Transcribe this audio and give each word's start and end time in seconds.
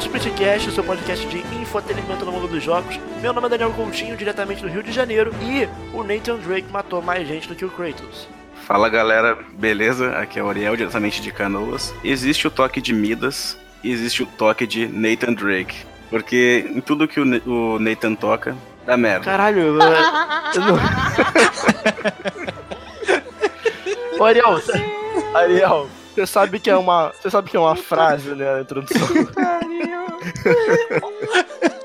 Splitcast, 0.00 0.68
o 0.70 0.72
seu 0.72 0.82
podcast 0.82 1.26
de 1.26 1.38
infotenimento 1.60 2.24
no 2.24 2.32
mundo 2.32 2.48
dos 2.48 2.64
jogos. 2.64 2.98
Meu 3.20 3.34
nome 3.34 3.46
é 3.46 3.50
Daniel 3.50 3.70
Coutinho, 3.72 4.16
diretamente 4.16 4.62
do 4.62 4.68
Rio 4.68 4.82
de 4.82 4.90
Janeiro, 4.90 5.30
e 5.42 5.68
o 5.94 6.02
Nathan 6.02 6.36
Drake 6.38 6.72
matou 6.72 7.02
mais 7.02 7.28
gente 7.28 7.46
do 7.46 7.54
que 7.54 7.66
o 7.66 7.70
Kratos. 7.70 8.26
Fala 8.66 8.88
galera, 8.88 9.36
beleza? 9.52 10.12
Aqui 10.12 10.38
é 10.38 10.42
o 10.42 10.48
Ariel, 10.48 10.74
diretamente 10.74 11.20
de 11.20 11.30
Canoas. 11.30 11.94
Existe 12.02 12.46
o 12.46 12.50
toque 12.50 12.80
de 12.80 12.94
Midas 12.94 13.58
e 13.84 13.92
existe 13.92 14.22
o 14.22 14.26
toque 14.26 14.66
de 14.66 14.88
Nathan 14.88 15.34
Drake. 15.34 15.84
Porque 16.08 16.66
em 16.74 16.80
tudo 16.80 17.06
que 17.06 17.20
o, 17.20 17.78
Nathan 17.78 18.14
toca, 18.14 18.56
dá 18.86 18.96
merda. 18.96 19.24
Caralho, 19.26 19.60
eu, 19.60 19.74
eu 20.54 20.60
não... 20.60 20.78
Ô, 24.18 24.24
Ariel, 24.24 24.60
Ariel, 25.34 25.88
você 26.14 26.26
sabe 26.26 26.60
que 26.60 26.70
é 26.70 26.76
uma, 26.76 27.10
você 27.10 27.30
sabe 27.30 27.50
que 27.50 27.56
é 27.56 27.60
uma 27.60 27.76
frase, 27.76 28.34
né, 28.34 28.54
a 28.54 28.60
introdução. 28.60 29.00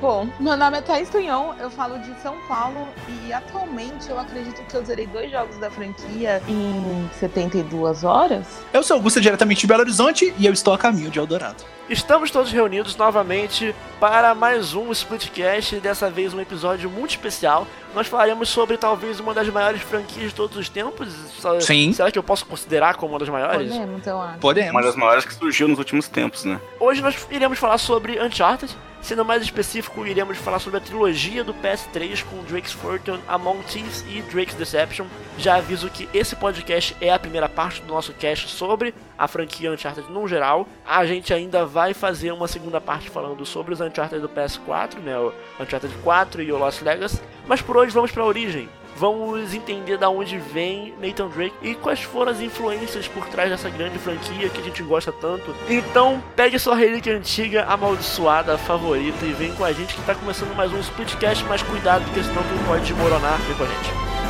Bom, 0.00 0.26
meu 0.40 0.56
nome 0.56 0.78
é 0.78 0.80
Thaís 0.80 1.10
Tunhon, 1.10 1.52
eu 1.60 1.68
falo 1.70 1.98
de 1.98 2.18
São 2.22 2.34
Paulo 2.48 2.88
e 3.06 3.30
atualmente 3.34 4.08
eu 4.08 4.18
acredito 4.18 4.62
que 4.62 4.74
eu 4.74 4.82
zerei 4.82 5.06
dois 5.06 5.30
jogos 5.30 5.58
da 5.58 5.70
franquia 5.70 6.42
em 6.48 7.10
72 7.18 8.02
horas. 8.02 8.46
Eu 8.72 8.82
sou 8.82 8.96
Augusta, 8.96 9.20
diretamente 9.20 9.60
de 9.60 9.66
Belo 9.66 9.82
Horizonte 9.82 10.32
e 10.38 10.46
eu 10.46 10.54
estou 10.54 10.72
a 10.72 10.78
caminho 10.78 11.10
de 11.10 11.18
Eldorado. 11.18 11.62
Estamos 11.86 12.30
todos 12.30 12.50
reunidos 12.50 12.96
novamente 12.96 13.74
para 13.98 14.34
mais 14.34 14.72
um 14.72 14.90
Splitcast, 14.90 15.80
dessa 15.80 16.08
vez 16.08 16.32
um 16.32 16.40
episódio 16.40 16.88
muito 16.88 17.10
especial. 17.10 17.66
Nós 17.94 18.06
falaremos 18.06 18.48
sobre 18.48 18.78
talvez 18.78 19.20
uma 19.20 19.34
das 19.34 19.48
maiores 19.50 19.82
franquias 19.82 20.30
de 20.30 20.34
todos 20.34 20.56
os 20.56 20.70
tempos. 20.70 21.12
Sim. 21.60 21.92
Será 21.92 22.10
que 22.10 22.18
eu 22.18 22.22
posso 22.22 22.46
considerar 22.46 22.94
como 22.94 23.12
uma 23.12 23.18
das 23.18 23.28
maiores? 23.28 23.70
Podemos, 23.70 24.06
eu 24.06 24.20
acho. 24.22 24.38
Podemos. 24.38 24.70
Uma 24.70 24.82
das 24.82 24.96
maiores 24.96 25.26
que 25.26 25.34
surgiu 25.34 25.68
nos 25.68 25.78
últimos 25.78 26.08
tempos, 26.08 26.46
né? 26.46 26.58
Hoje 26.78 27.02
nós 27.02 27.26
iremos 27.30 27.58
falar 27.58 27.76
sobre 27.76 28.18
Uncharted. 28.18 28.74
Sendo 29.02 29.24
mais 29.24 29.42
específico, 29.42 30.06
iremos 30.06 30.38
falar 30.38 30.58
sobre 30.58 30.78
a 30.78 30.80
trilogia 30.80 31.42
do 31.42 31.54
PS3 31.54 32.22
com 32.24 32.44
Drake's 32.44 32.72
Fortune, 32.72 33.20
Among 33.26 33.62
Thieves 33.64 34.04
e 34.08 34.20
Drake's 34.22 34.54
Deception. 34.54 35.06
Já 35.38 35.56
aviso 35.56 35.88
que 35.88 36.08
esse 36.12 36.36
podcast 36.36 36.94
é 37.00 37.10
a 37.12 37.18
primeira 37.18 37.48
parte 37.48 37.80
do 37.80 37.88
nosso 37.92 38.12
cast 38.12 38.48
sobre 38.48 38.94
a 39.18 39.26
franquia 39.26 39.72
Uncharted 39.72 40.10
no 40.12 40.28
geral. 40.28 40.68
A 40.86 41.04
gente 41.06 41.32
ainda 41.32 41.64
vai 41.64 41.94
fazer 41.94 42.30
uma 42.30 42.46
segunda 42.46 42.80
parte 42.80 43.08
falando 43.08 43.44
sobre 43.46 43.72
os 43.72 43.80
Uncharted 43.80 44.20
do 44.20 44.28
PS4, 44.28 44.98
né, 44.98 45.18
o 45.18 45.32
Uncharted 45.58 45.94
4 46.02 46.42
e 46.42 46.52
o 46.52 46.58
Lost 46.58 46.82
Legacy. 46.82 47.20
Mas 47.46 47.62
por 47.62 47.76
hoje 47.78 47.92
vamos 47.92 48.12
para 48.12 48.22
a 48.22 48.26
origem. 48.26 48.68
Vamos 49.00 49.54
entender 49.54 49.96
da 49.96 50.10
onde 50.10 50.36
vem 50.36 50.92
Nathan 51.00 51.28
Drake 51.28 51.56
e 51.62 51.74
quais 51.74 52.02
foram 52.02 52.32
as 52.32 52.40
influências 52.42 53.08
por 53.08 53.26
trás 53.28 53.48
dessa 53.48 53.70
grande 53.70 53.98
franquia 53.98 54.50
que 54.50 54.60
a 54.60 54.62
gente 54.62 54.82
gosta 54.82 55.10
tanto. 55.10 55.56
Então, 55.70 56.22
pegue 56.36 56.58
sua 56.58 56.76
relíquia 56.76 57.16
antiga, 57.16 57.64
amaldiçoada, 57.64 58.58
favorita 58.58 59.24
e 59.24 59.32
vem 59.32 59.54
com 59.54 59.64
a 59.64 59.72
gente 59.72 59.94
que 59.94 60.00
está 60.00 60.14
começando 60.14 60.54
mais 60.54 60.70
um 60.70 60.78
Splitcast, 60.80 61.46
mas 61.46 61.62
cuidado 61.62 62.04
porque 62.04 62.22
senão 62.22 62.42
tudo 62.42 62.66
pode 62.66 62.84
desmoronar. 62.84 63.38
Vem 63.38 63.56
com 63.56 63.64
a 63.64 63.66
gente. 63.66 64.29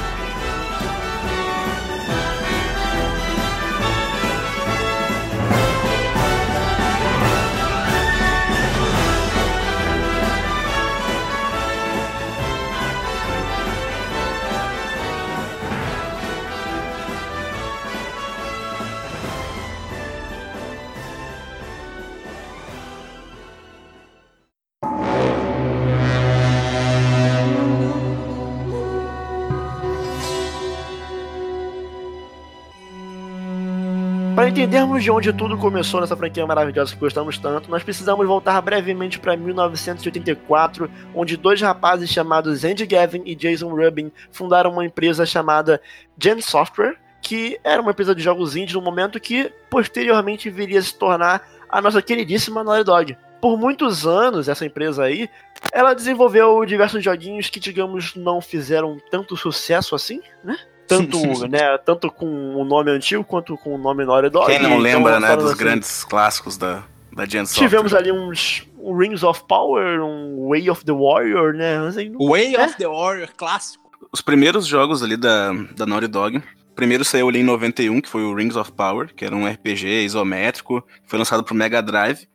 Entendermos 34.50 35.05
de 35.05 35.12
onde 35.12 35.33
tudo 35.33 35.56
começou 35.56 36.00
nessa 36.00 36.16
franquia 36.16 36.44
maravilhosa 36.44 36.93
que 36.93 36.99
gostamos 36.99 37.38
tanto, 37.38 37.71
nós 37.71 37.84
precisamos 37.84 38.27
voltar 38.27 38.61
brevemente 38.61 39.16
para 39.16 39.37
1984, 39.37 40.91
onde 41.15 41.37
dois 41.37 41.61
rapazes 41.61 42.11
chamados 42.11 42.65
Andy 42.65 42.84
Gavin 42.84 43.22
e 43.25 43.37
Jason 43.37 43.69
Rubin 43.69 44.11
fundaram 44.33 44.72
uma 44.72 44.84
empresa 44.84 45.25
chamada 45.25 45.81
Gen 46.21 46.41
Software, 46.41 46.97
que 47.22 47.61
era 47.62 47.81
uma 47.81 47.93
empresa 47.93 48.12
de 48.12 48.25
jogos 48.25 48.56
indie 48.56 48.75
no 48.75 48.83
momento 48.83 49.21
que 49.21 49.53
posteriormente 49.71 50.50
viria 50.50 50.81
a 50.81 50.82
se 50.82 50.99
tornar 50.99 51.49
a 51.69 51.81
nossa 51.81 52.03
queridíssima 52.03 52.65
Naughty 52.65 52.82
Dog. 52.84 53.17
Por 53.41 53.56
muitos 53.56 54.05
anos, 54.05 54.49
essa 54.49 54.67
empresa 54.67 55.05
aí, 55.05 55.31
ela 55.72 55.94
desenvolveu 55.94 56.65
diversos 56.65 57.05
joguinhos 57.05 57.49
que, 57.49 57.61
digamos, 57.61 58.17
não 58.17 58.41
fizeram 58.41 58.99
tanto 59.12 59.37
sucesso 59.37 59.94
assim, 59.94 60.21
né? 60.43 60.59
Tanto, 60.91 61.19
né, 61.49 61.78
tanto 61.78 62.11
com 62.11 62.27
o 62.56 62.65
nome 62.65 62.91
antigo 62.91 63.23
quanto 63.23 63.56
com 63.56 63.77
o 63.77 63.78
nome 63.78 64.05
Naughty 64.05 64.28
Dog. 64.28 64.47
Quem 64.47 64.61
não 64.61 64.77
lembra, 64.77 65.21
né, 65.21 65.37
dos 65.37 65.53
assim. 65.53 65.59
grandes 65.59 66.05
clássicos 66.05 66.56
da, 66.56 66.83
da 67.12 67.25
Gen 67.25 67.47
Software. 67.47 67.69
Tivemos 67.69 67.95
ali 67.95 68.11
uns 68.11 68.67
um 68.77 68.97
Rings 68.97 69.23
of 69.23 69.45
Power, 69.47 70.03
um 70.03 70.49
Way 70.49 70.69
of 70.71 70.84
the 70.84 70.93
Warrior, 70.93 71.53
né? 71.55 71.79
Assim, 71.87 72.12
Way 72.19 72.56
é? 72.56 72.65
of 72.65 72.77
the 72.77 72.89
Warrior, 72.89 73.29
clássico. 73.37 73.91
Os 74.12 74.21
primeiros 74.21 74.67
jogos 74.67 75.03
ali 75.03 75.17
da, 75.17 75.53
da 75.77 75.87
Naughty 75.87 76.09
Dog, 76.09 76.43
primeiro 76.75 77.05
saiu 77.05 77.29
ali 77.29 77.41
em 77.41 77.45
91, 77.45 78.00
que 78.00 78.09
foi 78.09 78.25
o 78.25 78.34
Rings 78.34 78.56
of 78.56 78.73
Power, 78.73 79.15
que 79.15 79.25
era 79.25 79.37
um 79.37 79.47
RPG 79.47 80.05
isométrico, 80.05 80.84
foi 81.06 81.19
lançado 81.19 81.45
pro 81.45 81.55
Mega 81.55 81.81
Drive. 81.81 82.27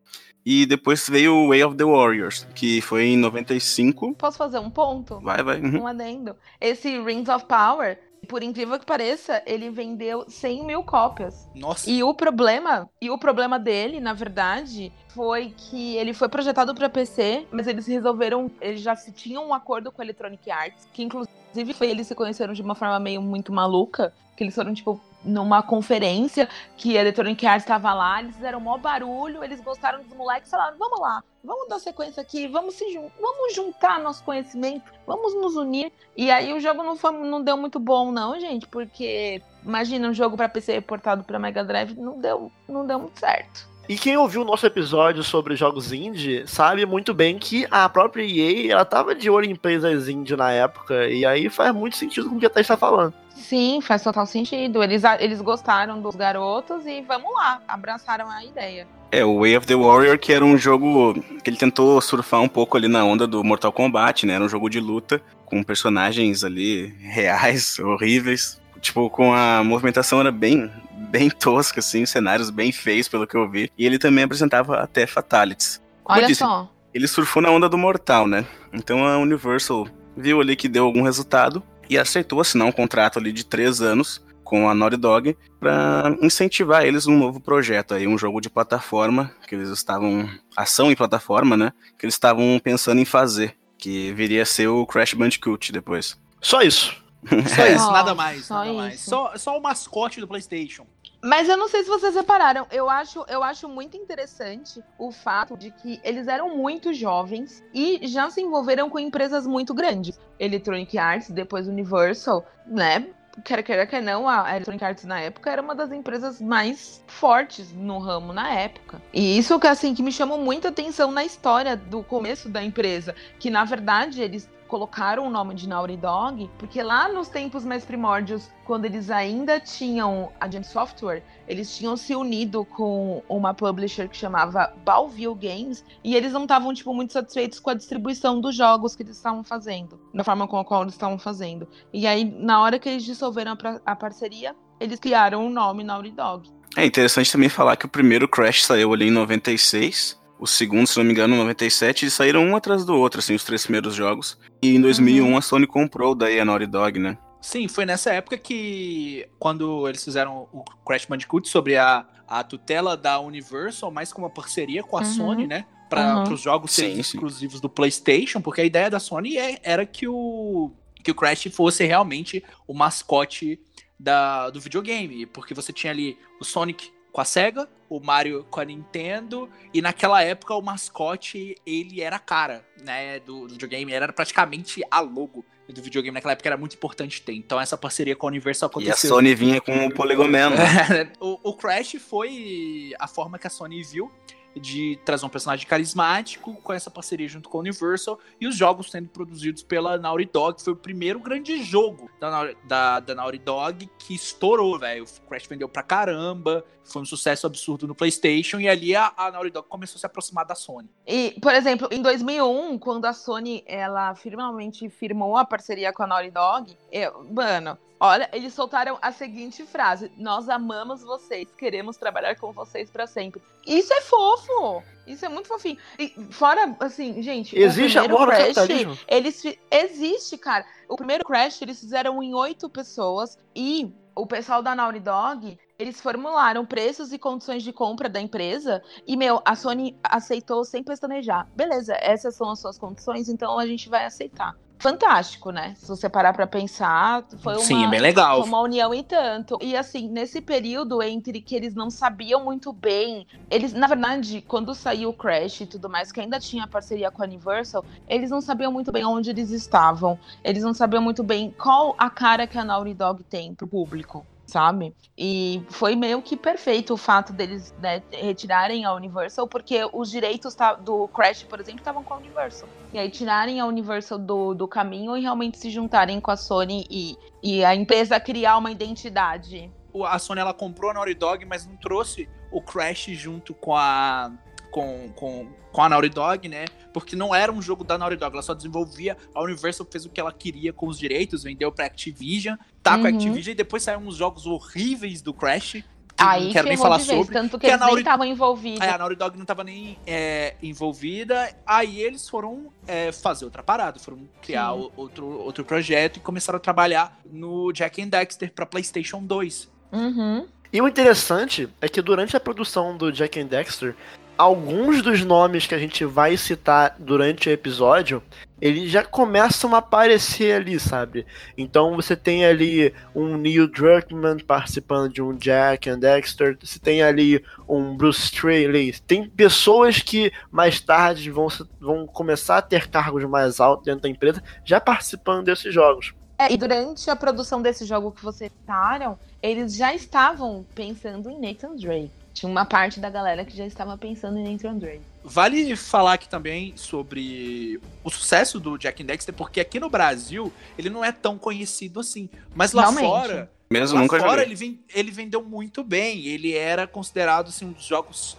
E 0.46 0.68
depois 0.68 1.10
veio 1.10 1.34
o 1.34 1.48
Way 1.48 1.64
of 1.64 1.76
the 1.76 1.84
Warriors, 1.84 2.48
que 2.54 2.80
foi 2.80 3.06
em 3.06 3.18
95. 3.18 4.14
Posso 4.14 4.38
fazer 4.38 4.60
um 4.60 4.70
ponto? 4.70 5.20
Vai, 5.20 5.42
vai. 5.42 5.60
Uhum. 5.60 5.82
Um 5.82 5.88
adendo. 5.88 6.36
Esse 6.62 7.02
Rings 7.02 7.28
of 7.28 7.46
Power, 7.48 7.98
por 8.26 8.44
incrível 8.44 8.80
que 8.80 8.86
pareça, 8.86 9.42
ele 9.46 9.70
vendeu 9.70 10.26
100 10.28 10.66
mil 10.66 10.84
cópias. 10.84 11.48
Nossa. 11.56 11.90
E 11.90 12.04
o 12.04 12.14
problema, 12.14 12.90
e 13.02 13.10
o 13.10 13.18
problema 13.18 13.58
dele, 13.58 14.00
na 14.00 14.14
verdade, 14.14 14.92
foi 15.10 15.54
que 15.56 15.96
ele 15.96 16.14
foi 16.14 16.28
projetado 16.28 16.76
para 16.76 16.90
PC, 16.90 17.48
mas 17.52 17.68
eles 17.68 17.88
resolveram, 17.88 18.52
eles 18.60 18.82
já 18.82 18.96
se 18.96 19.12
tinham 19.12 19.48
um 19.48 19.54
acordo 19.54 19.92
com 19.92 20.02
a 20.02 20.06
Electronic 20.06 20.52
Arts, 20.52 20.88
que 20.92 21.04
inclusive 21.04 21.74
foi 21.74 21.90
eles 21.90 22.08
se 22.08 22.16
conheceram 22.16 22.54
de 22.54 22.62
uma 22.62 22.76
forma 22.76 23.00
meio 23.00 23.22
muito 23.22 23.54
maluca, 23.54 24.14
que 24.36 24.44
eles 24.44 24.56
foram 24.56 24.74
tipo 24.74 25.00
numa 25.26 25.64
conferência 25.64 26.48
que 26.78 26.98
a 26.98 27.02
Electronic 27.02 27.46
Arts 27.46 27.64
estava 27.64 27.94
lá, 27.94 28.22
eles 28.22 28.36
fizeram 28.36 28.60
maior 28.60 28.78
barulho, 28.78 29.44
eles 29.44 29.60
gostaram 29.60 30.04
dos 30.04 30.16
moleques, 30.16 30.52
falaram, 30.52 30.78
vamos 30.78 31.00
lá, 31.00 31.24
vamos 31.44 31.68
dar 31.68 31.80
sequência 31.80 32.22
aqui, 32.22 32.48
vamos 32.48 32.76
se 32.76 32.94
jun 32.94 33.10
vamos 33.20 33.56
juntar 33.56 34.00
nosso 34.00 34.24
conhecimento, 34.24 34.92
vamos 35.06 35.34
nos 35.36 35.56
unir. 35.56 35.92
E 36.16 36.30
aí 36.30 36.54
o 36.54 36.60
jogo 36.60 36.84
não, 36.84 36.96
foi, 36.96 37.12
não 37.12 37.42
deu 37.42 37.58
muito 37.58 37.80
bom 37.80 38.12
não, 38.12 38.40
gente, 38.40 38.68
porque 38.68 39.42
imagina 39.64 40.08
um 40.08 40.14
jogo 40.14 40.38
para 40.38 40.48
PC 40.48 40.80
portado 40.82 41.24
para 41.24 41.40
Mega 41.40 41.64
Drive, 41.64 41.96
não 41.96 42.20
deu, 42.20 42.52
não 42.68 42.86
deu 42.86 43.00
muito 43.00 43.20
certo. 43.20 43.68
E 43.88 43.98
quem 43.98 44.18
ouviu 44.18 44.42
o 44.42 44.46
nosso 44.46 44.66
episódio 44.66 45.24
sobre 45.24 45.56
jogos 45.56 45.94
indie 45.94 46.48
sabe 46.48 46.84
muito 46.88 47.14
bem 47.14 47.38
que 47.38 47.68
a 47.70 47.88
própria 47.88 48.24
EA 48.24 48.74
ela 48.74 48.86
tava 48.86 49.14
de 49.14 49.30
olho 49.30 49.46
em 49.46 49.52
empresas 49.52 50.10
indie 50.10 50.36
na 50.36 50.52
época, 50.52 51.08
e 51.08 51.24
aí 51.24 51.50
faz 51.50 51.74
muito 51.74 51.96
sentido 51.96 52.28
com 52.28 52.36
o 52.36 52.40
que 52.40 52.48
a 52.48 52.50
Thaís 52.50 52.66
está 52.66 52.76
falando. 52.76 53.14
Sim, 53.36 53.82
faz 53.82 54.02
total 54.02 54.26
sentido. 54.26 54.82
Eles, 54.82 55.04
eles 55.20 55.42
gostaram 55.42 56.02
dos 56.02 56.16
garotos 56.16 56.86
e 56.88 57.02
vamos 57.02 57.32
lá, 57.36 57.62
abraçaram 57.68 58.30
a 58.30 58.44
ideia. 58.44 58.88
É, 59.12 59.24
o 59.24 59.40
Way 59.40 59.58
of 59.58 59.68
the 59.68 59.76
Warrior, 59.76 60.18
que 60.18 60.34
era 60.34 60.44
um 60.44 60.58
jogo 60.58 61.14
que 61.44 61.50
ele 61.50 61.58
tentou 61.58 62.02
surfar 62.02 62.42
um 62.42 62.48
pouco 62.48 62.76
ali 62.76 62.88
na 62.88 63.04
onda 63.04 63.28
do 63.28 63.44
Mortal 63.44 63.72
Kombat, 63.72 64.26
né? 64.26 64.34
Era 64.34 64.44
um 64.44 64.50
jogo 64.50 64.70
de 64.70 64.80
luta 64.80 65.22
com 65.46 65.62
personagens 65.64 66.44
ali 66.44 66.88
reais, 67.00 67.78
horríveis. 67.80 68.60
Tipo, 68.82 69.10
com 69.10 69.34
a 69.34 69.64
movimentação 69.64 70.20
era 70.20 70.32
bem, 70.32 70.72
bem 70.92 71.30
tosca, 71.30 71.80
assim, 71.80 72.06
cenários 72.06 72.50
bem 72.50 72.72
feios, 72.72 73.08
pelo 73.08 73.26
que 73.28 73.36
eu 73.36 73.50
vi. 73.50 73.70
E 73.78 73.86
ele 73.86 73.98
também 73.98 74.24
apresentava 74.24 74.80
até 74.80 75.06
fatalities. 75.06 75.82
Como 76.04 76.18
Olha 76.18 76.28
disse, 76.28 76.40
só. 76.40 76.70
Ele 76.94 77.08
surfou 77.08 77.42
na 77.42 77.50
onda 77.50 77.68
do 77.68 77.78
Mortal, 77.78 78.28
né? 78.28 78.46
Então 78.72 79.06
a 79.06 79.18
Universal 79.18 79.88
viu 80.16 80.40
ali 80.40 80.56
que 80.56 80.70
deu 80.70 80.86
algum 80.86 81.02
resultado 81.02 81.62
e 81.90 81.98
aceitou 81.98 82.40
assinar 82.40 82.68
um 82.68 82.72
contrato 82.72 83.20
ali 83.20 83.32
de 83.32 83.46
três 83.46 83.82
anos 83.82 84.24
com 84.44 84.70
a 84.70 84.76
Naughty 84.76 84.98
Dog 84.98 85.38
para 85.60 86.16
incentivar 86.22 86.86
eles 86.86 87.08
num 87.08 87.18
novo 87.18 87.40
projeto 87.40 87.96
aí, 87.96 88.08
um 88.08 88.18
jogo 88.18 88.40
de 88.40 88.50
plataforma 88.50 89.32
que 89.48 89.56
eles 89.56 89.70
estavam 89.70 90.30
ação 90.56 90.92
em 90.92 90.96
plataforma, 90.96 91.58
né? 91.58 91.74
Que 91.98 92.06
eles 92.06 92.14
estavam 92.14 92.60
pensando 92.64 93.02
em 93.02 93.06
fazer, 93.06 93.58
que 93.78 94.14
viria 94.14 94.44
a 94.44 94.46
ser 94.46 94.68
o 94.68 94.86
Crash 94.86 95.16
Bandicoot 95.16 95.72
depois. 95.72 96.18
Só 96.40 96.62
isso. 96.62 97.04
Só 97.26 97.66
isso, 97.66 97.92
nada 97.92 98.14
mais, 98.14 98.46
só 98.46 98.54
nada 98.54 98.68
isso. 98.68 98.78
mais. 98.78 99.00
Só, 99.00 99.36
só 99.36 99.58
o 99.58 99.62
mascote 99.62 100.20
do 100.20 100.28
PlayStation. 100.28 100.86
Mas 101.26 101.50
eu 101.50 101.58
não 101.58 101.68
sei 101.68 101.82
se 101.82 101.90
vocês 101.90 102.14
repararam, 102.14 102.68
eu 102.72 102.88
acho, 102.88 103.26
eu 103.28 103.42
acho 103.42 103.68
muito 103.68 103.98
interessante 103.98 104.84
o 104.96 105.12
fato 105.12 105.58
de 105.58 105.72
que 105.72 106.00
eles 106.04 106.28
eram 106.28 106.56
muito 106.56 106.94
jovens 106.94 107.64
e 107.74 108.06
já 108.08 108.30
se 108.30 108.42
envolveram 108.42 108.92
com 108.92 109.00
empresas 109.00 109.48
muito 109.48 109.74
grandes. 109.74 110.20
Electronic 110.38 110.96
Arts, 111.00 111.32
depois 111.32 111.68
Universal, 111.68 112.46
né? 112.68 113.08
quer 113.44 113.64
queira, 113.64 113.86
quer 113.86 114.02
não, 114.02 114.30
a 114.30 114.52
Electronic 114.52 114.86
Arts 114.86 115.04
na 115.04 115.20
época 115.20 115.50
era 115.50 115.62
uma 115.62 115.76
das 115.76 115.92
empresas 115.92 116.40
mais 116.40 117.04
fortes 117.08 117.74
no 117.74 117.98
ramo 117.98 118.32
na 118.32 118.54
época. 118.54 119.02
E 119.14 119.38
isso 119.38 119.60
que 119.60 119.68
assim 119.68 119.94
que 119.94 120.04
me 120.04 120.12
chamou 120.12 120.38
muita 120.38 120.70
atenção 120.70 121.12
na 121.12 121.26
história 121.26 121.76
do 121.76 122.04
começo 122.04 122.48
da 122.48 122.64
empresa, 122.64 123.16
que 123.40 123.50
na 123.50 123.66
verdade 123.66 124.22
eles 124.22 124.50
colocaram 124.68 125.28
o 125.28 125.30
nome 125.30 125.56
de 125.56 125.68
Naughty 125.68 125.98
Dog, 125.98 126.50
porque 126.58 126.82
lá 126.82 127.08
nos 127.08 127.28
tempos 127.28 127.64
mais 127.64 127.86
primórdios, 127.86 128.50
quando 128.66 128.86
eles 128.86 129.10
ainda 129.10 129.60
tinham 129.60 130.32
a 130.40 130.50
Gen 130.50 130.64
Software, 130.64 131.24
eles 131.48 131.76
tinham 131.76 131.96
se 131.96 132.16
unido 132.16 132.66
com 132.66 133.22
uma 133.30 133.54
publisher 133.54 134.10
que 134.10 134.18
chamava 134.18 134.74
Balville 134.84 135.36
Games, 135.36 135.84
e 136.04 136.16
eles 136.16 136.34
não 136.34 136.44
estavam 136.44 136.74
tipo 136.74 136.94
muito 136.94 137.14
satisfeitos 137.14 137.60
com 137.60 137.70
a 137.70 137.74
distribuição 137.74 138.42
dos 138.42 138.56
jogos 138.56 138.96
que 138.96 139.04
eles 139.04 139.18
estavam 139.18 139.44
fazendo, 139.44 140.00
da 140.14 140.24
forma 140.24 140.48
com 140.48 140.58
a 140.58 140.66
qual 140.66 140.82
eles 140.82 140.94
estavam 140.94 141.20
fazendo. 141.20 141.68
E 141.94 142.08
aí, 142.08 142.26
na 142.26 142.62
hora 142.62 142.80
que 142.80 142.90
eles 142.90 143.04
dissolveram 143.04 143.54
a, 143.54 143.92
a 143.92 143.96
parceria, 143.96 144.56
eles 144.80 145.00
criaram 145.00 145.46
o 145.46 145.50
nome 145.50 145.84
Naughty 145.84 146.12
Dog. 146.12 146.50
É 146.76 146.86
interessante 146.86 147.32
também 147.32 147.48
falar 147.48 147.78
que 147.78 147.86
o 147.86 147.90
primeiro 147.90 148.28
Crash 148.28 148.66
saiu 148.66 148.94
ali 148.94 149.08
em 149.08 149.12
96, 149.12 150.20
o 150.40 150.46
segundo, 150.46 150.88
se 150.88 150.98
não 150.98 151.06
me 151.06 151.12
engano, 151.12 151.36
em 151.36 151.38
97, 151.40 152.06
eles 152.06 152.14
saíram 152.14 152.44
um 152.44 152.56
atrás 152.56 152.84
do 152.86 152.94
outro, 152.96 153.20
assim, 153.20 153.36
os 153.36 153.44
três 153.44 153.64
primeiros 153.64 153.96
jogos. 153.96 154.38
E 154.62 154.76
em 154.76 154.82
2001 154.82 155.26
uhum. 155.26 155.38
a 155.38 155.42
Sony 155.42 155.66
comprou 155.66 156.14
daí 156.14 156.40
a 156.40 156.46
Naughty 156.46 156.68
Dog, 156.68 157.00
né? 157.00 157.18
Sim, 157.42 157.68
foi 157.68 157.86
nessa 157.86 158.12
época 158.12 158.38
que, 158.38 159.28
quando 159.38 159.88
eles 159.88 160.04
fizeram 160.04 160.48
o 160.52 160.64
Crash 160.86 161.06
Bandicoot 161.06 161.48
sobre 161.48 161.78
a, 161.78 162.06
a 162.28 162.44
tutela 162.44 162.98
da 162.98 163.20
Universal, 163.20 163.92
mais 163.92 164.12
com 164.12 164.24
uma 164.24 164.30
parceria 164.30 164.84
com 164.84 164.98
a 164.98 165.02
uhum. 165.02 165.06
Sony, 165.06 165.48
né? 165.48 165.66
Para 165.90 166.24
uhum. 166.24 166.34
os 166.34 166.42
jogos 166.42 166.72
serem 166.72 167.00
exclusivos 167.00 167.62
do 167.62 167.70
PlayStation, 167.70 168.42
porque 168.42 168.62
a 168.62 168.66
ideia 168.66 168.90
da 168.90 169.00
Sony 169.00 169.38
é, 169.38 169.60
era 169.64 169.86
que 169.86 170.08
o, 170.08 170.72
que 171.04 171.12
o 171.12 171.16
Crash 171.16 171.48
fosse 171.52 171.86
realmente 171.86 172.44
o 172.68 172.74
mascote 172.74 173.60
da, 173.98 174.50
do 174.50 174.60
videogame, 174.60 175.26
porque 175.28 175.54
você 175.54 175.72
tinha 175.72 175.94
ali 175.94 176.18
o 176.42 176.44
Sonic 176.44 176.92
com 177.16 177.22
a 177.22 177.26
Sega, 177.26 177.66
o 177.90 178.02
Mario 178.02 178.46
com 178.50 178.60
a 178.60 178.66
Nintendo, 178.66 179.50
e 179.74 179.82
naquela 179.82 180.22
época 180.22 180.54
o 180.54 180.62
mascote, 180.62 181.56
ele 181.66 182.02
era 182.02 182.18
a 182.18 182.20
cara, 182.20 182.66
né, 182.84 183.22
do, 183.22 183.48
do 183.48 183.54
videogame, 183.54 183.94
era 183.94 184.12
praticamente 184.12 184.84
a 184.92 185.00
logo 185.00 185.46
do 185.66 185.82
videogame 185.82 186.14
naquela 186.14 186.34
época 186.34 186.50
era 186.50 186.58
muito 186.58 186.76
importante 186.76 187.22
ter. 187.22 187.32
Então 187.32 187.60
essa 187.60 187.78
parceria 187.78 188.18
com 188.18 188.28
a 188.28 188.30
Universal 188.30 188.68
aconteceu. 188.68 189.10
E 189.10 189.14
a 189.14 189.16
Sony 189.16 189.34
vinha 189.34 189.62
com 189.62 189.86
o 189.86 189.94
Polygon 189.94 190.28
Man. 190.28 190.52
O, 191.20 191.52
o 191.52 191.54
Crash 191.54 191.96
foi 191.96 192.94
a 193.00 193.08
forma 193.08 193.40
que 193.40 193.48
a 193.48 193.50
Sony 193.50 193.82
viu 193.82 194.12
de 194.56 195.00
trazer 195.04 195.26
um 195.26 195.30
personagem 195.30 195.68
carismático 195.68 196.54
com 196.64 196.74
essa 196.74 196.90
parceria 196.90 197.28
junto 197.28 197.50
com 197.50 197.58
a 197.58 197.62
Universal 197.62 198.20
e 198.40 198.48
os 198.48 198.56
jogos 198.56 198.90
sendo 198.90 199.10
produzidos 199.10 199.64
pela 199.64 199.98
Naughty 199.98 200.26
Dog. 200.26 200.62
Foi 200.62 200.74
o 200.74 200.76
primeiro 200.76 201.20
grande 201.20 201.62
jogo 201.64 202.10
da, 202.20 202.54
da, 202.64 203.00
da 203.00 203.16
Naughty 203.16 203.40
Dog 203.40 203.90
que 204.00 204.16
estourou, 204.16 204.80
velho. 204.80 205.06
Crash 205.28 205.48
vendeu 205.48 205.68
pra 205.68 205.84
caramba, 205.84 206.64
foi 206.84 207.02
um 207.02 207.06
sucesso 207.06 207.46
absurdo 207.46 207.88
no 207.88 207.96
PlayStation 207.96 208.60
e 208.60 208.70
ali 208.70 208.96
a, 208.96 209.14
a 209.18 209.32
Naughty 209.32 209.50
Dog 209.52 209.68
começou 209.68 209.98
a 209.98 210.00
se 210.00 210.06
aproximar 210.06 210.46
da 210.46 210.56
Sony. 210.56 210.90
E, 211.06 211.38
por 211.42 211.54
exemplo, 211.54 211.88
em 211.92 212.02
2001, 212.02 212.78
quando 212.80 213.06
a 213.06 213.14
Sony 213.14 213.64
ela 213.66 214.16
finalmente 214.16 214.90
firmou 214.90 215.36
a 215.36 215.46
parceria 215.46 215.92
com 215.92 216.04
a 216.04 216.08
Naughty 216.08 216.32
Dog, 216.32 216.78
eu, 216.92 217.26
mano, 217.32 217.78
Olha, 218.06 218.30
eles 218.32 218.54
soltaram 218.54 219.00
a 219.02 219.12
seguinte 219.12 219.66
frase: 219.66 220.12
Nós 220.16 220.48
amamos 220.48 221.02
vocês, 221.02 221.48
queremos 221.58 221.98
trabalhar 221.98 222.36
com 222.36 222.52
vocês 222.52 222.90
para 222.92 223.08
sempre. 223.08 223.42
Isso 223.66 223.92
é 223.92 224.02
fofo. 224.02 224.84
Isso 225.08 225.26
é 225.26 225.30
muito 225.30 225.48
fofinho. 225.48 225.78
E 225.98 226.10
fora, 226.32 226.76
assim, 226.80 227.22
gente, 227.22 227.58
existe 227.58 227.98
amor 227.98 228.28
Crash, 228.28 228.56
no 228.58 228.98
eles 229.08 229.44
existe, 229.72 230.38
cara. 230.38 230.66
O 230.88 230.96
primeiro 230.96 231.24
Crash 231.24 231.62
eles 231.62 231.80
fizeram 231.80 232.22
em 232.22 232.36
oito 232.36 232.70
pessoas 232.70 233.40
e 233.56 233.92
o 234.16 234.26
pessoal 234.28 234.62
da 234.62 234.76
Naughty 234.76 235.00
Dog 235.00 235.58
eles 235.78 236.00
formularam 236.00 236.66
preços 236.66 237.12
e 237.12 237.20
condições 237.20 237.62
de 237.62 237.74
compra 237.74 238.08
da 238.08 238.22
empresa 238.22 238.82
e, 239.06 239.18
meu, 239.18 239.42
a 239.44 239.56
Sony 239.56 239.98
aceitou 240.04 240.64
sem 240.64 240.84
pestanejar. 240.84 241.48
Beleza, 241.56 241.98
essas 242.00 242.36
são 242.36 242.50
as 242.50 242.60
suas 242.60 242.78
condições, 242.78 243.28
então 243.28 243.60
a 243.60 243.66
gente 243.68 243.90
vai 243.90 244.06
aceitar 244.06 244.56
fantástico, 244.78 245.52
né? 245.52 245.74
Se 245.78 245.88
você 245.88 246.10
parar 246.10 246.34
para 246.34 246.46
pensar, 246.48 247.24
foi 247.40 247.54
uma, 247.54 247.64
Sim, 247.64 247.90
bem 247.90 248.00
legal. 248.00 248.44
uma 248.44 248.62
união 248.62 248.94
e 248.94 249.04
tanto. 249.04 249.58
E 249.62 249.76
assim, 249.76 250.08
nesse 250.08 250.42
período 250.42 251.02
entre 251.02 251.42
que 251.42 251.56
eles 251.56 251.74
não 251.74 251.90
sabiam 251.90 252.44
muito 252.44 252.72
bem, 252.72 253.26
eles, 253.50 253.74
na 253.74 253.88
verdade, 253.88 254.44
quando 254.48 254.74
saiu 254.76 255.10
o 255.10 255.14
Crash 255.14 255.62
e 255.62 255.66
tudo 255.66 255.90
mais, 255.90 256.12
que 256.12 256.20
ainda 256.20 256.40
tinha 256.40 256.68
parceria 256.68 257.10
com 257.12 257.22
a 257.22 257.26
Universal, 257.26 257.84
eles 258.08 258.30
não 258.30 258.42
sabiam 258.42 258.72
muito 258.72 258.92
bem 258.92 259.06
onde 259.06 259.30
eles 259.30 259.52
estavam. 259.52 260.20
Eles 260.44 260.64
não 260.64 260.74
sabiam 260.74 261.02
muito 261.02 261.24
bem 261.24 261.54
qual 261.58 261.96
a 261.98 262.10
cara 262.10 262.48
que 262.48 262.58
a 262.58 262.64
Naughty 262.64 262.94
Dog 262.94 263.24
tem 263.24 263.54
pro 263.54 263.68
público 263.68 264.26
sabe? 264.46 264.94
E 265.18 265.64
foi 265.70 265.96
meio 265.96 266.22
que 266.22 266.36
perfeito 266.36 266.94
o 266.94 266.98
fato 266.98 267.34
deles 267.34 267.74
né, 267.82 268.02
retirarem 268.12 268.86
a 268.86 268.94
Universal, 268.94 269.48
porque 269.48 269.88
os 269.94 270.12
direitos 270.12 270.56
do 270.82 271.08
Crash, 271.10 271.44
por 271.44 271.60
exemplo, 271.60 271.80
estavam 271.80 272.04
com 272.04 272.14
a 272.14 272.18
Universal. 272.18 272.70
E 272.94 273.00
aí 273.00 273.10
tirarem 273.10 273.60
a 273.60 273.66
Universal 273.66 274.18
do, 274.20 274.54
do 274.54 274.68
caminho 274.68 275.18
e 275.18 275.22
realmente 275.22 275.58
se 275.58 275.70
juntarem 275.70 276.20
com 276.20 276.32
a 276.32 276.38
Sony 276.38 276.86
e, 276.90 277.18
e 277.42 277.66
a 277.66 277.76
empresa 277.76 278.20
criar 278.20 278.58
uma 278.58 278.72
identidade. 278.72 279.72
A 280.06 280.20
Sony 280.20 280.42
ela 280.42 280.54
comprou 280.54 280.92
a 280.92 280.94
Naughty 280.94 281.14
Dog, 281.14 281.46
mas 281.46 281.66
não 281.66 281.78
trouxe 281.78 282.30
o 282.52 282.62
Crash 282.62 283.06
junto 283.12 283.54
com 283.54 283.76
a 283.76 284.32
com, 284.76 285.10
com, 285.16 285.48
com 285.72 285.82
a 285.82 285.88
Naughty 285.88 286.10
Dog, 286.10 286.50
né? 286.50 286.66
Porque 286.92 287.16
não 287.16 287.34
era 287.34 287.50
um 287.50 287.62
jogo 287.62 287.86
da 287.86 287.98
Naughty 287.98 288.18
Dog, 288.18 288.34
ela 288.34 288.42
só 288.42 288.54
desenvolvia. 288.54 289.16
A 289.34 289.42
Universal 289.42 289.88
fez 289.90 290.06
o 290.06 290.10
que 290.10 290.20
ela 290.20 290.34
queria 290.34 290.74
com 290.74 290.88
os 290.88 291.00
direitos, 291.00 291.44
vendeu 291.44 291.72
pra 291.72 291.86
Activision, 291.86 292.58
tá 292.84 292.96
uhum. 292.96 293.02
com 293.02 293.08
a 293.08 293.10
Activision 293.12 293.54
e 293.54 293.56
depois 293.56 293.84
saíram 293.84 294.06
uns 294.06 294.18
jogos 294.18 294.46
horríveis 294.46 295.22
do 295.22 295.34
Crash. 295.34 295.82
Aí 296.18 296.46
não 296.46 296.52
quero 296.52 296.68
nem 296.68 296.76
falar 296.76 297.00
sobre. 297.00 297.34
Tanto 297.34 297.58
que, 297.58 297.66
que 297.66 297.68
eles 297.68 297.80
Naughty... 297.80 297.96
nem 297.96 298.02
estavam 298.02 298.26
envolvidos. 298.26 298.82
a 298.82 298.98
Naughty 298.98 299.16
Dog 299.16 299.38
não 299.38 299.44
estava 299.44 299.64
nem 299.64 299.98
é, 300.06 300.56
envolvida. 300.62 301.56
Aí 301.66 302.02
eles 302.02 302.28
foram 302.28 302.68
é, 302.86 303.14
fazer 303.14 303.46
outra 303.46 303.64
parada, 303.64 303.98
foram 303.98 304.28
criar 304.42 304.74
outro, 304.74 305.26
outro 305.40 305.64
projeto 305.64 306.18
e 306.18 306.20
começaram 306.20 306.58
a 306.58 306.60
trabalhar 306.60 307.18
no 307.32 307.72
Jack 307.72 308.02
and 308.02 308.10
Dexter 308.10 308.52
para 308.52 308.66
PlayStation 308.66 309.24
2. 309.24 309.70
Uhum. 309.94 310.46
E 310.74 310.82
o 310.82 310.88
interessante 310.90 311.70
é 311.80 311.88
que 311.88 312.02
durante 312.02 312.36
a 312.36 312.40
produção 312.42 312.98
do 312.98 313.10
Jack 313.10 313.40
and 313.40 313.46
Dexter, 313.46 313.96
alguns 314.38 315.02
dos 315.02 315.24
nomes 315.24 315.66
que 315.68 315.76
a 315.76 315.80
gente 315.80 316.06
vai 316.06 316.38
citar 316.38 316.96
durante 317.00 317.50
o 317.50 317.52
episódio, 317.52 318.22
eles 318.62 318.90
já 318.90 319.04
começam 319.04 319.76
a 319.76 319.80
aparecer 319.80 320.56
ali, 320.56 320.80
sabe? 320.80 321.26
Então 321.58 321.96
você 321.96 322.16
tem 322.16 322.46
ali 322.46 322.94
um 323.14 323.38
Neil 323.38 323.68
Druckmann 323.68 324.40
participando 324.40 325.12
de 325.12 325.22
um 325.22 325.34
Jack 325.34 325.90
and 325.90 326.00
Dexter, 326.00 326.58
você 326.62 326.80
tem 326.80 327.04
ali 327.04 327.44
um 327.68 327.96
Bruce 327.96 328.22
Straley, 328.22 328.94
tem 329.06 329.30
pessoas 329.30 330.00
que 330.00 330.32
mais 330.52 330.80
tarde 330.80 331.30
vão, 331.30 331.48
vão 331.80 332.08
começar 332.08 332.58
a 332.58 332.62
ter 332.62 332.88
cargos 332.88 333.24
mais 333.26 333.60
altos 333.60 333.86
dentro 333.86 334.02
da 334.02 334.10
empresa 334.10 334.44
já 334.64 334.80
participando 334.80 335.46
desses 335.46 335.74
jogos. 335.74 336.14
É, 336.38 336.52
e 336.52 336.58
durante 336.58 337.10
a 337.10 337.16
produção 337.16 337.62
desse 337.62 337.86
jogo 337.86 338.12
que 338.12 338.24
vocês 338.24 338.52
citaram, 338.52 339.18
eles 339.42 339.76
já 339.76 339.94
estavam 339.94 340.66
pensando 340.76 341.30
em 341.30 341.40
Nathan 341.40 341.76
Drake. 341.76 342.25
Tinha 342.36 342.52
uma 342.52 342.66
parte 342.66 343.00
da 343.00 343.10
galera 343.10 343.46
que 343.46 343.56
já 343.56 343.66
estava 343.66 343.98
pensando 343.98 344.38
em 344.38 344.52
Nathan 344.52 344.78
Drake. 344.78 345.02
Vale 345.24 345.74
falar 345.78 346.14
aqui 346.14 346.28
também 346.28 346.74
sobre 346.76 347.80
o 348.04 348.12
sucesso 348.12 348.60
do 348.60 348.78
Jack 348.78 349.02
and 349.02 349.06
Dexter, 349.06 349.34
porque 349.34 349.62
aqui 349.62 349.80
no 349.80 349.90
Brasil 349.90 350.52
ele 350.78 350.90
não 350.90 351.04
é 351.04 351.14
tão 351.14 351.38
conhecido 351.38 351.98
assim. 351.98 352.30
Mas 352.54 352.74
lá 352.74 352.84
Realmente. 352.84 353.06
fora, 353.06 353.52
Mesmo 353.72 353.96
lá 353.96 354.02
nunca 354.02 354.20
fora 354.20 354.44
ele, 354.44 354.84
ele 354.94 355.12
vendeu 355.12 355.42
muito 355.42 355.82
bem. 355.82 356.26
Ele 356.26 356.54
era 356.54 356.86
considerado 356.86 357.48
assim, 357.48 357.68
um 357.68 357.72
dos 357.72 357.86
jogos 357.86 358.38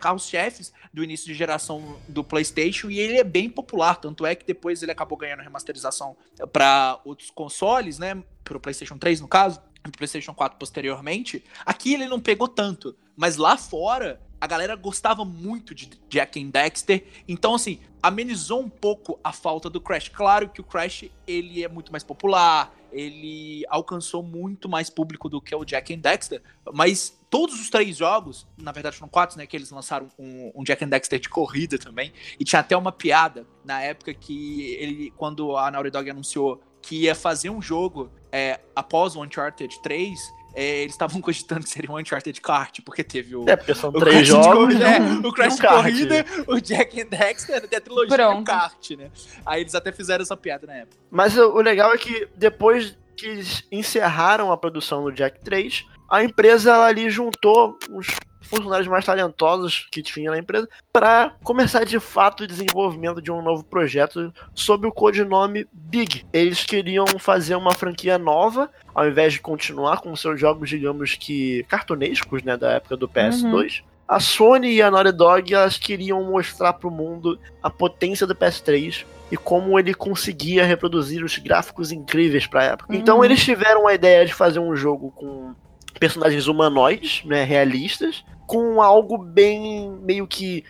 carros-chefes 0.00 0.72
do 0.92 1.04
início 1.04 1.26
de 1.26 1.34
geração 1.34 1.96
do 2.08 2.24
PlayStation 2.24 2.90
e 2.90 2.98
ele 2.98 3.18
é 3.18 3.24
bem 3.24 3.48
popular, 3.48 3.96
tanto 3.96 4.24
é 4.26 4.34
que 4.34 4.44
depois 4.44 4.82
ele 4.82 4.90
acabou 4.90 5.16
ganhando 5.18 5.42
remasterização 5.42 6.16
para 6.52 6.98
outros 7.04 7.30
consoles, 7.30 7.98
né, 7.98 8.22
para 8.42 8.56
o 8.56 8.60
PlayStation 8.60 8.96
3 8.96 9.20
no 9.20 9.28
caso, 9.28 9.60
pro 9.90 9.98
PlayStation 9.98 10.34
4 10.34 10.58
posteriormente. 10.58 11.44
Aqui 11.64 11.94
ele 11.94 12.06
não 12.06 12.20
pegou 12.20 12.48
tanto, 12.48 12.96
mas 13.16 13.36
lá 13.36 13.56
fora 13.56 14.20
a 14.40 14.46
galera 14.46 14.76
gostava 14.76 15.24
muito 15.24 15.74
de 15.74 15.90
Jack 16.08 16.40
and 16.40 16.50
Dexter, 16.50 17.04
então 17.26 17.54
assim, 17.54 17.80
amenizou 18.02 18.60
um 18.60 18.68
pouco 18.68 19.18
a 19.22 19.32
falta 19.32 19.68
do 19.68 19.80
Crash. 19.80 20.08
Claro 20.08 20.48
que 20.48 20.60
o 20.60 20.64
Crash 20.64 21.06
ele 21.26 21.64
é 21.64 21.68
muito 21.68 21.90
mais 21.90 22.04
popular, 22.04 22.72
ele 22.92 23.64
alcançou 23.68 24.22
muito 24.22 24.68
mais 24.68 24.88
público 24.88 25.28
do 25.28 25.40
que 25.40 25.54
o 25.54 25.64
Jack 25.64 25.92
and 25.92 25.98
Dexter, 25.98 26.42
mas 26.72 27.18
todos 27.28 27.60
os 27.60 27.68
três 27.68 27.96
jogos, 27.96 28.46
na 28.56 28.72
verdade 28.72 28.96
foram 28.96 29.10
quatro, 29.10 29.36
né, 29.36 29.46
que 29.46 29.56
eles 29.56 29.70
lançaram 29.70 30.08
um, 30.18 30.52
um, 30.54 30.64
Jack 30.64 30.84
and 30.84 30.88
Dexter 30.88 31.20
de 31.20 31.28
corrida 31.28 31.78
também, 31.78 32.12
e 32.38 32.44
tinha 32.44 32.60
até 32.60 32.76
uma 32.76 32.92
piada 32.92 33.46
na 33.64 33.82
época 33.82 34.14
que 34.14 34.74
ele, 34.74 35.12
quando 35.16 35.56
a 35.56 35.70
Naughty 35.70 35.90
Dog 35.90 36.08
anunciou 36.08 36.62
que 36.82 37.04
ia 37.04 37.14
fazer 37.14 37.50
um 37.50 37.60
jogo 37.60 38.10
é, 38.32 38.60
após 38.74 39.16
o 39.16 39.22
Uncharted 39.22 39.80
3, 39.82 40.18
é, 40.54 40.82
eles 40.82 40.94
estavam 40.94 41.20
cogitando 41.22 41.62
que 41.62 41.70
seria 41.70 41.90
um 41.90 41.98
Uncharted 41.98 42.40
Kart, 42.40 42.80
porque 42.84 43.04
teve 43.04 43.36
o. 43.36 43.48
É, 43.48 43.56
porque 43.56 43.74
são 43.74 43.92
três 43.92 44.26
jogos. 44.26 44.76
De, 44.76 44.82
é, 44.82 44.98
o 45.24 45.32
Crash 45.32 45.60
Corrida, 45.60 46.24
o 46.46 46.60
Jack 46.60 47.00
and 47.00 47.06
Dexter 47.06 47.68
e 47.70 47.76
a 47.76 47.80
trilogia 47.80 48.16
Pronto. 48.16 48.38
do 48.38 48.44
kart, 48.44 48.90
né? 48.90 49.10
Aí 49.44 49.60
eles 49.60 49.74
até 49.74 49.92
fizeram 49.92 50.22
essa 50.22 50.36
piada 50.36 50.66
na 50.66 50.74
época. 50.74 50.96
Mas 51.10 51.36
o, 51.36 51.54
o 51.54 51.60
legal 51.60 51.92
é 51.92 51.98
que 51.98 52.28
depois 52.36 52.96
que 53.16 53.26
eles 53.26 53.64
encerraram 53.70 54.52
a 54.52 54.56
produção 54.56 55.02
do 55.02 55.12
Jack 55.12 55.40
3, 55.40 55.84
a 56.08 56.22
empresa 56.22 56.72
ela 56.72 56.86
ali 56.86 57.10
juntou 57.10 57.76
os 57.90 58.06
funcionários 58.48 58.88
mais 58.88 59.04
talentosos 59.04 59.86
que 59.90 60.02
tinha 60.02 60.30
na 60.30 60.38
empresa 60.38 60.68
para 60.92 61.34
começar 61.42 61.84
de 61.84 62.00
fato 62.00 62.42
o 62.42 62.46
desenvolvimento 62.46 63.22
de 63.22 63.30
um 63.30 63.42
novo 63.42 63.62
projeto 63.64 64.32
sob 64.54 64.86
o 64.86 64.92
codinome 64.92 65.66
Big. 65.72 66.24
Eles 66.32 66.64
queriam 66.64 67.06
fazer 67.18 67.54
uma 67.54 67.74
franquia 67.74 68.18
nova, 68.18 68.70
ao 68.94 69.06
invés 69.06 69.34
de 69.34 69.40
continuar 69.40 70.00
com 70.00 70.14
seus 70.16 70.40
jogos, 70.40 70.68
digamos 70.68 71.14
que 71.14 71.64
cartunescos, 71.68 72.42
né, 72.42 72.56
da 72.56 72.72
época 72.72 72.96
do 72.96 73.08
PS2. 73.08 73.80
Uhum. 73.80 73.88
A 74.08 74.20
Sony 74.20 74.72
e 74.72 74.82
a 74.82 74.90
Naughty 74.90 75.12
Dog 75.12 75.52
elas 75.52 75.76
queriam 75.76 76.24
mostrar 76.24 76.72
para 76.72 76.88
o 76.88 76.90
mundo 76.90 77.38
a 77.62 77.68
potência 77.68 78.26
do 78.26 78.34
PS3 78.34 79.04
e 79.30 79.36
como 79.36 79.78
ele 79.78 79.92
conseguia 79.92 80.64
reproduzir 80.64 81.22
os 81.22 81.36
gráficos 81.36 81.92
incríveis 81.92 82.46
para 82.46 82.60
a 82.60 82.64
época. 82.64 82.96
Então, 82.96 83.16
uhum. 83.16 83.24
Então 83.24 83.24
eles 83.24 83.44
tiveram 83.44 83.86
a 83.86 83.92
ideia 83.92 84.24
de 84.24 84.32
fazer 84.32 84.58
um 84.58 84.74
jogo 84.74 85.12
com 85.14 85.54
personagens 85.98 86.46
humanoides, 86.46 87.22
né, 87.24 87.44
realistas, 87.44 88.24
com 88.46 88.80
algo 88.80 89.18
bem 89.18 89.90
meio 90.02 90.26
que 90.26 90.64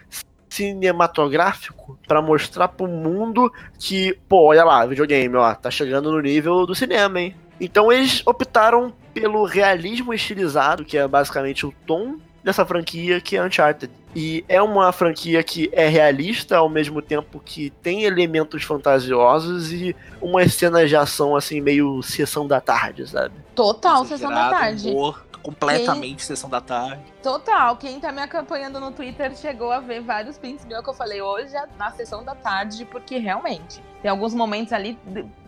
cinematográfico 0.48 1.98
para 2.06 2.22
mostrar 2.22 2.68
pro 2.68 2.88
mundo 2.88 3.52
que, 3.78 4.18
pô, 4.28 4.46
olha 4.46 4.64
lá, 4.64 4.84
videogame, 4.86 5.36
ó, 5.36 5.54
tá 5.54 5.70
chegando 5.70 6.10
no 6.10 6.20
nível 6.20 6.66
do 6.66 6.74
cinema, 6.74 7.20
hein? 7.20 7.36
Então 7.60 7.92
eles 7.92 8.22
optaram 8.26 8.92
pelo 9.12 9.44
realismo 9.44 10.14
estilizado, 10.14 10.84
que 10.84 10.96
é 10.96 11.06
basicamente 11.06 11.66
o 11.66 11.74
tom 11.86 12.16
dessa 12.42 12.64
franquia 12.64 13.20
que 13.20 13.36
é 13.36 13.44
Uncharted. 13.44 13.92
E 14.14 14.44
é 14.48 14.60
uma 14.62 14.90
franquia 14.90 15.42
que 15.42 15.68
é 15.72 15.86
realista 15.88 16.56
ao 16.56 16.68
mesmo 16.68 17.02
tempo 17.02 17.40
que 17.44 17.70
tem 17.82 18.04
elementos 18.04 18.62
fantasiosos 18.62 19.72
e 19.72 19.94
umas 20.20 20.54
cenas 20.54 20.88
de 20.88 20.96
ação 20.96 21.36
assim 21.36 21.60
meio 21.60 22.02
sessão 22.02 22.46
da 22.46 22.60
tarde, 22.60 23.08
sabe? 23.08 23.34
Total 23.58 24.04
sessão 24.04 24.30
da 24.30 24.50
tarde. 24.50 24.88
Humor, 24.88 25.26
completamente 25.42 26.18
Quem... 26.18 26.26
sessão 26.26 26.48
da 26.48 26.60
tarde. 26.60 27.02
Total. 27.20 27.76
Quem 27.76 27.98
tá 27.98 28.12
me 28.12 28.22
acompanhando 28.22 28.78
no 28.78 28.92
Twitter 28.92 29.36
chegou 29.36 29.72
a 29.72 29.80
ver 29.80 30.00
vários 30.00 30.38
prints 30.38 30.64
meus 30.64 30.84
que 30.84 30.88
eu 30.88 30.94
falei 30.94 31.20
hoje 31.20 31.54
na 31.76 31.90
sessão 31.90 32.22
da 32.22 32.36
tarde, 32.36 32.84
porque 32.84 33.18
realmente 33.18 33.82
tem 34.00 34.12
alguns 34.12 34.32
momentos 34.32 34.72
ali 34.72 34.96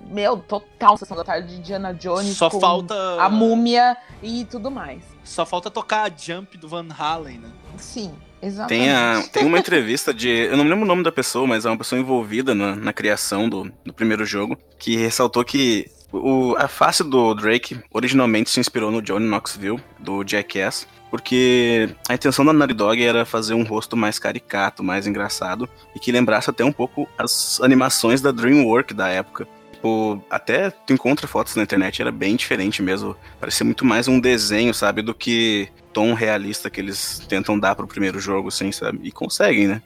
meu, 0.01 0.39
total 0.39 0.97
sessão 0.97 1.17
da 1.17 1.23
tarde 1.23 1.55
de 1.55 1.63
Diana 1.63 1.95
Jones. 1.95 2.37
Só 2.37 2.51
falta. 2.51 2.95
A 3.23 3.29
múmia 3.29 3.97
e 4.21 4.45
tudo 4.45 4.73
mais. 4.73 5.05
Só 5.23 5.47
falta 5.47 5.71
tocar 5.71 6.11
a 6.11 6.13
Jump 6.13 6.59
do 6.59 6.67
Van 6.67 6.89
Halen, 6.99 7.39
né? 7.39 7.49
Sim, 7.77 8.13
exatamente. 8.43 8.87
Tem, 8.87 8.91
a, 8.91 9.23
tem 9.33 9.47
uma 9.47 9.59
entrevista 9.61 10.13
de. 10.13 10.29
Eu 10.29 10.57
não 10.57 10.65
me 10.65 10.71
lembro 10.71 10.85
o 10.85 10.89
nome 10.89 11.05
da 11.05 11.13
pessoa, 11.13 11.47
mas 11.47 11.65
é 11.65 11.71
uma 11.71 11.79
pessoa 11.79 12.01
envolvida 12.01 12.57
na, 12.57 12.75
na 12.75 12.93
criação 12.93 13.49
do, 13.49 13.71
do 13.87 13.95
primeiro 13.95 14.27
jogo, 14.27 14.59
que 14.81 14.97
ressaltou 14.97 15.45
que 15.45 15.89
o, 16.13 16.57
a 16.57 16.69
face 16.69 17.05
do 17.05 17.35
Drake 17.35 17.79
originalmente 17.93 18.51
se 18.51 18.61
inspirou 18.61 18.91
no 18.91 19.03
Johnny 19.03 19.27
Knoxville, 19.27 19.81
do 19.99 20.25
Jackass, 20.27 20.87
porque 21.11 21.89
a 22.09 22.15
intenção 22.15 22.45
da 22.45 22.53
Naughty 22.53 22.75
Dog 22.75 23.03
era 23.03 23.25
fazer 23.25 23.55
um 23.55 23.65
rosto 23.65 23.97
mais 23.97 24.19
caricato, 24.19 24.83
mais 24.83 25.07
engraçado, 25.07 25.69
e 25.95 25.99
que 25.99 26.13
lembrasse 26.13 26.49
até 26.49 26.65
um 26.65 26.73
pouco 26.73 27.09
as 27.19 27.61
animações 27.61 28.21
da 28.21 28.31
DreamWorks 28.31 28.97
da 28.97 29.09
época. 29.09 29.47
Tipo, 29.73 30.23
até 30.29 30.71
tu 30.71 30.93
encontra 30.93 31.27
fotos 31.27 31.57
na 31.57 31.63
internet, 31.63 32.01
era 32.01 32.13
bem 32.13 32.37
diferente 32.37 32.83
mesmo. 32.83 33.17
Parecia 33.41 33.65
muito 33.65 33.85
mais 33.85 34.07
um 34.07 34.21
desenho, 34.21 34.75
sabe, 34.75 35.03
do 35.03 35.15
que 35.15 35.69
tom 35.93 36.15
realista 36.15 36.71
que 36.71 36.81
eles 36.81 37.25
tentam 37.29 37.59
dar 37.59 37.75
pro 37.75 37.87
primeiro 37.87 38.21
jogo, 38.21 38.49
assim, 38.49 38.71
sabe? 38.71 39.01
E 39.03 39.11
conseguem, 39.11 39.67
né? 39.67 39.83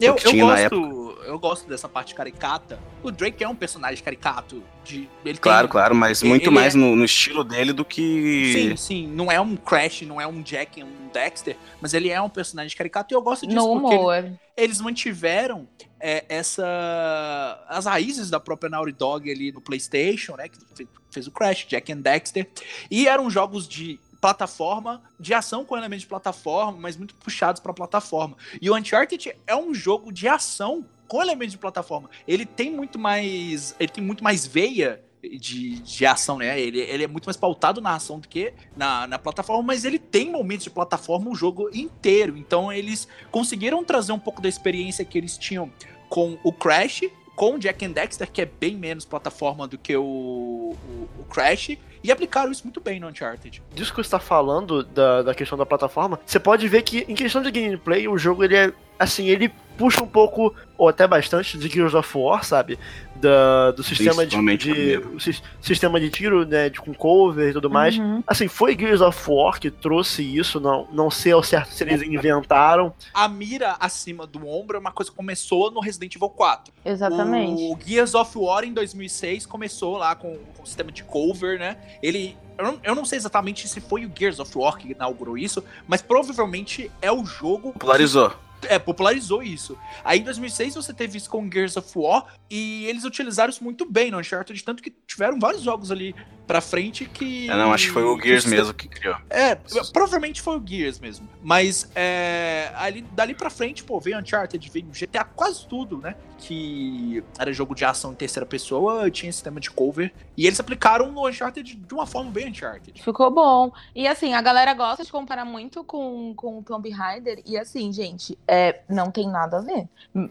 Eu, 0.00 0.16
eu 0.24 0.46
gosto, 0.46 1.18
eu 1.24 1.38
gosto 1.38 1.68
dessa 1.68 1.88
parte 1.88 2.14
caricata. 2.14 2.78
O 3.02 3.10
Drake 3.10 3.42
é 3.42 3.48
um 3.48 3.54
personagem 3.54 4.02
caricato. 4.02 4.62
De, 4.84 5.08
ele 5.24 5.38
claro, 5.38 5.68
tem, 5.68 5.72
claro, 5.72 5.94
mas 5.94 6.22
muito 6.22 6.50
mais 6.50 6.74
é... 6.74 6.78
no, 6.78 6.96
no, 6.96 7.04
estilo 7.04 7.44
dele 7.44 7.72
do 7.72 7.84
que. 7.84 8.52
Sim, 8.52 8.76
sim. 8.76 9.06
Não 9.06 9.30
é 9.30 9.40
um 9.40 9.56
Crash, 9.56 10.02
não 10.02 10.20
é 10.20 10.26
um 10.26 10.42
Jack, 10.42 10.80
é 10.80 10.84
um 10.84 11.08
Dexter, 11.12 11.56
mas 11.80 11.94
ele 11.94 12.08
é 12.08 12.20
um 12.20 12.28
personagem 12.28 12.76
caricato 12.76 13.12
e 13.12 13.16
eu 13.16 13.22
gosto 13.22 13.46
disso. 13.46 13.56
No 13.56 13.80
porque 13.80 13.96
humor. 13.96 14.16
Ele, 14.16 14.38
eles 14.56 14.80
mantiveram 14.80 15.68
é, 16.00 16.24
essa. 16.28 17.64
as 17.68 17.86
raízes 17.86 18.28
da 18.28 18.40
própria 18.40 18.68
Naughty 18.68 18.92
Dog 18.92 19.30
ali 19.30 19.52
no 19.52 19.60
PlayStation, 19.60 20.36
né? 20.36 20.48
Que 20.48 20.88
fez 21.10 21.26
o 21.26 21.30
Crash, 21.30 21.66
Jack 21.66 21.92
and 21.92 22.00
Dexter. 22.00 22.48
E 22.90 23.06
eram 23.06 23.30
jogos 23.30 23.68
de 23.68 24.00
plataforma, 24.22 25.02
de 25.18 25.34
ação 25.34 25.64
com 25.64 25.76
elementos 25.76 26.02
de 26.02 26.06
plataforma, 26.06 26.78
mas 26.80 26.96
muito 26.96 27.12
puxados 27.16 27.60
para 27.60 27.74
plataforma. 27.74 28.36
E 28.60 28.70
o 28.70 28.76
Uncharted 28.76 29.34
é 29.48 29.56
um 29.56 29.74
jogo 29.74 30.12
de 30.12 30.28
ação 30.28 30.86
com 31.08 31.20
elementos 31.20 31.50
de 31.50 31.58
plataforma. 31.58 32.08
Ele 32.26 32.46
tem 32.46 32.70
muito 32.70 33.00
mais, 33.00 33.74
ele 33.80 33.90
tem 33.90 34.02
muito 34.02 34.22
mais 34.22 34.46
veia 34.46 35.02
de, 35.20 35.80
de 35.80 36.06
ação, 36.06 36.38
né? 36.38 36.60
Ele, 36.60 36.78
ele 36.78 37.02
é 37.02 37.08
muito 37.08 37.24
mais 37.24 37.36
pautado 37.36 37.80
na 37.80 37.96
ação 37.96 38.20
do 38.20 38.28
que 38.28 38.54
na, 38.76 39.08
na 39.08 39.18
plataforma, 39.18 39.64
mas 39.64 39.84
ele 39.84 39.98
tem 39.98 40.30
momentos 40.30 40.62
de 40.62 40.70
plataforma 40.70 41.28
o 41.28 41.34
jogo 41.34 41.68
inteiro. 41.74 42.36
Então 42.36 42.72
eles 42.72 43.08
conseguiram 43.28 43.82
trazer 43.82 44.12
um 44.12 44.20
pouco 44.20 44.40
da 44.40 44.48
experiência 44.48 45.04
que 45.04 45.18
eles 45.18 45.36
tinham 45.36 45.68
com 46.08 46.38
o 46.44 46.52
Crash, 46.52 47.02
com 47.34 47.56
o 47.56 47.58
Jack 47.58 47.84
and 47.84 47.90
Dexter, 47.90 48.30
que 48.30 48.42
é 48.42 48.46
bem 48.46 48.76
menos 48.76 49.04
plataforma 49.04 49.66
do 49.66 49.76
que 49.76 49.96
o, 49.96 50.04
o, 50.04 51.08
o 51.18 51.24
Crash, 51.24 51.76
e 52.02 52.10
aplicaram 52.10 52.50
isso 52.50 52.64
muito 52.64 52.80
bem 52.80 52.98
no 52.98 53.08
Uncharted. 53.08 53.62
Disso 53.74 53.90
que 53.90 53.96
você 53.96 54.06
está 54.06 54.18
falando, 54.18 54.82
da, 54.82 55.22
da 55.22 55.34
questão 55.34 55.56
da 55.56 55.64
plataforma, 55.64 56.18
você 56.26 56.40
pode 56.40 56.66
ver 56.68 56.82
que 56.82 57.04
em 57.08 57.14
questão 57.14 57.42
de 57.42 57.50
gameplay, 57.50 58.08
o 58.08 58.18
jogo 58.18 58.44
ele 58.44 58.56
é 58.56 58.72
assim, 58.98 59.28
ele 59.28 59.52
puxa 59.76 60.02
um 60.02 60.06
pouco, 60.06 60.54
ou 60.76 60.88
até 60.88 61.06
bastante, 61.06 61.58
de 61.58 61.68
Gears 61.68 61.94
of 61.94 62.16
War, 62.16 62.44
sabe? 62.44 62.78
Da, 63.22 63.70
do 63.70 63.84
sistema 63.84 64.26
de, 64.26 64.56
de 64.56 64.96
o 64.98 65.20
sistema 65.60 66.00
de 66.00 66.10
tiro, 66.10 66.44
né, 66.44 66.68
de, 66.68 66.80
com 66.80 66.92
cover 66.92 67.50
e 67.50 67.52
tudo 67.52 67.70
mais. 67.70 67.96
Uhum. 67.96 68.20
Assim, 68.26 68.48
foi 68.48 68.76
Gears 68.76 69.00
of 69.00 69.30
War 69.30 69.60
que 69.60 69.70
trouxe 69.70 70.22
isso, 70.22 70.58
não, 70.58 70.88
não 70.92 71.08
sei 71.08 71.30
ao 71.30 71.42
certo 71.42 71.72
se 71.72 71.84
eles 71.84 72.02
inventaram. 72.02 72.92
A 73.14 73.28
mira 73.28 73.76
acima 73.78 74.26
do 74.26 74.44
ombro 74.48 74.76
é 74.76 74.80
uma 74.80 74.90
coisa 74.90 75.08
que 75.08 75.16
começou 75.16 75.70
no 75.70 75.78
Resident 75.78 76.16
Evil 76.16 76.30
4. 76.30 76.74
Exatamente. 76.84 77.62
O 77.62 77.78
Gears 77.80 78.16
of 78.16 78.36
War 78.36 78.64
em 78.64 78.72
2006 78.72 79.46
começou 79.46 79.96
lá 79.96 80.16
com, 80.16 80.36
com 80.56 80.64
o 80.64 80.66
sistema 80.66 80.90
de 80.90 81.04
cover, 81.04 81.60
né? 81.60 81.76
Ele 82.02 82.36
eu 82.58 82.64
não, 82.64 82.80
eu 82.82 82.94
não, 82.94 83.04
sei 83.04 83.18
exatamente 83.18 83.66
se 83.66 83.80
foi 83.80 84.04
o 84.04 84.12
Gears 84.14 84.38
of 84.38 84.56
War 84.56 84.76
que 84.76 84.92
inaugurou 84.92 85.38
isso, 85.38 85.64
mas 85.86 86.02
provavelmente 86.02 86.90
é 87.00 87.10
o 87.10 87.24
jogo. 87.24 87.72
Popularizou. 87.72 88.30
Que 88.30 88.36
é, 88.68 88.78
popularizou 88.78 89.42
isso. 89.42 89.78
Aí 90.04 90.20
em 90.20 90.24
2006 90.24 90.74
você 90.74 90.92
teve 90.92 91.18
isso 91.18 91.30
com 91.30 91.50
Gears 91.50 91.76
of 91.76 91.90
War 91.96 92.26
e 92.50 92.86
eles 92.86 93.04
utilizaram 93.04 93.50
isso 93.50 93.64
muito 93.64 93.84
bem 93.84 94.10
no 94.10 94.18
Uncharted, 94.18 94.62
tanto 94.64 94.82
que 94.82 94.90
tiveram 95.06 95.38
vários 95.38 95.62
jogos 95.62 95.90
ali 95.90 96.14
pra 96.52 96.60
frente 96.60 97.06
que. 97.06 97.48
É, 97.48 97.56
não, 97.56 97.72
acho 97.72 97.86
que 97.86 97.92
foi 97.92 98.04
o 98.04 98.20
Gears 98.20 98.44
que 98.44 98.50
mesmo 98.50 98.74
que 98.74 98.86
criou. 98.86 99.16
É, 99.30 99.54
provavelmente 99.90 100.42
foi 100.42 100.58
o 100.58 100.62
Gears 100.62 101.00
mesmo. 101.00 101.26
Mas 101.42 101.90
é, 101.94 102.70
ali, 102.74 103.00
dali 103.12 103.34
pra 103.34 103.48
frente, 103.48 103.82
pô, 103.82 103.98
veio 103.98 104.18
Uncharted, 104.18 104.70
veio 104.70 104.84
GTA, 104.92 105.24
quase 105.24 105.66
tudo, 105.66 105.96
né? 105.96 106.14
Que 106.36 107.24
era 107.38 107.50
jogo 107.54 107.74
de 107.74 107.86
ação 107.86 108.12
em 108.12 108.14
terceira 108.14 108.44
pessoa, 108.44 109.10
tinha 109.10 109.32
sistema 109.32 109.58
de 109.58 109.70
cover. 109.70 110.12
E 110.36 110.46
eles 110.46 110.60
aplicaram 110.60 111.10
no 111.10 111.26
Uncharted 111.26 111.74
de 111.74 111.94
uma 111.94 112.04
forma 112.04 112.30
bem 112.30 112.50
Uncharted. 112.50 113.02
Ficou 113.02 113.30
bom. 113.30 113.72
E 113.94 114.06
assim, 114.06 114.34
a 114.34 114.42
galera 114.42 114.74
gosta 114.74 115.04
de 115.04 115.10
comparar 115.10 115.46
muito 115.46 115.82
com, 115.82 116.34
com 116.36 116.58
o 116.58 116.62
Tomb 116.62 116.90
Raider. 116.90 117.40
E 117.46 117.56
assim, 117.56 117.90
gente, 117.90 118.36
é, 118.46 118.82
não 118.90 119.10
tem 119.10 119.26
nada 119.26 119.56
a 119.56 119.60
ver. 119.62 119.88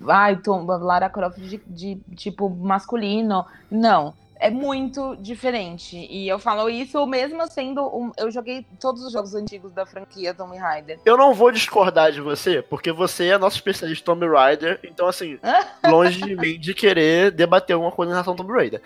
Ai, 0.07 0.35
Tom, 0.35 0.65
Lara 0.65 1.09
Croft 1.09 1.39
de, 1.39 1.59
de 1.65 1.97
tipo 2.15 2.47
masculino. 2.47 3.43
Não 3.71 4.13
é 4.41 4.49
muito 4.49 5.15
diferente. 5.17 5.95
E 6.09 6.27
eu 6.27 6.39
falo 6.39 6.67
isso 6.67 7.05
mesmo 7.05 7.47
sendo. 7.47 7.85
Um, 7.85 8.11
eu 8.17 8.31
joguei 8.31 8.65
todos 8.79 9.03
os 9.05 9.13
jogos 9.13 9.35
antigos 9.35 9.71
da 9.71 9.85
franquia 9.85 10.33
Tomb 10.33 10.57
Raider. 10.57 10.99
Eu 11.05 11.15
não 11.15 11.33
vou 11.33 11.51
discordar 11.51 12.11
de 12.11 12.19
você, 12.19 12.61
porque 12.61 12.91
você 12.91 13.27
é 13.27 13.37
nosso 13.37 13.55
especialista 13.57 14.03
Tomb 14.03 14.27
Raider. 14.27 14.79
Então, 14.83 15.07
assim, 15.07 15.39
longe 15.87 16.19
de 16.19 16.35
mim 16.35 16.59
de 16.59 16.73
querer 16.73 17.31
debater 17.31 17.75
alguma 17.75 17.91
coisa 17.91 18.11
em 18.11 18.13
relação 18.13 18.33
ao 18.33 18.37
Tomb 18.37 18.51
Raider. 18.51 18.81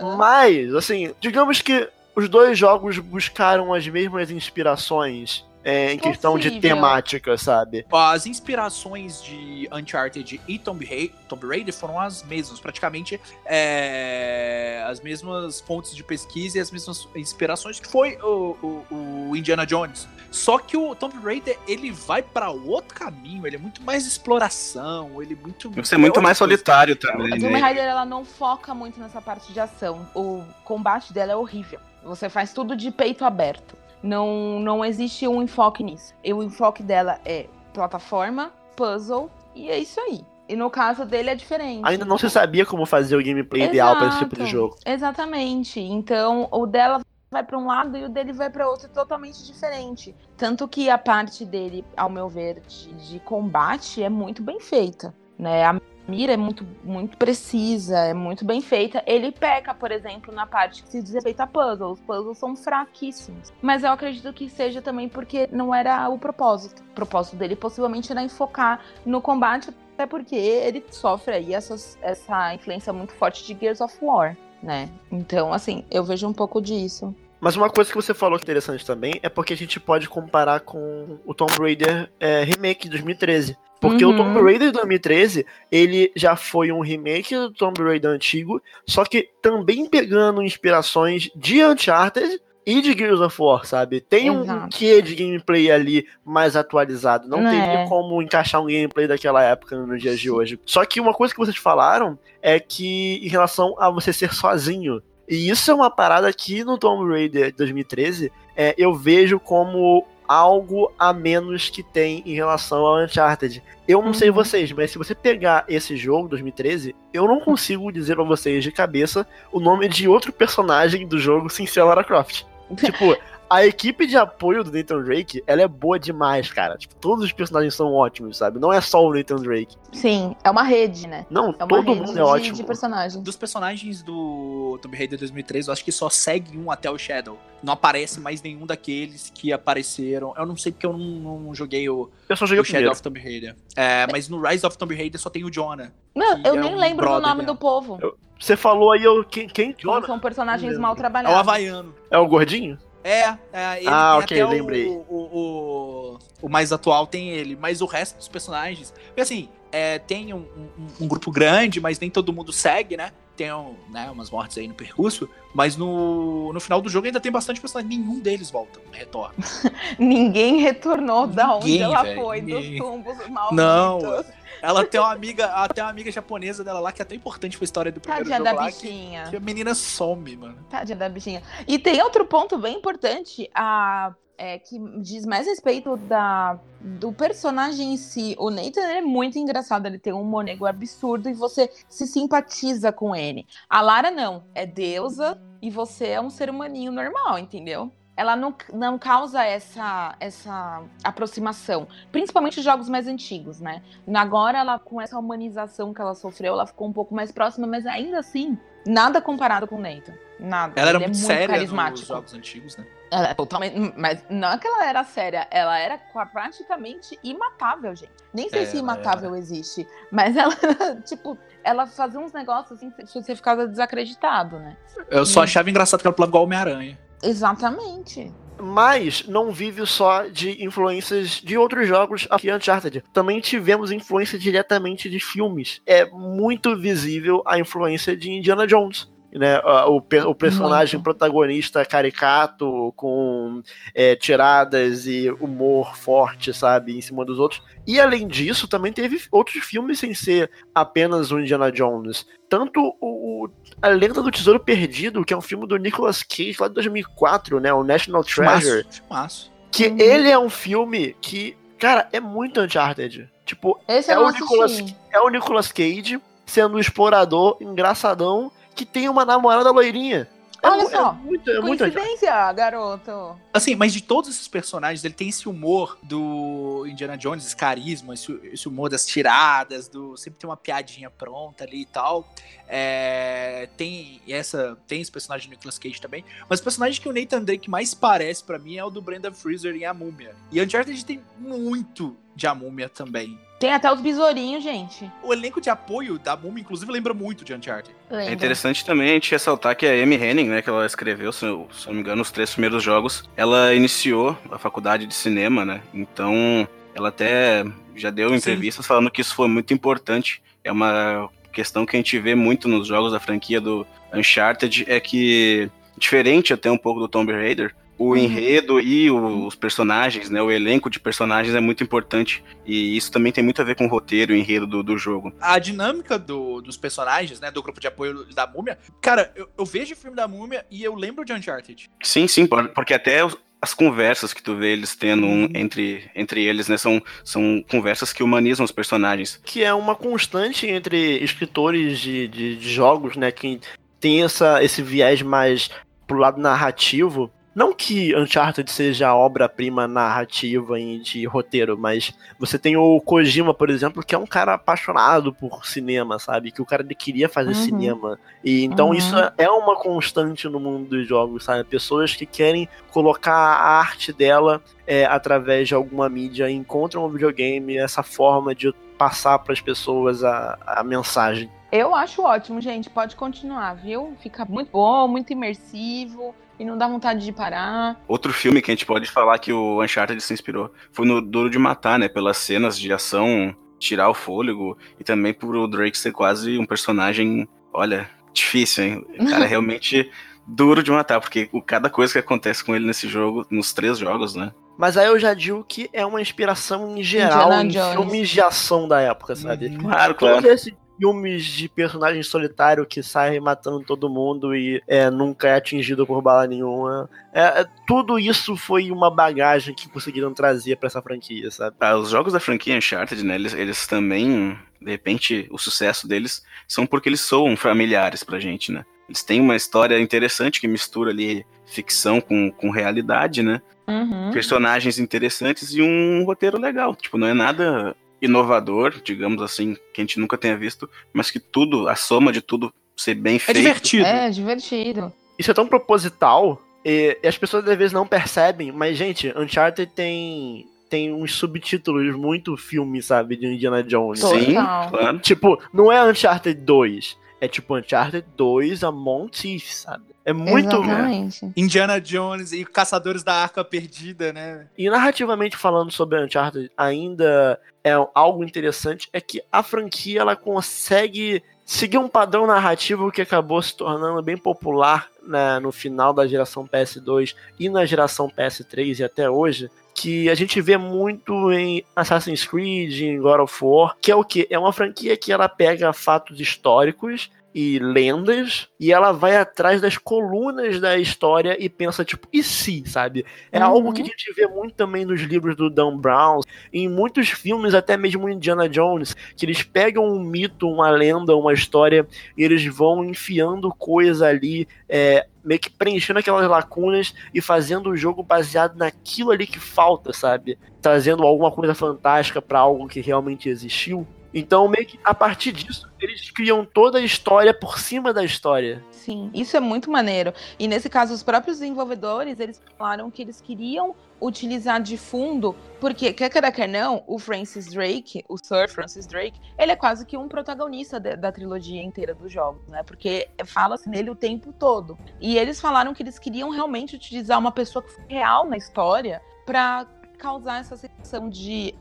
Uhum. 0.00 0.16
Mas, 0.16 0.72
assim, 0.74 1.12
digamos 1.20 1.60
que 1.60 1.88
os 2.14 2.28
dois 2.28 2.56
jogos 2.56 2.98
buscaram 2.98 3.74
as 3.74 3.86
mesmas 3.88 4.30
inspirações 4.30 5.44
é, 5.64 5.92
em 5.92 5.98
Possível. 5.98 6.10
questão 6.12 6.38
de 6.38 6.60
temática, 6.60 7.36
sabe? 7.36 7.86
As 7.92 8.26
inspirações 8.26 9.22
de 9.22 9.68
Uncharted 9.72 10.40
e 10.46 10.58
Tomb, 10.58 10.84
Ra 10.84 11.12
Tomb 11.28 11.46
Raider 11.46 11.74
foram 11.74 12.00
as 12.00 12.22
mesmas, 12.22 12.58
praticamente 12.58 13.20
é, 13.44 14.84
as 14.86 15.00
mesmas 15.00 15.60
fontes 15.60 15.94
de 15.94 16.02
pesquisa 16.02 16.58
e 16.58 16.60
as 16.60 16.70
mesmas 16.70 17.08
inspirações 17.14 17.78
que 17.78 17.86
foi 17.86 18.16
o, 18.22 18.84
o, 18.90 19.28
o 19.30 19.36
Indiana 19.36 19.66
Jones. 19.66 20.08
Só 20.30 20.58
que 20.58 20.76
o 20.76 20.94
Tomb 20.94 21.16
Raider 21.18 21.58
ele 21.66 21.90
vai 21.90 22.22
para 22.22 22.50
outro 22.50 22.94
caminho, 22.94 23.46
ele 23.46 23.56
é 23.56 23.58
muito 23.58 23.82
mais 23.82 24.06
exploração, 24.06 25.20
ele 25.20 25.34
é 25.34 25.36
muito. 25.36 25.70
Você 25.70 25.96
é 25.96 25.98
muito 25.98 26.22
mais 26.22 26.38
coisa. 26.38 26.54
solitário 26.54 26.96
também. 26.96 27.32
A 27.32 27.40
Tomb 27.40 27.50
né? 27.50 27.58
Raider 27.58 27.84
ela 27.84 28.04
não 28.04 28.24
foca 28.24 28.72
muito 28.72 29.00
nessa 29.00 29.20
parte 29.20 29.52
de 29.52 29.58
ação. 29.58 30.08
O 30.14 30.44
combate 30.64 31.12
dela 31.12 31.32
é 31.32 31.36
horrível. 31.36 31.80
Você 32.04 32.28
faz 32.28 32.52
tudo 32.52 32.76
de 32.76 32.90
peito 32.90 33.24
aberto. 33.24 33.79
Não, 34.02 34.60
não 34.60 34.84
existe 34.84 35.26
um 35.28 35.42
enfoque 35.42 35.82
nisso. 35.82 36.14
E 36.24 36.32
o 36.32 36.42
enfoque 36.42 36.82
dela 36.82 37.20
é 37.24 37.46
plataforma, 37.72 38.52
puzzle, 38.76 39.30
e 39.54 39.68
é 39.68 39.78
isso 39.78 40.00
aí. 40.00 40.24
E 40.48 40.56
no 40.56 40.68
caso 40.68 41.04
dele 41.04 41.30
é 41.30 41.34
diferente. 41.34 41.82
Ainda 41.84 42.04
não 42.04 42.18
se 42.18 42.28
sabia 42.28 42.66
como 42.66 42.84
fazer 42.84 43.16
o 43.16 43.22
gameplay 43.22 43.62
ideal 43.62 43.96
para 43.96 44.08
esse 44.08 44.18
tipo 44.18 44.34
de 44.34 44.42
Exato. 44.42 44.56
jogo. 44.56 44.76
Exatamente. 44.84 45.78
Então, 45.78 46.48
o 46.50 46.66
dela 46.66 47.00
vai 47.30 47.44
para 47.44 47.56
um 47.56 47.66
lado 47.66 47.96
e 47.96 48.04
o 48.04 48.08
dele 48.08 48.32
vai 48.32 48.50
para 48.50 48.68
outro 48.68 48.88
totalmente 48.88 49.46
diferente. 49.46 50.14
Tanto 50.36 50.66
que 50.66 50.90
a 50.90 50.98
parte 50.98 51.44
dele, 51.44 51.84
ao 51.96 52.10
meu 52.10 52.28
ver, 52.28 52.60
de, 52.66 52.92
de 52.94 53.20
combate 53.20 54.02
é 54.02 54.08
muito 54.08 54.42
bem 54.42 54.58
feita, 54.58 55.14
né? 55.38 55.64
A 55.64 55.80
mira 56.08 56.32
é 56.32 56.36
muito, 56.36 56.66
muito 56.82 57.16
precisa, 57.16 57.98
é 57.98 58.14
muito 58.14 58.44
bem 58.44 58.60
feita. 58.60 59.02
Ele 59.06 59.32
peca, 59.32 59.74
por 59.74 59.90
exemplo, 59.90 60.34
na 60.34 60.46
parte 60.46 60.82
que 60.82 60.90
se 60.90 61.02
diz 61.02 61.12
respeito 61.14 61.40
a 61.40 61.46
puzzles. 61.46 61.98
Os 61.98 62.00
puzzles 62.00 62.38
são 62.38 62.56
fraquíssimos. 62.56 63.52
Mas 63.62 63.84
eu 63.84 63.90
acredito 63.90 64.32
que 64.32 64.48
seja 64.48 64.82
também 64.82 65.08
porque 65.08 65.48
não 65.52 65.74
era 65.74 66.08
o 66.08 66.18
propósito. 66.18 66.82
O 66.90 66.94
propósito 66.94 67.36
dele 67.36 67.56
possivelmente 67.56 68.10
era 68.10 68.22
enfocar 68.22 68.80
no 69.04 69.20
combate, 69.20 69.70
até 69.94 70.06
porque 70.06 70.34
ele 70.34 70.84
sofre 70.90 71.34
aí 71.34 71.54
essas, 71.54 71.98
essa 72.02 72.54
influência 72.54 72.92
muito 72.92 73.12
forte 73.12 73.46
de 73.46 73.58
Gears 73.58 73.80
of 73.80 73.96
War, 74.02 74.36
né? 74.62 74.88
Então, 75.10 75.52
assim, 75.52 75.84
eu 75.90 76.04
vejo 76.04 76.26
um 76.26 76.32
pouco 76.32 76.60
disso. 76.60 77.14
Mas 77.40 77.56
uma 77.56 77.70
coisa 77.70 77.90
que 77.90 77.96
você 77.96 78.12
falou 78.12 78.38
que 78.38 78.42
é 78.42 78.46
interessante 78.46 78.84
também 78.84 79.14
é 79.22 79.28
porque 79.28 79.54
a 79.54 79.56
gente 79.56 79.80
pode 79.80 80.08
comparar 80.08 80.60
com 80.60 81.18
o 81.24 81.32
Tomb 81.32 81.52
Raider 81.58 82.10
é, 82.20 82.44
remake 82.44 82.84
de 82.84 82.90
2013. 82.90 83.56
Porque 83.80 84.04
Uhum. 84.04 84.12
o 84.12 84.16
Tomb 84.16 84.42
Raider 84.42 84.68
de 84.68 84.72
2013, 84.74 85.46
ele 85.72 86.12
já 86.14 86.36
foi 86.36 86.70
um 86.70 86.80
remake 86.80 87.34
do 87.34 87.50
Tomb 87.52 87.82
Raider 87.82 88.10
antigo, 88.10 88.60
só 88.86 89.04
que 89.04 89.28
também 89.40 89.86
pegando 89.86 90.42
inspirações 90.42 91.30
de 91.34 91.64
Uncharted 91.64 92.40
e 92.66 92.82
de 92.82 92.92
Gears 92.92 93.20
of 93.20 93.40
War, 93.40 93.64
sabe? 93.64 94.00
Tem 94.02 94.30
um 94.30 94.42
Exato. 94.42 94.68
quê 94.76 95.00
de 95.00 95.14
gameplay 95.14 95.70
ali 95.70 96.06
mais 96.24 96.54
atualizado. 96.56 97.26
Não 97.26 97.38
É. 97.46 97.50
teria 97.50 97.86
como 97.88 98.20
encaixar 98.20 98.60
um 98.62 98.66
gameplay 98.66 99.08
daquela 99.08 99.42
época 99.42 99.76
nos 99.78 100.00
dias 100.00 100.20
de 100.20 100.30
hoje. 100.30 100.60
Só 100.66 100.84
que 100.84 101.00
uma 101.00 101.14
coisa 101.14 101.32
que 101.32 101.40
vocês 101.40 101.56
falaram 101.56 102.18
é 102.42 102.60
que 102.60 103.18
em 103.24 103.28
relação 103.28 103.74
a 103.78 103.88
você 103.90 104.12
ser 104.12 104.32
sozinho. 104.34 105.02
E 105.26 105.48
isso 105.48 105.70
é 105.70 105.74
uma 105.74 105.90
parada 105.90 106.30
que 106.32 106.62
no 106.62 106.76
Tomb 106.76 107.10
Raider 107.10 107.54
2013 107.56 108.30
é, 108.54 108.74
eu 108.76 108.92
vejo 108.94 109.40
como 109.40 110.04
algo 110.30 110.92
a 110.96 111.12
menos 111.12 111.68
que 111.70 111.82
tem 111.82 112.22
em 112.24 112.34
relação 112.34 112.86
ao 112.86 113.02
Uncharted. 113.02 113.60
Eu 113.88 114.00
não 114.00 114.14
sei 114.14 114.28
Uhum. 114.28 114.34
vocês, 114.36 114.70
mas 114.70 114.92
se 114.92 114.96
você 114.98 115.12
pegar 115.12 115.64
esse 115.68 115.96
jogo 115.96 116.28
2013, 116.28 116.94
eu 117.12 117.24
não 117.26 117.40
consigo 117.40 117.90
dizer 117.90 118.14
pra 118.14 118.22
vocês 118.22 118.62
de 118.62 118.70
cabeça 118.70 119.26
o 119.50 119.58
nome 119.58 119.88
de 119.88 120.06
outro 120.06 120.32
personagem 120.32 121.04
do 121.04 121.18
jogo 121.18 121.50
sem 121.50 121.66
ser 121.66 121.80
a 121.80 121.84
Lara 121.84 122.04
Croft. 122.04 122.44
Tipo, 122.78 123.16
a 123.50 123.66
equipe 123.66 124.06
de 124.06 124.16
apoio 124.16 124.62
do 124.62 124.70
Nathan 124.70 125.02
Drake, 125.02 125.42
ela 125.44 125.60
é 125.60 125.66
boa 125.66 125.98
demais, 125.98 126.52
cara. 126.52 126.78
Tipo, 126.78 126.94
todos 126.94 127.24
os 127.24 127.32
personagens 127.32 127.74
são 127.74 127.92
ótimos, 127.92 128.36
sabe? 128.36 128.60
Não 128.60 128.72
é 128.72 128.80
só 128.80 129.04
o 129.04 129.12
Nathan 129.12 129.36
Drake. 129.36 129.76
Sim, 129.92 130.36
é 130.44 130.48
uma 130.50 130.62
rede, 130.62 131.08
né? 131.08 131.26
Não, 131.28 131.50
É 131.50 131.66
todo 131.66 131.82
mundo 131.96 132.12
de, 132.12 132.18
é 132.20 132.22
ótimo. 132.22 132.54
de 132.56 132.62
personagens. 132.62 133.22
Dos 133.24 133.36
personagens 133.36 134.02
do 134.04 134.78
Tomb 134.80 134.96
Raider 134.96 135.18
2003, 135.18 135.66
eu 135.66 135.72
acho 135.72 135.84
que 135.84 135.90
só 135.90 136.08
segue 136.08 136.56
um 136.56 136.70
até 136.70 136.88
o 136.88 136.96
Shadow. 136.96 137.36
Não 137.60 137.72
aparece 137.72 138.20
mais 138.20 138.40
nenhum 138.40 138.64
daqueles 138.66 139.32
que 139.34 139.52
apareceram. 139.52 140.32
Eu 140.36 140.46
não 140.46 140.56
sei 140.56 140.70
porque 140.70 140.86
eu 140.86 140.92
não, 140.92 141.40
não 141.40 141.54
joguei 141.54 141.88
o, 141.90 142.08
Eu 142.28 142.36
só 142.36 142.46
joguei 142.46 142.60
o 142.60 142.62
o 142.62 142.64
Shadow 142.64 142.92
of 142.92 143.02
Tomb 143.02 143.18
Raider. 143.20 143.56
É, 143.74 144.06
mas 144.12 144.28
no 144.28 144.40
Rise 144.40 144.64
of 144.64 144.78
Tomb 144.78 144.94
Raider 144.94 145.20
só 145.20 145.28
tem 145.28 145.44
o 145.44 145.50
Jonah. 145.50 145.92
Não, 146.14 146.40
eu 146.44 146.54
é 146.54 146.60
nem 146.60 146.74
um 146.74 146.78
lembro 146.78 147.04
do 147.04 147.10
brother 147.10 147.28
nome 147.28 147.40
dela. 147.42 147.52
do 147.52 147.58
povo. 147.58 147.98
Você 148.38 148.56
falou 148.56 148.92
aí, 148.92 149.02
eu, 149.02 149.24
quem? 149.24 149.48
quem? 149.48 149.74
Jonah? 149.76 150.06
São 150.06 150.18
personagens 150.20 150.78
mal 150.78 150.92
É 150.92 150.94
o 150.94 150.96
trabalhados. 150.96 151.38
Havaiano. 151.40 151.94
É 152.10 152.16
o 152.16 152.26
gordinho? 152.28 152.78
É, 153.02 153.20
é 153.52 153.78
ele 153.78 153.88
Ah, 153.88 154.14
tem 154.18 154.24
ok, 154.24 154.42
até 154.42 154.50
lembrei. 154.54 154.86
O, 154.86 155.04
o, 155.08 155.28
o, 155.32 156.18
o 156.42 156.48
mais 156.48 156.72
atual 156.72 157.06
tem 157.06 157.30
ele, 157.30 157.56
mas 157.56 157.80
o 157.80 157.86
resto 157.86 158.16
dos 158.18 158.28
personagens. 158.28 158.92
Porque 159.06 159.20
assim, 159.22 159.48
é, 159.72 159.98
tem 159.98 160.34
um, 160.34 160.38
um- 160.38 161.04
um 161.04 161.08
grupo 161.08 161.30
grande, 161.30 161.80
mas 161.80 161.98
nem 161.98 162.10
todo 162.10 162.32
mundo 162.32 162.52
segue, 162.52 162.96
né? 162.96 163.12
Tem 163.36 163.50
um, 163.54 163.74
né, 163.90 164.10
umas 164.10 164.28
mortes 164.30 164.58
aí 164.58 164.68
no 164.68 164.74
percurso, 164.74 165.26
mas 165.54 165.74
no, 165.74 166.52
no 166.52 166.60
final 166.60 166.82
do 166.82 166.90
jogo 166.90 167.06
ainda 167.06 167.18
tem 167.20 167.32
bastante 167.32 167.58
personagem. 167.58 167.98
Nenhum 167.98 168.20
deles 168.20 168.50
volta, 168.50 168.78
retorna. 168.92 169.34
Ninguém 169.98 170.58
retornou 170.60 171.26
da 171.26 171.54
onde 171.56 171.66
Ninguém, 171.66 171.82
ela 171.82 172.02
velho, 172.02 172.20
foi, 172.20 172.40
ninguém. 172.42 172.70
dos 172.78 172.86
tumbos 172.86 173.16
malditos. 173.28 173.56
Não, 173.56 174.24
Ela 174.62 174.84
tem 174.84 175.00
uma 175.00 175.12
amiga, 175.12 175.44
ela 175.44 175.68
tem 175.68 175.82
uma 175.82 175.90
amiga 175.90 176.10
japonesa 176.10 176.62
dela 176.62 176.80
lá 176.80 176.92
que 176.92 177.00
é 177.00 177.04
até 177.04 177.14
importante 177.14 177.56
pra 177.56 177.64
história 177.64 177.90
do 177.92 178.00
primeiro 178.00 178.28
Tadinha 178.28 178.38
jogo 178.38 178.56
da 178.56 178.64
lá. 178.64 178.70
Que, 178.70 178.86
bichinha. 178.86 179.24
que 179.30 179.36
a 179.36 179.40
menina 179.40 179.74
some, 179.74 180.36
mano. 180.36 180.56
Tadinha 180.68 180.96
da 180.96 181.08
bichinha. 181.08 181.42
E 181.66 181.78
tem 181.78 182.02
outro 182.02 182.26
ponto 182.26 182.58
bem 182.58 182.76
importante, 182.76 183.50
a, 183.54 184.14
é, 184.40 184.58
que 184.58 184.78
diz 185.02 185.26
mais 185.26 185.46
respeito 185.46 185.98
da, 185.98 186.58
do 186.80 187.12
personagem 187.12 187.92
em 187.92 187.96
si. 187.98 188.34
O 188.38 188.50
Nathan 188.50 188.80
é 188.80 189.02
muito 189.02 189.38
engraçado, 189.38 189.84
ele 189.84 189.98
tem 189.98 190.14
um 190.14 190.22
humor 190.22 190.42
negro 190.42 190.66
absurdo 190.66 191.28
e 191.28 191.34
você 191.34 191.70
se 191.88 192.06
simpatiza 192.06 192.90
com 192.90 193.14
ele. 193.14 193.46
A 193.68 193.82
Lara 193.82 194.10
não, 194.10 194.44
é 194.54 194.64
deusa 194.64 195.38
e 195.60 195.70
você 195.70 196.08
é 196.08 196.20
um 196.20 196.30
ser 196.30 196.48
humaninho 196.48 196.90
normal, 196.90 197.38
entendeu? 197.38 197.92
Ela 198.20 198.36
não, 198.36 198.54
não 198.70 198.98
causa 198.98 199.42
essa, 199.42 200.14
essa 200.20 200.82
aproximação, 201.02 201.88
principalmente 202.12 202.58
os 202.58 202.64
jogos 202.64 202.86
mais 202.86 203.06
antigos, 203.06 203.60
né? 203.60 203.82
Agora, 204.14 204.58
ela, 204.58 204.78
com 204.78 205.00
essa 205.00 205.18
humanização 205.18 205.94
que 205.94 206.02
ela 206.02 206.14
sofreu, 206.14 206.52
ela 206.52 206.66
ficou 206.66 206.86
um 206.86 206.92
pouco 206.92 207.14
mais 207.14 207.32
próxima, 207.32 207.66
mas 207.66 207.86
ainda 207.86 208.18
assim, 208.18 208.58
nada 208.86 209.22
comparado 209.22 209.66
com 209.66 209.76
o 209.76 209.80
Nathan. 209.80 210.12
Nada. 210.38 210.74
Ela 210.76 210.90
era 210.90 210.98
Ele 210.98 211.04
é 211.04 211.08
muito, 211.08 211.18
muito 211.18 211.26
séria 211.26 211.48
carismático. 211.54 211.98
nos 212.00 212.08
jogos 212.08 212.34
antigos, 212.34 212.76
né? 212.76 212.86
Ela 213.10 213.28
é 213.30 213.34
totalmente. 213.34 213.94
Mas 213.96 214.22
não 214.28 214.50
é 214.50 214.58
que 214.58 214.66
ela 214.66 214.84
era 214.84 215.02
séria, 215.02 215.48
ela 215.50 215.78
era 215.78 215.98
praticamente 216.30 217.18
imatável, 217.24 217.96
gente. 217.96 218.12
Nem 218.34 218.50
sei 218.50 218.62
É, 218.62 218.66
se 218.66 218.76
imatável 218.76 219.34
existe, 219.34 219.88
mas 220.12 220.36
ela, 220.36 220.54
tipo, 221.06 221.38
ela 221.64 221.86
fazia 221.86 222.20
uns 222.20 222.32
negócios 222.34 222.72
assim 222.78 222.90
que 222.90 223.06
você 223.06 223.34
ficava 223.34 223.66
desacreditado, 223.66 224.58
né? 224.58 224.76
Eu 225.10 225.24
só 225.24 225.40
Hum. 225.40 225.44
achava 225.44 225.70
engraçado 225.70 226.00
que 226.02 226.06
ela 226.06 226.14
pulava 226.14 226.30
igual 226.30 226.44
Homem-Aranha. 226.44 226.98
Exatamente. 227.22 228.32
Mas 228.62 229.26
não 229.26 229.50
vive 229.50 229.86
só 229.86 230.26
de 230.26 230.62
influências 230.62 231.40
de 231.42 231.56
outros 231.56 231.88
jogos 231.88 232.26
aqui 232.30 232.52
Uncharted. 232.52 233.02
Também 233.12 233.40
tivemos 233.40 233.90
influência 233.90 234.38
diretamente 234.38 235.08
de 235.08 235.18
filmes. 235.18 235.80
É 235.86 236.04
muito 236.10 236.76
visível 236.76 237.42
a 237.46 237.58
influência 237.58 238.14
de 238.16 238.30
Indiana 238.30 238.66
Jones. 238.66 239.08
Né, 239.32 239.60
o, 239.86 239.98
o 240.28 240.34
personagem 240.34 240.96
Muito. 240.96 241.04
protagonista 241.04 241.84
caricato, 241.84 242.92
com 242.96 243.62
é, 243.94 244.16
tiradas 244.16 245.06
e 245.06 245.30
humor 245.40 245.96
forte, 245.96 246.52
sabe, 246.52 246.96
em 246.98 247.00
cima 247.00 247.24
dos 247.24 247.38
outros. 247.38 247.62
E 247.86 248.00
além 248.00 248.26
disso, 248.26 248.66
também 248.66 248.92
teve 248.92 249.22
outros 249.30 249.62
filmes 249.64 250.00
sem 250.00 250.12
ser 250.14 250.50
apenas 250.74 251.30
o 251.30 251.38
Indiana 251.38 251.70
Jones. 251.70 252.26
Tanto 252.48 252.96
o, 253.00 253.48
A 253.80 253.88
Lenda 253.88 254.20
do 254.20 254.30
Tesouro 254.32 254.58
Perdido, 254.58 255.24
que 255.24 255.32
é 255.32 255.36
um 255.36 255.40
filme 255.40 255.64
do 255.66 255.76
Nicolas 255.76 256.22
Cage 256.24 256.56
lá 256.58 256.66
de 256.66 256.74
2004, 256.74 257.60
né, 257.60 257.72
o 257.72 257.84
National 257.84 258.24
Treasure. 258.24 258.82
Filmaço, 258.82 259.02
filmaço. 259.02 259.52
Que 259.70 259.86
Uhum. 259.86 259.96
ele 260.00 260.28
é 260.28 260.38
um 260.38 260.50
filme 260.50 261.14
que, 261.20 261.56
cara, 261.78 262.08
é 262.12 262.18
muito 262.18 262.60
Uncharted. 262.60 263.30
Tipo, 263.46 263.78
Esse 263.86 264.10
É 264.10 264.18
o 264.18 264.28
Nicolas- 264.28 264.82
é 265.12 265.20
o 265.20 265.28
Nicolas 265.28 265.70
Cage 265.70 266.20
sendo 266.44 266.76
um 266.76 266.80
explorador 266.80 267.56
engraçadão 267.60 268.50
que 268.80 268.86
tem 268.86 269.10
uma 269.10 269.26
namorada 269.26 269.70
loirinha. 269.70 270.26
É 270.62 270.68
Olha 270.68 270.88
só, 270.88 271.10
é 271.10 271.12
muito, 271.12 271.50
é 271.50 271.60
muito. 271.60 271.80
Coincidência, 271.80 272.52
garoto. 272.52 273.38
Assim, 273.52 273.74
mas 273.74 273.92
de 273.92 274.02
todos 274.02 274.30
esses 274.30 274.48
personagens, 274.48 275.04
ele 275.04 275.12
tem 275.12 275.28
esse 275.28 275.46
humor 275.46 275.98
do 276.02 276.86
Indiana 276.86 277.16
Jones, 277.16 277.44
esse 277.44 277.56
carisma, 277.56 278.14
esse, 278.14 278.32
esse 278.44 278.68
humor 278.68 278.88
das 278.88 279.06
tiradas, 279.06 279.86
do 279.86 280.16
sempre 280.16 280.38
tem 280.38 280.48
uma 280.48 280.56
piadinha 280.56 281.10
pronta 281.10 281.64
ali 281.64 281.82
e 281.82 281.86
tal. 281.86 282.26
É, 282.66 283.68
tem 283.76 284.20
essa, 284.26 284.78
tem 284.86 285.02
esse 285.02 285.12
personagem 285.12 285.48
do 285.48 285.50
Nicolas 285.50 285.78
Cage 285.78 286.00
também. 286.00 286.24
Mas 286.48 286.60
o 286.60 286.62
personagem 286.62 287.00
que 287.00 287.08
o 287.08 287.12
Nathan 287.12 287.42
Drake 287.42 287.68
mais 287.68 287.92
parece 287.92 288.42
pra 288.42 288.58
mim 288.58 288.76
é 288.76 288.84
o 288.84 288.88
do 288.88 289.02
Brendan 289.02 289.32
Fraser 289.32 289.74
em 289.74 289.84
A 289.84 289.92
Múmia. 289.92 290.34
E 290.50 290.60
Uncharted 290.60 291.04
tem 291.04 291.22
muito 291.38 292.16
de 292.34 292.46
A 292.46 292.54
Múmia 292.54 292.88
também. 292.88 293.38
Tem 293.60 293.74
até 293.74 293.92
os 293.92 294.00
besourinhos, 294.00 294.64
gente. 294.64 295.12
O 295.22 295.34
elenco 295.34 295.60
de 295.60 295.68
apoio 295.68 296.18
da 296.18 296.34
Múmia, 296.34 296.62
inclusive, 296.62 296.90
lembra 296.90 297.12
muito 297.12 297.44
de 297.44 297.52
Uncharted. 297.52 297.94
Lembra? 298.10 298.30
É 298.30 298.32
interessante 298.32 298.82
também 298.82 299.10
a 299.10 299.12
gente 299.12 299.30
ressaltar 299.30 299.76
que 299.76 299.84
a 299.84 300.02
Amy 300.02 300.16
Henning, 300.16 300.48
né, 300.48 300.62
que 300.62 300.70
ela 300.70 300.86
escreveu, 300.86 301.30
se 301.30 301.44
eu, 301.44 301.68
se 301.70 301.86
eu 301.86 301.90
não 301.90 301.96
me 301.96 302.00
engano, 302.00 302.22
os 302.22 302.30
três 302.30 302.50
primeiros 302.52 302.82
jogos, 302.82 303.28
ela 303.36 303.74
iniciou 303.74 304.34
a 304.50 304.56
faculdade 304.56 305.04
de 305.04 305.12
cinema, 305.12 305.62
né? 305.62 305.82
Então, 305.92 306.66
ela 306.94 307.10
até 307.10 307.62
já 307.94 308.08
deu 308.08 308.30
Sim. 308.30 308.36
entrevistas 308.36 308.86
falando 308.86 309.10
que 309.10 309.20
isso 309.20 309.34
foi 309.34 309.46
muito 309.46 309.74
importante. 309.74 310.42
É 310.64 310.72
uma 310.72 311.28
questão 311.52 311.84
que 311.84 311.94
a 311.94 311.98
gente 311.98 312.18
vê 312.18 312.34
muito 312.34 312.66
nos 312.66 312.88
jogos 312.88 313.12
da 313.12 313.20
franquia 313.20 313.60
do 313.60 313.86
Uncharted, 314.10 314.86
é 314.88 314.98
que, 314.98 315.70
diferente 315.98 316.54
até 316.54 316.70
um 316.70 316.78
pouco 316.78 316.98
do 316.98 317.08
Tomb 317.08 317.30
Raider, 317.30 317.74
o 318.00 318.12
Uhum. 318.12 318.16
enredo 318.16 318.80
e 318.80 319.10
o- 319.10 319.46
os 319.46 319.54
personagens, 319.54 320.30
né, 320.30 320.40
o 320.40 320.50
elenco 320.50 320.88
de 320.88 320.98
personagens 320.98 321.54
é 321.54 321.60
muito 321.60 321.84
importante. 321.84 322.42
E 322.64 322.96
isso 322.96 323.12
também 323.12 323.30
tem 323.30 323.44
muito 323.44 323.60
a 323.60 323.64
ver 323.64 323.74
com 323.76 323.84
o 323.84 323.88
roteiro 323.88 324.32
e 324.32 324.36
o 324.36 324.38
enredo 324.40 324.66
do, 324.66 324.82
do 324.82 324.96
jogo. 324.96 325.30
a 325.38 325.58
dinâmica 325.58 326.18
do- 326.18 326.62
dos 326.62 326.78
personagens, 326.78 327.38
né, 327.40 327.50
do 327.50 327.62
grupo 327.62 327.78
de 327.78 327.86
apoio 327.86 328.24
da 328.34 328.46
Múmia, 328.46 328.78
cara, 329.02 329.30
eu, 329.36 329.48
eu 329.58 329.66
vejo 329.66 329.92
o 329.92 329.96
filme 329.96 330.16
da 330.16 330.26
Múmia 330.26 330.64
e 330.70 330.82
eu 330.82 330.94
lembro 330.94 331.24
de 331.26 331.32
Uncharted. 331.34 331.90
Sim, 332.02 332.26
sim, 332.26 332.46
por- 332.46 332.68
porque 332.70 332.94
até 332.94 333.22
os- 333.22 333.36
as 333.60 333.74
conversas 333.74 334.32
que 334.32 334.42
tu 334.42 334.56
vê 334.56 334.72
eles 334.72 334.96
tendo 334.96 335.26
um, 335.26 335.46
entre, 335.54 336.10
entre 336.14 336.42
eles, 336.42 336.66
né? 336.68 336.78
São, 336.78 337.02
são 337.22 337.62
conversas 337.70 338.10
que 338.14 338.22
humanizam 338.22 338.64
os 338.64 338.72
personagens. 338.72 339.38
Que 339.44 339.62
é 339.62 339.74
uma 339.74 339.94
constante 339.94 340.66
entre 340.66 341.18
escritores 341.22 341.98
de, 341.98 342.26
de, 342.28 342.56
de 342.56 342.68
jogos, 342.72 343.16
né? 343.16 343.30
Que 343.30 343.60
tem 344.00 344.22
essa, 344.24 344.64
esse 344.64 344.80
viés 344.80 345.20
mais 345.20 345.70
pro 346.06 346.16
lado 346.16 346.40
narrativo. 346.40 347.30
Não 347.52 347.74
que 347.74 348.14
Uncharted 348.16 348.70
seja 348.70 349.08
a 349.08 349.16
obra-prima 349.16 349.88
narrativa 349.88 350.78
e 350.78 351.00
de 351.00 351.24
roteiro, 351.26 351.76
mas 351.76 352.14
você 352.38 352.56
tem 352.58 352.76
o 352.76 353.00
Kojima, 353.00 353.52
por 353.52 353.68
exemplo, 353.70 354.04
que 354.04 354.14
é 354.14 354.18
um 354.18 354.26
cara 354.26 354.54
apaixonado 354.54 355.32
por 355.34 355.66
cinema, 355.66 356.18
sabe? 356.20 356.52
Que 356.52 356.62
o 356.62 356.66
cara 356.66 356.84
queria 356.84 357.28
fazer 357.28 357.48
Uhum. 357.50 357.54
cinema. 357.54 358.18
E 358.44 358.64
então 358.64 358.88
Uhum. 358.88 358.94
isso 358.94 359.16
é 359.36 359.50
uma 359.50 359.74
constante 359.74 360.48
no 360.48 360.60
mundo 360.60 360.90
dos 360.90 361.08
jogos, 361.08 361.42
sabe? 361.44 361.64
Pessoas 361.64 362.14
que 362.14 362.24
querem 362.24 362.68
colocar 362.92 363.34
a 363.34 363.78
arte 363.80 364.12
dela 364.12 364.62
é, 364.86 365.04
através 365.04 365.66
de 365.66 365.74
alguma 365.74 366.08
mídia 366.08 366.48
e 366.48 366.54
encontram 366.54 367.02
no 367.02 367.08
videogame 367.10 367.76
essa 367.76 368.02
forma 368.04 368.54
de 368.54 368.72
passar 368.96 369.38
para 369.40 369.52
as 369.52 369.60
pessoas 369.60 370.22
a, 370.22 370.56
a 370.64 370.84
mensagem. 370.84 371.50
Eu 371.72 371.94
acho 371.94 372.22
ótimo, 372.22 372.60
gente. 372.60 372.88
Pode 372.90 373.16
continuar, 373.16 373.74
viu? 373.74 374.16
Fica 374.20 374.44
muito 374.44 374.70
bom, 374.70 375.08
muito 375.08 375.32
imersivo 375.32 376.32
e 376.60 376.64
não 376.64 376.76
dá 376.76 376.86
vontade 376.86 377.24
de 377.24 377.32
parar. 377.32 377.98
Outro 378.06 378.34
filme 378.34 378.60
que 378.60 378.70
a 378.70 378.74
gente 378.74 378.84
pode 378.84 379.10
falar 379.10 379.38
que 379.38 379.50
o 379.50 379.82
Uncharted 379.82 380.20
se 380.20 380.34
inspirou 380.34 380.70
foi 380.92 381.06
no 381.06 381.22
Duro 381.22 381.48
de 381.48 381.58
Matar, 381.58 381.98
né? 381.98 382.06
Pelas 382.06 382.36
cenas 382.36 382.78
de 382.78 382.92
ação, 382.92 383.56
tirar 383.78 384.10
o 384.10 384.14
fôlego 384.14 384.76
e 384.98 385.02
também 385.02 385.32
por 385.32 385.56
o 385.56 385.66
Drake 385.66 385.96
ser 385.96 386.12
quase 386.12 386.58
um 386.58 386.66
personagem, 386.66 387.48
olha, 387.72 388.10
difícil, 388.34 388.84
hein? 388.84 389.06
O 389.18 389.24
cara 389.26 389.44
é 389.44 389.48
realmente 389.48 390.10
duro 390.46 390.82
de 390.82 390.90
matar, 390.90 391.18
porque 391.18 391.48
o- 391.50 391.62
cada 391.62 391.88
coisa 391.88 392.12
que 392.12 392.18
acontece 392.18 392.62
com 392.62 392.76
ele 392.76 392.86
nesse 392.86 393.08
jogo, 393.08 393.46
nos 393.50 393.72
três 393.72 393.96
jogos, 393.98 394.34
né? 394.34 394.52
Mas 394.76 394.96
aí 394.96 395.06
eu 395.06 395.18
já 395.18 395.32
digo 395.32 395.64
que 395.66 395.88
é 395.92 396.04
uma 396.04 396.20
inspiração 396.20 396.96
em 396.96 397.02
geral 397.02 397.52
em 397.62 397.70
filmes 397.70 398.28
de 398.28 398.40
ação 398.40 398.86
da 398.88 399.00
época, 399.00 399.34
sabe? 399.36 399.76
Claro, 399.76 400.14
Todos 400.14 400.40
claro. 400.40 400.46
esses 400.54 400.72
filmes 401.00 401.44
de 401.46 401.66
personagem 401.66 402.22
solitário 402.22 402.84
que 402.84 403.02
sai 403.02 403.40
matando 403.40 403.80
todo 403.80 404.10
mundo 404.10 404.54
e 404.54 404.82
é, 404.86 405.08
nunca 405.08 405.48
é 405.48 405.54
atingido 405.54 406.06
por 406.06 406.20
bala 406.20 406.46
nenhuma. 406.46 407.08
É, 407.32 407.62
é, 407.62 407.66
tudo 407.86 408.18
isso 408.18 408.54
foi 408.54 408.90
uma 408.90 409.10
bagagem 409.10 409.74
que 409.74 409.88
conseguiram 409.88 410.34
trazer 410.34 410.76
pra 410.76 410.88
essa 410.88 411.00
franquia, 411.00 411.50
sabe? 411.50 411.74
Ah, 411.80 411.96
os 411.96 412.10
jogos 412.10 412.34
da 412.34 412.40
franquia 412.40 412.76
Uncharted, 412.76 413.24
né? 413.24 413.36
Eles, 413.36 413.54
eles 413.54 413.86
também, 413.86 414.58
de 414.80 414.90
repente, 414.90 415.48
o 415.50 415.56
sucesso 415.56 416.06
deles 416.06 416.42
são 416.68 416.84
porque 416.84 417.08
eles 417.08 417.22
soam 417.22 417.56
familiares 417.56 418.22
pra 418.22 418.38
gente, 418.38 418.70
né? 418.70 418.84
Eles 419.08 419.22
têm 419.22 419.40
uma 419.40 419.56
história 419.56 419.98
interessante 419.98 420.60
que 420.60 420.68
mistura 420.68 421.10
ali 421.10 421.46
ficção 421.64 422.20
com, 422.20 422.50
com 422.50 422.70
realidade, 422.70 423.42
né? 423.42 423.62
Uhum. 423.88 424.30
personagens 424.30 425.00
interessantes 425.00 425.74
e 425.74 425.82
um 425.82 426.22
roteiro 426.24 426.60
legal. 426.60 426.94
Tipo, 426.94 427.18
não 427.18 427.26
é 427.26 427.34
nada 427.34 427.96
inovador, 428.20 428.94
digamos 429.02 429.40
assim, 429.42 429.74
que 429.94 430.00
a 430.00 430.04
gente 430.04 430.18
nunca 430.20 430.36
tenha 430.38 430.56
visto, 430.56 430.88
mas 431.12 431.30
que 431.30 431.40
tudo, 431.40 431.88
a 431.88 431.96
soma 431.96 432.32
de 432.32 432.40
tudo 432.40 432.72
ser 432.96 433.14
bem 433.14 433.36
É 433.36 433.38
feito. 433.38 433.56
divertido. 433.58 434.04
É, 434.06 434.30
divertido. 434.30 435.12
Isso 435.38 435.50
é 435.50 435.54
tão 435.54 435.66
proposital 435.66 436.60
e, 436.84 437.18
e 437.22 437.26
as 437.26 437.36
pessoas 437.38 437.66
às 437.66 437.76
vezes 437.76 437.92
não 437.92 438.06
percebem, 438.06 438.72
mas, 438.72 438.96
gente, 438.96 439.32
Uncharted 439.36 439.90
tem. 439.94 440.66
Tem 440.88 441.12
uns 441.12 441.36
subtítulos 441.36 442.16
muito 442.16 442.56
filme, 442.56 443.00
sabe, 443.00 443.36
de 443.36 443.46
Indiana 443.46 443.80
Jones. 443.80 444.18
Sim, 444.18 444.54
claro. 444.54 445.20
Tipo, 445.20 445.56
não 445.72 445.92
é 445.92 446.02
Uncharted 446.02 446.60
2. 446.60 447.16
É 447.40 447.48
tipo 447.48 447.76
Uncharted 447.76 448.26
2 448.36 448.84
Among 448.84 449.30
Thieves, 449.30 449.76
sabe? 449.76 450.04
É 450.24 450.32
muito. 450.32 450.76
Exatamente. 450.76 451.52
Indiana 451.56 452.00
Jones 452.00 452.52
e 452.52 452.64
Caçadores 452.64 453.22
da 453.22 453.34
Arca 453.34 453.64
Perdida, 453.64 454.32
né? 454.32 454.66
E 454.76 454.90
narrativamente 454.90 455.56
falando 455.56 455.90
sobre 455.90 456.22
Uncharted, 456.22 456.70
ainda 456.76 457.58
é 457.82 457.92
algo 458.14 458.44
interessante 458.44 459.08
é 459.12 459.20
que 459.20 459.42
a 459.50 459.62
franquia 459.62 460.20
ela 460.20 460.36
consegue 460.36 461.42
seguir 461.64 461.98
um 461.98 462.08
padrão 462.08 462.46
narrativo 462.46 463.12
que 463.12 463.22
acabou 463.22 463.62
se 463.62 463.76
tornando 463.76 464.20
bem 464.22 464.36
popular 464.36 465.08
né, 465.22 465.58
no 465.60 465.70
final 465.70 466.12
da 466.12 466.26
geração 466.26 466.66
PS2 466.66 467.34
e 467.58 467.68
na 467.68 467.86
geração 467.86 468.28
PS3 468.28 468.98
e 468.98 469.04
até 469.04 469.30
hoje, 469.30 469.70
que 470.00 470.30
a 470.30 470.34
gente 470.34 470.62
vê 470.62 470.78
muito 470.78 471.52
em 471.52 471.84
Assassin's 471.94 472.46
Creed, 472.46 473.02
em 473.02 473.18
God 473.20 473.40
of 473.40 473.54
War, 473.62 473.94
que 474.00 474.10
é 474.10 474.16
o 474.16 474.24
que? 474.24 474.46
É 474.48 474.58
uma 474.58 474.72
franquia 474.72 475.14
que 475.14 475.30
ela 475.30 475.46
pega 475.46 475.92
fatos 475.92 476.40
históricos 476.40 477.30
e 477.54 477.78
lendas, 477.80 478.68
e 478.78 478.92
ela 478.92 479.12
vai 479.12 479.36
atrás 479.36 479.80
das 479.80 479.98
colunas 479.98 480.80
da 480.80 480.96
história 480.96 481.56
e 481.62 481.68
pensa, 481.68 482.02
tipo, 482.04 482.26
e 482.32 482.42
se, 482.42 482.84
sabe? 482.86 483.26
É 483.52 483.58
Uhum. 483.58 483.64
algo 483.64 483.92
que 483.92 484.00
a 484.00 484.04
gente 484.04 484.32
vê 484.34 484.46
muito 484.46 484.72
também 484.74 485.04
nos 485.04 485.20
livros 485.20 485.54
do 485.56 485.68
Dan 485.68 485.98
Brown, 485.98 486.40
em 486.72 486.88
muitos 486.88 487.28
filmes, 487.28 487.74
até 487.74 487.96
mesmo 487.96 488.28
Indiana 488.28 488.68
Jones, 488.68 489.14
que 489.36 489.44
eles 489.44 489.62
pegam 489.64 490.04
um 490.04 490.20
mito, 490.20 490.66
uma 490.68 490.90
lenda, 490.90 491.36
uma 491.36 491.52
história, 491.52 492.06
e 492.38 492.42
eles 492.44 492.64
vão 492.64 493.04
enfiando 493.04 493.68
coisa 493.74 494.28
ali, 494.28 494.66
é, 494.88 495.26
meio 495.44 495.60
que 495.60 495.70
preenchendo 495.70 496.18
aquelas 496.18 496.48
lacunas 496.48 497.14
e 497.34 497.40
fazendo 497.40 497.90
o 497.90 497.96
jogo 497.96 498.22
baseado 498.22 498.76
naquilo 498.76 499.30
ali 499.30 499.46
que 499.46 499.58
falta, 499.58 500.12
sabe? 500.12 500.58
Trazendo 500.80 501.22
alguma 501.24 501.50
coisa 501.50 501.74
fantástica 501.74 502.40
pra 502.40 502.60
algo 502.60 502.88
que 502.88 503.00
realmente 503.00 503.48
existiu. 503.48 504.06
Então, 504.32 504.68
meio 504.68 504.86
que 504.86 504.98
a 505.02 505.12
partir 505.12 505.52
disso, 505.52 505.88
eles 506.00 506.30
criam 506.30 506.64
toda 506.64 506.98
a 506.98 507.02
história 507.02 507.52
por 507.52 507.78
cima 507.78 508.12
da 508.12 508.24
história. 508.24 508.82
Sim, 508.90 509.30
isso 509.34 509.56
é 509.56 509.60
muito 509.60 509.90
maneiro. 509.90 510.32
E 510.58 510.68
nesse 510.68 510.88
caso, 510.88 511.12
os 511.12 511.22
próprios 511.22 511.58
desenvolvedores, 511.58 512.38
eles 512.38 512.62
falaram 512.78 513.10
que 513.10 513.22
eles 513.22 513.40
queriam 513.40 513.94
utilizar 514.20 514.80
de 514.82 514.96
fundo, 514.96 515.54
porque, 515.80 516.12
quer 516.12 516.28
queira, 516.30 516.52
quer 516.52 516.68
não, 516.68 517.02
o 517.06 517.18
Francis 517.18 517.66
Drake, 517.66 518.24
o 518.28 518.36
Sir 518.36 518.68
Francis 518.68 519.06
Drake, 519.06 519.40
ele 519.58 519.72
é 519.72 519.76
quase 519.76 520.04
que 520.04 520.16
um 520.16 520.28
protagonista 520.28 521.00
de- 521.00 521.16
da 521.16 521.32
trilogia 521.32 521.82
inteira 521.82 522.14
dos 522.14 522.30
jogos, 522.32 522.66
né? 522.68 522.82
Porque 522.82 523.28
fala-se 523.46 523.88
nele 523.88 524.10
o 524.10 524.14
tempo 524.14 524.52
todo. 524.52 524.98
E 525.20 525.38
eles 525.38 525.60
falaram 525.60 525.94
que 525.94 526.02
eles 526.02 526.18
queriam 526.18 526.50
realmente 526.50 526.94
utilizar 526.94 527.38
uma 527.38 527.52
pessoa 527.52 527.82
que 527.82 527.90
foi 527.90 528.04
real 528.08 528.46
na 528.46 528.56
história 528.56 529.22
pra 529.46 529.86
causar 530.18 530.60
essa 530.60 530.76
sensação 530.76 531.30
de, 531.30 531.74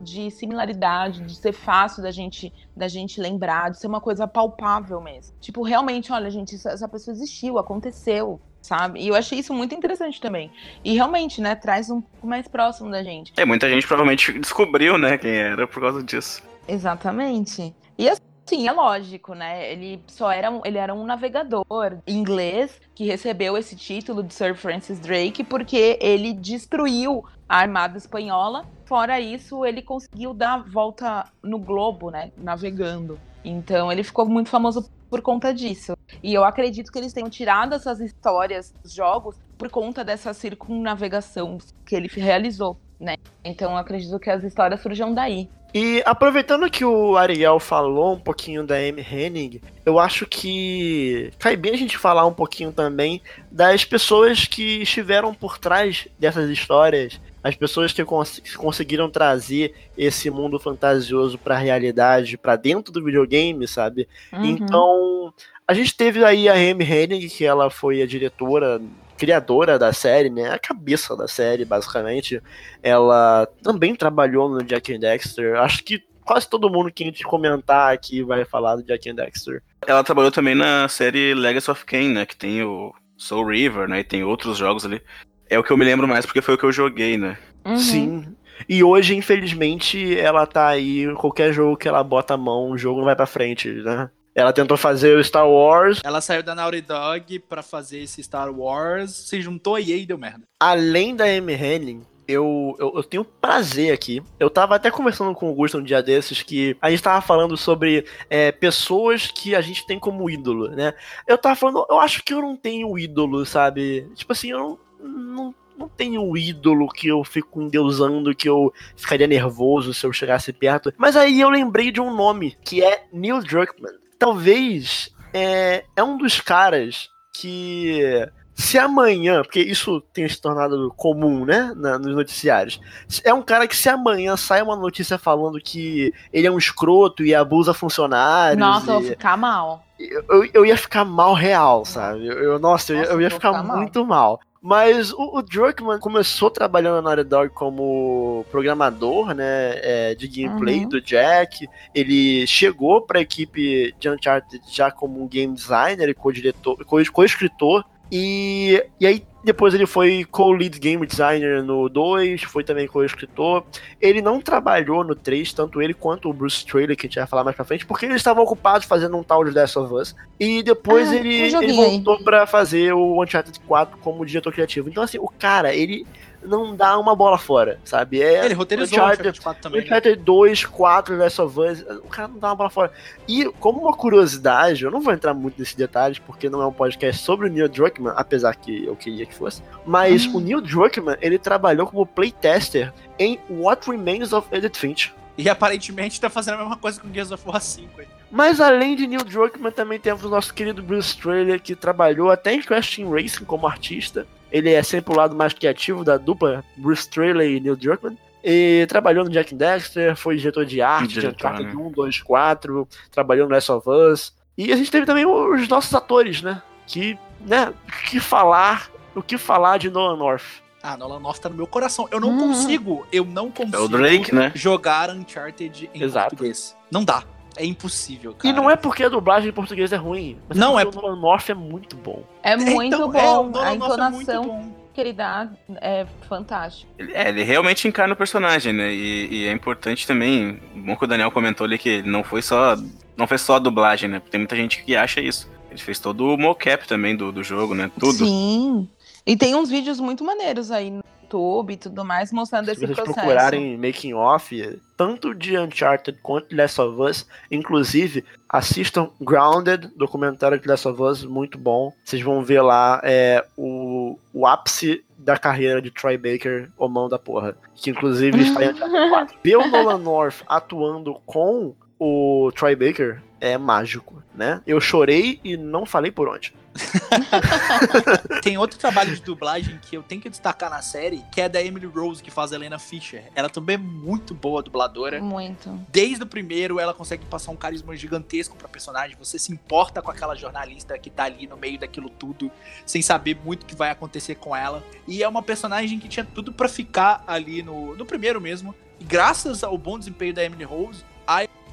de 0.00 0.30
similaridade, 0.30 1.20
de 1.20 1.34
ser 1.36 1.52
fácil 1.52 2.02
da 2.02 2.10
gente, 2.10 2.52
da 2.74 2.88
gente 2.88 3.20
lembrar, 3.20 3.70
de 3.70 3.78
ser 3.78 3.86
uma 3.86 4.00
coisa 4.00 4.26
palpável 4.26 5.00
mesmo. 5.02 5.36
Tipo, 5.38 5.62
realmente, 5.62 6.10
olha, 6.10 6.30
gente, 6.30 6.54
essa 6.54 6.88
pessoa 6.88 7.14
existiu, 7.14 7.58
aconteceu, 7.58 8.40
sabe? 8.64 9.00
E 9.00 9.08
eu 9.08 9.14
achei 9.14 9.38
isso 9.38 9.52
muito 9.52 9.74
interessante 9.74 10.18
também. 10.20 10.50
E 10.82 10.94
realmente, 10.94 11.40
né, 11.40 11.54
traz 11.54 11.90
um 11.90 12.00
pouco 12.00 12.26
mais 12.26 12.48
próximo 12.48 12.90
da 12.90 13.02
gente. 13.02 13.32
É, 13.36 13.44
muita 13.44 13.68
gente 13.68 13.86
provavelmente 13.86 14.32
descobriu, 14.40 14.96
né, 14.96 15.18
quem 15.18 15.32
era 15.32 15.66
por 15.66 15.82
causa 15.82 16.02
disso. 16.02 16.42
Exatamente. 16.66 17.74
E 17.98 18.08
assim, 18.08 18.66
é 18.66 18.72
lógico, 18.72 19.34
né? 19.34 19.70
Ele 19.70 20.02
só 20.06 20.32
era 20.32 20.50
um, 20.50 20.62
ele 20.64 20.78
era 20.78 20.94
um 20.94 21.04
navegador 21.04 21.64
inglês 22.06 22.80
que 22.94 23.04
recebeu 23.04 23.56
esse 23.58 23.76
título 23.76 24.22
de 24.22 24.32
Sir 24.32 24.56
Francis 24.56 24.98
Drake 24.98 25.44
porque 25.44 25.98
ele 26.00 26.32
destruiu 26.32 27.22
a 27.46 27.58
armada 27.58 27.98
espanhola. 27.98 28.64
Fora 28.86 29.20
isso, 29.20 29.64
ele 29.66 29.82
conseguiu 29.82 30.32
dar 30.32 30.54
a 30.54 30.58
volta 30.58 31.26
no 31.42 31.58
globo, 31.58 32.10
né? 32.10 32.32
Navegando. 32.38 33.20
Então 33.44 33.92
ele 33.92 34.02
ficou 34.02 34.26
muito 34.26 34.48
famoso 34.48 34.88
por 35.10 35.20
conta 35.20 35.52
disso. 35.52 35.96
E 36.22 36.32
eu 36.32 36.42
acredito 36.42 36.90
que 36.90 36.98
eles 36.98 37.12
tenham 37.12 37.28
tirado 37.28 37.74
essas 37.74 38.00
histórias 38.00 38.72
dos 38.82 38.92
jogos 38.92 39.36
por 39.58 39.70
conta 39.70 40.04
dessa 40.04 40.32
circunnavegação 40.32 41.58
que 41.86 41.94
ele 41.94 42.08
realizou, 42.08 42.76
né? 42.98 43.16
Então 43.44 43.72
eu 43.72 43.76
acredito 43.76 44.18
que 44.18 44.30
as 44.30 44.42
histórias 44.42 44.80
surjam 44.80 45.14
daí. 45.14 45.48
E 45.74 46.00
aproveitando 46.06 46.70
que 46.70 46.84
o 46.84 47.16
Ariel 47.16 47.58
falou 47.58 48.14
um 48.14 48.20
pouquinho 48.20 48.64
da 48.64 48.76
Amy 48.76 49.02
Hennig, 49.02 49.60
eu 49.84 49.98
acho 49.98 50.24
que 50.24 51.32
cai 51.36 51.56
bem 51.56 51.74
a 51.74 51.76
gente 51.76 51.98
falar 51.98 52.24
um 52.26 52.32
pouquinho 52.32 52.72
também 52.72 53.20
das 53.50 53.84
pessoas 53.84 54.44
que 54.44 54.82
estiveram 54.82 55.34
por 55.34 55.58
trás 55.58 56.06
dessas 56.16 56.48
histórias, 56.48 57.20
as 57.44 57.54
pessoas 57.54 57.92
que 57.92 58.02
cons 58.02 58.40
conseguiram 58.56 59.10
trazer 59.10 59.74
esse 59.98 60.30
mundo 60.30 60.58
fantasioso 60.58 61.36
pra 61.36 61.58
realidade, 61.58 62.38
pra 62.38 62.56
dentro 62.56 62.90
do 62.90 63.04
videogame, 63.04 63.68
sabe? 63.68 64.08
Uhum. 64.32 64.46
Então, 64.46 65.34
a 65.68 65.74
gente 65.74 65.94
teve 65.94 66.24
aí 66.24 66.48
a 66.48 66.54
Amy 66.54 66.84
Hennig, 66.84 67.28
que 67.28 67.44
ela 67.44 67.68
foi 67.68 68.00
a 68.00 68.06
diretora, 68.06 68.80
criadora 69.18 69.78
da 69.78 69.92
série, 69.92 70.30
né? 70.30 70.52
A 70.54 70.58
cabeça 70.58 71.14
da 71.14 71.28
série, 71.28 71.66
basicamente. 71.66 72.42
Ela 72.82 73.46
também 73.62 73.94
trabalhou 73.94 74.48
no 74.48 74.64
Jack 74.64 74.94
and 74.94 75.00
Dexter. 75.00 75.56
Acho 75.56 75.84
que 75.84 76.02
quase 76.24 76.48
todo 76.48 76.70
mundo 76.70 76.90
que 76.90 77.02
a 77.02 77.06
gente 77.06 77.22
comentar 77.24 77.92
aqui 77.92 78.22
vai 78.22 78.46
falar 78.46 78.76
do 78.76 78.82
Jack 78.82 79.10
and 79.10 79.16
Dexter. 79.16 79.62
Ela 79.86 80.02
trabalhou 80.02 80.32
também 80.32 80.54
na 80.54 80.88
série 80.88 81.34
Legacy 81.34 81.70
of 81.70 81.84
Kain, 81.84 82.08
né, 82.08 82.24
que 82.24 82.34
tem 82.34 82.62
o 82.62 82.94
Soul 83.18 83.48
River, 83.48 83.86
né, 83.86 84.00
e 84.00 84.04
tem 84.04 84.24
outros 84.24 84.56
jogos 84.56 84.86
ali. 84.86 85.02
É 85.48 85.58
o 85.58 85.62
que 85.62 85.70
eu 85.70 85.76
me 85.76 85.84
lembro 85.84 86.08
mais 86.08 86.24
porque 86.24 86.42
foi 86.42 86.54
o 86.54 86.58
que 86.58 86.64
eu 86.64 86.72
joguei, 86.72 87.16
né. 87.16 87.38
Uhum. 87.64 87.76
Sim. 87.76 88.36
E 88.68 88.82
hoje, 88.84 89.14
infelizmente, 89.16 90.18
ela 90.18 90.46
tá 90.46 90.68
aí. 90.68 91.12
Qualquer 91.14 91.52
jogo 91.52 91.76
que 91.76 91.88
ela 91.88 92.02
bota 92.02 92.34
a 92.34 92.38
mão, 92.38 92.70
o 92.70 92.78
jogo 92.78 92.98
não 92.98 93.06
vai 93.06 93.16
pra 93.16 93.26
frente, 93.26 93.70
né? 93.70 94.10
Ela 94.34 94.52
tentou 94.52 94.76
fazer 94.76 95.16
o 95.16 95.22
Star 95.22 95.48
Wars. 95.48 96.00
Ela 96.04 96.20
saiu 96.20 96.42
da 96.42 96.54
Naughty 96.54 96.80
Dog 96.80 97.38
pra 97.40 97.62
fazer 97.62 98.00
esse 98.00 98.22
Star 98.22 98.50
Wars, 98.50 99.12
se 99.12 99.40
juntou 99.40 99.76
a 99.76 99.80
EA 99.80 99.96
e 99.96 100.06
deu 100.06 100.18
merda. 100.18 100.42
Além 100.58 101.14
da 101.14 101.24
Amy 101.24 101.54
Henning, 101.54 102.02
eu, 102.26 102.74
eu, 102.80 102.92
eu, 102.96 103.04
tenho 103.04 103.24
prazer 103.24 103.92
aqui. 103.92 104.22
Eu 104.40 104.50
tava 104.50 104.74
até 104.74 104.90
conversando 104.90 105.34
com 105.34 105.46
o 105.46 105.48
Augusto 105.50 105.78
um 105.78 105.82
dia 105.82 106.02
desses 106.02 106.42
que 106.42 106.76
a 106.80 106.90
gente 106.90 107.02
tava 107.02 107.20
falando 107.20 107.56
sobre 107.56 108.06
é, 108.28 108.50
pessoas 108.50 109.30
que 109.30 109.54
a 109.54 109.60
gente 109.60 109.86
tem 109.86 110.00
como 110.00 110.28
ídolo, 110.28 110.68
né? 110.68 110.94
Eu 111.28 111.38
tava 111.38 111.54
falando, 111.54 111.86
eu 111.88 112.00
acho 112.00 112.24
que 112.24 112.34
eu 112.34 112.40
não 112.40 112.56
tenho 112.56 112.98
ídolo, 112.98 113.44
sabe? 113.44 114.08
Tipo 114.14 114.32
assim, 114.32 114.50
eu 114.50 114.58
não, 114.58 114.78
não, 115.08 115.54
não 115.78 115.88
tenho 115.88 116.22
um 116.22 116.36
ídolo 116.36 116.88
que 116.88 117.08
eu 117.08 117.22
fico 117.24 117.60
endeusando, 117.60 118.34
que 118.34 118.48
eu 118.48 118.72
ficaria 118.96 119.26
nervoso 119.26 119.92
se 119.92 120.06
eu 120.06 120.12
chegasse 120.12 120.52
perto. 120.52 120.92
Mas 120.96 121.16
aí 121.16 121.40
eu 121.40 121.50
lembrei 121.50 121.90
de 121.90 122.00
um 122.00 122.14
nome, 122.14 122.56
que 122.64 122.82
é 122.82 123.04
Neil 123.12 123.40
Druckmann. 123.40 123.92
Talvez 124.18 125.10
é, 125.32 125.84
é 125.94 126.02
um 126.02 126.16
dos 126.16 126.40
caras 126.40 127.10
que 127.32 128.28
se 128.54 128.78
amanhã, 128.78 129.42
porque 129.42 129.60
isso 129.60 130.00
tem 130.12 130.28
se 130.28 130.40
tornado 130.40 130.92
comum, 130.96 131.44
né, 131.44 131.72
na, 131.76 131.98
nos 131.98 132.14
noticiários, 132.14 132.80
é 133.24 133.34
um 133.34 133.42
cara 133.42 133.66
que 133.66 133.76
se 133.76 133.88
amanhã 133.88 134.36
sai 134.36 134.62
uma 134.62 134.76
notícia 134.76 135.18
falando 135.18 135.60
que 135.60 136.14
ele 136.32 136.46
é 136.46 136.50
um 136.50 136.58
escroto 136.58 137.24
e 137.24 137.34
abusa 137.34 137.74
funcionários. 137.74 138.58
Nossa, 138.58 138.92
e... 138.92 138.94
eu 138.94 139.00
vou 139.00 139.10
ficar 139.10 139.36
mal. 139.36 139.84
Eu, 139.98 140.48
eu 140.52 140.66
ia 140.66 140.76
ficar 140.76 141.04
mal 141.04 141.34
real, 141.34 141.84
sabe? 141.84 142.26
Eu, 142.26 142.38
eu 142.38 142.58
nossa, 142.58 142.92
eu, 142.92 143.02
eu 143.04 143.20
ia 143.20 143.30
ficar, 143.30 143.52
ficar 143.52 143.76
muito 143.76 144.04
mal. 144.04 144.40
Mas 144.66 145.12
o, 145.12 145.36
o 145.36 145.42
Druckmann 145.42 145.98
começou 145.98 146.48
trabalhando 146.48 146.94
na 146.94 147.14
Naughty 147.14 147.28
Dog 147.28 147.50
como 147.50 148.46
programador, 148.50 149.34
né, 149.34 149.44
é, 149.82 150.14
de 150.14 150.26
gameplay 150.26 150.84
uhum. 150.84 150.88
do 150.88 151.02
Jack. 151.02 151.68
Ele 151.94 152.46
chegou 152.46 153.02
para 153.02 153.18
a 153.18 153.22
equipe 153.22 153.94
de 154.00 154.08
Uncharted 154.08 154.62
já 154.72 154.90
como 154.90 155.22
um 155.22 155.28
game 155.28 155.52
designer 155.52 156.08
e 156.08 156.14
co-diretor, 156.14 156.82
co-escritor 156.86 157.84
e, 158.10 158.82
e 158.98 159.06
aí 159.06 159.26
depois 159.44 159.74
ele 159.74 159.86
foi 159.86 160.24
co-lead 160.24 160.78
game 160.78 161.06
designer 161.06 161.62
no 161.62 161.88
2, 161.88 162.42
foi 162.44 162.64
também 162.64 162.86
co-escritor. 162.86 163.62
Ele 164.00 164.22
não 164.22 164.40
trabalhou 164.40 165.04
no 165.04 165.14
3, 165.14 165.52
tanto 165.52 165.82
ele 165.82 165.92
quanto 165.92 166.30
o 166.30 166.32
Bruce 166.32 166.64
Trailer, 166.64 166.96
que 166.96 167.06
a 167.06 167.08
gente 167.08 167.18
vai 167.18 167.26
falar 167.26 167.44
mais 167.44 167.54
pra 167.54 167.64
frente, 167.64 167.84
porque 167.84 168.06
eles 168.06 168.16
estavam 168.16 168.42
ocupados 168.42 168.86
fazendo 168.86 169.16
um 169.16 169.22
tal 169.22 169.44
de 169.44 169.50
Last 169.50 169.78
of 169.78 169.92
Us. 169.92 170.16
E 170.40 170.62
depois 170.62 171.10
ah, 171.10 171.16
ele, 171.16 171.34
ele 171.34 171.72
voltou 171.74 172.18
para 172.24 172.46
fazer 172.46 172.94
o 172.94 173.22
Uncharted 173.22 173.60
4 173.60 173.98
como 173.98 174.24
diretor 174.24 174.52
criativo. 174.52 174.88
Então, 174.88 175.02
assim, 175.02 175.18
o 175.18 175.28
cara, 175.28 175.74
ele 175.74 176.06
não 176.44 176.76
dá 176.76 176.98
uma 176.98 177.14
bola 177.14 177.38
fora, 177.38 177.80
sabe? 177.84 178.22
É 178.22 178.44
ele 178.44 178.54
roteirizou 178.54 178.98
o 178.98 179.02
Uncharted 179.02 179.40
4 179.40 179.62
também. 179.62 179.80
Né? 179.80 179.86
Uncharted 179.86 180.16
né? 180.16 180.22
2, 180.24 180.64
4, 180.66 181.16
Last 181.16 181.40
of 181.40 181.60
Us, 181.60 181.80
o 182.02 182.08
cara 182.08 182.28
não 182.28 182.38
dá 182.38 182.48
uma 182.48 182.54
bola 182.54 182.70
fora. 182.70 182.92
E 183.26 183.44
como 183.60 183.80
uma 183.80 183.96
curiosidade, 183.96 184.84
eu 184.84 184.90
não 184.90 185.00
vou 185.00 185.12
entrar 185.12 185.34
muito 185.34 185.58
nesses 185.58 185.74
detalhes, 185.74 186.18
porque 186.18 186.48
não 186.48 186.62
é 186.62 186.66
um 186.66 186.72
podcast 186.72 187.22
sobre 187.22 187.48
o 187.48 187.52
Neil 187.52 187.68
Druckmann, 187.68 188.14
apesar 188.16 188.54
que 188.54 188.84
eu 188.84 188.94
queria 188.94 189.26
que 189.26 189.34
fosse, 189.34 189.62
mas 189.86 190.26
hum. 190.26 190.36
o 190.36 190.40
Neil 190.40 190.60
Druckmann, 190.60 191.16
ele 191.20 191.38
trabalhou 191.38 191.86
como 191.86 192.06
playtester 192.06 192.92
em 193.18 193.38
What 193.48 193.90
Remains 193.90 194.32
of 194.32 194.48
Edith 194.52 194.76
Finch. 194.76 195.12
E 195.36 195.48
aparentemente 195.48 196.20
tá 196.20 196.30
fazendo 196.30 196.54
a 196.54 196.58
mesma 196.58 196.76
coisa 196.76 197.00
com 197.00 197.12
Gears 197.12 197.32
of 197.32 197.42
War 197.46 197.60
5 197.60 198.00
aí. 198.00 198.06
Mas 198.30 198.60
além 198.60 198.96
de 198.96 199.06
Neil 199.06 199.24
Druckmann, 199.24 199.72
também 199.72 199.98
temos 199.98 200.24
o 200.24 200.28
nosso 200.28 200.52
querido 200.54 200.82
Bruce 200.82 201.16
Trailer, 201.16 201.60
que 201.60 201.74
trabalhou 201.74 202.30
até 202.30 202.54
em 202.54 202.62
Crash 202.62 202.96
Team 202.96 203.10
Racing 203.10 203.44
como 203.44 203.66
artista. 203.66 204.26
Ele 204.50 204.72
é 204.72 204.82
sempre 204.82 205.12
o 205.12 205.16
lado 205.16 205.34
mais 205.34 205.52
criativo 205.52 206.04
da 206.04 206.16
dupla 206.16 206.64
Bruce 206.76 207.08
Trailer 207.08 207.48
e 207.50 207.60
Neil 207.60 207.76
Druckmann. 207.76 208.16
E 208.42 208.86
trabalhou 208.88 209.24
no 209.24 209.30
Jack 209.30 209.54
Dexter, 209.54 210.14
foi 210.14 210.36
diretor 210.36 210.66
de 210.66 210.82
arte, 210.82 211.18
de 211.18 211.26
Uncharted 211.26 211.74
né? 211.74 211.82
1, 211.82 211.90
2, 211.92 212.20
4, 212.20 212.88
trabalhou 213.10 213.48
no 213.48 213.54
Last 213.54 213.72
of 213.72 213.88
Us. 213.88 214.34
E 214.56 214.70
a 214.72 214.76
gente 214.76 214.90
teve 214.90 215.06
também 215.06 215.24
os 215.24 215.66
nossos 215.66 215.94
atores, 215.94 216.42
né? 216.42 216.62
Que, 216.86 217.18
né, 217.40 217.72
o 217.88 218.10
que 218.10 218.20
falar, 218.20 218.90
o 219.14 219.22
que 219.22 219.38
falar 219.38 219.78
de 219.78 219.88
Nolan 219.88 220.18
North? 220.18 220.62
Ah, 220.82 220.98
Nolan 220.98 221.20
North 221.20 221.38
tá 221.38 221.48
no 221.48 221.56
meu 221.56 221.66
coração. 221.66 222.06
Eu 222.10 222.20
não 222.20 222.28
uhum. 222.28 222.48
consigo, 222.48 223.06
eu 223.10 223.24
não 223.24 223.50
consigo 223.50 223.76
é 223.76 223.80
o 223.80 223.88
Drake, 223.88 224.34
né? 224.34 224.52
jogar 224.54 225.08
Uncharted 225.08 225.90
em 225.94 226.02
Exato. 226.02 226.28
português. 226.28 226.76
Não 226.90 227.02
dá. 227.02 227.24
É 227.56 227.64
impossível, 227.64 228.34
cara. 228.34 228.48
E 228.48 228.52
não 228.56 228.68
é 228.68 228.76
porque 228.76 229.04
a 229.04 229.08
dublagem 229.08 229.50
em 229.50 229.52
português 229.52 229.92
é 229.92 229.96
ruim. 229.96 230.38
Mas 230.48 230.58
não 230.58 230.78
é. 230.78 230.84
Porque 230.84 230.98
o 230.98 231.02
Nolan 231.02 231.20
North 231.20 231.48
é 231.50 231.54
muito 231.54 231.96
bom. 231.96 232.24
É 232.42 232.56
muito 232.56 232.94
então, 232.94 233.10
bom. 233.10 233.58
É, 233.60 233.64
a 233.64 233.70
é 233.70 233.74
entonação 233.74 234.74
é 234.80 234.94
que 234.94 235.00
ele 235.00 235.12
dá 235.12 235.48
é 235.80 236.06
fantástico. 236.28 236.90
É, 236.98 237.28
ele 237.28 237.42
realmente 237.42 237.86
encarna 237.86 238.14
o 238.14 238.16
personagem, 238.16 238.72
né? 238.72 238.92
E, 238.92 239.28
e, 239.30 239.46
é 239.46 239.52
importante 239.52 240.06
também. 240.06 240.60
Bom 240.74 240.96
que 240.96 241.04
o 241.04 241.08
Daniel 241.08 241.30
comentou 241.30 241.64
ali 241.64 241.78
que 241.78 242.02
não 242.02 242.24
foi 242.24 242.42
só. 242.42 242.76
Não 243.16 243.26
foi 243.26 243.38
só 243.38 243.56
a 243.56 243.60
dublagem, 243.60 244.08
né? 244.08 244.20
Tem 244.30 244.40
muita 244.40 244.56
gente 244.56 244.82
que 244.82 244.96
acha 244.96 245.20
isso. 245.20 245.48
Ele 245.70 245.80
fez 245.80 245.98
todo 245.98 246.26
o 246.26 246.36
mocap 246.36 246.86
também 246.86 247.16
do, 247.16 247.30
do 247.30 247.42
jogo, 247.42 247.74
né? 247.74 247.90
Tudo. 247.98 248.24
Sim. 248.24 248.88
E 249.26 249.36
tem 249.36 249.54
uns 249.54 249.70
vídeos 249.70 249.98
muito 250.00 250.24
maneiros 250.24 250.70
aí 250.70 250.92
YouTube 251.34 251.72
e 251.72 251.76
tudo 251.76 252.04
mais, 252.04 252.32
mostrando 252.32 252.68
esse 252.68 252.80
processo. 252.80 253.00
Se 253.00 253.12
vocês 253.12 253.14
procurarem 253.14 253.76
making 253.76 254.14
off, 254.14 254.80
tanto 254.96 255.34
de 255.34 255.58
Uncharted 255.58 256.18
quanto 256.22 256.48
de 256.48 256.56
Last 256.56 256.80
of 256.80 257.00
Us, 257.00 257.26
inclusive, 257.50 258.24
assistam 258.48 259.10
Grounded, 259.20 259.90
documentário 259.96 260.58
de 260.58 260.68
Last 260.68 260.86
of 260.86 261.02
Us, 261.02 261.24
muito 261.24 261.58
bom. 261.58 261.92
Vocês 262.04 262.22
vão 262.22 262.42
ver 262.42 262.62
lá 262.62 263.00
é, 263.02 263.44
o, 263.56 264.18
o 264.32 264.46
ápice 264.46 265.04
da 265.18 265.36
carreira 265.36 265.80
de 265.80 265.90
Troy 265.90 266.16
Baker, 266.16 266.70
o 266.78 266.88
mão 266.88 267.08
da 267.08 267.18
porra. 267.18 267.56
Que 267.74 267.90
inclusive 267.90 268.40
está 268.42 268.64
em 268.64 268.70
Uncharted 268.70 269.08
4. 269.10 269.38
Ver 269.42 269.56
o 269.56 269.66
Nolan 269.68 269.98
North 269.98 270.42
atuando 270.46 271.14
com 271.26 271.74
o 271.98 272.50
Troy 272.54 272.76
Baker 272.76 273.22
é 273.40 273.58
mágico, 273.58 274.22
né? 274.34 274.60
Eu 274.66 274.80
chorei 274.80 275.40
e 275.42 275.56
não 275.56 275.84
falei 275.84 276.10
por 276.10 276.28
onde. 276.28 276.54
Tem 278.42 278.58
outro 278.58 278.78
trabalho 278.78 279.14
de 279.14 279.22
dublagem 279.22 279.78
que 279.82 279.96
eu 279.96 280.02
tenho 280.02 280.20
que 280.20 280.28
destacar 280.28 280.68
na 280.70 280.82
série, 280.82 281.24
que 281.30 281.40
é 281.40 281.48
da 281.48 281.62
Emily 281.62 281.86
Rose, 281.86 282.22
que 282.22 282.30
faz 282.30 282.52
a 282.52 282.56
Helena 282.56 282.78
Fisher. 282.78 283.24
Ela 283.34 283.48
também 283.48 283.74
é 283.74 283.78
muito 283.78 284.34
boa 284.34 284.62
dubladora. 284.62 285.20
Muito. 285.20 285.70
Desde 285.88 286.22
o 286.22 286.26
primeiro, 286.26 286.80
ela 286.80 286.92
consegue 286.92 287.24
passar 287.26 287.52
um 287.52 287.56
carisma 287.56 287.94
gigantesco 287.96 288.56
pra 288.56 288.68
personagem. 288.68 289.16
Você 289.18 289.38
se 289.38 289.52
importa 289.52 290.02
com 290.02 290.10
aquela 290.10 290.34
jornalista 290.34 290.98
que 290.98 291.10
tá 291.10 291.24
ali 291.24 291.46
no 291.46 291.56
meio 291.56 291.78
daquilo 291.78 292.08
tudo, 292.08 292.50
sem 292.84 293.02
saber 293.02 293.38
muito 293.44 293.62
o 293.62 293.66
que 293.66 293.74
vai 293.74 293.90
acontecer 293.90 294.34
com 294.36 294.54
ela. 294.54 294.82
E 295.06 295.22
é 295.22 295.28
uma 295.28 295.42
personagem 295.42 295.98
que 295.98 296.08
tinha 296.08 296.24
tudo 296.24 296.52
para 296.52 296.68
ficar 296.68 297.22
ali 297.26 297.62
no, 297.62 297.96
no 297.96 298.04
primeiro 298.04 298.40
mesmo. 298.40 298.74
E 299.00 299.04
graças 299.04 299.64
ao 299.64 299.76
bom 299.76 299.98
desempenho 299.98 300.34
da 300.34 300.44
Emily 300.44 300.64
Rose, 300.64 301.04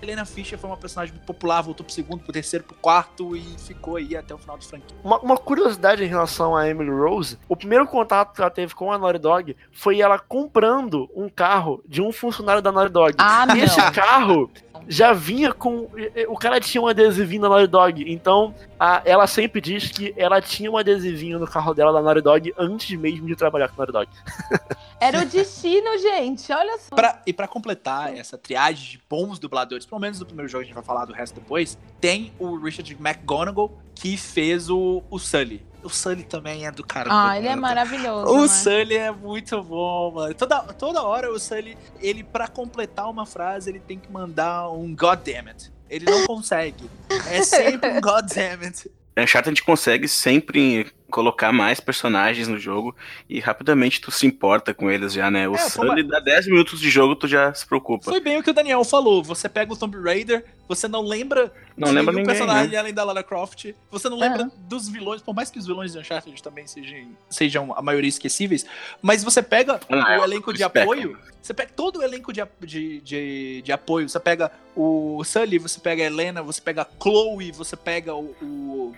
Helena 0.02 0.26
Fischer 0.26 0.58
foi 0.58 0.70
uma 0.70 0.78
personagem 0.78 1.14
muito 1.14 1.26
popular, 1.26 1.62
voltou 1.62 1.86
pro 1.86 1.94
segundo, 1.94 2.24
pro 2.24 2.34
terceiro, 2.34 2.66
pro 2.66 2.76
quarto 2.76 3.36
e 3.36 3.42
ficou 3.60 3.98
aí 3.98 4.16
até 4.16 4.34
o 4.34 4.38
final 4.38 4.58
do 4.58 4.66
franquia. 4.66 4.98
Uma, 5.04 5.20
uma, 5.20 5.38
curiosidade 5.38 6.04
em 6.04 6.08
relação 6.08 6.56
a 6.56 6.68
Emily 6.68 6.90
Rose, 6.90 7.38
o 7.48 7.56
primeiro 7.56 7.86
contato 7.86 8.34
que 8.34 8.42
ela 8.42 8.50
teve 8.50 8.74
com 8.74 8.92
a 8.92 8.98
Naughty 8.98 9.20
Dog 9.20 9.56
foi 9.72 10.02
ela 10.02 10.18
comprando 10.18 11.10
um 11.16 11.30
carro 11.30 11.84
de 11.88 12.02
um 12.02 12.12
funcionário 12.12 12.62
da 12.62 12.72
Naughty 12.72 12.92
Dog. 12.92 13.16
Ah, 13.18 13.46
e 13.56 13.62
esse 13.62 13.80
carro 13.92 14.50
já 14.88 15.14
vinha 15.14 15.54
com. 15.54 15.88
O 16.28 16.38
cara 16.38 16.60
tinha 16.60 16.82
um 16.82 16.88
adesivinho 16.88 17.44
da 17.44 17.50
Naughty 17.50 17.68
Dog. 17.68 18.12
Então, 18.12 18.54
a, 18.84 19.00
ela 19.06 19.28
sempre 19.28 19.62
diz 19.62 19.92
que 19.92 20.12
ela 20.18 20.42
tinha 20.42 20.72
um 20.72 20.76
adesivinho 20.76 21.38
no 21.38 21.46
carro 21.46 21.72
dela 21.72 21.94
da 21.94 22.02
Naughty 22.02 22.22
Dog 22.22 22.54
antes 22.58 22.98
mesmo 22.98 23.28
de 23.28 23.36
trabalhar 23.36 23.68
com 23.68 23.76
a 23.76 23.86
Naughty 23.86 23.94
Dog. 23.94 24.10
Era 25.00 25.22
o 25.22 25.26
destino, 25.26 26.00
gente. 26.00 26.52
Olha 26.52 26.80
só. 26.80 26.96
Pra, 26.96 27.22
e 27.24 27.32
para 27.32 27.48
completar 27.48 28.18
essa 28.18 28.40
triagem 28.40 28.94
de 28.94 29.02
bons 29.08 29.38
dubladores, 29.38 29.86
pelo 29.86 30.02
menos 30.02 30.18
do 30.18 30.26
primeiro 30.26 30.50
jogo, 30.50 30.64
a 30.64 30.66
gente 30.66 30.74
vai 30.74 30.84
falar 30.84 31.06
do 31.06 31.14
resto 31.14 31.36
depois, 31.36 31.78
tem 32.00 32.34
o 32.40 32.58
Richard 32.58 32.92
McGonagall, 33.00 33.72
que 33.94 34.18
fez 34.18 34.68
o, 34.68 35.04
o 35.12 35.20
Sully. 35.20 35.64
O 35.84 35.90
Sully 35.90 36.24
também 36.24 36.66
é 36.66 36.72
do 36.72 36.84
cara. 36.84 37.08
Ah, 37.12 37.38
ele 37.38 37.50
é 37.50 37.56
maravilhoso. 37.56 38.34
O 38.34 38.42
né? 38.42 38.48
Sully 38.48 38.98
é 38.98 39.12
muito 39.12 39.62
bom, 39.62 40.12
mano. 40.16 40.34
Toda, 40.34 40.60
toda 40.74 41.04
hora 41.04 41.32
o 41.32 41.40
Sully, 41.40 41.78
ele, 42.00 42.24
para 42.24 42.48
completar 42.48 43.08
uma 43.08 43.28
frase, 43.28 43.70
ele 43.70 43.80
tem 43.80 44.00
que 44.00 44.12
mandar 44.12 44.70
um 44.70 44.96
God 44.96 45.20
damn 45.20 45.50
it. 45.50 45.72
Ele 45.92 46.06
não 46.06 46.26
consegue. 46.26 46.90
É 47.30 47.44
sempre 47.44 47.90
um 47.90 48.00
God 48.02 48.26
damn 48.34 48.64
it. 48.64 48.90
Uncharted 49.18 49.50
a 49.50 49.52
gente 49.52 49.64
consegue 49.64 50.08
sempre 50.08 50.88
colocar 51.12 51.52
mais 51.52 51.80
personagens 51.80 52.48
no 52.48 52.58
jogo 52.58 52.96
e 53.30 53.40
rapidamente 53.40 54.02
tu 54.02 54.10
se 54.10 54.26
importa 54.26 54.74
com 54.74 54.90
eles 54.90 55.14
já, 55.14 55.30
né? 55.30 55.48
O 55.48 55.54
é, 55.54 55.58
Sully 55.60 56.04
dá 56.04 56.20
10 56.20 56.48
minutos 56.48 56.80
de 56.80 56.90
jogo, 56.90 57.16
tu 57.16 57.28
já 57.28 57.54
se 57.54 57.66
preocupa. 57.68 58.06
Foi 58.06 58.20
bem 58.20 58.40
o 58.40 58.44
que 58.44 58.50
o 58.50 58.54
Daniel 58.54 58.84
falou. 58.84 59.22
Você 59.24 59.48
pega 59.48 59.72
o 59.72 59.78
Tomb 59.78 59.98
Raider, 60.02 60.44
você 60.68 60.88
não 60.88 61.02
lembra 61.02 61.54
não 61.78 61.90
de 61.90 61.96
lembra 61.96 62.14
nenhum 62.14 62.26
ninguém, 62.26 62.40
personagem 62.40 62.72
né? 62.72 62.78
além 62.78 62.94
da 62.94 63.04
Lara 63.04 63.24
Croft. 63.24 63.74
Você 63.92 64.10
não 64.10 64.18
lembra 64.18 64.50
dos 64.58 64.88
vilões, 64.88 65.22
por 65.22 65.36
mais 65.36 65.52
que 65.52 65.60
os 65.60 65.68
vilões 65.68 65.92
de 65.92 66.00
Uncharted 66.00 66.42
também 66.42 66.66
sejam, 66.66 67.10
sejam 67.30 67.74
a 67.78 67.82
maioria 67.82 68.10
esquecíveis, 68.10 68.66
mas 69.02 69.24
você 69.24 69.44
pega 69.44 69.80
não, 69.90 70.20
o 70.20 70.24
elenco 70.24 70.54
de 70.54 70.64
apoio, 70.64 71.18
você 71.42 71.54
pega 71.54 71.72
todo 71.76 72.00
o 72.00 72.04
elenco 72.04 72.32
de, 72.32 72.42
de, 72.62 73.02
de, 73.02 73.62
de, 73.64 73.72
apoio, 73.72 74.08
você 74.08 74.20
pega 74.20 74.52
o 74.76 75.24
Sully, 75.24 75.58
você 75.58 75.80
pega 75.80 76.04
a 76.04 76.06
Helena, 76.06 76.42
você 76.42 76.62
pega 76.62 76.84
a 76.84 76.88
Chloe, 77.02 77.52
você 77.52 77.76
pega 77.76 78.14
o, 78.14 78.36
o 78.42 78.96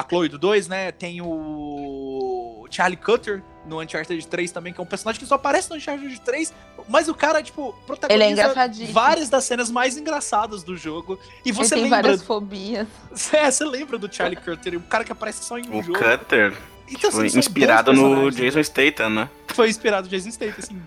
a 0.00 0.08
Chloe 0.08 0.28
do 0.28 0.38
2, 0.38 0.68
né? 0.68 0.90
Tem 0.92 1.20
o 1.22 2.66
Charlie 2.70 2.96
Cutter, 2.96 3.42
no 3.66 3.80
Uncharted 3.80 4.26
3 4.26 4.50
também, 4.52 4.72
que 4.72 4.80
é 4.80 4.82
um 4.82 4.86
personagem 4.86 5.20
que 5.20 5.26
só 5.26 5.34
aparece 5.34 5.68
no 5.70 5.76
Uncharted 5.76 6.20
3, 6.20 6.52
mas 6.88 7.08
o 7.08 7.14
cara, 7.14 7.42
tipo, 7.42 7.68
Ele 7.68 7.74
é 7.82 7.86
protagoniza 7.86 8.30
engraçadíssimo. 8.32 8.92
várias 8.92 9.28
das 9.28 9.44
cenas 9.44 9.70
mais 9.70 9.96
engraçadas 9.96 10.62
do 10.62 10.76
jogo. 10.76 11.18
E 11.44 11.52
você 11.52 11.74
Ele 11.74 11.82
tem 11.82 11.90
lembra. 11.90 12.02
várias 12.02 12.22
fobias. 12.22 12.86
É, 13.32 13.50
você 13.50 13.64
lembra 13.64 13.98
do 13.98 14.12
Charlie 14.12 14.36
Cutter, 14.36 14.76
o 14.76 14.80
cara 14.82 15.04
que 15.04 15.12
aparece 15.12 15.44
só 15.44 15.58
em 15.58 15.68
um 15.68 15.78
O 15.78 15.82
jogo. 15.82 15.98
Cutter 15.98 16.54
Então, 16.88 17.10
foi 17.12 17.26
assim, 17.26 17.28
são 17.30 17.38
inspirado 17.40 17.92
no. 17.92 18.30
Jason 18.30 18.62
Statham, 18.62 19.10
né? 19.10 19.30
Foi 19.48 19.68
inspirado 19.68 20.06
no 20.06 20.10
Jason 20.10 20.30
Statham, 20.30 20.54
assim. 20.58 20.82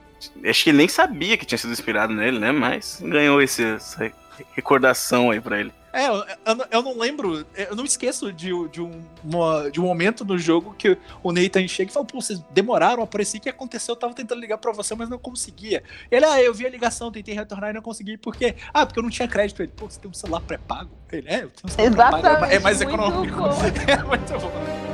Acho 0.45 0.63
que 0.63 0.69
ele 0.69 0.77
nem 0.77 0.87
sabia 0.87 1.37
que 1.37 1.45
tinha 1.45 1.57
sido 1.57 1.71
inspirado 1.73 2.13
nele, 2.13 2.39
né? 2.39 2.51
Mas 2.51 2.99
ganhou 3.01 3.41
esse, 3.41 3.63
essa 3.63 4.11
recordação 4.53 5.31
aí 5.31 5.39
pra 5.39 5.59
ele. 5.59 5.71
É, 5.93 6.07
eu, 6.07 6.25
eu 6.71 6.81
não- 6.81 6.97
lembro, 6.97 7.45
eu 7.55 7.75
não 7.75 7.85
esqueço 7.85 8.33
de, 8.33 8.49
de, 8.69 8.81
um, 8.81 9.03
uma- 9.23 9.69
de 9.69 9.79
um 9.79 9.83
momento 9.83 10.25
no 10.25 10.37
jogo 10.39 10.73
que 10.77 10.97
o 11.21 11.31
Nathan 11.31 11.67
chega 11.67 11.91
e 11.91 11.93
fala, 11.93 12.03
pô, 12.05 12.19
vocês 12.19 12.43
demoraram, 12.49 13.03
apareci 13.03 13.39
que 13.39 13.47
aconteceu, 13.47 13.93
eu 13.93 13.99
tava 13.99 14.13
tentando 14.13 14.41
ligar 14.41 14.57
pra 14.57 14.71
você, 14.71 14.95
mas 14.95 15.07
não 15.07 15.19
conseguia. 15.19 15.83
Ele, 16.09 16.25
ah, 16.25 16.41
eu 16.41 16.51
vi 16.53 16.65
a 16.65 16.69
ligação, 16.69 17.11
tentei 17.11 17.35
retornar 17.35 17.69
e 17.69 17.73
não 17.73 17.81
consegui, 17.81 18.17
porque, 18.17 18.55
ah, 18.73 18.85
porque 18.85 18.97
eu 18.97 19.03
não 19.03 19.09
tinha 19.11 19.27
crédito. 19.27 19.61
Ele, 19.61 19.71
pô, 19.75 19.87
você 19.87 19.99
tem 19.99 20.09
um 20.09 20.13
celular 20.13 20.41
pré-pago? 20.41 20.89
Ele, 21.11 21.27
é, 21.29 21.43
eu 21.43 21.49
tenho 21.51 21.65
um 21.65 21.67
celular 21.69 22.09
pré-pago, 22.09 22.27
Exatamente. 22.27 22.55
é 22.55 22.59
mais 22.59 22.81
econômico. 22.81 23.39
É 23.87 24.03
muito 24.03 24.33
bom. 24.39 24.92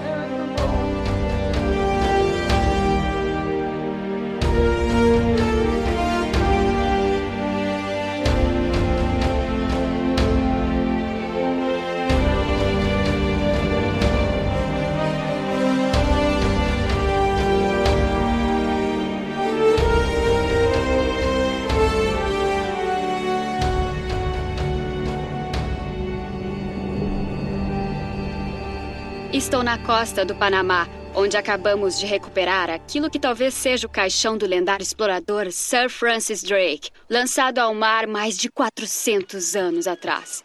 Estou 29.39 29.63
na 29.63 29.77
costa 29.77 30.25
do 30.25 30.35
Panamá, 30.35 30.85
onde 31.15 31.37
acabamos 31.37 31.97
de 31.97 32.05
recuperar 32.05 32.69
aquilo 32.69 33.09
que 33.09 33.17
talvez 33.17 33.53
seja 33.53 33.87
o 33.87 33.89
caixão 33.89 34.37
do 34.37 34.45
lendário 34.45 34.83
explorador 34.83 35.49
Sir 35.49 35.89
Francis 35.89 36.43
Drake, 36.43 36.89
lançado 37.09 37.59
ao 37.59 37.73
mar 37.73 38.05
mais 38.05 38.37
de 38.37 38.49
400 38.49 39.55
anos 39.55 39.87
atrás. 39.87 40.43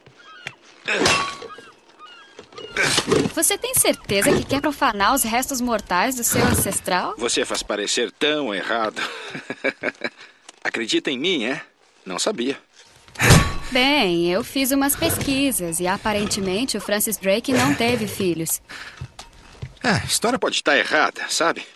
Você 3.34 3.58
tem 3.58 3.74
certeza 3.74 4.30
que 4.30 4.44
quer 4.44 4.60
profanar 4.60 5.12
os 5.12 5.24
restos 5.24 5.60
mortais 5.60 6.14
do 6.14 6.22
seu 6.22 6.44
ancestral? 6.44 7.16
Você 7.18 7.44
faz 7.44 7.64
parecer 7.64 8.12
tão 8.12 8.54
errado. 8.54 9.02
Acredita 10.62 11.10
em 11.10 11.18
mim, 11.18 11.46
é? 11.46 11.60
Não 12.06 12.20
sabia. 12.20 12.56
Bem, 13.74 14.30
eu 14.30 14.44
fiz 14.44 14.70
umas 14.70 14.94
pesquisas 14.94 15.80
e 15.80 15.86
aparentemente 15.88 16.76
o 16.76 16.80
Francis 16.80 17.16
Drake 17.16 17.52
não 17.52 17.74
teve 17.74 18.06
filhos. 18.06 18.62
Ah, 19.82 20.00
a 20.00 20.06
história 20.06 20.38
pode 20.38 20.54
estar 20.54 20.78
errada, 20.78 21.22
sabe? 21.28 21.66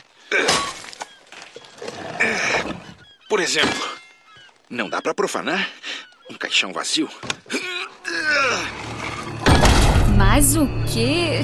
Por 3.28 3.40
exemplo, 3.40 3.98
não 4.70 4.88
dá 4.88 5.02
pra 5.02 5.12
profanar 5.12 5.68
um 6.30 6.34
caixão 6.34 6.72
vazio. 6.72 7.10
Mas 10.16 10.54
o 10.54 10.68
que? 10.86 11.40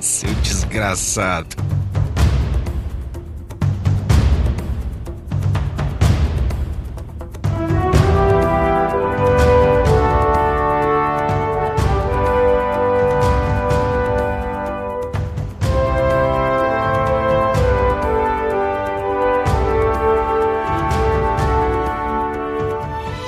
Seu 0.00 0.32
desgraçado. 0.36 1.56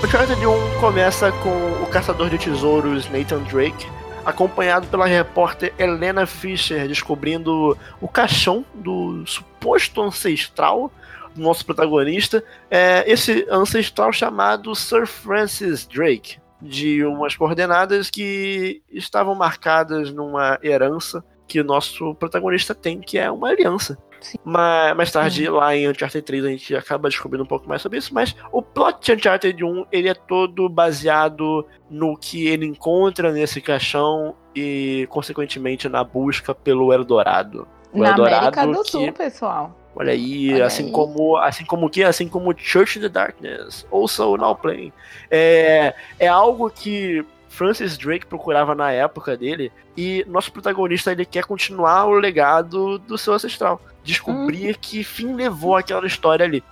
Uncharted 0.03 0.47
1 0.47 0.81
começa 0.81 1.33
com 1.33 1.51
o 1.83 1.87
caçador 1.87 2.29
de 2.29 2.39
tesouros 2.39 3.09
Nathan 3.11 3.43
Drake, 3.45 3.87
acompanhado 4.25 4.87
pela 4.87 5.07
repórter 5.07 5.73
Helena 5.79 6.27
Fisher, 6.27 6.87
descobrindo 6.87 7.77
o 8.01 8.09
caixão 8.09 8.65
do 8.75 9.25
suposto 9.27 10.01
ancestral 10.03 10.91
do 11.35 11.43
nosso 11.43 11.65
protagonista. 11.65 12.43
É, 12.71 13.05
esse 13.11 13.47
ancestral 13.51 14.13
chamado 14.13 14.75
Sir 14.75 15.07
Francis 15.07 15.87
Drake, 15.87 16.39
de 16.61 17.05
umas 17.05 17.37
coordenadas 17.37 18.11
que 18.11 18.83
estavam 18.91 19.35
marcadas 19.35 20.13
numa 20.13 20.59
herança 20.63 21.25
que 21.47 21.61
o 21.61 21.65
nosso 21.65 22.15
protagonista 22.15 22.75
tem, 22.75 23.01
que 23.01 23.19
é 23.19 23.31
uma 23.31 23.49
aliança. 23.49 23.99
Mas, 24.45 24.97
mais 24.97 25.11
tarde, 25.13 25.49
lá 25.49 25.75
em 25.77 25.89
Uncharted 25.89 26.23
3, 26.25 26.45
a 26.45 26.49
gente 26.49 26.77
acaba 26.77 27.09
descobrindo 27.09 27.45
um 27.45 27.47
pouco 27.47 27.69
mais 27.69 27.83
sobre 27.83 27.99
isso, 27.99 28.13
mas 28.15 28.35
o 28.51 28.63
plot 28.63 28.99
de 29.05 29.13
Uncharted 29.13 29.65
1, 29.65 29.87
ele 29.93 30.09
é 30.09 30.15
todo 30.15 30.69
baseado 30.69 31.67
no 31.91 32.17
que 32.17 32.47
ele 32.47 32.67
encontra 32.67 33.33
nesse 33.33 33.61
caixão 33.61 34.35
e, 34.55 35.07
consequentemente, 35.11 35.89
na 35.89 36.05
busca 36.05 36.55
pelo 36.55 36.93
Eldorado. 36.93 37.67
O 37.93 37.99
Na 37.99 38.11
Eldorado 38.11 38.59
América 38.61 38.67
do 38.67 38.83
que- 38.85 38.91
Sul, 38.91 39.13
pessoal. 39.13 39.79
Olha 39.95 40.13
aí, 40.13 40.55
Olha 40.55 40.65
assim 40.65 40.87
aí. 40.87 40.91
como 40.93 41.37
assim 41.37 41.65
como 41.67 41.87
o 41.87 41.91
que? 41.91 42.03
Assim 42.03 42.27
como 42.27 42.55
Church 42.57 42.99
in 42.99 43.03
the 43.03 43.11
Darkness, 43.11 43.87
also 43.93 44.39
Now 44.39 44.57
Playing. 44.57 44.91
É, 45.31 45.95
é 46.19 46.27
algo 46.27 46.71
que 46.71 47.23
Francis 47.49 47.99
Drake 47.99 48.25
procurava 48.25 48.75
na 48.75 48.91
época 48.91 49.37
dele 49.37 49.71
e 49.95 50.25
nosso 50.27 50.51
protagonista 50.51 51.13
ele 51.13 51.27
quer 51.27 51.45
continuar 51.45 52.07
o 52.07 52.13
legado 52.15 52.99
do 53.01 53.19
seu 53.19 53.35
ancestral, 53.35 53.79
descobrir 54.05 54.77
que 54.79 55.03
fim 55.05 55.35
levou 55.35 55.77
aquela 55.77 56.07
história 56.07 56.45
ali. 56.45 56.63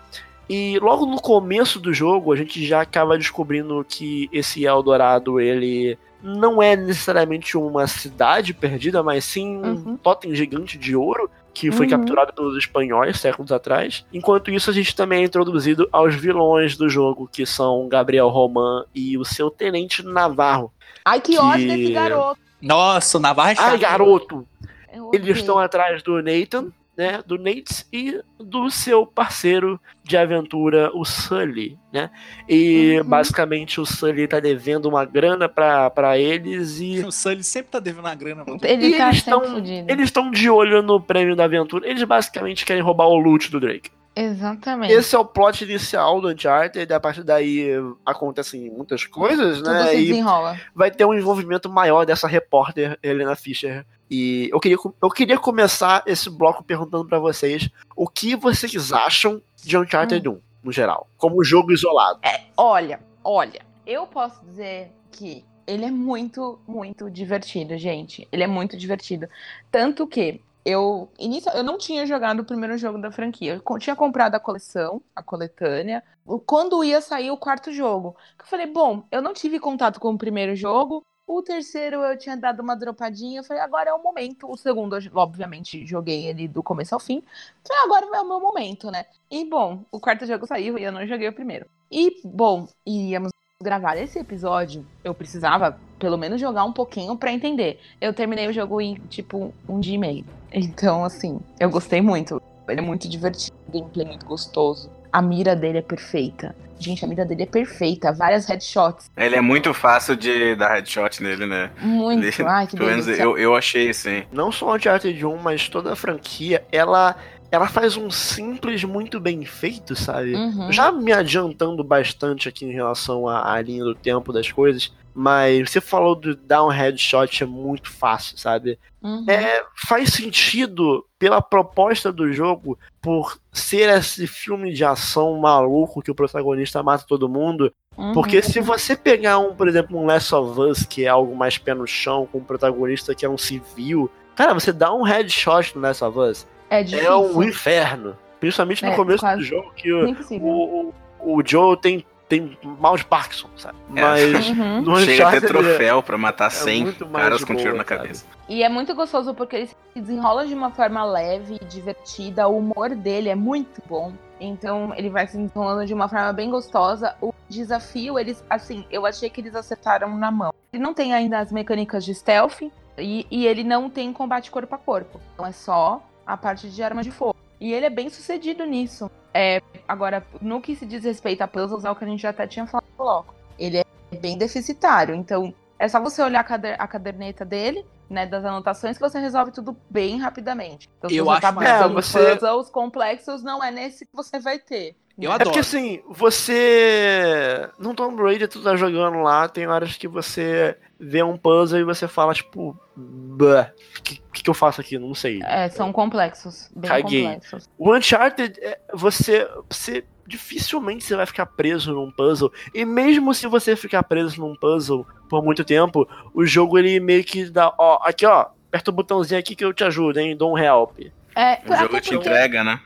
E 0.48 0.78
logo 0.80 1.06
no 1.06 1.20
começo 1.20 1.78
do 1.78 1.92
jogo 1.94 2.32
a 2.32 2.36
gente 2.36 2.64
já 2.66 2.80
acaba 2.80 3.16
descobrindo 3.16 3.84
que 3.88 4.28
esse 4.32 4.64
Eldorado 4.64 5.38
ele 5.40 5.96
não 6.22 6.60
é 6.62 6.76
necessariamente 6.76 7.56
uma 7.56 7.86
cidade 7.86 8.52
perdida, 8.52 9.02
mas 9.02 9.24
sim 9.24 9.56
um 9.56 9.62
Uhum. 9.72 9.96
totem 9.96 10.34
gigante 10.34 10.76
de 10.76 10.94
ouro 10.94 11.30
que 11.54 11.70
foi 11.72 11.86
Uhum. 11.86 11.90
capturado 11.90 12.32
pelos 12.32 12.56
espanhóis 12.56 13.18
séculos 13.18 13.50
atrás. 13.50 14.04
Enquanto 14.12 14.50
isso, 14.50 14.70
a 14.70 14.72
gente 14.72 14.94
também 14.94 15.22
é 15.22 15.24
introduzido 15.24 15.88
aos 15.90 16.14
vilões 16.14 16.76
do 16.76 16.88
jogo, 16.88 17.28
que 17.32 17.44
são 17.46 17.88
Gabriel 17.88 18.28
Roman 18.28 18.84
e 18.94 19.16
o 19.18 19.24
seu 19.24 19.50
tenente 19.50 20.02
Navarro. 20.04 20.72
Ai, 21.04 21.20
que, 21.20 21.32
Que- 21.32 21.38
ódio 21.38 21.66
desse 21.68 21.92
garoto. 21.92 22.40
Nossa, 22.60 23.16
o 23.18 23.20
Navarra 23.20 23.52
é 23.52 23.54
chato. 23.54 23.64
Ai, 23.70 23.78
garoto! 23.78 24.46
Eu 24.92 25.10
Eles 25.14 25.38
estão 25.38 25.58
atrás 25.58 26.02
do 26.02 26.20
Nathan, 26.22 26.66
né? 27.00 27.22
Do 27.26 27.38
Nate 27.38 27.86
e 27.90 28.20
do 28.38 28.68
seu 28.70 29.06
parceiro 29.06 29.80
de 30.04 30.18
aventura, 30.18 30.90
o 30.94 31.02
Sully, 31.02 31.78
né? 31.90 32.10
E 32.46 32.98
Uhum. 33.00 33.08
basicamente 33.08 33.80
o 33.80 33.86
Sully 33.86 34.28
tá 34.28 34.38
devendo 34.38 34.84
uma 34.86 35.04
grana 35.06 35.48
pra, 35.48 35.88
pra 35.88 36.18
eles 36.18 36.78
e 36.78 36.98
O 37.00 37.10
Sully 37.10 37.42
sempre 37.42 37.70
tá 37.72 37.80
devendo 37.80 38.06
a 38.06 38.14
grana, 38.14 38.44
mano. 38.44 38.60
Ele 38.62 38.88
E 38.88 38.96
tá 38.98 39.08
eles 39.08 39.22
sempre 39.22 39.30
tão- 39.46 39.54
fudido. 39.54 39.90
eles 39.90 40.04
estão 40.04 40.30
de 40.30 40.50
olho 40.50 40.82
no 40.82 41.00
prêmio 41.00 41.34
da 41.34 41.44
aventura. 41.44 41.88
Eles 41.88 42.02
basicamente 42.04 42.66
querem 42.66 42.82
roubar 42.82 43.06
o 43.06 43.16
loot 43.16 43.50
do 43.50 43.58
Drake. 43.58 43.90
Exatamente. 44.14 44.92
Esse 44.92 45.14
é 45.14 45.18
o 45.18 45.24
plot 45.24 45.64
inicial 45.64 46.20
do 46.20 46.28
Uncharted, 46.28 46.90
e 46.90 46.94
a 46.94 47.00
partir 47.00 47.22
daí 47.22 47.68
acontecem 48.04 48.70
muitas 48.70 49.06
coisas, 49.06 49.58
Tudo 49.58 49.70
né? 49.70 49.86
se 49.88 49.96
E 49.96 50.06
desenrola. 50.08 50.60
vai 50.74 50.90
ter 50.90 51.04
um 51.04 51.14
envolvimento 51.14 51.68
maior 51.70 52.04
dessa 52.04 52.26
repórter 52.26 52.98
Helena 53.02 53.36
Fischer. 53.36 53.86
E 54.10 54.48
eu 54.52 54.58
queria, 54.58 54.76
eu 55.00 55.08
queria 55.10 55.38
começar 55.38 56.02
esse 56.06 56.28
bloco 56.28 56.64
perguntando 56.64 57.06
pra 57.06 57.18
vocês 57.20 57.68
o 57.94 58.08
que 58.08 58.34
vocês 58.34 58.92
acham 58.92 59.40
de 59.62 59.78
Uncharted 59.78 60.28
1, 60.28 60.40
no 60.64 60.72
geral, 60.72 61.08
como 61.16 61.42
jogo 61.44 61.72
isolado. 61.72 62.18
Olha, 62.56 63.00
olha, 63.22 63.60
eu 63.86 64.06
posso 64.08 64.44
dizer 64.44 64.90
que 65.12 65.44
ele 65.66 65.84
é 65.84 65.90
muito, 65.90 66.58
muito 66.66 67.08
divertido, 67.08 67.78
gente. 67.78 68.26
Ele 68.32 68.42
é 68.42 68.46
muito 68.48 68.76
divertido. 68.76 69.28
Tanto 69.70 70.04
que 70.04 70.40
eu, 70.64 71.08
inicia, 71.18 71.52
eu 71.52 71.62
não 71.62 71.78
tinha 71.78 72.06
jogado 72.06 72.40
o 72.40 72.44
primeiro 72.44 72.76
jogo 72.76 73.00
da 73.00 73.10
franquia. 73.10 73.60
Eu 73.66 73.78
tinha 73.78 73.96
comprado 73.96 74.34
a 74.34 74.40
coleção, 74.40 75.02
a 75.14 75.22
coletânea, 75.22 76.02
quando 76.46 76.84
ia 76.84 77.00
sair 77.00 77.30
o 77.30 77.36
quarto 77.36 77.72
jogo. 77.72 78.16
Eu 78.38 78.44
falei, 78.46 78.66
bom, 78.66 79.04
eu 79.10 79.22
não 79.22 79.32
tive 79.32 79.58
contato 79.58 79.98
com 79.98 80.12
o 80.12 80.18
primeiro 80.18 80.54
jogo. 80.54 81.04
O 81.26 81.42
terceiro 81.42 82.02
eu 82.02 82.18
tinha 82.18 82.36
dado 82.36 82.60
uma 82.60 82.74
dropadinha. 82.76 83.40
Eu 83.40 83.44
falei, 83.44 83.62
agora 83.62 83.90
é 83.90 83.94
o 83.94 84.02
momento. 84.02 84.50
O 84.50 84.56
segundo, 84.56 84.96
eu, 84.96 85.02
obviamente, 85.14 85.86
joguei 85.86 86.26
ele 86.26 86.48
do 86.48 86.62
começo 86.62 86.94
ao 86.94 87.00
fim. 87.00 87.22
Falei, 87.66 87.84
agora 87.84 88.06
é 88.06 88.20
o 88.20 88.28
meu 88.28 88.40
momento, 88.40 88.90
né? 88.90 89.06
E 89.30 89.44
bom, 89.44 89.84
o 89.90 90.00
quarto 90.00 90.26
jogo 90.26 90.46
saiu 90.46 90.76
e 90.76 90.84
eu 90.84 90.92
não 90.92 91.06
joguei 91.06 91.28
o 91.28 91.32
primeiro. 91.32 91.66
E, 91.90 92.20
bom, 92.24 92.68
íamos 92.86 93.32
gravar 93.62 93.94
esse 93.98 94.18
episódio. 94.18 94.86
Eu 95.04 95.12
precisava, 95.14 95.78
pelo 95.98 96.16
menos, 96.16 96.40
jogar 96.40 96.64
um 96.64 96.72
pouquinho 96.72 97.14
pra 97.14 97.30
entender. 97.30 97.78
Eu 98.00 98.12
terminei 98.14 98.48
o 98.48 98.52
jogo 98.54 98.80
em, 98.80 98.94
tipo, 99.10 99.52
um 99.68 99.78
dia 99.78 99.96
e 99.96 99.98
meio. 99.98 100.24
Então, 100.50 101.04
assim, 101.04 101.38
eu 101.60 101.68
gostei 101.68 102.00
muito. 102.00 102.40
Ele 102.66 102.80
é 102.80 102.82
muito 102.82 103.06
divertido, 103.06 103.54
gameplay 103.70 104.06
muito 104.06 104.24
gostoso. 104.24 104.90
A 105.12 105.20
mira 105.20 105.54
dele 105.54 105.76
é 105.78 105.82
perfeita. 105.82 106.56
Gente, 106.78 107.04
a 107.04 107.08
mira 107.08 107.26
dele 107.26 107.42
é 107.42 107.46
perfeita. 107.46 108.10
Várias 108.14 108.46
headshots. 108.46 109.10
Ele 109.14 109.36
é 109.36 109.40
muito 109.42 109.74
fácil 109.74 110.16
de 110.16 110.54
dar 110.54 110.70
headshot 110.76 111.22
nele, 111.22 111.44
né? 111.44 111.70
Muito. 111.82 112.24
Ele- 112.24 112.48
Ai, 112.48 112.66
que 112.66 112.76
Pelo 112.78 112.88
menos 112.88 113.04
delícia. 113.04 113.22
eu, 113.24 113.36
eu 113.36 113.54
achei, 113.54 113.92
sim. 113.92 114.22
Não 114.32 114.50
só 114.50 114.68
o 114.70 114.74
Uncharted 114.76 115.22
1, 115.26 115.36
mas 115.36 115.68
toda 115.68 115.92
a 115.92 115.96
franquia, 115.96 116.64
ela, 116.72 117.14
ela 117.50 117.68
faz 117.68 117.96
um 117.96 118.10
simples 118.10 118.84
muito 118.84 119.18
bem 119.18 119.44
feito, 119.44 119.96
sabe? 119.96 120.34
Uhum. 120.34 120.70
Já 120.70 120.92
me 120.92 121.12
adiantando 121.12 121.82
bastante 121.82 122.48
aqui 122.48 122.64
em 122.64 122.72
relação 122.72 123.26
à, 123.26 123.52
à 123.52 123.60
linha 123.60 123.84
do 123.84 123.94
tempo 123.94 124.32
das 124.32 124.50
coisas, 124.52 124.92
mas 125.12 125.68
você 125.68 125.80
falou 125.80 126.14
do 126.14 126.36
dar 126.36 126.64
um 126.64 126.68
headshot 126.68 127.42
é 127.42 127.46
muito 127.46 127.90
fácil, 127.90 128.38
sabe? 128.38 128.78
Uhum. 129.02 129.24
É, 129.28 129.64
faz 129.74 130.12
sentido 130.12 131.04
pela 131.18 131.42
proposta 131.42 132.12
do 132.12 132.32
jogo, 132.32 132.78
por 133.02 133.38
ser 133.52 133.88
esse 133.88 134.26
filme 134.26 134.72
de 134.72 134.84
ação 134.84 135.36
maluco 135.38 136.02
que 136.02 136.10
o 136.10 136.14
protagonista 136.14 136.82
mata 136.82 137.04
todo 137.06 137.28
mundo. 137.28 137.72
Uhum. 137.96 138.12
Porque 138.12 138.40
se 138.40 138.60
você 138.60 138.94
pegar 138.94 139.38
um, 139.38 139.54
por 139.54 139.66
exemplo, 139.66 139.98
um 139.98 140.06
Last 140.06 140.34
of 140.34 140.60
Us, 140.60 140.84
que 140.84 141.04
é 141.04 141.08
algo 141.08 141.34
mais 141.34 141.58
pé 141.58 141.74
no 141.74 141.86
chão, 141.86 142.28
com 142.30 142.38
um 142.38 142.44
protagonista 142.44 143.14
que 143.14 143.26
é 143.26 143.28
um 143.28 143.38
civil, 143.38 144.08
cara, 144.36 144.54
você 144.54 144.72
dá 144.72 144.94
um 144.94 145.02
headshot 145.02 145.74
no 145.74 145.82
Last 145.82 146.04
of 146.04 146.18
Us, 146.18 146.46
é 146.70 147.04
é 147.04 147.14
um 147.14 147.42
inferno. 147.42 148.16
Principalmente 148.38 148.84
no 148.84 148.92
É, 148.92 148.96
começo 148.96 149.26
do 149.36 149.42
jogo, 149.42 149.70
que 149.76 149.92
o, 149.92 150.14
o, 150.40 150.94
o 151.20 151.42
Joe 151.44 151.76
tem, 151.76 152.06
tem 152.26 152.56
mal 152.80 152.96
de 152.96 153.04
Parkinson, 153.04 153.48
sabe? 153.56 153.76
É. 153.94 154.00
Mas 154.00 154.48
Uhum. 154.48 154.80
no 154.80 154.96
Chega 155.00 155.28
a 155.28 155.30
ter 155.32 155.36
Uncharted, 155.38 155.46
troféu 155.48 156.02
pra 156.02 156.16
matar 156.16 156.50
100 156.50 156.82
muito 156.84 157.06
mais 157.06 157.24
caras 157.24 157.44
com 157.44 157.54
tiro 157.54 157.72
na 157.76 157.84
sabe? 157.84 157.84
cabeça. 157.84 158.24
E 158.48 158.62
é 158.62 158.68
muito 158.70 158.94
gostoso 158.94 159.34
porque 159.34 159.56
ele 159.56 159.66
se 159.66 159.76
desenrola 159.94 160.46
de 160.46 160.54
uma 160.54 160.70
forma 160.70 161.04
leve 161.04 161.58
e 161.60 161.64
divertida. 161.66 162.48
O 162.48 162.56
humor 162.58 162.90
dele 162.94 163.28
é 163.28 163.34
muito 163.34 163.82
bom. 163.86 164.12
Então 164.40 164.94
ele 164.96 165.10
vai 165.10 165.26
se 165.26 165.36
desenrolando 165.36 165.84
de 165.84 165.92
uma 165.92 166.08
forma 166.08 166.32
bem 166.32 166.48
gostosa. 166.50 167.14
O 167.20 167.34
desafio, 167.46 168.18
eles, 168.18 168.42
assim, 168.48 168.86
eu 168.90 169.04
achei 169.04 169.28
que 169.28 169.40
eles 169.42 169.54
acertaram 169.54 170.16
na 170.16 170.30
mão. 170.30 170.52
Ele 170.72 170.82
não 170.82 170.94
tem 170.94 171.12
ainda 171.12 171.38
as 171.40 171.52
mecânicas 171.52 172.04
de 172.06 172.14
stealth 172.14 172.62
e, 172.96 173.26
e 173.30 173.46
ele 173.46 173.62
não 173.62 173.90
tem 173.90 174.10
combate 174.14 174.50
corpo 174.50 174.74
a 174.74 174.78
corpo. 174.78 175.20
Então 175.34 175.44
é 175.46 175.52
só 175.52 176.02
a 176.26 176.36
parte 176.36 176.68
de 176.70 176.82
arma 176.82 177.02
de 177.02 177.10
fogo. 177.10 177.36
E 177.60 177.72
ele 177.72 177.86
é 177.86 177.90
bem 177.90 178.08
sucedido 178.08 178.64
nisso. 178.64 179.10
É, 179.34 179.60
agora, 179.86 180.26
no 180.40 180.60
que 180.60 180.74
se 180.74 180.86
diz 180.86 181.04
respeito 181.04 181.42
a 181.42 181.48
puzzles, 181.48 181.84
é 181.84 181.90
o 181.90 181.94
que 181.96 182.04
a 182.04 182.08
gente 182.08 182.20
já 182.22 182.30
até 182.30 182.46
tinha 182.46 182.66
falado 182.66 182.86
no 182.90 183.04
bloco. 183.04 183.34
Ele 183.58 183.78
é 183.78 183.84
bem 184.18 184.36
deficitário. 184.38 185.14
Então, 185.14 185.54
é 185.78 185.86
só 185.88 186.00
você 186.00 186.22
olhar 186.22 186.40
a, 186.40 186.44
cader- 186.44 186.76
a 186.78 186.86
caderneta 186.88 187.44
dele, 187.44 187.84
né, 188.08 188.26
das 188.26 188.44
anotações, 188.44 188.96
que 188.96 189.02
você 189.02 189.20
resolve 189.20 189.52
tudo 189.52 189.76
bem 189.88 190.18
rapidamente. 190.18 190.88
Então, 190.98 191.08
se 191.10 191.16
Eu 191.16 191.24
você 191.26 191.30
acho 191.32 191.40
tá 191.42 191.52
buscando 191.52 191.84
É, 191.84 192.02
você- 192.02 192.36
puzzles 192.36 192.70
complexos, 192.70 193.42
não 193.42 193.62
é 193.62 193.70
nesse 193.70 194.04
que 194.06 194.14
você 194.14 194.38
vai 194.40 194.58
ter. 194.58 194.96
Eu 195.20 195.30
né? 195.30 195.36
É 195.36 195.38
porque 195.38 195.58
adoro. 195.58 195.60
assim, 195.60 196.00
você. 196.08 197.68
No 197.78 197.94
Tomb 197.94 198.22
Raider, 198.22 198.48
tu 198.48 198.62
tá 198.62 198.76
jogando 198.76 199.18
lá, 199.22 199.48
tem 199.48 199.66
horas 199.66 199.96
que 199.96 200.08
você 200.08 200.76
vê 200.98 201.22
um 201.22 201.36
puzzle 201.36 201.78
e 201.80 201.84
você 201.84 202.06
fala, 202.06 202.34
tipo, 202.34 202.76
"Bah, 202.96 203.70
o 203.98 204.02
que, 204.02 204.16
que, 204.32 204.42
que 204.42 204.50
eu 204.50 204.54
faço 204.54 204.80
aqui? 204.80 204.98
Não 204.98 205.14
sei. 205.14 205.40
É, 205.44 205.68
são 205.68 205.92
complexos, 205.92 206.70
bem 206.74 206.88
Caguei. 206.90 207.22
complexos. 207.24 207.68
O 207.78 207.94
Uncharted, 207.94 208.58
é, 208.60 208.78
você, 208.94 209.48
você 209.68 210.04
dificilmente 210.26 211.02
você 211.04 211.16
vai 211.16 211.26
ficar 211.26 211.46
preso 211.46 211.92
num 211.92 212.10
puzzle. 212.10 212.52
E 212.74 212.84
mesmo 212.84 213.34
se 213.34 213.46
você 213.46 213.74
ficar 213.76 214.02
preso 214.04 214.40
num 214.40 214.54
puzzle 214.54 215.06
por 215.28 215.42
muito 215.42 215.64
tempo, 215.64 216.06
o 216.34 216.44
jogo 216.46 216.78
ele 216.78 217.00
meio 217.00 217.24
que 217.24 217.50
dá, 217.50 217.72
ó, 217.78 217.98
aqui 218.02 218.24
ó, 218.26 218.46
aperta 218.68 218.90
o 218.90 218.94
botãozinho 218.94 219.40
aqui 219.40 219.56
que 219.56 219.64
eu 219.64 219.72
te 219.72 219.82
ajudo, 219.84 220.18
hein, 220.20 220.36
dou 220.36 220.52
um 220.52 220.58
help. 220.58 220.98
É, 221.34 221.60
O 221.66 221.76
jogo 221.76 222.00
te 222.00 222.10
porque- 222.10 222.28
entrega, 222.28 222.62
né? 222.64 222.80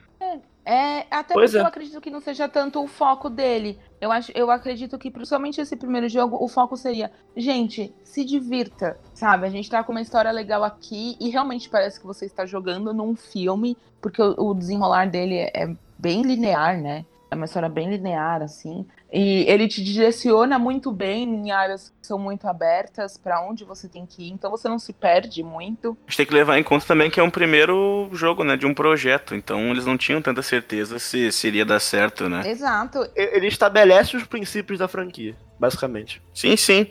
É, 0.64 1.00
até 1.10 1.34
Pois 1.34 1.50
porque 1.50 1.58
é. 1.58 1.60
eu 1.60 1.66
acredito 1.66 2.00
que 2.00 2.10
não 2.10 2.20
seja 2.20 2.48
tanto 2.48 2.82
o 2.82 2.86
foco 2.86 3.28
dele. 3.28 3.78
Eu, 4.00 4.10
acho, 4.10 4.32
eu 4.34 4.50
acredito 4.50 4.98
que, 4.98 5.10
principalmente 5.10 5.60
esse 5.60 5.76
primeiro 5.76 6.08
jogo, 6.08 6.42
o 6.42 6.48
foco 6.48 6.76
seria, 6.76 7.12
gente, 7.36 7.94
se 8.02 8.24
divirta, 8.24 8.98
sabe? 9.12 9.46
A 9.46 9.50
gente 9.50 9.68
tá 9.68 9.84
com 9.84 9.92
uma 9.92 10.00
história 10.00 10.30
legal 10.30 10.64
aqui 10.64 11.16
e 11.20 11.28
realmente 11.28 11.68
parece 11.68 12.00
que 12.00 12.06
você 12.06 12.24
está 12.24 12.46
jogando 12.46 12.94
num 12.94 13.14
filme, 13.14 13.76
porque 14.00 14.22
o, 14.22 14.34
o 14.38 14.54
desenrolar 14.54 15.10
dele 15.10 15.36
é, 15.36 15.50
é 15.54 15.76
bem 15.98 16.22
linear, 16.22 16.80
né? 16.80 17.04
É 17.30 17.34
uma 17.34 17.44
história 17.44 17.68
bem 17.68 17.90
linear, 17.90 18.42
assim. 18.42 18.86
E 19.14 19.44
ele 19.48 19.68
te 19.68 19.82
direciona 19.82 20.58
muito 20.58 20.90
bem 20.90 21.22
em 21.22 21.50
áreas 21.52 21.90
que 22.00 22.06
são 22.06 22.18
muito 22.18 22.48
abertas 22.48 23.16
pra 23.16 23.40
onde 23.40 23.62
você 23.64 23.88
tem 23.88 24.04
que 24.04 24.24
ir, 24.24 24.30
então 24.32 24.50
você 24.50 24.68
não 24.68 24.78
se 24.78 24.92
perde 24.92 25.40
muito. 25.42 25.96
A 26.06 26.10
gente 26.10 26.16
tem 26.16 26.26
que 26.26 26.34
levar 26.34 26.58
em 26.58 26.64
conta 26.64 26.84
também 26.84 27.08
que 27.08 27.20
é 27.20 27.22
um 27.22 27.30
primeiro 27.30 28.08
jogo, 28.12 28.42
né, 28.42 28.56
de 28.56 28.66
um 28.66 28.74
projeto. 28.74 29.34
Então 29.36 29.70
eles 29.70 29.86
não 29.86 29.96
tinham 29.96 30.20
tanta 30.20 30.42
certeza 30.42 30.98
se, 30.98 31.30
se 31.30 31.46
iria 31.46 31.64
dar 31.64 31.78
certo, 31.78 32.28
né? 32.28 32.42
Exato. 32.50 33.08
Ele 33.14 33.46
estabelece 33.46 34.16
os 34.16 34.24
princípios 34.24 34.80
da 34.80 34.88
franquia, 34.88 35.36
basicamente. 35.60 36.20
Sim, 36.34 36.56
sim. 36.56 36.86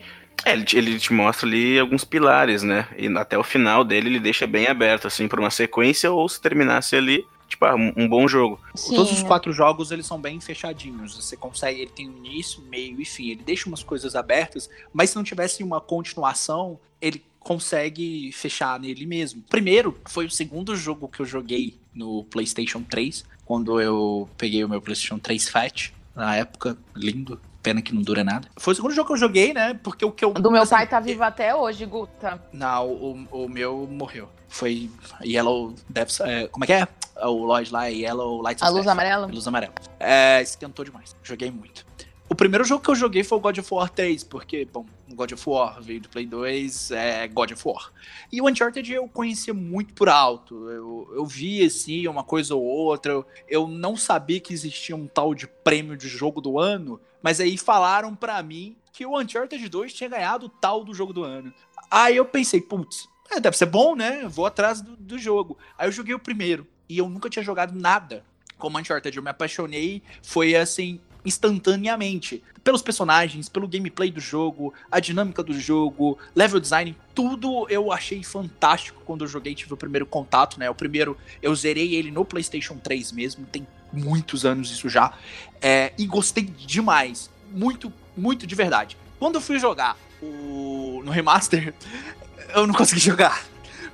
É, 0.46 0.52
ele, 0.52 0.64
te- 0.64 0.76
ele 0.78 0.98
te 0.98 1.12
mostra 1.12 1.46
ali 1.46 1.78
alguns 1.78 2.04
pilares, 2.04 2.62
né? 2.62 2.88
E 2.96 3.06
até 3.18 3.36
o 3.38 3.42
final 3.44 3.84
dele 3.84 4.08
ele 4.08 4.18
deixa 4.20 4.46
bem 4.46 4.66
aberto, 4.66 5.06
assim, 5.06 5.28
pra 5.28 5.40
uma 5.40 5.50
sequência 5.50 6.10
ou 6.10 6.28
se 6.28 6.40
terminasse 6.40 6.96
ali, 6.96 7.24
tipo, 7.54 7.64
ah, 7.64 7.74
um, 7.74 7.92
um 7.96 8.08
bom 8.08 8.28
jogo. 8.28 8.60
Sim, 8.74 8.96
Todos 8.96 9.12
os 9.12 9.22
quatro 9.22 9.52
jogos 9.52 9.90
eles 9.90 10.06
são 10.06 10.20
bem 10.20 10.40
fechadinhos. 10.40 11.16
Você 11.16 11.36
consegue, 11.36 11.80
ele 11.80 11.90
tem 11.90 12.08
um 12.08 12.16
início, 12.16 12.62
meio 12.62 13.00
e 13.00 13.04
fim. 13.04 13.30
Ele 13.30 13.42
deixa 13.44 13.68
umas 13.68 13.82
coisas 13.82 14.14
abertas, 14.14 14.68
mas 14.92 15.10
se 15.10 15.16
não 15.16 15.24
tivesse 15.24 15.62
uma 15.62 15.80
continuação, 15.80 16.78
ele 17.00 17.24
consegue 17.38 18.32
fechar 18.32 18.78
nele 18.80 19.06
mesmo. 19.06 19.42
Primeiro, 19.48 19.98
foi 20.06 20.26
o 20.26 20.30
segundo 20.30 20.74
jogo 20.74 21.08
que 21.08 21.20
eu 21.20 21.26
joguei 21.26 21.78
no 21.94 22.24
PlayStation 22.24 22.82
3, 22.82 23.24
quando 23.44 23.80
eu 23.80 24.28
peguei 24.36 24.64
o 24.64 24.68
meu 24.68 24.80
PlayStation 24.80 25.18
3 25.18 25.48
Fat, 25.48 25.92
na 26.14 26.36
época, 26.36 26.76
lindo. 26.94 27.40
Pena 27.64 27.80
que 27.80 27.94
não 27.94 28.02
dura 28.02 28.22
nada. 28.22 28.46
Foi 28.58 28.74
o 28.74 28.76
segundo 28.76 28.92
jogo 28.92 29.06
que 29.06 29.14
eu 29.14 29.16
joguei, 29.16 29.54
né? 29.54 29.72
Porque 29.82 30.04
o 30.04 30.12
que 30.12 30.22
eu. 30.22 30.34
Do 30.34 30.50
meu 30.50 30.62
assim, 30.62 30.74
pai 30.74 30.86
tá 30.86 31.00
vivo 31.00 31.22
até 31.24 31.54
hoje, 31.54 31.86
Guta. 31.86 32.38
Não, 32.52 32.86
o, 32.86 33.26
o 33.32 33.48
meu 33.48 33.88
morreu. 33.90 34.28
Foi 34.46 34.90
Yellow 35.24 35.74
Death. 35.88 36.20
É, 36.20 36.46
como 36.48 36.64
é 36.64 36.66
que 36.66 36.72
é? 36.74 36.86
O 37.22 37.46
Lloyd 37.46 37.72
lá, 37.72 37.86
Yellow 37.86 38.42
Lights 38.42 38.62
A 38.62 38.68
luz 38.68 38.86
amarela? 38.86 39.26
Luz 39.28 39.48
amarela. 39.48 39.72
É, 39.98 40.42
esquentou 40.42 40.84
demais. 40.84 41.16
Joguei 41.22 41.50
muito. 41.50 41.86
O 42.28 42.34
primeiro 42.34 42.64
jogo 42.64 42.82
que 42.82 42.90
eu 42.90 42.94
joguei 42.94 43.22
foi 43.22 43.38
o 43.38 43.40
God 43.40 43.58
of 43.58 43.74
War 43.74 43.88
3, 43.88 44.24
porque, 44.24 44.66
bom, 44.70 44.84
o 45.10 45.14
God 45.14 45.32
of 45.32 45.48
War 45.48 45.80
veio 45.80 46.00
do 46.00 46.08
Play 46.08 46.26
2, 46.26 46.90
é 46.90 47.28
God 47.28 47.52
of 47.52 47.62
War. 47.66 47.92
E 48.32 48.40
o 48.40 48.48
Uncharted 48.48 48.92
eu 48.92 49.06
conhecia 49.08 49.54
muito 49.54 49.94
por 49.94 50.08
alto. 50.08 50.68
Eu, 50.70 51.12
eu 51.14 51.24
vi, 51.24 51.64
assim, 51.64 52.06
uma 52.08 52.24
coisa 52.24 52.54
ou 52.54 52.62
outra. 52.62 53.12
Eu, 53.12 53.26
eu 53.48 53.68
não 53.68 53.96
sabia 53.96 54.40
que 54.40 54.52
existia 54.52 54.96
um 54.96 55.06
tal 55.06 55.34
de 55.34 55.46
prêmio 55.46 55.96
de 55.96 56.08
jogo 56.08 56.40
do 56.40 56.58
ano, 56.58 57.00
mas 57.24 57.40
aí 57.40 57.56
falaram 57.56 58.14
pra 58.14 58.42
mim 58.42 58.76
que 58.92 59.06
o 59.06 59.18
Uncharted 59.18 59.66
2 59.66 59.94
tinha 59.94 60.10
ganhado 60.10 60.44
o 60.44 60.48
tal 60.50 60.84
do 60.84 60.92
jogo 60.92 61.10
do 61.10 61.24
ano. 61.24 61.54
Aí 61.90 62.18
eu 62.18 62.26
pensei, 62.26 62.60
putz, 62.60 63.08
é, 63.30 63.40
deve 63.40 63.56
ser 63.56 63.64
bom, 63.64 63.96
né? 63.96 64.28
Vou 64.28 64.44
atrás 64.44 64.82
do, 64.82 64.94
do 64.94 65.18
jogo. 65.18 65.56
Aí 65.78 65.88
eu 65.88 65.92
joguei 65.92 66.14
o 66.14 66.18
primeiro. 66.18 66.66
E 66.86 66.98
eu 66.98 67.08
nunca 67.08 67.30
tinha 67.30 67.42
jogado 67.42 67.74
nada 67.74 68.22
como 68.58 68.78
Uncharted. 68.78 69.16
Eu 69.16 69.22
me 69.22 69.30
apaixonei, 69.30 70.02
foi 70.22 70.54
assim, 70.54 71.00
instantaneamente. 71.24 72.44
Pelos 72.62 72.82
personagens, 72.82 73.48
pelo 73.48 73.66
gameplay 73.66 74.10
do 74.10 74.20
jogo, 74.20 74.74
a 74.92 75.00
dinâmica 75.00 75.42
do 75.42 75.58
jogo, 75.58 76.18
level 76.36 76.60
design, 76.60 76.94
tudo 77.14 77.66
eu 77.70 77.90
achei 77.90 78.22
fantástico 78.22 79.00
quando 79.06 79.24
eu 79.24 79.28
joguei, 79.28 79.54
tive 79.54 79.72
o 79.72 79.78
primeiro 79.78 80.04
contato, 80.04 80.60
né? 80.60 80.68
O 80.68 80.74
primeiro, 80.74 81.16
eu 81.40 81.54
zerei 81.54 81.94
ele 81.94 82.10
no 82.10 82.22
PlayStation 82.22 82.76
3 82.76 83.12
mesmo, 83.12 83.46
tem 83.46 83.66
muitos 83.94 84.44
anos 84.44 84.70
isso 84.70 84.88
já. 84.88 85.12
É, 85.60 85.92
e 85.96 86.06
gostei 86.06 86.44
demais. 86.44 87.30
Muito, 87.52 87.92
muito 88.16 88.46
de 88.46 88.54
verdade. 88.54 88.96
Quando 89.18 89.36
eu 89.36 89.40
fui 89.40 89.58
jogar 89.58 89.96
o, 90.20 91.02
no 91.04 91.10
remaster, 91.10 91.74
eu 92.54 92.66
não 92.66 92.74
consegui 92.74 93.00
jogar. 93.02 93.44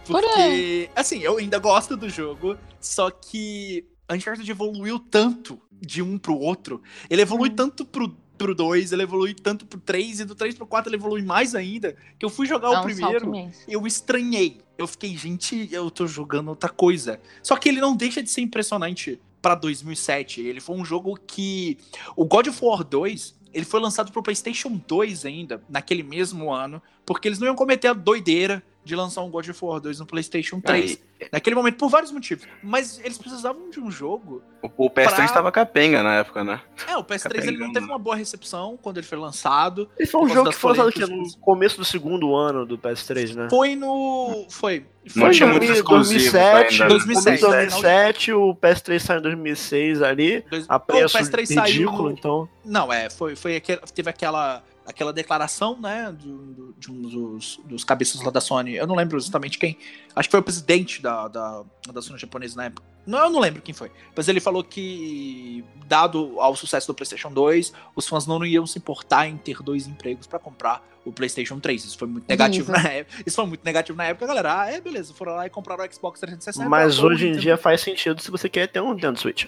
Por 0.05 0.21
Porque, 0.23 0.91
assim, 0.97 1.21
eu 1.21 1.37
ainda 1.39 1.59
gosto 1.59 1.97
do 1.97 2.09
jogo, 2.09 2.57
só 2.81 3.11
que 3.11 3.85
Uncharted 4.11 4.51
evoluiu 4.51 4.99
tanto 4.99 5.61
de 5.81 6.03
um 6.03 6.19
pro 6.19 6.37
outro. 6.37 6.83
Ele 7.09 7.23
evolui 7.23 7.51
Hum. 7.51 7.55
tanto 7.55 7.85
pro, 7.85 8.09
pro 8.37 8.55
2, 8.55 8.93
ele 8.93 9.03
evolui 9.03 9.35
tanto 9.35 9.67
pro 9.67 9.79
3, 9.79 10.21
e 10.21 10.25
do 10.25 10.35
3 10.35 10.55
pro 10.55 10.67
4 10.67 10.89
ele 10.89 10.97
evolui 10.97 11.23
mais 11.23 11.55
ainda, 11.55 11.97
que 12.19 12.25
eu 12.25 12.31
fui 12.31 12.47
jogar 12.47 12.71
o 12.71 12.83
primeiro 12.83 13.51
eu 13.69 13.87
estranhei. 13.87 14.61
Eu 14.77 14.87
fiquei, 14.87 15.17
gente, 15.17 15.69
eu 15.71 15.91
tô 15.91 16.07
jogando 16.07 16.49
outra 16.49 16.71
coisa. 16.71 17.21
Só 17.43 17.55
que 17.57 17.69
ele 17.69 17.81
não 17.81 17.95
deixa 17.95 18.23
de 18.23 18.31
ser 18.31 18.41
impressionante 18.41 19.21
pra 19.41 19.55
2007. 19.55 20.41
Ele 20.41 20.61
foi 20.61 20.77
um 20.77 20.85
jogo 20.85 21.19
que. 21.27 21.79
O 22.17 22.25
God 22.25 22.49
of 22.49 22.65
War 22.65 22.85
2, 22.85 23.35
ele 23.53 23.65
foi 23.65 23.81
lançado 23.81 24.13
pro 24.13 24.23
PlayStation 24.23 24.81
2 24.87 25.25
ainda, 25.25 25.63
naquele 25.69 26.03
mesmo 26.03 26.53
ano, 26.53 26.83
porque 27.05 27.29
eles 27.29 27.39
não 27.39 27.47
iam 27.47 27.57
cometer 27.57 27.89
a 27.89 27.93
doideira 27.93 28.63
de 28.91 28.97
lançar 28.97 29.23
um 29.23 29.31
God 29.31 29.49
of 29.49 29.65
War 29.65 29.81
2 29.81 30.01
no 30.01 30.07
PlayStation 30.07 30.61
3. 30.61 30.91
Aí, 31.21 31.29
Naquele 31.33 31.55
momento, 31.55 31.77
por 31.77 31.89
vários 31.91 32.11
motivos. 32.11 32.47
Mas 32.63 32.99
eles 33.05 33.19
precisavam 33.19 33.69
de 33.71 33.79
um 33.79 33.91
jogo. 33.91 34.43
o, 34.63 34.87
o 34.87 34.91
PS3 34.91 35.15
Pra- 35.17 35.29
tava 35.29 35.53
capenga 35.53 36.03
na 36.03 36.15
época, 36.17 36.43
né? 36.43 36.61
É, 36.89 36.97
o 36.97 37.05
PS3 37.05 37.47
ele 37.47 37.59
não 37.59 37.73
teve 37.73 37.85
uma 37.85 37.99
boa 37.99 38.17
recepção 38.17 38.79
quando 38.81 38.97
ele 38.97 39.07
foi 39.07 39.19
lançado. 39.19 39.89
Esse 39.99 40.11
foi 40.13 40.23
um 40.23 40.29
jogo 40.29 40.49
que 40.51 40.57
foi 40.57 40.75
lançado 40.77 41.07
no 41.11 41.37
começo 41.39 41.77
do 41.77 41.85
segundo 41.85 42.35
ano 42.35 42.65
do 42.65 42.79
PS3, 42.79 43.35
né? 43.35 43.49
Foi 43.51 43.77
no. 43.77 44.47
Foi. 44.49 44.87
Foi 45.09 45.29
em 45.29 45.31
tinha 45.33 45.47
muitos 45.49 45.69
2000, 45.69 45.75
exclusivos 45.75 46.33
2007, 46.33 46.83
ainda. 46.83 46.89
2006, 46.95 47.41
2007, 47.41 48.33
o 48.33 48.55
PS3 48.55 48.99
saiu 48.99 49.19
em 49.19 49.23
2006 49.23 50.03
ali, 50.03 50.45
Dois- 50.51 50.67
a 50.69 50.77
o 50.77 50.81
preço 50.81 51.19
PS3 51.19 51.47
saiu 51.47 51.65
ridículo, 51.65 52.03
no- 52.05 52.11
então... 52.13 52.49
Não, 52.65 52.93
é, 52.93 53.09
foi, 53.09 53.35
foi 53.35 53.57
aquele, 53.57 53.81
teve 53.95 54.11
aquela, 54.11 54.63
aquela 54.91 55.13
declaração, 55.13 55.79
né, 55.81 56.13
do- 56.13 56.75
de 56.79 56.91
um 56.91 57.01
dos, 57.03 57.61
dos 57.65 57.85
cabeças 57.85 58.21
lá 58.23 58.31
da 58.31 58.41
Sony. 58.41 58.75
Eu 58.75 58.87
não 58.87 58.95
lembro 58.95 59.17
exatamente 59.19 59.59
quem. 59.59 59.77
Acho 60.15 60.29
que 60.29 60.31
foi 60.31 60.41
o 60.41 60.43
presidente 60.43 61.01
da, 61.03 61.29
da, 61.29 61.63
da 61.93 62.03
Sony 62.03 62.19
japonesa 62.19 62.57
na 62.57 62.65
época. 62.67 62.87
Não, 63.07 63.19
eu 63.21 63.31
não 63.31 63.41
lembro 63.41 63.63
quem 63.63 63.75
foi. 63.75 63.91
Mas 64.15 64.29
ele 64.29 64.41
falou 64.41 64.63
que, 64.63 65.65
dado 65.87 66.39
ao 66.39 66.55
sucesso 66.55 66.87
do 66.87 66.95
PlayStation 66.95 67.33
2, 67.33 67.73
os 67.97 68.07
fãs 68.07 68.27
não 68.27 68.45
iam 68.45 68.67
se 68.67 68.79
importar 68.79 69.27
em 69.27 69.37
ter 69.37 69.63
dois 69.63 69.87
empregos 69.87 70.27
pra 70.27 70.39
comprar 70.39 70.87
o 71.05 71.11
PlayStation 71.13 71.59
3. 71.59 71.85
Isso 71.87 71.99
foi 71.99 72.07
muito 72.07 72.29
negativo 72.29 72.71
Isso. 72.73 72.83
na 72.83 72.89
época. 72.91 73.23
Isso 73.27 73.37
foi 73.37 73.47
muito 73.47 73.65
negativo 73.65 73.97
na 73.97 74.05
época, 74.05 74.27
galera. 74.27 74.61
Ah, 74.63 74.71
é, 74.71 74.81
beleza, 74.81 75.15
foram 75.15 75.33
lá 75.37 75.47
e 75.47 75.51
compraram 75.51 75.83
o 75.85 75.93
Xbox 75.93 76.21
360. 76.21 76.69
Mas 76.69 76.99
hoje 76.99 77.25
em 77.25 77.27
Nintendo- 77.29 77.43
dia 77.43 77.57
faz 77.57 77.81
sentido 77.81 78.21
se 78.21 78.31
você 78.31 78.49
quer 78.49 78.67
ter 78.69 78.81
um 78.81 78.93
Nintendo 78.93 79.19
Switch. 79.19 79.47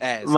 É, 0.00 0.22
exatamente. 0.22 0.32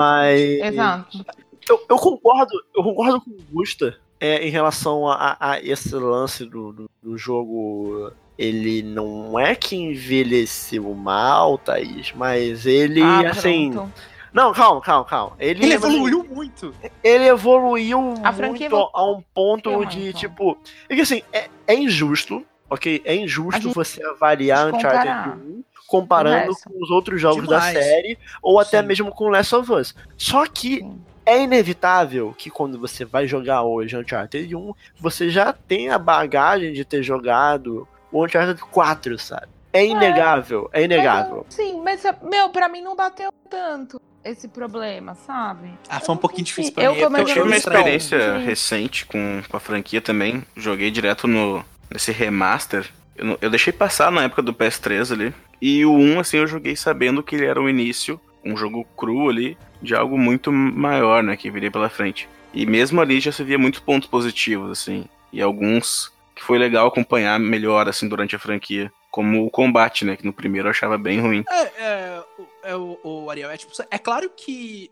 Mas... 0.61 0.73
Exato. 0.73 1.25
Eu, 1.69 1.87
eu 1.89 1.97
concordo, 1.97 2.53
eu 2.75 2.83
concordo 2.83 3.21
com 3.21 3.31
o 3.31 3.39
Gusta 3.53 3.97
é, 4.21 4.47
em 4.47 4.51
relação 4.51 5.09
a, 5.09 5.37
a- 5.41 5.61
esse 5.61 5.95
lance 5.95 6.45
do, 6.45 6.73
do, 6.73 6.91
do 7.03 7.17
jogo. 7.19 8.13
Ele 8.39 8.83
não 8.83 9.39
é 9.39 9.55
que 9.55 9.77
envelheceu 9.77 10.95
mal, 10.95 11.59
Thaís, 11.59 12.13
mas 12.15 12.65
ele, 12.65 13.03
Ah, 13.03 13.31
assim. 13.31 13.71
pronto. 13.71 13.93
Não, 14.33 14.53
calma, 14.55 14.81
calma, 14.81 15.05
calma. 15.05 15.37
Ele, 15.39 15.63
Ele 15.65 15.75
evoluiu 15.75 16.25
muito. 16.25 16.75
ele 17.05 17.25
evoluiu 17.25 17.99
A 18.23 18.33
muito 18.33 18.77
a 18.95 19.11
um 19.11 19.21
ponto 19.35 19.69
evoluiu 19.69 19.89
de, 19.91 19.99
muito. 19.99 20.17
tipo. 20.19 20.57
É 20.89 20.95
que 20.95 21.01
assim, 21.03 21.23
é, 21.33 21.51
é 21.67 21.75
injusto, 21.75 22.43
ok? 22.71 23.03
É 23.05 23.15
injusto 23.15 23.73
você 23.73 24.03
avaliar 24.07 24.73
Uncharted 24.73 25.37
1 25.43 25.65
comparando 25.87 26.55
com 26.55 26.71
com 26.71 26.83
os 26.85 26.89
outros 26.91 27.21
jogos 27.21 27.43
Demais. 27.43 27.75
da 27.75 27.83
série, 27.83 28.17
ou 28.41 28.59
até 28.61 28.81
Sim. 28.81 28.87
mesmo 28.87 29.11
com 29.11 29.29
Last 29.29 29.55
of 29.57 29.71
Us. 29.73 29.95
Só 30.17 30.47
que 30.47 30.77
Sim. 30.77 31.01
É 31.31 31.43
inevitável 31.43 32.35
que 32.37 32.51
quando 32.51 32.77
você 32.77 33.05
vai 33.05 33.27
jogar 33.27 33.63
hoje 33.63 33.97
Uncharted 33.97 34.55
1, 34.55 34.75
você 34.99 35.31
já 35.31 35.53
tem 35.53 35.89
a 35.89 35.99
bagagem 35.99 36.73
de 36.73 36.85
ter 36.85 37.05
jogado 37.05 37.87
o 38.11 38.25
Uncharted 38.25 38.61
4, 38.61 39.17
sabe? 39.17 39.47
É 39.73 39.87
inegável, 39.87 40.69
é 40.73 40.83
inegável. 40.83 41.47
Sim, 41.49 41.81
mas, 41.85 42.03
meu, 42.23 42.49
pra 42.49 42.69
mim 42.69 42.83
não 42.83 42.97
bateu 42.97 43.31
tanto 43.49 44.01
esse 44.25 44.49
problema, 44.49 45.15
sabe? 45.15 45.71
Ah, 45.89 45.99
Eu 45.99 46.01
foi 46.01 46.15
um 46.17 46.19
pouquinho 46.19 46.45
difícil 46.45 46.73
pra 46.73 46.83
eu 46.83 46.95
mim, 46.95 47.01
é 47.01 47.09
porque 47.09 47.21
Eu 47.21 47.27
eu 47.27 47.27
tive 47.27 47.41
uma 47.47 47.57
experiência 47.57 48.19
Sim. 48.39 48.45
recente 48.45 49.07
com, 49.07 49.41
com 49.49 49.57
a 49.57 49.61
franquia 49.61 50.01
também. 50.01 50.43
Joguei 50.57 50.91
direto 50.91 51.29
no 51.29 51.65
nesse 51.89 52.11
remaster. 52.11 52.91
Eu, 53.17 53.39
eu 53.41 53.51
deixei 53.51 53.73
passar 53.73 54.11
na 54.11 54.25
época 54.25 54.43
do 54.43 54.53
PS3 54.53 55.13
ali. 55.13 55.35
E 55.63 55.85
o 55.87 55.93
1, 55.93 56.19
assim, 56.19 56.39
eu 56.39 56.47
joguei 56.49 56.75
sabendo 56.75 57.23
que 57.23 57.37
ele 57.37 57.47
era 57.47 57.61
o 57.63 57.69
início, 57.69 58.21
um 58.45 58.57
jogo 58.57 58.85
cru 58.97 59.29
ali, 59.29 59.57
de 59.83 59.95
algo 59.95 60.19
muito 60.19 60.53
maior, 60.53 61.23
né, 61.23 61.37
que 61.37 61.51
viria 61.51 61.71
pela 61.71 61.89
frente. 61.89 62.29
E 62.53 62.67
mesmo 62.67 63.01
ali 63.01 63.21
já 63.21 63.31
se 63.33 63.43
via 63.45 63.59
muitos 63.59 63.81
pontos 63.81 64.09
positivos, 64.09 64.71
assim. 64.71 65.05
E 65.33 65.41
alguns 65.41 66.13
que 66.35 66.43
foi 66.43 66.59
legal 66.59 66.87
acompanhar 66.87 67.39
melhor, 67.39 67.89
assim, 67.89 68.09
durante 68.09 68.35
a 68.35 68.39
franquia. 68.39 68.91
Como 69.11 69.45
o 69.45 69.51
combate, 69.51 70.05
né, 70.05 70.17
que 70.17 70.25
no 70.25 70.33
primeiro 70.33 70.69
eu 70.69 70.71
achava 70.71 70.97
bem 70.97 71.21
ruim. 71.21 71.45
É, 71.49 71.63
é, 71.85 72.23
o- 72.39 72.47
é 72.63 72.77
o, 72.77 72.99
o 73.03 73.31
Ariel, 73.31 73.51
é, 73.51 73.57
tipo, 73.57 73.73
é 73.91 73.99
claro 73.99 74.31
que 74.37 74.91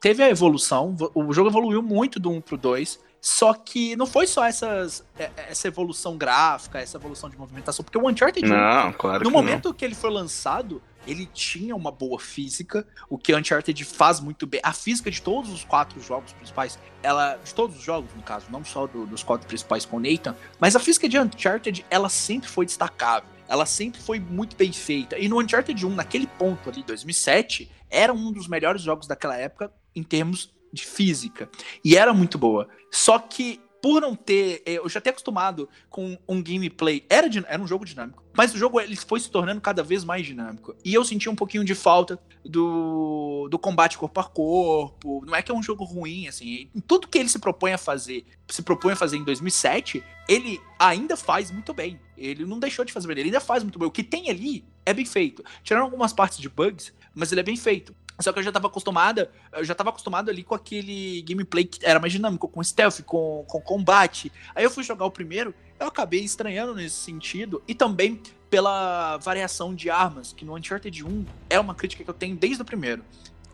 teve 0.00 0.22
a 0.22 0.28
evolução, 0.30 0.96
o 1.14 1.32
jogo 1.32 1.48
evoluiu 1.50 1.80
muito 1.82 2.18
do 2.18 2.30
1 2.30 2.40
pro 2.40 2.56
2, 2.56 2.98
só 3.20 3.54
que 3.54 3.94
não 3.96 4.06
foi 4.06 4.26
só 4.26 4.44
essas, 4.44 5.04
é- 5.18 5.30
essa 5.48 5.68
evolução 5.68 6.16
gráfica, 6.16 6.80
essa 6.80 6.96
evolução 6.96 7.30
de 7.30 7.38
movimentação, 7.38 7.84
porque 7.84 7.96
o 7.98 8.08
Uncharted 8.08 8.44
1, 8.44 8.48
Não, 8.48 8.92
claro 8.92 9.22
no 9.24 9.30
que 9.30 9.36
não. 9.36 9.42
momento 9.42 9.72
que 9.74 9.84
ele 9.84 9.94
foi 9.94 10.10
lançado, 10.10 10.82
ele 11.06 11.26
tinha 11.26 11.74
uma 11.74 11.90
boa 11.90 12.18
física, 12.20 12.86
o 13.08 13.16
que 13.18 13.34
Uncharted 13.34 13.84
faz 13.84 14.20
muito 14.20 14.46
bem. 14.46 14.60
A 14.62 14.72
física 14.72 15.10
de 15.10 15.20
todos 15.22 15.50
os 15.50 15.64
quatro 15.64 16.00
jogos 16.00 16.32
principais, 16.32 16.78
ela. 17.02 17.36
De 17.36 17.54
todos 17.54 17.76
os 17.76 17.82
jogos, 17.82 18.10
no 18.14 18.22
caso, 18.22 18.46
não 18.50 18.64
só 18.64 18.86
do- 18.86 19.06
dos 19.06 19.22
quatro 19.22 19.46
principais 19.46 19.84
com 19.84 19.98
Nathan, 19.98 20.36
mas 20.58 20.76
a 20.76 20.80
física 20.80 21.08
de 21.08 21.18
Uncharted, 21.18 21.84
ela 21.90 22.08
sempre 22.08 22.48
foi 22.48 22.66
destacável. 22.66 23.28
Ela 23.48 23.66
sempre 23.66 24.00
foi 24.00 24.20
muito 24.20 24.54
bem 24.56 24.72
feita. 24.72 25.18
E 25.18 25.28
no 25.28 25.40
Uncharted 25.40 25.84
1, 25.84 25.90
naquele 25.94 26.26
ponto 26.26 26.68
ali, 26.70 26.82
2007, 26.84 27.70
era 27.90 28.12
um 28.12 28.30
dos 28.30 28.46
melhores 28.46 28.82
jogos 28.82 29.08
daquela 29.08 29.36
época 29.36 29.72
em 29.96 30.02
termos 30.04 30.52
de 30.72 30.86
física. 30.86 31.50
E 31.84 31.96
era 31.96 32.12
muito 32.14 32.38
boa. 32.38 32.68
Só 32.92 33.18
que, 33.18 33.60
por 33.82 34.00
não 34.00 34.14
ter. 34.14 34.62
eh, 34.66 34.74
Eu 34.74 34.88
já 34.88 35.00
tenho 35.00 35.12
acostumado 35.12 35.68
com 35.88 36.18
um 36.28 36.42
gameplay. 36.42 37.04
Era, 37.08 37.28
era 37.46 37.62
um 37.62 37.66
jogo 37.66 37.84
dinâmico. 37.84 38.22
Mas 38.36 38.54
o 38.54 38.58
jogo 38.58 38.80
ele 38.80 38.94
foi 38.96 39.18
se 39.20 39.30
tornando 39.30 39.60
cada 39.60 39.82
vez 39.82 40.04
mais 40.04 40.24
dinâmico. 40.24 40.74
E 40.84 40.94
eu 40.94 41.04
senti 41.04 41.28
um 41.28 41.34
pouquinho 41.34 41.64
de 41.64 41.74
falta 41.74 42.18
do, 42.44 43.48
do 43.50 43.58
combate 43.58 43.98
corpo 43.98 44.20
a 44.20 44.24
corpo. 44.24 45.24
Não 45.26 45.34
é 45.34 45.42
que 45.42 45.50
é 45.50 45.54
um 45.54 45.62
jogo 45.62 45.84
ruim, 45.84 46.28
assim. 46.28 46.68
Tudo 46.86 47.08
que 47.08 47.18
ele 47.18 47.28
se 47.28 47.38
propõe 47.38 47.72
a 47.72 47.78
fazer, 47.78 48.24
se 48.48 48.62
propõe 48.62 48.92
a 48.92 48.96
fazer 48.96 49.16
em 49.16 49.24
2007, 49.24 50.02
ele 50.28 50.60
ainda 50.78 51.16
faz 51.16 51.50
muito 51.50 51.74
bem. 51.74 51.98
Ele 52.16 52.44
não 52.44 52.58
deixou 52.58 52.84
de 52.84 52.92
fazer 52.92 53.08
bem, 53.08 53.18
ele 53.18 53.28
ainda 53.28 53.40
faz 53.40 53.62
muito 53.62 53.78
bem. 53.78 53.88
O 53.88 53.90
que 53.90 54.02
tem 54.04 54.30
ali 54.30 54.64
é 54.86 54.92
bem 54.94 55.04
feito. 55.04 55.42
Tiraram 55.62 55.86
algumas 55.86 56.12
partes 56.12 56.38
de 56.38 56.48
bugs, 56.48 56.92
mas 57.14 57.32
ele 57.32 57.40
é 57.40 57.44
bem 57.44 57.56
feito. 57.56 57.94
Só 58.20 58.32
que 58.32 58.38
eu 58.38 58.42
já 58.42 58.52
tava 58.52 58.66
acostumada, 58.66 59.30
eu 59.52 59.64
já 59.64 59.74
tava 59.74 59.90
acostumado 59.90 60.30
ali 60.30 60.42
com 60.42 60.54
aquele 60.54 61.22
gameplay 61.22 61.64
que 61.64 61.84
era 61.84 61.98
mais 61.98 62.12
dinâmico, 62.12 62.48
com 62.48 62.62
stealth, 62.62 63.02
com, 63.02 63.44
com 63.46 63.60
combate. 63.60 64.30
Aí 64.54 64.64
eu 64.64 64.70
fui 64.70 64.82
jogar 64.82 65.06
o 65.06 65.10
primeiro, 65.10 65.54
eu 65.78 65.86
acabei 65.86 66.20
estranhando 66.20 66.74
nesse 66.74 66.96
sentido, 66.96 67.62
e 67.66 67.74
também 67.74 68.20
pela 68.50 69.16
variação 69.18 69.74
de 69.74 69.88
armas, 69.88 70.32
que 70.32 70.44
no 70.44 70.56
Uncharted 70.56 71.04
1 71.04 71.24
é 71.48 71.58
uma 71.58 71.74
crítica 71.74 72.02
que 72.02 72.10
eu 72.10 72.14
tenho 72.14 72.36
desde 72.36 72.60
o 72.60 72.64
primeiro. 72.64 73.04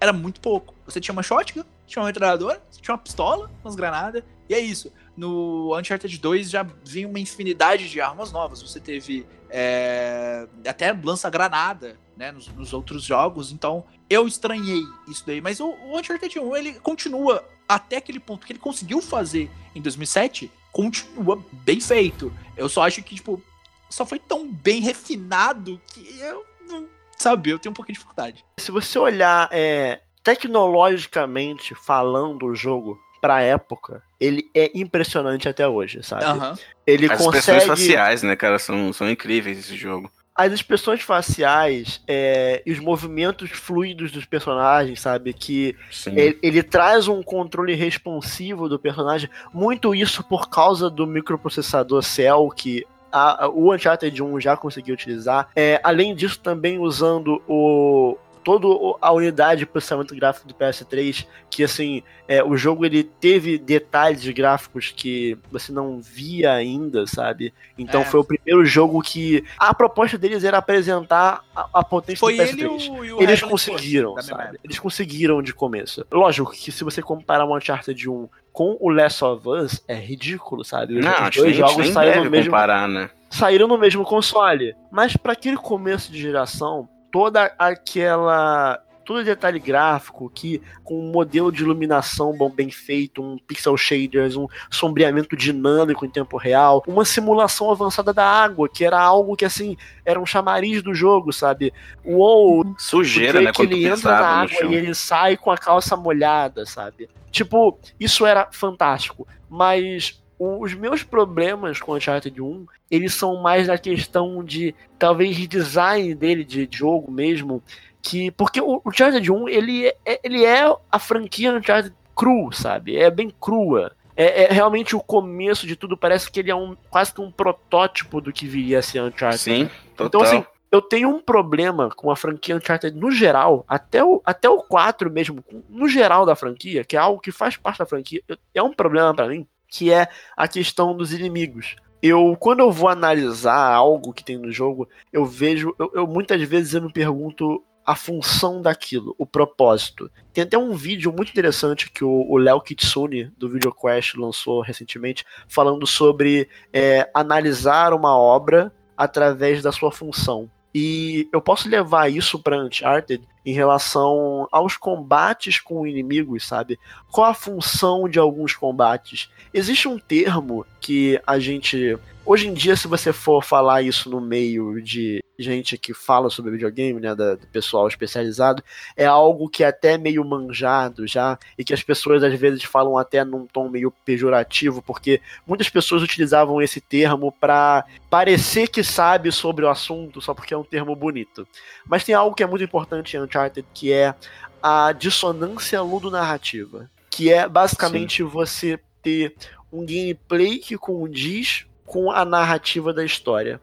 Era 0.01 0.12
muito 0.12 0.41
pouco. 0.41 0.75
Você 0.87 1.01
tinha 1.01 1.12
uma 1.12 1.23
shotgun, 1.23 1.64
tinha 1.87 2.03
uma 2.03 2.07
metralhadora, 2.07 2.62
tinha 2.81 2.95
uma 2.95 2.99
pistola, 2.99 3.51
umas 3.62 3.75
granadas, 3.75 4.23
e 4.49 4.55
é 4.55 4.59
isso. 4.59 4.93
No 5.17 5.77
Uncharted 5.79 6.19
2 6.19 6.51
já 6.51 6.67
vinha 6.85 7.09
uma 7.09 7.19
infinidade 7.19 7.89
de 7.89 8.01
armas 8.01 8.33
novas. 8.33 8.62
Você 8.62 8.81
teve 8.81 9.27
é, 9.51 10.47
até 10.67 10.93
lança-granada, 10.93 11.99
né, 12.17 12.33
nos, 12.33 12.49
nos 12.49 12.73
outros 12.73 13.05
jogos. 13.05 13.53
Então, 13.53 13.85
eu 14.09 14.27
estranhei 14.27 14.83
isso 15.09 15.25
daí. 15.27 15.41
Mas 15.41 15.61
o, 15.61 15.69
o 15.69 15.99
Uncharted 15.99 16.39
1, 16.39 16.57
ele 16.57 16.73
continua 16.75 17.45
até 17.69 17.97
aquele 17.97 18.21
ponto 18.21 18.47
que 18.47 18.53
ele 18.53 18.61
conseguiu 18.61 19.03
fazer 19.03 19.51
em 19.75 19.81
2007, 19.81 20.51
continua 20.73 21.43
bem 21.53 21.81
feito. 21.81 22.33
Eu 22.57 22.69
só 22.69 22.83
acho 22.83 23.03
que, 23.03 23.14
tipo, 23.14 23.43
só 23.91 24.07
foi 24.07 24.19
tão 24.19 24.51
bem 24.51 24.81
refinado 24.81 25.81
que 25.93 26.19
eu 26.19 26.45
não... 26.69 26.87
Sabe, 27.19 27.51
eu 27.51 27.59
tenho 27.59 27.71
um 27.71 27.75
pouquinho 27.75 27.95
de 27.95 28.01
dificuldade. 28.01 28.45
Se 28.59 28.71
você 28.71 28.99
olhar 28.99 29.49
é, 29.51 30.01
tecnologicamente 30.23 31.75
falando 31.75 32.47
o 32.47 32.55
jogo 32.55 32.99
pra 33.21 33.41
época, 33.41 34.03
ele 34.21 34.51
é 34.55 34.71
impressionante 34.75 35.49
até 35.49 35.67
hoje, 35.67 36.03
sabe? 36.03 36.25
Aham. 36.25 36.59
Ele 36.87 37.07
As 37.07 37.21
expressões 37.21 37.64
consegue. 37.64 37.67
faciais, 37.67 38.23
né, 38.23 38.37
cara, 38.37 38.59
são, 38.59 38.93
são 38.93 39.11
incríveis 39.11 39.59
esse 39.59 39.77
jogo. 39.77 40.11
As 40.37 40.53
expressões 40.53 41.01
faciais 41.01 42.03
é, 42.07 42.62
e 42.66 42.70
os 42.72 42.78
movimentos 42.78 43.51
fluidos 43.51 44.12
dos 44.12 44.24
personagens, 44.26 45.01
sabe? 45.01 45.32
Que 45.32 45.74
ele, 46.20 46.39
ele 46.43 46.62
traz 46.62 47.09
um 47.09 47.22
controle 47.22 47.74
responsivo 47.74 48.68
do 48.68 48.78
personagem. 48.78 49.30
Muito 49.53 49.95
isso 49.95 50.22
por 50.22 50.49
causa 50.51 50.91
do 50.91 51.07
microprocessador 51.07 52.03
Cell 52.03 52.49
que 52.55 52.84
a- 53.11 53.45
a- 53.45 53.49
o 53.49 53.72
Uncharted 53.72 54.22
1 54.22 54.39
já 54.41 54.57
conseguiu 54.57 54.93
utilizar. 54.95 55.49
É, 55.57 55.80
além 55.82 56.14
disso, 56.14 56.39
também 56.41 56.78
usando 56.78 57.41
o 57.49 58.18
toda 58.47 58.68
a 59.03 59.11
unidade 59.12 59.59
de 59.59 59.66
processamento 59.66 60.14
gráfico 60.14 60.47
do 60.47 60.55
PS3, 60.55 61.26
que 61.51 61.64
assim, 61.64 62.01
é, 62.28 62.44
o 62.44 62.57
jogo 62.57 62.86
ele 62.86 63.03
teve 63.03 63.59
detalhes 63.59 64.24
gráficos 64.28 64.94
que 64.97 65.36
você 65.51 65.72
não 65.72 66.01
via 66.01 66.53
ainda, 66.53 67.09
sabe? 67.09 67.53
Então 67.76 68.03
É. 68.03 68.05
foi 68.05 68.20
o 68.20 68.24
primeiro 68.24 68.64
jogo 68.64 69.03
que 69.03 69.42
a 69.59 69.74
proposta 69.74 70.16
deles 70.16 70.44
era 70.44 70.59
apresentar 70.59 71.42
a, 71.57 71.68
a 71.80 71.82
potência 71.82 72.20
Foi 72.20 72.36
do 72.36 72.42
ele 72.42 72.62
e 72.62 72.64
PS3. 72.64 72.88
o, 72.88 73.05
e 73.05 73.12
o 73.14 73.20
Eles 73.20 73.42
conseguiram, 73.42 74.14
mesma 74.14 74.36
sabe? 74.36 74.61
Eles 74.62 74.78
conseguiram 74.78 75.42
de 75.42 75.53
começo. 75.53 76.07
Lógico 76.12 76.53
que 76.53 76.70
se 76.70 76.84
você 76.84 77.03
comparar 77.03 77.44
o 77.44 77.57
Uncharted 77.57 78.09
1 78.09 78.28
com 78.53 78.76
o 78.80 78.88
Last 78.90 79.24
of 79.24 79.49
Us, 79.49 79.82
é 79.88 79.97
ridículo, 79.97 80.64
sabe? 80.64 81.01
Os, 81.01 81.05
Não, 81.05 81.30
dois 81.34 81.57
jogos 81.57 81.88
saíram 81.88 82.22
no, 82.22 82.30
mesmo, 82.30 82.47
comparar, 82.53 82.86
né? 82.88 83.11
saíram 83.28 83.66
no 83.66 83.76
mesmo 83.76 84.05
console. 84.05 84.72
Mas 84.88 85.16
para 85.16 85.32
aquele 85.32 85.57
começo 85.57 86.12
de 86.12 86.20
geração, 86.22 86.88
toda 87.17 87.51
aquela 87.59 88.79
todo 89.03 89.25
detalhe 89.25 89.59
gráfico, 89.59 90.29
que 90.29 90.61
com 90.85 90.99
um 90.99 91.12
modelo 91.12 91.51
de 91.51 91.62
iluminação 91.62 92.37
bom, 92.37 92.51
bem 92.51 92.71
feito, 92.71 93.23
um 93.23 93.39
pixel 93.39 93.75
shaders, 93.77 94.37
um 94.37 94.47
sombreamento 94.69 95.35
dinâmico 95.35 96.05
em 96.05 96.11
tempo 96.11 96.37
real, 96.37 96.83
uma 96.87 97.07
simulação 97.07 97.71
avançada 97.71 98.12
da 98.12 98.27
água, 98.27 98.69
que 98.69 98.85
era 98.85 99.01
algo 99.01 99.35
que 99.35 99.47
assim, 99.47 99.79
era 100.05 100.21
um 100.21 100.27
chamariz 100.27 100.83
do 100.83 100.93
jogo, 100.93 101.33
sabe? 101.33 101.73
Uou, 102.05 102.75
Sujeira, 102.77 103.41
né? 103.41 103.51
que 103.51 103.57
Quando 103.57 103.73
ele 103.73 103.87
entra 103.87 104.11
na 104.11 104.27
água 104.43 104.67
e 104.67 104.75
ele 104.75 104.95
sai 104.95 105.39
com 105.39 105.51
a 105.51 105.57
calça 105.57 105.97
molhada, 105.97 106.67
sabe? 106.67 107.09
Tipo, 107.31 107.79
isso 107.99 108.27
era 108.27 108.49
fantástico, 108.53 109.27
mas 109.49 110.21
os 110.39 110.74
meus 110.74 111.03
problemas 111.03 111.80
com 111.80 111.93
o 111.93 111.97
Uncharted 111.97 112.41
1, 112.41 112.66
eles 112.91 113.14
são 113.14 113.41
mais 113.43 113.66
na 113.66 113.78
questão 113.78 114.45
de 114.45 114.74
talvez 114.99 115.37
design 115.49 116.14
dele 116.14 116.45
de 116.45 116.68
jogo 116.70 117.11
mesmo, 117.11 117.62
que 118.03 118.30
porque 118.30 118.61
o 118.61 118.82
Uncharted 118.84 119.30
1, 119.30 119.49
ele 119.49 119.87
é, 120.05 120.20
ele 120.22 120.45
é 120.45 120.64
a 120.91 120.99
franquia 120.99 121.53
Uncharted 121.53 121.95
cru, 122.14 122.51
sabe? 122.53 122.97
É 122.97 123.11
bem 123.11 123.30
crua. 123.41 123.93
É, 124.16 124.45
é 124.45 124.53
realmente 124.53 124.97
o 124.97 125.01
começo 125.01 125.66
de 125.66 125.76
tudo, 125.76 125.97
parece 125.97 126.30
que 126.30 126.41
ele 126.41 126.51
é 126.51 126.55
um 126.55 126.76
quase 126.89 127.12
que 127.12 127.20
um 127.20 127.30
protótipo 127.30 128.20
do 128.20 128.32
que 128.32 128.47
viria 128.47 128.78
a 128.78 128.82
ser 128.82 129.03
Uncharted. 129.03 129.39
Sim, 129.39 129.70
total. 129.95 130.07
Então, 130.07 130.22
assim, 130.22 130.45
eu 130.70 130.82
tenho 130.82 131.09
um 131.09 131.20
problema 131.20 131.91
com 131.91 132.11
a 132.11 132.16
franquia 132.16 132.57
Uncharted 132.57 132.97
no 132.97 133.11
geral, 133.11 133.64
até 133.68 134.03
o, 134.03 134.20
até 134.24 134.49
o 134.49 134.59
4 134.59 135.11
mesmo, 135.11 135.45
no 135.68 135.89
geral 135.89 136.26
da 136.26 136.34
franquia, 136.34 136.84
que 136.84 136.97
é 136.97 136.99
algo 136.99 137.20
que 137.20 137.30
faz 137.30 137.57
parte 137.57 137.78
da 137.78 137.87
franquia, 137.87 138.22
é 138.55 138.62
um 138.62 138.72
problema 138.72 139.14
pra 139.14 139.28
mim, 139.28 139.47
que 139.69 139.93
é 139.93 140.09
a 140.37 140.47
questão 140.49 140.97
dos 140.97 141.12
inimigos. 141.12 141.77
Eu, 142.03 142.37
quando 142.39 142.61
eu 142.61 142.71
vou 142.71 142.89
analisar 142.89 143.73
algo 143.73 144.12
que 144.12 144.25
tem 144.25 144.39
no 144.39 144.53
jogo, 144.53 144.89
eu 145.12 145.25
vejo, 145.25 145.75
eu, 145.79 145.91
eu 145.95 146.07
muitas 146.07 146.41
vezes 146.43 146.75
eu 146.75 146.83
me 146.83 146.93
pergunto 146.93 147.62
a 147.85 147.95
função 147.95 148.61
daquilo, 148.61 149.14
o 149.17 149.25
propósito. 149.25 150.11
Tem 150.33 150.43
até 150.43 150.59
um 150.59 150.75
vídeo 150.75 151.12
muito 151.12 151.31
interessante 151.31 151.91
que 151.91 152.05
o 152.05 152.37
Léo 152.37 152.61
Kitsune, 152.61 153.31
do 153.39 153.49
VideoQuest, 153.49 154.17
lançou 154.17 154.61
recentemente, 154.61 155.25
falando 155.47 155.87
sobre 155.87 156.49
é, 156.73 157.09
analisar 157.14 157.95
uma 157.95 158.19
obra 158.19 158.73
através 158.97 159.62
da 159.62 159.71
sua 159.71 159.93
função. 159.93 160.51
E 160.79 161.27
eu 161.33 161.41
posso 161.41 161.70
levar 161.70 162.12
isso 162.12 162.39
para 162.39 162.62
Uncharted 162.62 163.27
em 163.47 163.55
relação 163.55 164.47
aos 164.53 164.77
combates 164.77 165.59
com 165.59 165.87
inimigos, 165.87 166.47
sabe? 166.47 166.79
Qual 167.11 167.27
a 167.27 167.33
função 167.33 168.07
de 168.07 168.18
alguns 168.18 168.55
combates? 168.55 169.31
Existe 169.55 169.89
um 169.89 169.99
termo 169.99 170.66
que 170.79 171.18
a 171.27 171.39
gente. 171.39 171.99
Hoje 172.27 172.49
em 172.49 172.53
dia, 172.53 172.77
se 172.77 172.87
você 172.89 173.11
for 173.11 173.43
falar 173.43 173.81
isso 173.81 174.11
no 174.11 174.20
meio 174.20 174.83
de 174.83 175.24
gente 175.39 175.76
que 175.76 175.93
fala 175.93 176.30
sobre 176.30 176.51
videogame, 176.53 177.01
né, 177.01 177.14
da- 177.14 177.34
do 177.34 177.47
pessoal 177.49 177.87
especializado, 177.89 178.62
é 178.97 179.05
algo 179.05 179.49
que 179.49 179.62
é 179.64 179.66
até 179.68 179.99
meio 179.99 180.24
manjado 180.24 181.07
já, 181.07 181.39
e 181.59 181.64
que 181.64 181.74
as 181.74 181.82
pessoas 181.82 182.22
às 182.22 182.34
vezes 182.39 182.64
falam 182.64 182.97
até 182.97 183.24
num 183.24 183.47
tom 183.47 183.68
meio 183.68 183.91
pejorativo, 184.05 184.80
porque 184.82 185.20
muitas 185.47 185.68
pessoas 185.68 186.03
utilizavam 186.03 186.61
esse 186.62 186.80
termo 186.80 187.30
para 187.32 187.84
parecer 188.09 188.68
que 188.68 188.82
sabe 188.82 189.30
sobre 189.30 189.64
o 189.64 189.68
assunto 189.68 190.20
só 190.20 190.32
porque 190.32 190.55
é 190.55 190.57
um 190.57 190.64
termo 190.64 190.95
bonito. 190.97 191.47
Mas 191.87 192.05
tem 192.05 192.14
algo 192.14 192.34
que 192.34 192.43
é 192.43 192.47
muito 192.47 192.64
importante 192.64 193.16
em 193.16 193.20
Uncharted, 193.20 193.66
que 193.74 193.93
é 193.93 194.14
a 194.62 194.93
dissonância 194.93 195.80
ludonarrativa, 195.82 196.91
que 197.11 197.32
é 197.32 197.49
basicamente 197.49 198.22
você 198.22 198.78
ter 199.03 199.34
um 199.72 199.84
gameplay 199.84 200.59
que 200.59 200.76
condiz 200.76 201.66
com 201.84 202.11
a 202.11 202.24
narrativa 202.24 202.93
da 202.93 203.05
história. 203.05 203.61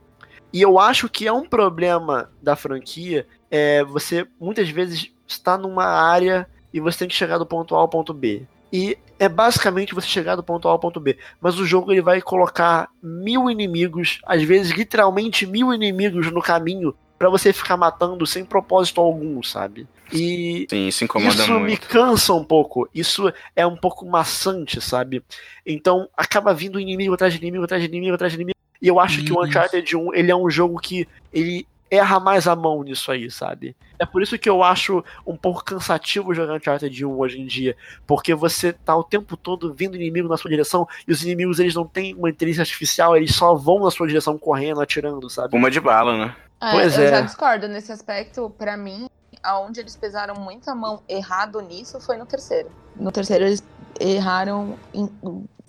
E 0.53 0.61
eu 0.61 0.79
acho 0.79 1.09
que 1.09 1.27
é 1.27 1.33
um 1.33 1.45
problema 1.45 2.29
da 2.41 2.55
franquia 2.55 3.25
é 3.49 3.83
você 3.83 4.25
muitas 4.39 4.69
vezes 4.69 5.11
está 5.27 5.57
numa 5.57 5.85
área 5.85 6.47
e 6.73 6.79
você 6.79 6.99
tem 6.99 7.07
que 7.07 7.15
chegar 7.15 7.37
do 7.37 7.45
ponto 7.45 7.75
A 7.75 7.79
ao 7.79 7.89
ponto 7.89 8.13
B. 8.13 8.43
E 8.71 8.97
é 9.19 9.29
basicamente 9.29 9.93
você 9.93 10.07
chegar 10.07 10.35
do 10.35 10.43
ponto 10.43 10.67
A 10.67 10.71
ao 10.71 10.79
ponto 10.79 10.99
B. 10.99 11.17
Mas 11.39 11.59
o 11.59 11.65
jogo 11.65 11.91
ele 11.91 12.01
vai 12.01 12.21
colocar 12.21 12.89
mil 13.01 13.49
inimigos, 13.49 14.19
às 14.25 14.41
vezes 14.43 14.71
literalmente 14.71 15.45
mil 15.45 15.73
inimigos 15.73 16.31
no 16.31 16.41
caminho 16.41 16.95
para 17.17 17.29
você 17.29 17.53
ficar 17.53 17.77
matando 17.77 18.25
sem 18.25 18.43
propósito 18.43 18.99
algum, 18.99 19.41
sabe? 19.41 19.87
E 20.11 20.67
Sim, 20.69 20.87
isso 20.87 21.03
incomoda 21.03 21.41
isso 21.41 21.59
me 21.59 21.77
cansa 21.77 22.33
um 22.33 22.43
pouco. 22.43 22.89
Isso 22.93 23.31
é 23.55 23.65
um 23.65 23.77
pouco 23.77 24.05
maçante, 24.05 24.81
sabe? 24.81 25.23
Então 25.65 26.09
acaba 26.17 26.53
vindo 26.53 26.79
inimigo 26.79 27.13
atrás 27.13 27.33
de 27.33 27.39
inimigo, 27.39 27.63
atrás 27.63 27.81
de 27.81 27.87
inimigo, 27.87 28.15
atrás 28.15 28.33
de 28.33 28.37
inimigo. 28.37 28.52
E 28.83 28.87
eu 28.89 28.99
acho 28.99 29.23
que 29.23 29.31
o 29.31 29.35
Isso. 29.41 29.43
Uncharted 29.49 29.95
1 29.95 30.13
ele 30.13 30.29
é 30.29 30.35
um 30.35 30.49
jogo 30.49 30.77
que 30.77 31.07
ele 31.31 31.65
erra 31.89 32.19
mais 32.19 32.47
a 32.47 32.55
mão 32.55 32.83
nisso 32.83 33.09
aí, 33.11 33.31
sabe? 33.31 33.75
É 33.97 34.05
por 34.05 34.21
isso 34.21 34.37
que 34.37 34.49
eu 34.49 34.61
acho 34.61 35.01
um 35.25 35.37
pouco 35.37 35.63
cansativo 35.63 36.33
jogar 36.33 36.55
Uncharted 36.55 37.05
1 37.05 37.17
hoje 37.17 37.39
em 37.39 37.45
dia, 37.45 37.77
porque 38.05 38.35
você 38.35 38.73
tá 38.73 38.93
o 38.95 39.03
tempo 39.03 39.37
todo 39.37 39.73
vindo 39.73 39.95
inimigo 39.95 40.27
na 40.27 40.35
sua 40.35 40.49
direção 40.51 40.85
e 41.07 41.11
os 41.13 41.23
inimigos 41.23 41.59
eles 41.59 41.73
não 41.75 41.85
têm 41.87 42.13
uma 42.15 42.29
inteligência 42.29 42.63
artificial, 42.63 43.15
eles 43.15 43.33
só 43.33 43.53
vão 43.55 43.79
na 43.79 43.89
sua 43.91 44.05
direção 44.07 44.37
correndo, 44.37 44.81
atirando, 44.81 45.29
sabe? 45.29 45.55
Uma 45.55 45.71
de 45.71 45.79
bala, 45.79 46.17
né? 46.25 46.35
É, 46.61 46.71
Pois 46.71 46.97
eu 46.97 47.05
é. 47.05 47.09
já 47.09 47.21
discordo 47.21 47.67
nesse 47.69 47.91
aspecto. 47.91 48.49
Pra 48.57 48.75
mim, 48.75 49.07
aonde 49.41 49.79
eles 49.79 49.95
pesaram 49.95 50.35
muito 50.35 50.69
a 50.69 50.75
mão 50.75 51.01
errado 51.07 51.61
nisso 51.61 52.01
foi 52.01 52.17
no 52.17 52.25
terceiro. 52.25 52.69
No 52.97 53.11
terceiro 53.11 53.45
eles 53.45 53.63
erraram 53.99 54.77
em- 54.93 55.09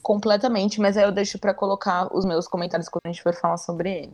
completamente, 0.04 0.80
mas 0.80 0.96
aí 0.96 1.02
eu 1.04 1.10
deixo 1.10 1.38
pra 1.38 1.52
colocar 1.54 2.14
os 2.14 2.24
meus 2.24 2.46
comentários 2.46 2.88
quando 2.88 3.02
a 3.06 3.08
gente 3.08 3.22
for 3.22 3.34
falar 3.34 3.56
sobre 3.56 3.90
ele. 3.90 4.12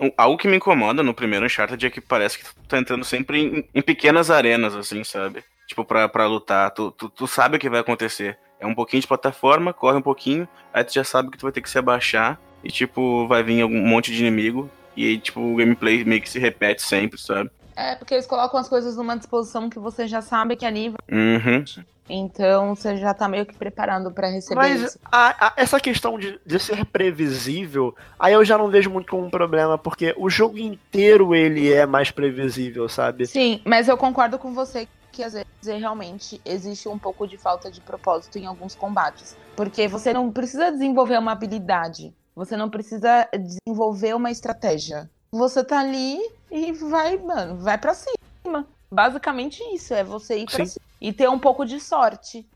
Um- 0.00 0.10
Algo 0.16 0.36
que 0.38 0.48
me 0.48 0.56
incomoda 0.56 1.02
no 1.02 1.14
primeiro 1.14 1.46
Uncharted 1.46 1.86
é 1.86 1.90
que 1.90 2.00
parece 2.00 2.38
que 2.38 2.44
tu 2.44 2.54
tá 2.68 2.78
entrando 2.78 3.04
sempre 3.04 3.40
em, 3.40 3.68
em 3.74 3.82
pequenas 3.82 4.30
arenas, 4.30 4.74
assim, 4.74 5.04
sabe? 5.04 5.44
Tipo, 5.68 5.84
pra, 5.84 6.08
pra 6.08 6.26
lutar. 6.26 6.70
Tu, 6.72 6.90
tu, 6.92 7.08
tu 7.08 7.26
sabe 7.26 7.56
o 7.56 7.60
que 7.60 7.68
vai 7.70 7.80
acontecer. 7.80 8.38
É 8.58 8.66
um 8.66 8.74
pouquinho 8.74 9.00
de 9.02 9.06
plataforma, 9.06 9.72
corre 9.74 9.98
um 9.98 10.02
pouquinho, 10.02 10.48
aí 10.72 10.82
tu 10.82 10.94
já 10.94 11.04
sabe 11.04 11.30
que 11.30 11.36
tu 11.38 11.42
vai 11.42 11.52
ter 11.52 11.60
que 11.60 11.68
se 11.70 11.78
abaixar 11.78 12.38
e, 12.64 12.68
tipo, 12.70 13.26
vai 13.28 13.42
vir 13.42 13.60
algum 13.60 13.80
monte 13.86 14.10
de 14.12 14.18
inimigo. 14.24 14.70
E 14.96 15.04
aí, 15.06 15.18
tipo, 15.18 15.40
o 15.40 15.56
gameplay 15.56 16.04
meio 16.04 16.22
que 16.22 16.28
se 16.30 16.38
repete 16.38 16.82
sempre, 16.82 17.20
sabe? 17.20 17.50
É, 17.76 17.94
porque 17.96 18.14
eles 18.14 18.26
colocam 18.26 18.58
as 18.58 18.68
coisas 18.68 18.96
numa 18.96 19.16
disposição 19.16 19.68
que 19.68 19.78
você 19.78 20.06
já 20.08 20.22
sabe 20.22 20.56
que 20.56 20.64
ali 20.64 20.88
vai. 20.88 20.98
Uhum. 21.18 21.64
Então 22.08 22.74
você 22.74 22.96
já 22.96 23.12
tá 23.12 23.28
meio 23.28 23.44
que 23.46 23.54
preparando 23.56 24.12
pra 24.12 24.28
receber 24.28 24.54
Mas 24.60 24.80
isso. 24.80 24.98
a- 25.04 25.46
a- 25.48 25.52
essa 25.56 25.80
questão 25.80 26.18
de, 26.18 26.40
de 26.46 26.58
ser 26.58 26.84
previsível, 26.86 27.94
aí 28.18 28.32
eu 28.34 28.44
já 28.44 28.56
não 28.56 28.68
vejo 28.68 28.90
muito 28.90 29.10
como 29.10 29.26
um 29.26 29.30
problema, 29.30 29.76
porque 29.76 30.14
o 30.16 30.30
jogo 30.30 30.58
inteiro 30.58 31.34
ele 31.34 31.72
é 31.72 31.84
mais 31.86 32.10
previsível, 32.10 32.88
sabe? 32.88 33.26
Sim, 33.26 33.60
mas 33.64 33.88
eu 33.88 33.96
concordo 33.96 34.38
com 34.38 34.52
você 34.54 34.86
que 35.12 35.22
às 35.22 35.32
vezes 35.32 35.46
realmente 35.80 36.40
existe 36.44 36.88
um 36.88 36.98
pouco 36.98 37.26
de 37.26 37.38
falta 37.38 37.70
de 37.70 37.80
propósito 37.80 38.38
em 38.38 38.46
alguns 38.46 38.74
combates. 38.74 39.34
Porque 39.56 39.88
você 39.88 40.12
não 40.12 40.30
precisa 40.30 40.70
desenvolver 40.70 41.18
uma 41.18 41.32
habilidade, 41.32 42.14
você 42.34 42.56
não 42.56 42.68
precisa 42.68 43.26
desenvolver 43.32 44.14
uma 44.14 44.30
estratégia. 44.30 45.10
Você 45.32 45.64
tá 45.64 45.80
ali 45.80 46.18
e 46.50 46.70
vai, 46.72 47.16
mano, 47.16 47.56
vai 47.58 47.78
pra 47.78 47.94
cima. 47.94 48.66
Basicamente 48.92 49.60
isso, 49.74 49.92
é 49.94 50.04
você 50.04 50.38
ir 50.38 50.46
pra 50.46 50.64
Sim. 50.64 50.66
cima. 50.66 50.85
E 51.00 51.12
ter 51.12 51.28
um 51.28 51.38
pouco 51.38 51.64
de 51.64 51.78
sorte. 51.80 52.46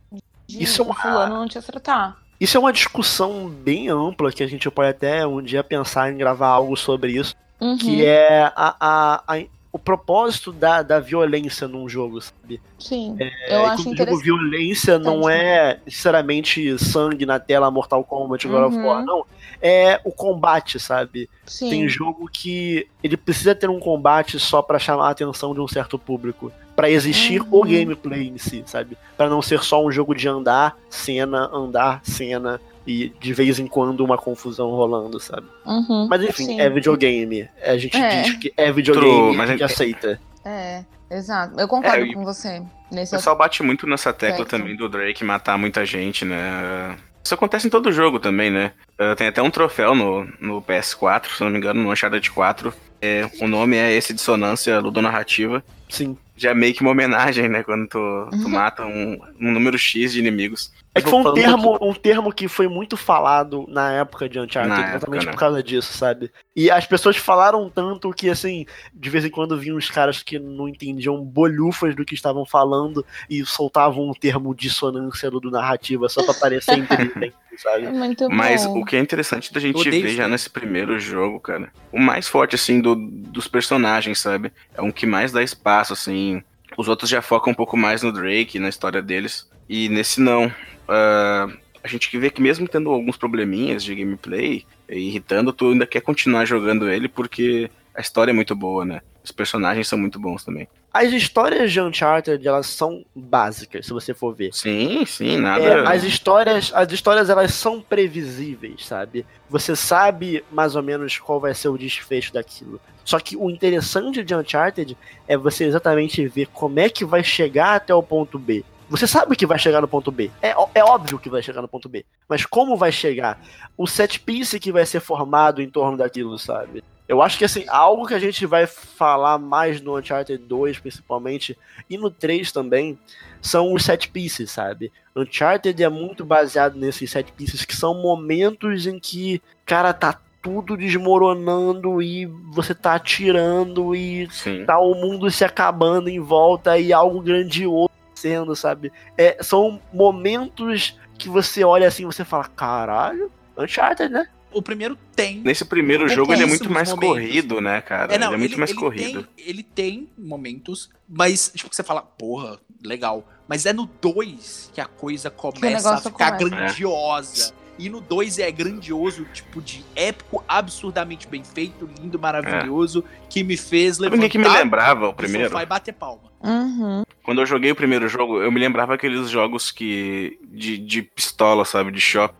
De 0.46 0.62
Isso 0.62 0.82
é 0.82 0.84
uma- 0.84 0.94
fulano 0.94 1.34
não 1.34 1.46
te 1.48 1.58
acertar. 1.58 2.16
Isso 2.40 2.56
é 2.56 2.60
uma 2.60 2.72
discussão 2.72 3.48
bem 3.48 3.88
ampla 3.88 4.32
que 4.32 4.42
a 4.42 4.46
gente 4.46 4.68
pode 4.70 4.88
até 4.88 5.26
um 5.26 5.42
dia 5.42 5.62
pensar 5.62 6.10
em 6.10 6.16
gravar 6.16 6.48
algo 6.48 6.76
sobre 6.76 7.12
isso, 7.12 7.34
Uhum. 7.60 7.76
que 7.76 8.04
é 8.04 8.44
a, 8.56 8.74
a- 8.80 9.22
a- 9.36 9.44
o 9.72 9.78
propósito 9.78 10.50
da, 10.50 10.82
da 10.82 10.98
violência 10.98 11.68
num 11.68 11.88
jogo, 11.88 12.20
sabe? 12.20 12.60
Sim, 12.78 13.16
É, 13.20 13.54
eu 13.54 13.66
acho 13.66 13.84
quando 13.84 13.86
eu 13.88 13.92
digo 13.92 13.92
interessante. 13.92 14.24
violência 14.24 14.98
não 14.98 15.28
é 15.28 15.78
necessariamente 15.86 16.76
sangue 16.78 17.24
na 17.26 17.38
tela, 17.38 17.70
Mortal 17.70 18.02
Kombat, 18.02 18.48
God 18.48 18.64
of 18.64 18.76
Uhum. 18.76 18.86
War, 18.86 19.04
não. 19.04 19.24
É 19.62 20.00
o 20.04 20.10
combate, 20.12 20.80
sabe? 20.80 21.28
Sim. 21.44 21.68
Tem 21.70 21.88
jogo 21.88 22.28
que 22.32 22.86
ele 23.02 23.16
precisa 23.16 23.54
ter 23.54 23.68
um 23.68 23.78
combate 23.78 24.38
só 24.38 24.62
pra 24.62 24.78
chamar 24.78 25.08
a 25.08 25.10
atenção 25.10 25.52
de 25.54 25.60
um 25.60 25.68
certo 25.68 25.98
público, 25.98 26.50
Pra 26.76 26.88
existir 26.88 27.42
o 27.42 27.56
Uhum. 27.56 27.62
gameplay 27.70 28.28
em 28.28 28.38
si, 28.38 28.62
sabe? 28.64 28.96
Pra 29.14 29.28
não 29.28 29.42
ser 29.42 29.62
só 29.62 29.84
um 29.84 29.92
jogo 29.92 30.14
de 30.14 30.26
andar, 30.26 30.78
cena, 30.88 31.50
andar, 31.52 32.00
cena 32.02 32.58
e 32.86 33.12
de 33.20 33.34
vez 33.34 33.58
em 33.58 33.66
quando 33.66 34.00
uma 34.02 34.16
confusão 34.16 34.70
rolando, 34.70 35.20
sabe? 35.20 35.46
Uhum, 35.66 36.06
Mas 36.08 36.22
enfim, 36.22 36.44
sim. 36.46 36.60
é 36.60 36.70
videogame. 36.70 37.46
A 37.62 37.76
gente 37.76 37.94
É. 37.98 38.22
diz 38.22 38.34
que 38.36 38.50
é 38.56 38.72
videogame, 38.72 39.14
True, 39.14 39.36
mas 39.36 39.50
a 39.50 39.52
gente 39.52 39.62
é- 39.62 39.66
aceita. 39.66 40.20
É, 40.42 40.82
exato. 41.10 41.60
Eu 41.60 41.68
concordo 41.68 42.02
É, 42.06 42.14
com 42.14 42.24
você 42.24 42.62
O 42.90 42.94
nesse 42.94 43.14
pessoal 43.14 43.36
bate 43.36 43.62
muito 43.62 43.86
nessa 43.86 44.10
tecla 44.14 44.38
Certo. 44.38 44.48
também 44.48 44.74
do 44.74 44.88
Drake 44.88 45.22
matar 45.22 45.58
muita 45.58 45.84
gente, 45.84 46.24
né? 46.24 46.96
Isso 47.22 47.34
acontece 47.34 47.66
em 47.66 47.70
todo 47.70 47.92
jogo 47.92 48.18
também, 48.18 48.50
né? 48.50 48.72
Uh, 48.98 49.14
Tem 49.14 49.28
até 49.28 49.42
um 49.42 49.50
troféu 49.50 49.94
no, 49.94 50.26
no 50.40 50.62
PS4, 50.62 51.36
se 51.36 51.42
não 51.44 51.50
me 51.50 51.58
engano, 51.58 51.82
no 51.82 51.90
Uncharted 51.92 52.30
4. 52.30 52.72
É, 53.02 53.28
o 53.40 53.46
nome 53.48 53.76
é 53.76 53.92
esse 53.92 54.12
Dissonância 54.12 54.78
Ludonarrativa. 54.80 55.62
Sim. 55.88 56.16
Já 56.36 56.50
é 56.50 56.54
meio 56.54 56.74
que 56.74 56.80
uma 56.82 56.90
homenagem, 56.90 57.48
né? 57.48 57.62
Quando 57.62 57.86
tu, 57.88 57.98
tu 58.30 58.36
Uhum. 58.36 58.48
mata 58.48 58.84
um, 58.86 59.18
um 59.40 59.50
número 59.52 59.78
X 59.78 60.12
de 60.12 60.18
inimigos. 60.18 60.72
É 60.94 61.00
que 61.00 61.08
foi 61.08 61.20
um 61.20 61.32
termo, 61.32 61.78
um 61.80 61.94
termo 61.94 62.32
que 62.32 62.48
foi 62.48 62.66
muito 62.66 62.96
falado 62.96 63.64
na 63.68 63.92
época 63.92 64.28
de 64.28 64.40
Uncharted, 64.40 64.68
Na 64.68 64.96
exatamente 64.96 65.02
época, 65.02 65.24
né? 65.24 65.32
por 65.32 65.38
causa 65.38 65.62
disso, 65.62 65.96
sabe? 65.96 66.30
E 66.54 66.68
as 66.68 66.84
pessoas 66.84 67.16
falaram 67.16 67.70
tanto 67.70 68.10
que, 68.10 68.28
assim, 68.28 68.66
de 68.92 69.08
vez 69.08 69.24
em 69.24 69.30
quando 69.30 69.56
vinham 69.56 69.76
os 69.76 69.88
caras 69.88 70.20
que 70.22 70.38
não 70.38 70.68
entendiam 70.68 71.24
bolhufas 71.24 71.94
do 71.94 72.04
que 72.04 72.14
estavam 72.14 72.44
falando 72.44 73.06
e 73.30 73.44
soltavam 73.46 74.10
um 74.10 74.12
termo 74.12 74.54
dissonância 74.54 75.30
do, 75.30 75.38
do 75.38 75.50
narrativa 75.50 76.08
só 76.08 76.24
pra 76.24 76.34
parecer 76.34 76.76
inteligente, 76.78 77.34
sabe? 77.56 77.86
Muito 77.86 78.28
Mas 78.28 78.66
bom. 78.66 78.80
o 78.80 78.84
que 78.84 78.96
é 78.96 78.98
interessante 78.98 79.52
da 79.52 79.60
gente 79.60 79.76
Odeio 79.76 80.02
ver 80.02 80.08
isso 80.08 80.16
já 80.16 80.26
nesse 80.26 80.50
primeiro 80.50 80.98
jogo, 80.98 81.38
cara, 81.38 81.72
o 81.92 82.00
mais 82.00 82.26
forte, 82.26 82.56
assim, 82.56 82.80
do, 82.80 82.96
dos 82.96 83.46
personagens, 83.46 84.18
sabe? 84.18 84.52
É 84.74 84.82
um 84.82 84.90
que 84.90 85.06
mais 85.06 85.30
dá 85.30 85.40
espaço, 85.40 85.92
assim. 85.92 86.42
Os 86.80 86.88
outros 86.88 87.10
já 87.10 87.20
focam 87.20 87.52
um 87.52 87.54
pouco 87.54 87.76
mais 87.76 88.02
no 88.02 88.10
Drake, 88.10 88.58
na 88.58 88.70
história 88.70 89.02
deles. 89.02 89.46
E 89.68 89.90
nesse 89.90 90.18
não. 90.18 90.50
Ah, 90.88 91.46
a 91.84 91.86
gente 91.86 92.16
vê 92.16 92.30
que 92.30 92.40
mesmo 92.40 92.66
tendo 92.66 92.88
alguns 92.88 93.18
probleminhas 93.18 93.84
de 93.84 93.94
gameplay, 93.94 94.64
irritando, 94.88 95.52
tu 95.52 95.72
ainda 95.72 95.86
quer 95.86 96.00
continuar 96.00 96.46
jogando 96.46 96.88
ele 96.88 97.06
porque 97.06 97.70
a 98.00 98.02
história 98.02 98.32
é 98.32 98.34
muito 98.34 98.56
boa, 98.56 98.84
né? 98.84 99.02
Os 99.22 99.30
personagens 99.30 99.86
são 99.86 99.98
muito 99.98 100.18
bons 100.18 100.42
também. 100.42 100.66
As 100.92 101.12
histórias 101.12 101.70
de 101.70 101.80
Uncharted, 101.80 102.46
elas 102.48 102.66
são 102.66 103.04
básicas, 103.14 103.86
se 103.86 103.92
você 103.92 104.14
for 104.14 104.34
ver. 104.34 104.52
Sim, 104.52 105.04
sim, 105.04 105.36
nada. 105.36 105.62
É, 105.62 105.86
as 105.86 106.02
histórias, 106.02 106.72
as 106.74 106.90
histórias 106.90 107.28
elas 107.28 107.52
são 107.52 107.80
previsíveis, 107.80 108.86
sabe? 108.86 109.26
Você 109.48 109.76
sabe 109.76 110.42
mais 110.50 110.74
ou 110.74 110.82
menos 110.82 111.18
qual 111.18 111.38
vai 111.38 111.54
ser 111.54 111.68
o 111.68 111.76
desfecho 111.76 112.32
daquilo. 112.32 112.80
Só 113.04 113.20
que 113.20 113.36
o 113.36 113.50
interessante 113.50 114.24
de 114.24 114.34
Uncharted 114.34 114.96
é 115.28 115.36
você 115.36 115.64
exatamente 115.64 116.26
ver 116.26 116.46
como 116.46 116.80
é 116.80 116.88
que 116.88 117.04
vai 117.04 117.22
chegar 117.22 117.74
até 117.74 117.94
o 117.94 118.02
ponto 118.02 118.38
B. 118.38 118.64
Você 118.88 119.06
sabe 119.06 119.36
que 119.36 119.46
vai 119.46 119.58
chegar 119.58 119.80
no 119.80 119.86
ponto 119.86 120.10
B. 120.10 120.30
É, 120.42 120.54
é 120.74 120.82
óbvio 120.82 121.18
que 121.18 121.30
vai 121.30 121.42
chegar 121.42 121.62
no 121.62 121.68
ponto 121.68 121.88
B. 121.88 122.04
Mas 122.28 122.44
como 122.44 122.76
vai 122.76 122.90
chegar? 122.90 123.40
O 123.76 123.86
set 123.86 124.18
piece 124.18 124.58
que 124.58 124.72
vai 124.72 124.84
ser 124.86 125.00
formado 125.00 125.62
em 125.62 125.70
torno 125.70 125.96
daquilo, 125.96 126.38
sabe? 126.38 126.82
Eu 127.10 127.20
acho 127.20 127.36
que 127.36 127.44
assim, 127.44 127.64
algo 127.66 128.06
que 128.06 128.14
a 128.14 128.20
gente 128.20 128.46
vai 128.46 128.68
falar 128.68 129.36
mais 129.36 129.80
no 129.80 129.98
Uncharted 129.98 130.46
2, 130.46 130.78
principalmente, 130.78 131.58
e 131.90 131.98
no 131.98 132.08
3 132.08 132.52
também, 132.52 132.96
são 133.42 133.74
os 133.74 133.84
set 133.84 134.08
pieces, 134.10 134.52
sabe? 134.52 134.92
Uncharted 135.16 135.82
é 135.82 135.88
muito 135.88 136.24
baseado 136.24 136.76
nesses 136.76 137.10
set 137.10 137.32
pieces 137.32 137.64
que 137.64 137.74
são 137.74 138.00
momentos 138.00 138.86
em 138.86 139.00
que, 139.00 139.42
cara, 139.66 139.92
tá 139.92 140.20
tudo 140.40 140.76
desmoronando 140.76 142.00
e 142.00 142.26
você 142.52 142.76
tá 142.76 142.94
atirando 142.94 143.92
e 143.92 144.30
Sim. 144.30 144.64
tá 144.64 144.78
o 144.78 144.94
mundo 144.94 145.28
se 145.32 145.44
acabando 145.44 146.08
em 146.08 146.20
volta 146.20 146.78
e 146.78 146.92
algo 146.92 147.20
grandioso 147.20 147.90
sendo, 148.14 148.54
sabe? 148.54 148.92
É, 149.18 149.36
são 149.42 149.82
momentos 149.92 150.96
que 151.18 151.28
você 151.28 151.64
olha 151.64 151.88
assim 151.88 152.04
e 152.04 152.06
você 152.06 152.24
fala, 152.24 152.44
caralho, 152.44 153.32
Uncharted, 153.58 154.12
né? 154.12 154.28
O 154.52 154.60
primeiro 154.60 154.96
tem. 155.14 155.40
Nesse 155.40 155.64
primeiro 155.64 156.08
jogo 156.08 156.32
ele 156.32 156.42
é 156.42 156.46
muito 156.46 156.70
mais 156.70 156.90
momentos. 156.90 157.08
corrido, 157.08 157.60
né, 157.60 157.80
cara? 157.80 158.14
É, 158.14 158.18
não, 158.18 158.28
ele 158.28 158.34
é 158.34 158.38
muito 158.38 158.52
ele, 158.52 158.58
mais 158.58 158.70
ele 158.70 158.78
corrido. 158.78 159.22
Tem, 159.36 159.46
ele 159.46 159.62
tem 159.62 160.08
momentos, 160.18 160.90
mas, 161.08 161.52
tipo, 161.54 161.70
que 161.70 161.76
você 161.76 161.82
fala, 161.82 162.02
porra, 162.02 162.58
legal. 162.84 163.26
Mas 163.48 163.66
é 163.66 163.72
no 163.72 163.86
2 164.00 164.70
que 164.72 164.80
a 164.80 164.86
coisa 164.86 165.30
começa 165.30 165.94
a 165.94 166.00
ficar 166.00 166.38
começa. 166.38 166.56
grandiosa. 166.56 167.54
E 167.78 167.88
no 167.88 168.00
2 168.00 168.38
é 168.40 168.50
grandioso, 168.50 169.24
tipo, 169.32 169.62
de 169.62 169.82
épico, 169.96 170.44
absurdamente 170.46 171.26
bem 171.26 171.42
feito, 171.42 171.88
lindo, 171.98 172.18
maravilhoso, 172.18 173.02
que 173.30 173.42
me 173.42 173.56
fez 173.56 173.98
levantar 173.98 174.28
que 174.28 174.36
me 174.36 174.46
lembrava 174.46 175.08
o 175.08 175.14
primeiro? 175.14 175.58
e 175.58 175.66
bater 175.66 175.94
palma. 175.94 176.30
Uhum. 176.42 177.04
Quando 177.22 177.40
eu 177.40 177.46
joguei 177.46 177.70
o 177.70 177.76
primeiro 177.76 178.06
jogo, 178.06 178.42
eu 178.42 178.52
me 178.52 178.60
lembrava 178.60 178.94
aqueles 178.94 179.30
jogos 179.30 179.70
que. 179.70 180.38
de, 180.50 180.76
de 180.76 181.02
pistola, 181.02 181.64
sabe? 181.64 181.90
De 181.90 182.00
shopping. 182.00 182.39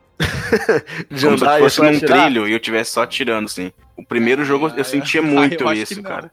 De 1.11 1.25
Como 1.27 1.39
se 1.39 1.45
andar 1.45 1.59
eu 1.61 1.67
e 1.67 1.71
fosse 1.71 1.81
num 1.81 1.89
atirar. 1.97 2.25
trilho 2.25 2.49
e 2.49 2.53
eu 2.53 2.61
tivesse 2.61 2.93
só 2.93 3.03
atirando, 3.03 3.47
assim. 3.47 3.73
O 3.97 4.05
primeiro 4.05 4.45
jogo 4.45 4.67
Ah, 4.73 4.75
eu 4.77 4.85
sentia 4.85 5.21
ah, 5.21 5.25
muito 5.25 5.63
eu 5.65 5.69
acho 5.69 5.83
isso, 5.83 6.03
cara. 6.03 6.31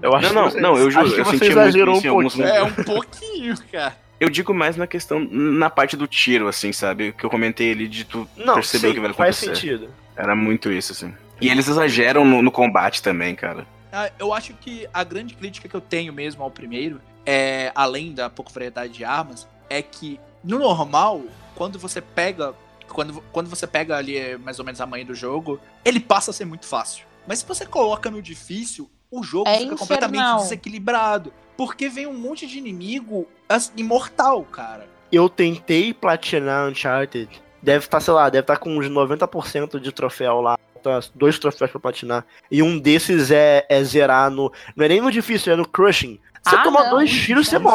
Eu 0.00 0.14
acho 0.14 0.32
Não, 0.32 0.50
não, 0.50 0.60
não, 0.60 0.76
eu 0.78 0.90
juro, 0.90 1.06
eu 1.06 1.24
sentia 1.24 1.54
muito 1.54 1.78
isso 1.78 2.06
em 2.06 2.10
um 2.10 2.12
alguns 2.12 2.34
pouquinho. 2.34 2.54
É 2.54 2.62
um 2.62 2.72
pouquinho, 2.72 3.54
cara. 3.70 3.96
Eu 4.20 4.30
digo 4.30 4.54
mais 4.54 4.76
na 4.76 4.86
questão, 4.86 5.18
na 5.30 5.68
parte 5.68 5.96
do 5.96 6.06
tiro, 6.06 6.46
assim, 6.48 6.72
sabe? 6.72 7.12
Que 7.12 7.24
eu 7.24 7.30
comentei 7.30 7.72
ali 7.72 7.88
de 7.88 8.04
tu 8.04 8.28
Não, 8.36 8.54
perceber 8.54 8.86
sim, 8.86 8.90
o 8.92 8.94
que 8.94 9.00
vai 9.00 9.12
faz 9.12 9.36
acontecer. 9.42 9.54
sentido. 9.54 9.88
Era 10.16 10.36
muito 10.36 10.70
isso, 10.70 10.92
assim. 10.92 11.12
E 11.40 11.48
eles 11.50 11.68
exageram 11.68 12.24
no, 12.24 12.40
no 12.40 12.50
combate 12.50 13.02
também, 13.02 13.34
cara. 13.34 13.66
Ah, 13.92 14.10
Eu 14.18 14.32
acho 14.32 14.54
que 14.54 14.86
a 14.94 15.02
grande 15.04 15.34
crítica 15.34 15.68
que 15.68 15.74
eu 15.74 15.80
tenho 15.80 16.12
mesmo 16.12 16.42
ao 16.42 16.50
primeiro, 16.50 17.00
é, 17.26 17.72
além 17.74 18.12
da 18.12 18.30
pouca 18.30 18.52
variedade 18.52 18.92
de 18.92 19.04
armas, 19.04 19.48
é 19.68 19.82
que 19.82 20.18
no 20.42 20.58
normal, 20.58 21.22
quando 21.54 21.78
você 21.78 22.00
pega. 22.00 22.54
Quando, 22.94 23.20
quando 23.32 23.50
você 23.50 23.66
pega 23.66 23.96
ali 23.96 24.16
é, 24.16 24.38
mais 24.38 24.58
ou 24.58 24.64
menos 24.64 24.80
a 24.80 24.86
manha 24.86 25.04
do 25.04 25.14
jogo, 25.14 25.60
ele 25.84 25.98
passa 26.00 26.30
a 26.30 26.34
ser 26.34 26.44
muito 26.44 26.64
fácil. 26.64 27.04
Mas 27.26 27.40
se 27.40 27.44
você 27.46 27.66
coloca 27.66 28.10
no 28.10 28.22
difícil, 28.22 28.88
o 29.10 29.22
jogo 29.22 29.48
É 29.48 29.58
fica 29.58 29.76
completamente 29.76 30.20
infernal. 30.20 30.40
desequilibrado. 30.42 31.32
Porque 31.56 31.88
vem 31.88 32.06
um 32.06 32.14
monte 32.14 32.46
de 32.46 32.56
inimigo 32.58 33.26
assim, 33.48 33.72
imortal, 33.76 34.42
cara. 34.44 34.88
Eu 35.12 35.28
tentei 35.28 35.92
platinar 35.92 36.68
Uncharted. 36.68 37.28
Deve 37.62 37.84
estar, 37.84 38.00
sei 38.00 38.14
lá, 38.14 38.28
deve 38.30 38.42
estar 38.42 38.56
com 38.58 38.76
uns 38.76 38.86
90% 38.88 39.80
de 39.80 39.90
troféu 39.92 40.40
lá. 40.40 40.58
Tá, 40.82 41.00
dois 41.14 41.38
troféus 41.38 41.70
pra 41.70 41.80
platinar. 41.80 42.26
E 42.50 42.62
um 42.62 42.78
desses 42.78 43.30
é, 43.30 43.64
é 43.68 43.82
zerar 43.82 44.30
no. 44.30 44.52
Não 44.76 44.84
é 44.84 44.88
nem 44.88 45.00
no 45.00 45.10
difícil, 45.10 45.52
é 45.52 45.56
no 45.56 45.66
crushing. 45.66 46.20
Você 46.42 46.56
Ah, 46.56 46.62
toma 46.62 46.84
não, 46.84 46.90
dois 46.90 47.10
tiros, 47.10 47.48
você 47.48 47.58
não. 47.58 47.70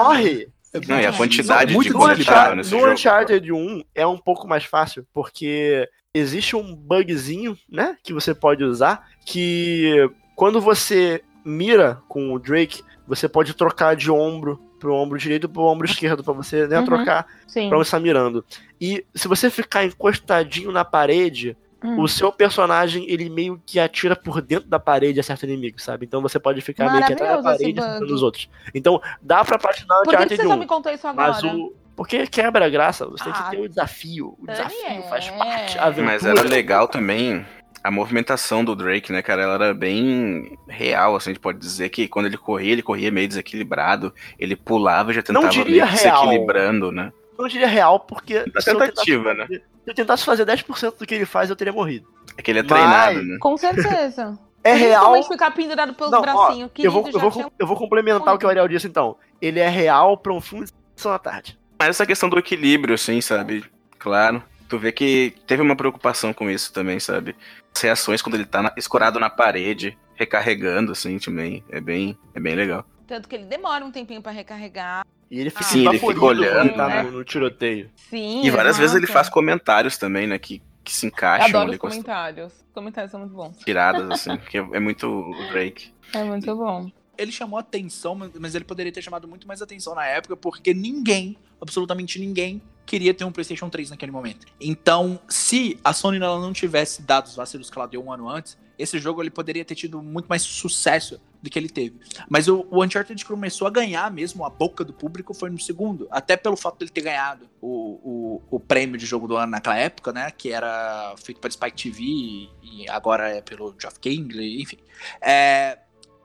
Morre. 0.73 0.87
Não, 0.87 0.99
e 0.99 1.05
a 1.05 1.13
quantidade 1.13 1.73
No 1.73 1.81
de 1.83 1.89
que 1.89 2.25
tava 2.25 2.55
nesse 2.55 2.71
no 2.73 2.79
jogo. 2.81 2.93
Uncharted 2.93 3.51
1 3.51 3.83
é 3.95 4.05
um 4.05 4.17
pouco 4.17 4.47
mais 4.47 4.63
fácil, 4.63 5.05
porque 5.13 5.87
existe 6.13 6.55
um 6.55 6.75
bugzinho, 6.75 7.57
né, 7.69 7.95
que 8.03 8.13
você 8.13 8.33
pode 8.33 8.63
usar, 8.63 9.07
que 9.25 10.09
quando 10.35 10.59
você 10.61 11.23
mira 11.45 12.01
com 12.07 12.33
o 12.33 12.39
Drake, 12.39 12.83
você 13.07 13.27
pode 13.27 13.53
trocar 13.53 13.95
de 13.95 14.11
ombro 14.11 14.59
pro 14.79 14.93
ombro 14.95 15.17
direito 15.17 15.49
pro 15.49 15.63
ombro 15.63 15.85
esquerdo, 15.85 16.23
pra 16.23 16.33
você, 16.33 16.65
né, 16.67 16.79
Uhum. 16.79 16.85
trocar 16.85 17.25
onde 17.55 17.69
você 17.69 17.91
tá 17.91 17.99
mirando. 17.99 18.45
E 18.79 19.05
se 19.13 19.27
você 19.27 19.49
ficar 19.49 19.83
encostadinho 19.83 20.71
na 20.71 20.85
parede, 20.85 21.57
Hum. 21.83 22.01
o 22.01 22.07
seu 22.09 22.29
personagem, 22.31 23.09
ele 23.09 23.29
meio 23.29 23.61
que 23.65 23.79
atira 23.79 24.15
por 24.15 24.41
dentro 24.41 24.67
da 24.67 24.79
parede 24.79 25.17
e 25.17 25.21
acerta 25.21 25.45
inimigo, 25.45 25.81
sabe? 25.81 26.05
Então 26.05 26.21
você 26.21 26.37
pode 26.39 26.59
ficar 26.61 26.91
meio 26.91 27.05
que 27.05 27.13
atrás 27.13 27.37
da 27.37 27.43
parede 27.43 27.79
acertando 27.79 27.99
bug. 28.01 28.13
os 28.13 28.21
outros. 28.21 28.49
Então 28.75 29.01
dá 29.21 29.45
pra 29.45 29.57
platinar 29.57 29.99
o 30.01 30.03
Por 30.03 30.17
que, 30.17 30.35
você 30.35 30.43
só 30.43 30.53
1. 30.55 30.57
me 30.57 30.65
contou 30.65 30.91
isso 30.91 31.07
agora? 31.07 31.31
Mas 31.31 31.43
o. 31.43 31.73
Porque 31.95 32.27
quebra 32.27 32.65
a 32.65 32.69
graça, 32.69 33.05
você 33.05 33.23
tem 33.25 33.33
Ah, 33.35 33.43
que 33.43 33.51
ter 33.51 33.61
o 33.61 33.67
desafio. 33.69 34.35
O 34.39 34.47
desafio 34.47 34.77
Daniel. 34.83 35.03
faz 35.03 35.29
parte. 35.29 35.77
A 35.77 35.85
aventura. 35.85 36.05
Mas 36.13 36.25
era 36.25 36.41
legal 36.43 36.87
também 36.87 37.45
a 37.83 37.89
movimentação 37.91 38.63
do 38.63 38.75
Drake, 38.75 39.11
né, 39.11 39.21
cara? 39.21 39.41
Ela 39.43 39.53
era 39.55 39.73
bem 39.73 40.57
real, 40.67 41.15
assim, 41.15 41.29
a 41.29 41.33
gente 41.33 41.41
pode 41.41 41.59
dizer 41.59 41.89
que 41.89 42.07
quando 42.09 42.25
ele 42.25 42.37
corria, 42.37 42.73
ele 42.73 42.81
corria 42.81 43.09
meio 43.11 43.27
desequilibrado, 43.27 44.13
ele 44.37 44.55
pulava 44.55 45.11
e 45.11 45.13
já 45.13 45.21
tentava 45.21 45.47
meio 45.47 45.85
real. 45.85 45.87
se 45.97 46.07
equilibrando, 46.07 46.91
né? 46.91 47.11
Não 47.39 47.47
diria 47.47 47.67
real, 47.67 47.99
porque 48.01 48.43
Da 48.51 48.59
se 48.61 48.69
eu, 48.69 48.73
tentasse, 48.75 48.91
tentativa, 48.91 49.33
né? 49.33 49.47
se 49.47 49.61
eu 49.87 49.93
tentasse 49.95 50.25
fazer 50.25 50.45
10% 50.45 50.97
do 50.99 51.05
que 51.07 51.15
ele 51.15 51.25
faz, 51.25 51.49
eu 51.49 51.55
teria 51.55 51.71
morrido. 51.73 52.05
É 52.37 52.41
que 52.41 52.51
ele 52.51 52.59
é 52.59 52.63
Mas- 52.63 52.69
treinado, 52.71 53.21
né? 53.23 53.37
Com 53.39 53.57
certeza. 53.57 54.37
É 54.61 54.73
real. 54.73 55.23
Ficar 55.23 55.51
pendurado 55.51 55.93
pelos 55.93 56.11
Não, 56.11 56.19
ó, 56.19 56.21
bracinhos. 56.21 56.69
eu, 56.77 56.91
vou, 56.91 57.09
eu, 57.09 57.17
vou, 57.17 57.31
tinha- 57.31 57.49
eu 57.57 57.65
vou 57.65 57.77
complementar 57.77 58.35
o 58.35 58.37
que 58.37 58.45
o 58.45 58.49
Ariel 58.49 58.67
disse 58.67 58.87
então. 58.87 59.15
Ele 59.41 59.57
é 59.57 59.69
real 59.69 60.17
pra 60.17 60.33
um 60.33 60.41
filme 60.41 60.65
de 60.65 60.73
sessão 60.97 61.13
da 61.13 61.17
tarde. 61.17 61.57
Mas 61.79 61.87
essa 61.91 62.05
questão 62.05 62.27
do 62.27 62.37
equilíbrio, 62.37 62.93
assim, 62.95 63.21
sabe? 63.21 63.63
Claro. 63.97 64.43
Tu 64.67 64.77
vê 64.77 64.91
que 64.91 65.33
teve 65.47 65.61
uma 65.61 65.77
preocupação 65.77 66.33
com 66.33 66.49
isso 66.49 66.73
também, 66.73 66.99
sabe? 66.99 67.37
As 67.73 67.81
reações 67.81 68.21
quando 68.21 68.35
ele 68.35 68.45
tá 68.45 68.61
na- 68.61 68.73
escorado 68.75 69.17
na 69.17 69.29
parede, 69.29 69.97
recarregando, 70.13 70.91
assim, 70.91 71.17
também. 71.19 71.63
É 71.71 71.79
bem, 71.79 72.17
é 72.35 72.39
bem 72.41 72.53
legal. 72.53 72.85
Tanto 73.07 73.29
que 73.29 73.35
ele 73.35 73.45
demora 73.45 73.85
um 73.85 73.91
tempinho 73.91 74.21
pra 74.21 74.33
recarregar. 74.33 75.05
E 75.31 75.39
ele 75.39 75.49
fica 75.49 75.63
Sim, 75.63 75.87
ele 75.87 75.99
fica 75.99 76.25
olhando, 76.25 76.73
tá 76.75 76.87
né? 76.87 77.03
no, 77.03 77.11
no 77.11 77.23
tiroteio. 77.23 77.89
Sim. 78.09 78.41
E 78.43 78.49
várias 78.49 78.77
vezes 78.77 78.95
ele 78.95 79.05
faz 79.07 79.29
comentários 79.29 79.97
também, 79.97 80.25
né? 80.25 80.39
Que, 80.39 80.61
que 80.83 80.91
se 80.93 81.05
Eu 81.05 81.09
encaixam 81.09 81.47
adoro 81.49 81.65
ali 81.67 81.75
os 81.75 81.79
comentários. 81.81 82.53
Os 82.53 82.73
comentários 82.73 83.11
são 83.11 83.19
muito 83.19 83.35
bons. 83.35 83.57
tiradas, 83.57 84.09
assim, 84.11 84.37
que 84.37 84.57
é, 84.57 84.61
é 84.73 84.79
muito 84.79 85.07
o 85.07 85.47
Drake. 85.51 85.91
É 86.13 86.23
muito 86.23 86.55
bom. 86.55 86.89
ele 87.17 87.31
chamou 87.31 87.59
atenção, 87.59 88.15
mas- 88.15 88.31
mas 88.39 88.55
ele 88.55 88.63
poderia 88.65 88.91
ter 88.91 89.01
chamado 89.01 89.27
muito 89.27 89.47
mais 89.47 89.61
atenção 89.61 89.93
na 89.93 90.05
época, 90.05 90.35
porque 90.37 90.73
ninguém, 90.73 91.37
absolutamente 91.61 92.17
ninguém, 92.17 92.61
queria 92.85 93.13
ter 93.13 93.23
um 93.25 93.31
PlayStation 93.31 93.69
3 93.69 93.91
naquele 93.91 94.11
momento. 94.11 94.47
Então, 94.59 95.19
se 95.29 95.77
a 95.83 95.93
Sony 95.93 96.17
ela 96.17 96.39
não 96.39 96.51
tivesse 96.53 97.01
dado 97.03 97.27
os 97.27 97.35
vacilos 97.35 97.69
que 97.69 97.77
ela 97.77 97.87
deu 97.87 98.03
um 98.03 98.11
ano 98.11 98.27
antes, 98.27 98.57
esse 98.79 98.97
jogo 98.97 99.21
ele 99.21 99.29
poderia 99.29 99.63
ter 99.63 99.75
tido 99.75 100.01
muito 100.01 100.25
mais 100.27 100.41
sucesso 100.41 101.19
do 101.41 101.49
que 101.49 101.57
ele 101.57 101.69
teve. 101.69 101.99
Mas 102.29 102.47
o, 102.47 102.65
o 102.69 102.83
Uncharted 102.83 103.23
começou 103.25 103.67
a 103.67 103.71
ganhar 103.71 104.11
mesmo 104.11 104.45
a 104.45 104.49
boca 104.49 104.83
do 104.83 104.93
público 104.93 105.33
foi 105.33 105.49
no 105.49 105.59
segundo, 105.59 106.07
até 106.11 106.35
pelo 106.35 106.57
fato 106.57 106.79
dele 106.79 106.91
ter 106.91 107.01
ganhado 107.01 107.49
o, 107.61 108.41
o, 108.49 108.57
o 108.57 108.59
prêmio 108.59 108.97
de 108.97 109.05
jogo 109.05 109.27
do 109.27 109.37
ano 109.37 109.51
naquela 109.51 109.77
época, 109.77 110.11
né, 110.11 110.31
que 110.31 110.51
era 110.51 111.15
feito 111.17 111.39
pela 111.39 111.51
Spike 111.51 111.83
TV 111.83 112.03
e, 112.03 112.49
e 112.63 112.89
agora 112.89 113.29
é 113.29 113.41
pelo 113.41 113.73
Geoff 113.79 113.99
Kingley, 113.99 114.61
enfim. 114.61 114.77
É, 115.21 115.79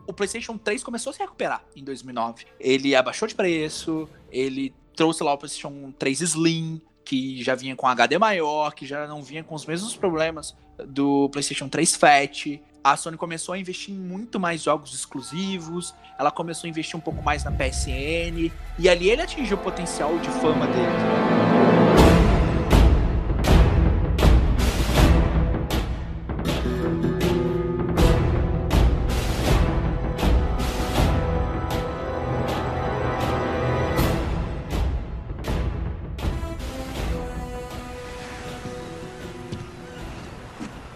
o 0.06 0.12
PlayStation 0.12 0.58
3 0.58 0.82
começou 0.82 1.10
a 1.10 1.12
se 1.14 1.20
recuperar 1.20 1.64
em 1.74 1.82
2009. 1.82 2.44
Ele 2.60 2.94
abaixou 2.94 3.26
de 3.26 3.34
preço, 3.34 4.08
ele 4.30 4.74
trouxe 4.94 5.22
lá 5.22 5.32
o 5.32 5.38
PlayStation 5.38 5.92
3 5.98 6.20
Slim, 6.20 6.80
que 7.04 7.42
já 7.42 7.54
vinha 7.54 7.76
com 7.76 7.86
HD 7.86 8.18
maior, 8.18 8.74
que 8.74 8.86
já 8.86 9.06
não 9.06 9.22
vinha 9.22 9.44
com 9.44 9.54
os 9.54 9.66
mesmos 9.66 9.96
problemas 9.96 10.56
do 10.86 11.28
PlayStation 11.30 11.68
3 11.68 11.96
Fat. 11.96 12.60
A 12.84 12.98
Sony 12.98 13.16
começou 13.16 13.54
a 13.54 13.58
investir 13.58 13.94
em 13.94 13.98
muito 13.98 14.38
mais 14.38 14.62
jogos 14.62 14.92
exclusivos, 14.92 15.94
ela 16.18 16.30
começou 16.30 16.68
a 16.68 16.70
investir 16.70 16.98
um 16.98 17.00
pouco 17.00 17.22
mais 17.22 17.42
na 17.42 17.50
PSN, 17.50 18.52
e 18.78 18.88
ali 18.90 19.08
ele 19.08 19.22
atingiu 19.22 19.56
o 19.56 19.60
potencial 19.60 20.18
de 20.18 20.28
fama 20.28 20.66
dele. 20.66 20.84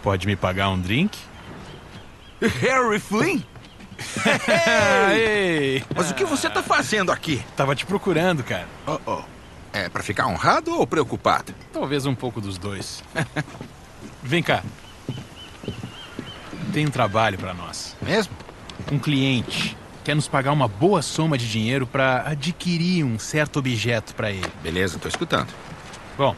Pode 0.02 0.26
me 0.26 0.36
pagar 0.36 0.68
um 0.68 0.78
drink? 0.78 1.18
Harry 2.40 2.98
Flynn? 3.00 3.40
Ei, 5.12 5.82
Mas 5.94 6.10
o 6.10 6.14
que 6.14 6.24
você 6.24 6.48
tá 6.48 6.62
fazendo 6.62 7.10
aqui? 7.10 7.42
tava 7.56 7.74
te 7.74 7.84
procurando, 7.84 8.44
cara. 8.44 8.66
Oh, 8.86 8.98
oh. 9.06 9.22
É 9.72 9.88
pra 9.88 10.02
ficar 10.02 10.26
honrado 10.26 10.72
ou 10.78 10.86
preocupado? 10.86 11.54
Talvez 11.72 12.06
um 12.06 12.14
pouco 12.14 12.40
dos 12.40 12.56
dois. 12.58 13.02
Vem 14.22 14.42
cá. 14.42 14.62
Tem 16.72 16.86
um 16.86 16.90
trabalho 16.90 17.36
pra 17.38 17.52
nós. 17.54 17.96
Mesmo? 18.00 18.32
Um 18.90 18.98
cliente 18.98 19.76
quer 20.04 20.14
nos 20.14 20.26
pagar 20.28 20.52
uma 20.52 20.68
boa 20.68 21.02
soma 21.02 21.36
de 21.36 21.50
dinheiro 21.50 21.86
pra 21.86 22.22
adquirir 22.26 23.04
um 23.04 23.18
certo 23.18 23.58
objeto 23.58 24.14
pra 24.14 24.30
ele. 24.30 24.50
Beleza, 24.62 24.98
tô 24.98 25.06
escutando. 25.08 25.48
Bom, 26.16 26.34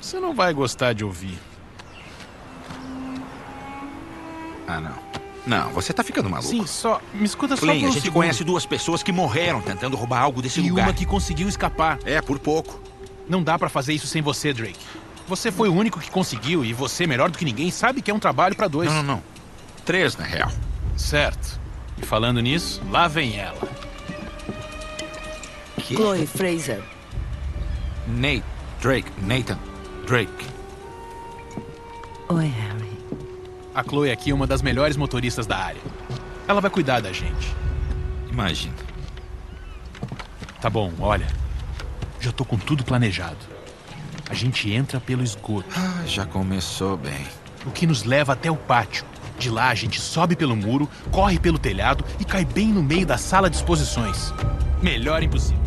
você 0.00 0.18
não 0.18 0.34
vai 0.34 0.52
gostar 0.52 0.92
de 0.92 1.04
ouvir. 1.04 1.38
Ah, 4.66 4.80
não. 4.80 5.05
Não, 5.46 5.70
você 5.70 5.92
tá 5.92 6.02
ficando 6.02 6.28
maluco. 6.28 6.48
Sim, 6.50 6.66
só 6.66 7.00
me 7.14 7.24
escuta 7.24 7.54
só 7.56 7.60
Flynn, 7.62 7.78
por 7.78 7.86
um 7.86 7.88
a 7.88 7.92
gente 7.92 8.02
segundo. 8.02 8.14
conhece 8.20 8.42
duas 8.44 8.66
pessoas 8.66 9.02
que 9.02 9.12
morreram 9.12 9.60
tentando 9.60 9.96
roubar 9.96 10.20
algo 10.20 10.42
desse 10.42 10.60
e 10.60 10.68
lugar. 10.68 10.86
uma 10.88 10.92
que 10.92 11.06
conseguiu 11.06 11.48
escapar. 11.48 11.98
É, 12.04 12.20
por 12.20 12.38
pouco. 12.38 12.80
Não 13.28 13.42
dá 13.42 13.58
pra 13.58 13.68
fazer 13.68 13.92
isso 13.92 14.06
sem 14.06 14.20
você, 14.20 14.52
Drake. 14.52 14.78
Você 15.28 15.50
foi 15.52 15.68
o 15.68 15.72
único 15.74 16.00
que 16.00 16.10
conseguiu 16.10 16.64
e 16.64 16.72
você, 16.72 17.06
melhor 17.06 17.30
do 17.30 17.38
que 17.38 17.44
ninguém, 17.44 17.70
sabe 17.70 18.02
que 18.02 18.10
é 18.10 18.14
um 18.14 18.18
trabalho 18.18 18.54
pra 18.56 18.68
dois. 18.68 18.88
Não, 18.88 19.02
não, 19.02 19.14
não. 19.16 19.22
Três, 19.84 20.16
na 20.16 20.24
real. 20.24 20.50
Certo. 20.96 21.60
E 22.00 22.04
falando 22.04 22.40
nisso, 22.40 22.82
lá 22.90 23.06
vem 23.08 23.36
ela. 23.38 23.58
Que? 25.78 25.94
Chloe 25.94 26.26
Fraser. 26.26 26.82
Nate, 28.08 28.44
Drake, 28.80 29.10
Nathan, 29.22 29.58
Drake. 30.06 30.46
Oi, 32.28 32.46
Harry. 32.46 32.85
A 33.76 33.82
Chloe 33.84 34.10
aqui 34.10 34.30
é 34.30 34.34
uma 34.34 34.46
das 34.46 34.62
melhores 34.62 34.96
motoristas 34.96 35.46
da 35.46 35.58
área. 35.58 35.82
Ela 36.48 36.62
vai 36.62 36.70
cuidar 36.70 37.00
da 37.02 37.12
gente. 37.12 37.54
Imagina. 38.30 38.72
Tá 40.62 40.70
bom, 40.70 40.90
olha. 40.98 41.26
Já 42.18 42.32
tô 42.32 42.42
com 42.42 42.56
tudo 42.56 42.82
planejado. 42.82 43.36
A 44.30 44.32
gente 44.32 44.72
entra 44.72 44.98
pelo 44.98 45.22
esgoto, 45.22 45.68
Ah, 45.76 46.02
já 46.06 46.24
começou 46.24 46.96
bem. 46.96 47.26
o 47.66 47.70
que 47.70 47.86
nos 47.86 48.02
leva 48.04 48.32
até 48.32 48.50
o 48.50 48.56
pátio. 48.56 49.04
De 49.38 49.50
lá 49.50 49.68
a 49.68 49.74
gente 49.74 50.00
sobe 50.00 50.34
pelo 50.34 50.56
muro, 50.56 50.88
corre 51.10 51.38
pelo 51.38 51.58
telhado 51.58 52.02
e 52.18 52.24
cai 52.24 52.46
bem 52.46 52.68
no 52.68 52.82
meio 52.82 53.04
da 53.04 53.18
sala 53.18 53.50
de 53.50 53.56
exposições. 53.56 54.32
Melhor 54.82 55.22
impossível. 55.22 55.65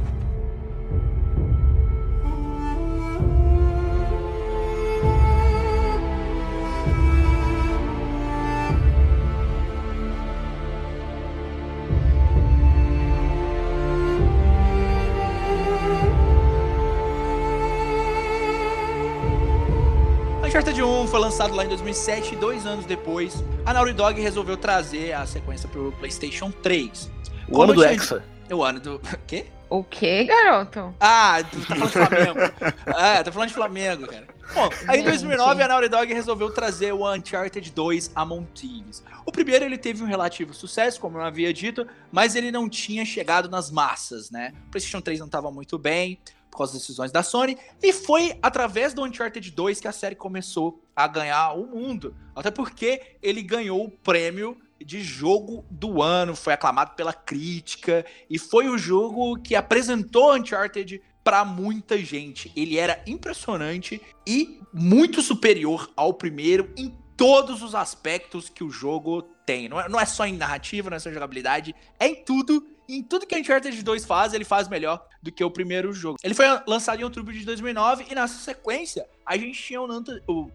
Uncharted 20.50 20.82
1 20.82 21.08
foi 21.10 21.20
lançado 21.20 21.54
lá 21.54 21.64
em 21.64 21.68
2007 21.68 22.34
e 22.34 22.36
dois 22.36 22.66
anos 22.66 22.84
depois, 22.84 23.44
a 23.64 23.72
Naughty 23.72 23.94
Dog 23.94 24.20
resolveu 24.20 24.58
trazer 24.58 25.14
a 25.14 25.24
sequência 25.28 25.70
pro 25.70 25.92
PlayStation 26.00 26.50
3. 26.50 27.12
O 27.48 27.52
Como 27.52 27.62
ano 27.66 27.74
do 27.76 27.86
Hexa. 27.86 28.24
O 28.52 28.64
ano 28.64 28.80
do... 28.80 29.00
Quê? 29.28 29.46
O 29.70 29.84
que, 29.84 30.24
garoto? 30.24 30.92
Ah, 31.00 31.38
tu 31.44 31.60
tá 31.60 31.76
falando 31.76 31.86
de 31.86 31.92
Flamengo. 31.92 32.40
é, 32.98 33.24
tô 33.24 33.32
falando 33.32 33.50
de 33.50 33.54
Flamengo, 33.54 34.08
cara. 34.08 34.28
Bom, 34.56 34.70
aí 34.88 35.02
em 35.02 35.04
2009 35.04 35.62
a 35.62 35.68
Naughty 35.68 35.88
Dog 35.88 36.12
resolveu 36.12 36.50
trazer 36.50 36.92
o 36.94 37.08
Uncharted 37.08 37.70
2 37.70 38.12
Among 38.16 38.48
Thieves. 38.56 39.04
O 39.28 39.32
primeiro 39.32 39.66
ele 39.66 39.78
teve 39.78 40.02
um 40.02 40.08
relativo 40.08 40.56
sucesso, 40.56 41.00
como 41.00 41.20
eu 41.20 41.22
havia 41.22 41.54
dito, 41.54 41.86
mas 42.12 42.36
ele 42.36 42.52
não 42.52 42.68
tinha 42.68 43.06
chegado 43.06 43.48
nas 43.50 43.70
massas, 43.70 44.32
né? 44.32 44.52
O 44.66 44.72
PlayStation 44.72 45.00
3 45.00 45.20
não 45.20 45.28
estava 45.28 45.52
muito 45.52 45.78
bem 45.78 46.20
por 46.50 46.58
causa 46.58 46.74
das 46.74 46.82
decisões 46.82 47.12
da 47.12 47.24
Sony, 47.24 47.58
e 47.82 47.94
foi 47.94 48.38
através 48.42 48.94
do 48.94 49.04
Uncharted 49.04 49.52
2 49.52 49.80
que 49.80 49.88
a 49.88 49.92
série 49.92 50.16
começou 50.16 50.82
a 50.96 51.08
ganhar 51.08 51.54
o 51.54 51.68
mundo. 51.68 52.16
Até 52.36 52.52
porque 52.52 53.18
ele 53.22 53.42
ganhou 53.42 53.86
o 53.86 53.90
prêmio 53.92 54.58
de 54.84 55.02
jogo 55.02 55.66
do 55.70 56.02
ano, 56.02 56.36
foi 56.36 56.54
aclamado 56.54 56.96
pela 56.96 57.14
crítica 57.14 58.06
e 58.30 58.40
foi 58.40 58.70
o 58.70 58.78
jogo 58.78 59.38
que 59.42 59.56
apresentou 59.56 60.36
Uncharted 60.36 61.02
para 61.24 61.44
muita 61.44 61.98
gente. 61.98 62.52
Ele 62.56 62.78
era 62.78 63.04
impressionante 63.06 64.02
e 64.26 64.62
muito 64.74 65.22
superior 65.22 65.90
ao 65.96 66.14
primeiro 66.14 66.72
em 66.78 66.98
todos 67.16 67.62
os 67.62 67.76
aspectos 67.76 68.48
que 68.48 68.64
o 68.64 68.70
jogo 68.70 69.24
tem. 69.46 69.68
Não 69.68 69.80
é, 69.80 69.90
não 69.90 70.00
é 70.00 70.06
só 70.06 70.26
em 70.26 70.38
narrativa, 70.38 70.90
não 70.90 70.98
é 70.98 71.00
só 71.00 71.10
em 71.10 71.14
jogabilidade, 71.14 71.76
é 72.00 72.08
em 72.08 72.24
tudo. 72.24 72.66
Em 72.90 73.04
tudo 73.04 73.26
que 73.28 73.36
Uncharted 73.40 73.84
2 73.84 74.04
faz, 74.06 74.34
ele 74.34 74.44
faz 74.44 74.68
melhor 74.68 75.06
do 75.22 75.32
que 75.32 75.44
o 75.44 75.52
primeiro 75.52 75.94
jogo. 75.94 76.18
Ele 76.24 76.34
foi 76.34 76.46
lançado 76.66 77.00
em 77.00 77.04
outubro 77.04 77.32
de 77.32 77.46
2009 77.46 78.06
e 78.10 78.16
nessa 78.16 78.34
sequência 78.40 79.06
a 79.26 79.38
gente 79.38 79.62
tinha 79.62 79.80
o 79.82 79.86
Nathan... 79.88 80.20
o- 80.28 80.50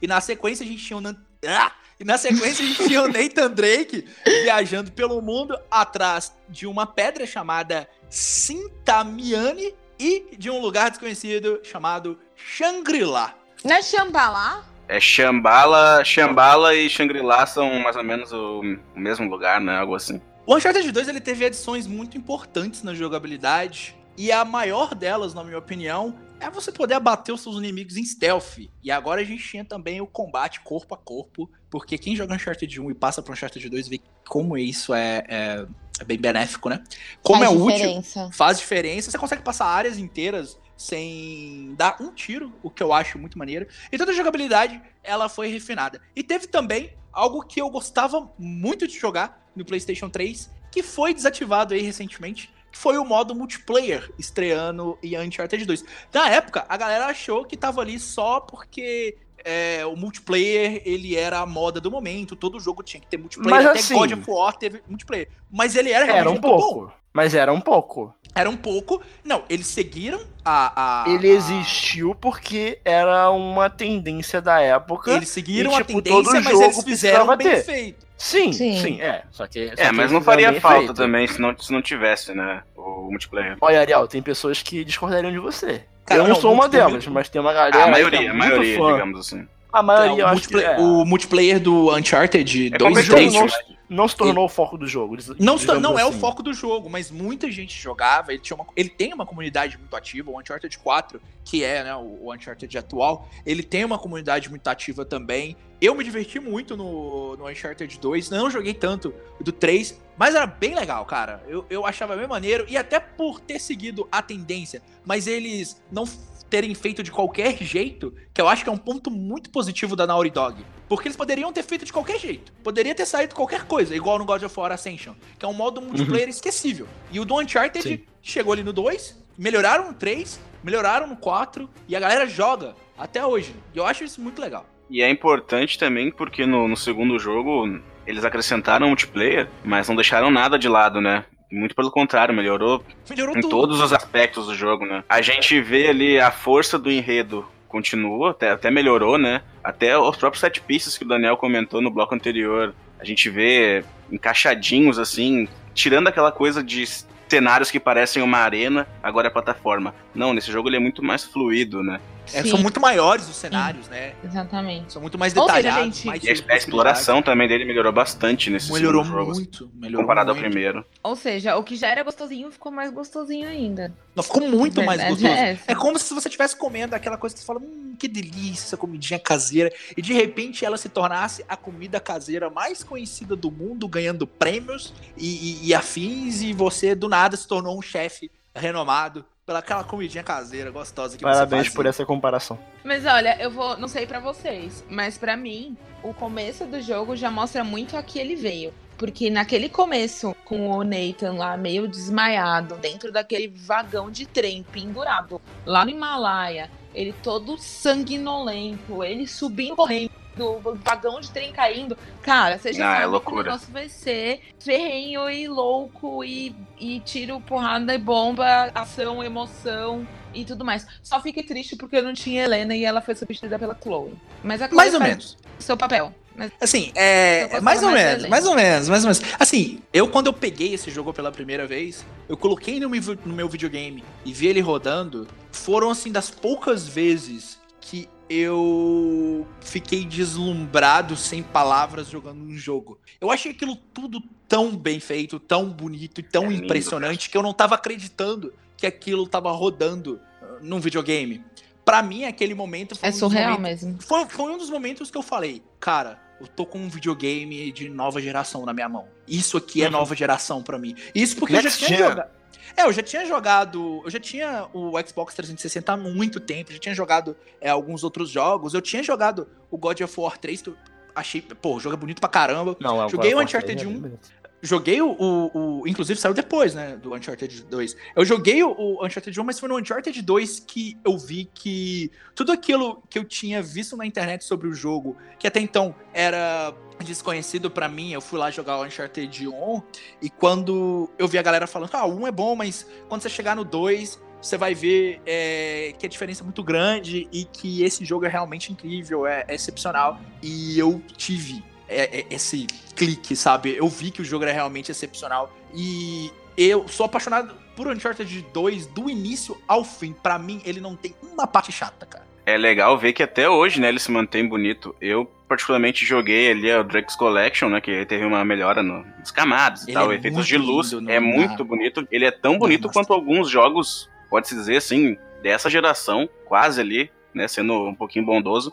e 0.00 0.06
na 0.06 0.20
sequência 0.20 0.64
a 0.64 0.68
gente 0.68 0.84
tinha 0.84 0.96
o 0.96 1.00
Nathan... 1.00 1.20
Ah! 1.48 1.72
E 1.98 2.04
na 2.04 2.16
sequência 2.18 2.64
a 2.64 2.68
gente 2.68 2.86
tinha 2.86 3.02
o 3.02 3.08
Nathan 3.08 3.50
Drake 3.50 4.06
viajando 4.44 4.92
pelo 4.92 5.20
mundo 5.22 5.58
atrás 5.70 6.32
de 6.48 6.66
uma 6.66 6.86
pedra 6.86 7.26
chamada 7.26 7.88
Sintamiane 8.08 9.74
e 9.98 10.36
de 10.36 10.50
um 10.50 10.60
lugar 10.60 10.90
desconhecido 10.90 11.60
chamado 11.64 12.18
Shangri-La. 12.36 13.34
Não 13.64 13.74
é 13.74 13.82
Xambalá? 13.82 14.64
É 14.88 15.00
Shambhala, 15.00 16.04
Shambhala 16.04 16.74
e 16.76 16.88
Shangri-La 16.88 17.44
são 17.46 17.80
mais 17.80 17.96
ou 17.96 18.04
menos 18.04 18.30
o, 18.32 18.60
o 18.94 19.00
mesmo 19.00 19.28
lugar, 19.28 19.60
né? 19.60 19.78
Algo 19.78 19.96
assim. 19.96 20.20
O 20.46 20.54
Uncharted 20.56 20.90
2 20.92 21.08
ele 21.08 21.20
teve 21.20 21.44
adições 21.44 21.86
muito 21.86 22.16
importantes 22.16 22.82
na 22.82 22.94
jogabilidade 22.94 23.96
e 24.16 24.30
a 24.30 24.44
maior 24.44 24.94
delas, 24.94 25.34
na 25.34 25.42
minha 25.42 25.58
opinião, 25.58 26.16
é 26.38 26.48
você 26.48 26.70
poder 26.70 26.94
abater 26.94 27.34
os 27.34 27.40
seus 27.40 27.56
inimigos 27.56 27.96
em 27.96 28.04
stealth. 28.04 28.58
E 28.82 28.90
agora 28.90 29.20
a 29.20 29.24
gente 29.24 29.42
tinha 29.42 29.64
também 29.64 30.00
o 30.00 30.06
combate 30.06 30.60
corpo 30.60 30.94
a 30.94 30.98
corpo, 30.98 31.50
porque 31.68 31.98
quem 31.98 32.14
joga 32.14 32.34
Uncharted 32.34 32.80
1 32.80 32.90
e 32.90 32.94
passa 32.94 33.20
para 33.20 33.32
Uncharted 33.32 33.68
2 33.68 33.88
vê 33.88 34.00
como 34.28 34.56
isso 34.56 34.94
é, 34.94 35.24
é- 35.28 35.66
é 35.98 36.04
bem 36.04 36.18
benéfico, 36.18 36.68
né? 36.68 36.82
Como 37.22 37.40
Faz 37.42 37.50
é 37.50 37.54
útil, 37.58 37.76
diferença. 37.76 38.30
faz 38.32 38.58
diferença. 38.58 39.10
Você 39.10 39.18
consegue 39.18 39.42
passar 39.42 39.66
áreas 39.66 39.98
inteiras 39.98 40.58
sem 40.76 41.74
dar 41.76 41.96
um 42.00 42.12
tiro, 42.12 42.52
o 42.62 42.70
que 42.70 42.82
eu 42.82 42.92
acho 42.92 43.18
muito 43.18 43.38
maneiro. 43.38 43.66
E 43.90 43.98
toda 43.98 44.12
a 44.12 44.14
jogabilidade, 44.14 44.80
ela 45.02 45.28
foi 45.28 45.48
refinada. 45.48 46.00
E 46.14 46.22
teve 46.22 46.46
também 46.46 46.92
algo 47.16 47.42
que 47.42 47.60
eu 47.60 47.70
gostava 47.70 48.30
muito 48.38 48.86
de 48.86 48.98
jogar 48.98 49.48
no 49.56 49.64
PlayStation 49.64 50.08
3, 50.10 50.50
que 50.70 50.82
foi 50.82 51.14
desativado 51.14 51.72
aí 51.72 51.80
recentemente, 51.80 52.50
que 52.70 52.76
foi 52.78 52.98
o 52.98 53.04
modo 53.04 53.34
multiplayer 53.34 54.12
estreando 54.18 54.98
em 55.02 55.18
Uncharted 55.18 55.64
2. 55.64 55.84
Na 56.12 56.28
época, 56.28 56.66
a 56.68 56.76
galera 56.76 57.06
achou 57.06 57.44
que 57.44 57.56
tava 57.56 57.80
ali 57.80 57.98
só 57.98 58.38
porque 58.40 59.16
é, 59.42 59.86
o 59.86 59.96
multiplayer, 59.96 60.82
ele 60.84 61.16
era 61.16 61.38
a 61.38 61.46
moda 61.46 61.80
do 61.80 61.90
momento, 61.90 62.36
todo 62.36 62.60
jogo 62.60 62.82
tinha 62.82 63.00
que 63.00 63.06
ter 63.06 63.16
multiplayer, 63.16 63.56
Mas 63.56 63.66
até 63.66 63.78
assim- 63.78 63.94
God 63.94 64.12
of 64.12 64.30
War 64.30 64.52
teve 64.58 64.82
multiplayer. 64.86 65.30
Mas 65.50 65.74
ele 65.74 65.90
era 65.90 66.04
realmente 66.04 66.20
Era 66.20 66.28
um 66.28 66.32
muito 66.32 66.42
bom. 66.48 66.58
pouco. 66.58 66.92
Mas 67.14 67.34
era 67.34 67.50
um 67.52 67.60
pouco. 67.62 68.14
Era 68.36 68.50
um 68.50 68.56
pouco. 68.56 69.00
Não, 69.24 69.42
eles 69.48 69.66
seguiram 69.66 70.20
a. 70.44 71.04
a 71.04 71.10
Ele 71.10 71.28
a- 71.30 71.34
existiu 71.34 72.14
porque 72.14 72.78
era 72.84 73.30
uma 73.30 73.68
tendência 73.70 74.40
da 74.40 74.60
época. 74.60 75.10
Eles 75.12 75.28
seguiram 75.30 75.72
E, 75.72 75.74
a 75.74 75.78
tipo, 75.78 76.02
tendência, 76.02 76.32
todo 76.32 76.44
mas 76.44 76.60
eles 76.60 76.84
fizeram 76.84 77.26
bem 77.36 77.48
ter. 77.48 77.64
feito. 77.64 78.06
Sim, 78.18 78.52
Sim. 78.52 78.80
sim, 78.80 79.00
é. 79.00 79.22
Só 79.30 79.46
que. 79.46 79.68
só 79.68 79.82
É, 79.82 79.86
que 79.88 79.92
mas 79.94 80.10
não 80.12 80.20
faria 80.22 80.58
falta 80.60 80.78
feito. 80.78 80.94
também 80.94 81.26
se 81.26 81.40
não, 81.40 81.54
se 81.58 81.70
não 81.72 81.82
tivesse, 81.82 82.32
né? 82.34 82.62
O 82.76 83.08
multiplayer. 83.10 83.56
Olha, 83.60 83.80
Ariel, 83.80 84.06
tem 84.08 84.22
pessoas 84.22 84.62
que 84.62 84.84
discordariam 84.84 85.30
de 85.32 85.38
você. 85.38 85.82
Cara, 86.06 86.20
eu 86.20 86.24
não, 86.28 86.34
não, 86.34 86.40
sou 86.40 86.52
uma 86.52 86.62
multiplayer- 86.64 86.88
delas, 86.90 87.06
mas 87.08 87.28
tem 87.28 87.40
uma 87.40 87.52
galera. 87.52 87.76
a 87.78 87.84
que 87.84 87.90
maioria, 87.90 88.20
é 88.20 88.28
a 88.28 88.34
maioria, 88.34 88.78
fã. 88.78 88.92
digamos 88.92 89.20
assim. 89.20 89.46
A 89.72 89.82
maioria, 89.82 90.22
É, 90.22 90.22
eu 90.22 90.26
o, 90.26 90.28
acho 90.30 90.48
que 90.48 90.54
multiplayer, 90.54 90.70
é. 90.70 90.82
o 90.82 91.04
multiplayer 91.04 91.60
do 91.60 91.94
Uncharted 91.94 92.70
É 92.74 92.78
2 92.78 92.96
e 92.96 93.00
O 93.00 93.02
jogo 93.02 93.16
3 93.18 93.34
não, 93.34 93.40
competente, 93.42 93.75
não 93.88 94.08
se 94.08 94.16
tornou 94.16 94.44
o 94.44 94.48
foco 94.48 94.76
do 94.76 94.86
jogo. 94.86 95.16
Não, 95.38 95.56
se- 95.56 95.66
não 95.78 95.98
é 95.98 96.04
o 96.04 96.08
assim. 96.08 96.18
foco 96.18 96.42
do 96.42 96.52
jogo, 96.52 96.90
mas 96.90 97.10
muita 97.10 97.50
gente 97.50 97.78
jogava. 97.80 98.32
Ele, 98.32 98.40
tinha 98.40 98.56
uma- 98.56 98.66
ele 98.74 98.88
tem 98.88 99.12
uma 99.14 99.24
comunidade 99.26 99.78
muito 99.78 99.94
ativa. 99.94 100.30
O 100.30 100.38
Uncharted 100.40 100.76
4, 100.78 101.20
que 101.44 101.62
é 101.62 101.84
né, 101.84 101.94
o, 101.96 102.32
Uncharted 102.32 102.76
atual, 102.76 103.28
ele 103.44 103.62
tem 103.62 103.84
uma 103.84 103.98
comunidade 103.98 104.50
muito 104.50 104.66
ativa 104.68 105.04
também. 105.04 105.56
Eu 105.80 105.94
me 105.94 106.02
diverti 106.02 106.40
muito 106.40 106.76
no, 106.76 107.36
no 107.36 107.48
Uncharted 107.48 107.98
2. 107.98 108.30
Não 108.30 108.50
joguei 108.50 108.74
tanto 108.74 109.14
do 109.40 109.52
3, 109.52 110.00
mas 110.16 110.34
era 110.34 110.46
bem 110.46 110.74
legal, 110.74 111.04
cara. 111.04 111.42
Eu, 111.46 111.64
eu 111.68 111.86
achava 111.86 112.16
bem 112.16 112.26
maneiro. 112.26 112.64
E 112.68 112.76
até 112.76 112.98
por 112.98 113.40
ter 113.40 113.60
seguido 113.60 114.08
a 114.10 114.20
tendência, 114.22 114.82
mas 115.04 115.26
eles 115.26 115.80
não 115.92 116.04
terem 116.48 116.74
feito 116.74 117.02
de 117.02 117.10
qualquer 117.10 117.56
jeito, 117.58 118.14
que 118.32 118.40
eu 118.40 118.48
acho 118.48 118.62
que 118.62 118.70
é 118.70 118.72
um 118.72 118.78
ponto 118.78 119.10
muito 119.10 119.50
positivo 119.50 119.96
da 119.96 120.06
Naughty 120.06 120.30
Dog. 120.30 120.64
Porque 120.88 121.08
eles 121.08 121.16
poderiam 121.16 121.52
ter 121.52 121.62
feito 121.62 121.84
de 121.84 121.92
qualquer 121.92 122.18
jeito. 122.18 122.52
Poderia 122.62 122.94
ter 122.94 123.06
saído 123.06 123.34
qualquer 123.34 123.64
coisa, 123.64 123.94
igual 123.94 124.18
no 124.18 124.24
God 124.24 124.42
of 124.42 124.58
War 124.58 124.72
Ascension, 124.72 125.14
que 125.38 125.44
é 125.44 125.48
um 125.48 125.52
modo 125.52 125.82
multiplayer 125.82 126.28
esquecível. 126.28 126.86
E 127.10 127.18
o 127.18 127.24
do 127.24 127.38
Uncharted 127.38 127.82
Sim. 127.82 128.00
chegou 128.22 128.52
ali 128.52 128.62
no 128.62 128.72
2, 128.72 129.20
melhoraram 129.36 129.88
no 129.88 129.94
3, 129.94 130.40
melhoraram 130.62 131.06
no 131.06 131.16
4, 131.16 131.68
e 131.88 131.96
a 131.96 132.00
galera 132.00 132.26
joga 132.26 132.74
até 132.96 133.24
hoje. 133.24 133.54
E 133.74 133.78
eu 133.78 133.86
acho 133.86 134.04
isso 134.04 134.20
muito 134.20 134.40
legal. 134.40 134.66
E 134.88 135.02
é 135.02 135.10
importante 135.10 135.78
também 135.78 136.12
porque 136.12 136.46
no, 136.46 136.68
no 136.68 136.76
segundo 136.76 137.18
jogo 137.18 137.80
eles 138.06 138.24
acrescentaram 138.24 138.86
multiplayer, 138.86 139.48
mas 139.64 139.88
não 139.88 139.96
deixaram 139.96 140.30
nada 140.30 140.58
de 140.58 140.68
lado, 140.68 141.00
né? 141.00 141.24
Muito 141.50 141.74
pelo 141.74 141.90
contrário, 141.90 142.34
melhorou 142.34 142.84
Melhorou 143.08 143.36
em 143.36 143.40
tudo. 143.40 143.50
todos 143.50 143.80
os 143.80 143.92
aspectos 143.92 144.46
do 144.46 144.54
jogo, 144.54 144.84
né? 144.84 145.04
A 145.08 145.22
gente 145.22 145.60
vê 145.60 145.88
ali 145.88 146.18
a 146.18 146.30
força 146.30 146.78
do 146.78 146.90
enredo 146.90 147.46
continua, 147.68 148.30
até, 148.30 148.50
até 148.50 148.70
melhorou, 148.70 149.18
né? 149.18 149.42
Até 149.62 149.96
os 149.98 150.16
próprios 150.16 150.40
set 150.40 150.60
pieces 150.60 150.96
que 150.96 151.04
o 151.04 151.08
Daniel 151.08 151.36
comentou 151.36 151.80
no 151.80 151.90
bloco 151.90 152.14
anterior, 152.14 152.74
a 152.98 153.04
gente 153.04 153.28
vê 153.28 153.84
encaixadinhos 154.10 154.98
assim, 154.98 155.48
tirando 155.74 156.08
aquela 156.08 156.32
coisa 156.32 156.62
de 156.62 156.84
cenários 157.28 157.70
que 157.70 157.80
parecem 157.80 158.22
uma 158.22 158.38
arena, 158.38 158.86
agora 159.02 159.26
é 159.26 159.30
plataforma. 159.30 159.94
Não, 160.14 160.32
nesse 160.32 160.50
jogo 160.50 160.68
ele 160.68 160.76
é 160.76 160.80
muito 160.80 161.02
mais 161.02 161.24
fluido, 161.24 161.82
né? 161.82 162.00
É, 162.34 162.42
Sim. 162.42 162.50
são 162.50 162.58
muito 162.58 162.80
maiores 162.80 163.28
os 163.28 163.36
cenários, 163.36 163.88
né? 163.88 164.14
Exatamente. 164.24 164.92
São 164.92 165.00
muito 165.00 165.18
mais 165.18 165.36
Ou 165.36 165.44
seja, 165.48 165.56
detalhados. 165.62 165.84
gente- 165.96 166.06
mais 166.06 166.24
E 166.24 166.28
a, 166.30 166.54
a 166.54 166.56
exploração 166.56 167.22
também 167.22 167.46
dele 167.46 167.64
melhorou 167.64 167.92
bastante 167.92 168.50
nesse 168.50 168.72
Melhorou 168.72 169.04
segundo 169.04 169.18
jogo, 169.20 169.34
muito. 169.34 169.70
Melhorou 169.74 170.02
comparado 170.02 170.32
muito. 170.34 170.44
ao 170.44 170.50
primeiro. 170.50 170.84
Ou 171.02 171.14
seja, 171.16 171.56
o 171.56 171.62
que 171.62 171.76
já 171.76 171.88
era 171.88 172.02
gostosinho 172.02 172.50
ficou 172.50 172.72
mais 172.72 172.90
gostosinho 172.90 173.48
ainda. 173.48 173.92
Não, 174.14 174.22
ficou 174.22 174.48
muito 174.48 174.82
mais 174.82 175.00
Verdade 175.00 175.22
gostoso. 175.22 175.40
é. 175.42 175.58
É 175.66 175.74
como 175.74 175.98
se 175.98 176.12
você 176.12 176.28
estivesse 176.28 176.56
comendo 176.56 176.94
aquela 176.94 177.16
coisa 177.16 177.34
que 177.34 177.40
você 177.40 177.46
fala, 177.46 177.60
hum, 177.60 177.94
que 177.98 178.08
delícia 178.08 178.64
essa 178.66 178.76
comidinha 178.76 179.18
caseira. 179.18 179.72
E 179.96 180.02
de 180.02 180.12
repente 180.12 180.64
ela 180.64 180.76
se 180.76 180.88
tornasse 180.88 181.44
a 181.48 181.56
comida 181.56 182.00
caseira 182.00 182.50
mais 182.50 182.82
conhecida 182.82 183.36
do 183.36 183.50
mundo, 183.50 183.86
ganhando 183.88 184.26
prêmios 184.26 184.92
e, 185.16 185.26
e- 185.64 185.68
e 185.68 185.74
afins, 185.74 186.42
e 186.42 186.52
você 186.52 186.94
do 186.94 187.08
nada 187.08 187.36
se 187.36 187.46
tornou 187.46 187.78
um 187.78 187.82
chefe 187.82 188.30
renomado 188.54 189.24
pela 189.46 189.60
aquela 189.60 189.84
comidinha 189.84 190.24
caseira 190.24 190.72
gostosa 190.72 191.16
que 191.16 191.22
Parabéns 191.22 191.68
você 191.68 191.74
por 191.74 191.86
essa 191.86 192.04
comparação. 192.04 192.58
Mas 192.84 193.06
olha, 193.06 193.40
eu 193.40 193.48
vou, 193.48 193.78
não 193.78 193.86
sei 193.86 194.04
pra 194.04 194.18
vocês, 194.18 194.84
mas 194.90 195.16
pra 195.16 195.36
mim, 195.36 195.76
o 196.02 196.12
começo 196.12 196.66
do 196.66 196.82
jogo 196.82 197.14
já 197.14 197.30
mostra 197.30 197.62
muito 197.62 197.96
a 197.96 198.02
que 198.02 198.18
ele 198.18 198.34
veio. 198.34 198.74
Porque 198.98 199.30
naquele 199.30 199.68
começo, 199.68 200.34
com 200.44 200.70
o 200.70 200.82
Nathan 200.82 201.34
lá 201.34 201.56
meio 201.56 201.86
desmaiado, 201.86 202.76
dentro 202.76 203.12
daquele 203.12 203.46
vagão 203.46 204.10
de 204.10 204.26
trem 204.26 204.64
pendurado, 204.64 205.40
lá 205.66 205.84
no 205.84 205.90
Himalaia, 205.90 206.70
ele 206.94 207.12
todo 207.22 207.58
sanguinolento, 207.58 209.04
ele 209.04 209.26
subindo 209.26 209.76
correndo, 209.76 210.10
o 210.38 210.60
vagão 210.84 211.20
de 211.20 211.30
trem 211.30 211.52
caindo. 211.52 211.96
Cara, 212.22 212.58
você 212.58 212.72
já 212.72 212.84
Ah, 212.88 212.90
é 212.90 212.94
sabe 212.94 213.02
que 213.02 213.08
o 213.08 213.10
loucura. 213.12 213.44
negócio 213.44 213.72
vai 213.72 213.88
ser 213.88 214.40
ferrenho 214.58 215.28
e 215.30 215.48
louco 215.48 216.22
e, 216.24 216.54
e 216.78 217.00
tiro, 217.00 217.40
porrada 217.40 217.94
e 217.94 217.98
bomba, 217.98 218.70
ação, 218.74 219.22
emoção 219.22 220.06
e 220.34 220.44
tudo 220.44 220.64
mais. 220.64 220.86
Só 221.02 221.20
fiquei 221.20 221.42
triste 221.42 221.76
porque 221.76 221.96
eu 221.96 222.02
não 222.02 222.12
tinha 222.12 222.44
Helena 222.44 222.74
e 222.76 222.84
ela 222.84 223.00
foi 223.00 223.14
substituída 223.14 223.58
pela 223.58 223.76
Chloe. 223.80 224.12
Mas 224.44 224.60
a 224.60 224.66
Chloe 224.66 224.76
Mais 224.76 224.94
ou 224.94 225.00
menos. 225.00 225.36
seu 225.58 225.76
papel. 225.76 226.12
Mas 226.38 226.52
Assim, 226.60 226.88
Eu 226.94 227.00
é. 227.02 227.48
posso 227.48 227.62
Mais 227.64 227.82
ou 227.82 227.90
mais 227.90 228.04
menos, 228.04 228.28
mais 228.28 228.46
ou 228.46 228.54
menos, 228.54 228.88
mais 228.90 229.04
ou 229.04 229.10
menos. 229.10 229.22
Assim, 229.40 229.80
eu 229.90 230.06
quando 230.08 230.26
eu 230.26 230.34
peguei 230.34 230.74
esse 230.74 230.90
jogo 230.90 231.10
pela 231.14 231.32
primeira 231.32 231.66
vez, 231.66 232.04
eu 232.28 232.36
coloquei 232.36 232.78
no 232.78 232.90
meu, 232.90 233.00
no 233.24 233.32
meu 233.34 233.48
videogame 233.48 234.04
e 234.22 234.34
vi 234.34 234.48
ele 234.48 234.60
rodando, 234.60 235.26
foram 235.50 235.88
assim 235.88 236.12
das 236.12 236.28
poucas 236.28 236.86
vezes 236.86 237.58
que 237.80 238.06
eu 238.28 239.46
fiquei 239.60 240.04
deslumbrado 240.04 241.16
sem 241.16 241.42
palavras 241.42 242.08
jogando 242.08 242.42
um 242.42 242.56
jogo. 242.56 242.98
Eu 243.20 243.30
achei 243.30 243.52
aquilo 243.52 243.76
tudo 243.94 244.22
tão 244.48 244.76
bem 244.76 245.00
feito, 245.00 245.38
tão 245.40 245.68
bonito 245.70 246.20
e 246.20 246.22
tão 246.22 246.44
É 246.44 246.48
lindo, 246.48 246.64
impressionante 246.64 247.30
que 247.30 247.36
eu 247.36 247.42
não 247.42 247.52
tava 247.52 247.74
acreditando 247.74 248.52
que 248.76 248.86
aquilo 248.86 249.26
tava 249.26 249.50
rodando 249.52 250.20
uh, 250.42 250.58
num 250.62 250.78
videogame. 250.80 251.42
Pra 251.84 252.02
mim, 252.02 252.24
aquele 252.24 252.54
momento 252.54 252.94
foi 252.96 253.08
é 253.08 253.10
um 253.10 253.12
dos 253.12 253.20
surreal 253.20 253.52
momentos- 253.52 253.84
mesmo. 253.84 254.02
foi, 254.02 254.26
foi 254.26 254.52
um 254.52 254.58
dos 254.58 254.70
momentos 254.70 255.10
que 255.10 255.16
eu 255.16 255.22
falei, 255.22 255.62
cara, 255.80 256.20
eu 256.40 256.46
tô 256.46 256.66
com 256.66 256.78
um 256.78 256.88
videogame 256.88 257.70
de 257.72 257.88
nova 257.88 258.20
geração 258.20 258.66
na 258.66 258.72
minha 258.74 258.88
mão. 258.88 259.06
Isso 259.26 259.56
aqui 259.56 259.82
é 259.82 259.86
Uhum. 259.86 259.92
nova 259.92 260.14
geração 260.14 260.62
pra 260.62 260.78
mim. 260.78 260.94
Isso 261.14 261.36
porque 261.36 261.54
eu 261.54 261.58
já 261.62 261.62
Next 261.64 261.86
tinha 261.86 261.98
jogado. 261.98 262.28
É, 262.76 262.82
eu 262.82 262.92
já 262.92 263.02
tinha 263.02 263.24
jogado. 263.24 264.02
Eu 264.04 264.10
já 264.10 264.20
tinha 264.20 264.68
o 264.72 264.92
Xbox 265.06 265.34
360 265.34 265.92
há 265.92 265.96
muito 265.96 266.40
tempo. 266.40 266.72
Já 266.72 266.78
tinha 266.78 266.94
jogado 266.94 267.36
é, 267.60 267.68
alguns 267.68 268.04
outros 268.04 268.30
jogos. 268.30 268.74
Eu 268.74 268.80
tinha 268.80 269.02
jogado 269.02 269.48
o 269.70 269.78
God 269.78 270.00
of 270.00 270.20
War 270.20 270.38
3, 270.38 270.62
que 270.62 270.70
eu 270.70 270.76
achei. 271.14 271.42
Pô, 271.42 271.76
o 271.76 271.80
jogo 271.80 271.94
é 271.94 271.98
bonito 271.98 272.20
pra 272.20 272.28
caramba. 272.28 272.76
Não, 272.80 273.04
é 273.04 273.08
Joguei 273.08 273.34
o 273.34 273.40
Uncharted 273.40 273.84
é 273.84 273.86
1. 273.86 274.18
Joguei 274.66 275.00
o, 275.00 275.10
o, 275.12 275.80
o- 275.80 275.88
Inclusive 275.88 276.18
saiu 276.18 276.34
depois, 276.34 276.74
né? 276.74 276.96
Do 276.96 277.14
Uncharted 277.14 277.62
2. 277.64 277.96
Eu 278.16 278.24
joguei 278.24 278.62
o, 278.62 278.70
o 278.70 279.06
Uncharted 279.06 279.38
1, 279.40 279.44
mas 279.44 279.58
foi 279.60 279.68
no 279.68 279.78
Uncharted 279.78 280.20
2 280.20 280.60
que 280.60 280.98
eu 281.04 281.16
vi 281.16 281.48
que 281.54 282.10
tudo 282.34 282.52
aquilo 282.52 283.02
que 283.08 283.18
eu 283.18 283.24
tinha 283.24 283.62
visto 283.62 283.96
na 283.96 284.04
internet 284.04 284.44
sobre 284.44 284.66
o 284.66 284.74
jogo, 284.74 285.16
que 285.38 285.46
até 285.46 285.60
então 285.60 285.94
era 286.12 286.74
desconhecido 287.04 287.70
pra 287.70 287.88
mim, 287.88 288.12
eu 288.12 288.20
fui 288.20 288.38
lá 288.38 288.50
jogar 288.50 288.78
o 288.78 288.84
Uncharted 288.84 289.46
1 289.46 289.82
e 290.22 290.30
quando 290.30 291.08
eu 291.18 291.28
vi 291.28 291.38
a 291.38 291.42
galera 291.42 291.66
falando, 291.66 291.90
ah, 291.94 292.06
1 292.06 292.26
é 292.26 292.32
bom, 292.32 292.56
mas 292.56 292.86
quando 293.08 293.20
você 293.22 293.28
chegar 293.28 293.54
no 293.54 293.64
2, 293.64 294.18
você 294.40 294.56
vai 294.56 294.74
ver 294.74 295.20
é, 295.26 295.94
que 295.98 296.06
a 296.06 296.08
diferença 296.08 296.42
é 296.42 296.44
muito 296.44 296.62
grande 296.64 297.28
e 297.32 297.44
que 297.44 297.82
esse 297.82 298.04
jogo 298.04 298.24
é 298.24 298.28
realmente 298.28 298.72
incrível, 298.72 299.26
é, 299.26 299.44
é 299.46 299.54
excepcional. 299.54 300.18
E 300.42 300.78
eu 300.78 301.00
tive 301.16 301.62
é, 301.88 302.20
é, 302.20 302.26
esse 302.30 302.66
clique, 302.94 303.36
sabe? 303.36 303.76
Eu 303.76 303.88
vi 303.88 304.10
que 304.10 304.22
o 304.22 304.24
jogo 304.24 304.44
era 304.44 304.52
realmente 304.52 304.90
excepcional. 304.90 305.52
E 305.74 306.30
eu 306.56 306.88
sou 306.88 307.06
apaixonado 307.06 307.54
por 307.76 307.86
Uncharted 307.88 308.46
2 308.52 308.86
do 308.86 309.10
início 309.10 309.56
ao 309.68 309.84
fim. 309.84 310.12
Pra 310.12 310.38
mim, 310.38 310.60
ele 310.64 310.80
não 310.80 310.96
tem 310.96 311.14
uma 311.22 311.46
parte 311.46 311.70
chata, 311.70 312.06
cara. 312.06 312.24
É 312.46 312.56
legal 312.56 312.96
ver 312.96 313.12
que 313.12 313.22
até 313.22 313.48
hoje, 313.50 313.80
né, 313.80 313.88
ele 313.88 313.98
se 313.98 314.10
mantém 314.10 314.46
bonito. 314.48 314.94
Eu, 315.00 315.28
particularmente, 315.48 316.06
joguei 316.06 316.50
ali 316.52 316.72
o 316.72 316.84
Drake's 316.84 317.16
Collection, 317.16 317.68
né, 317.68 317.80
que 317.80 318.06
teve 318.06 318.24
uma 318.24 318.44
melhora 318.44 318.82
no, 318.84 319.04
nas 319.18 319.32
camadas 319.32 319.82
e 319.82 319.90
Ele 319.90 319.94
tal, 319.94 320.12
é 320.12 320.14
efeitos 320.14 320.46
de 320.46 320.56
luz. 320.56 320.92
é 320.92 321.18
muito 321.18 321.64
bonito. 321.64 322.06
Ele 322.10 322.24
é 322.24 322.30
tão 322.30 322.56
bonito 322.56 322.86
Master. 322.86 322.92
quanto 322.92 323.12
alguns 323.12 323.50
jogos, 323.50 324.08
pode-se 324.30 324.54
dizer 324.54 324.76
assim, 324.76 325.18
dessa 325.42 325.68
geração, 325.68 326.28
quase 326.44 326.80
ali, 326.80 327.10
né, 327.34 327.48
sendo 327.48 327.88
um 327.88 327.94
pouquinho 327.94 328.24
bondoso. 328.24 328.72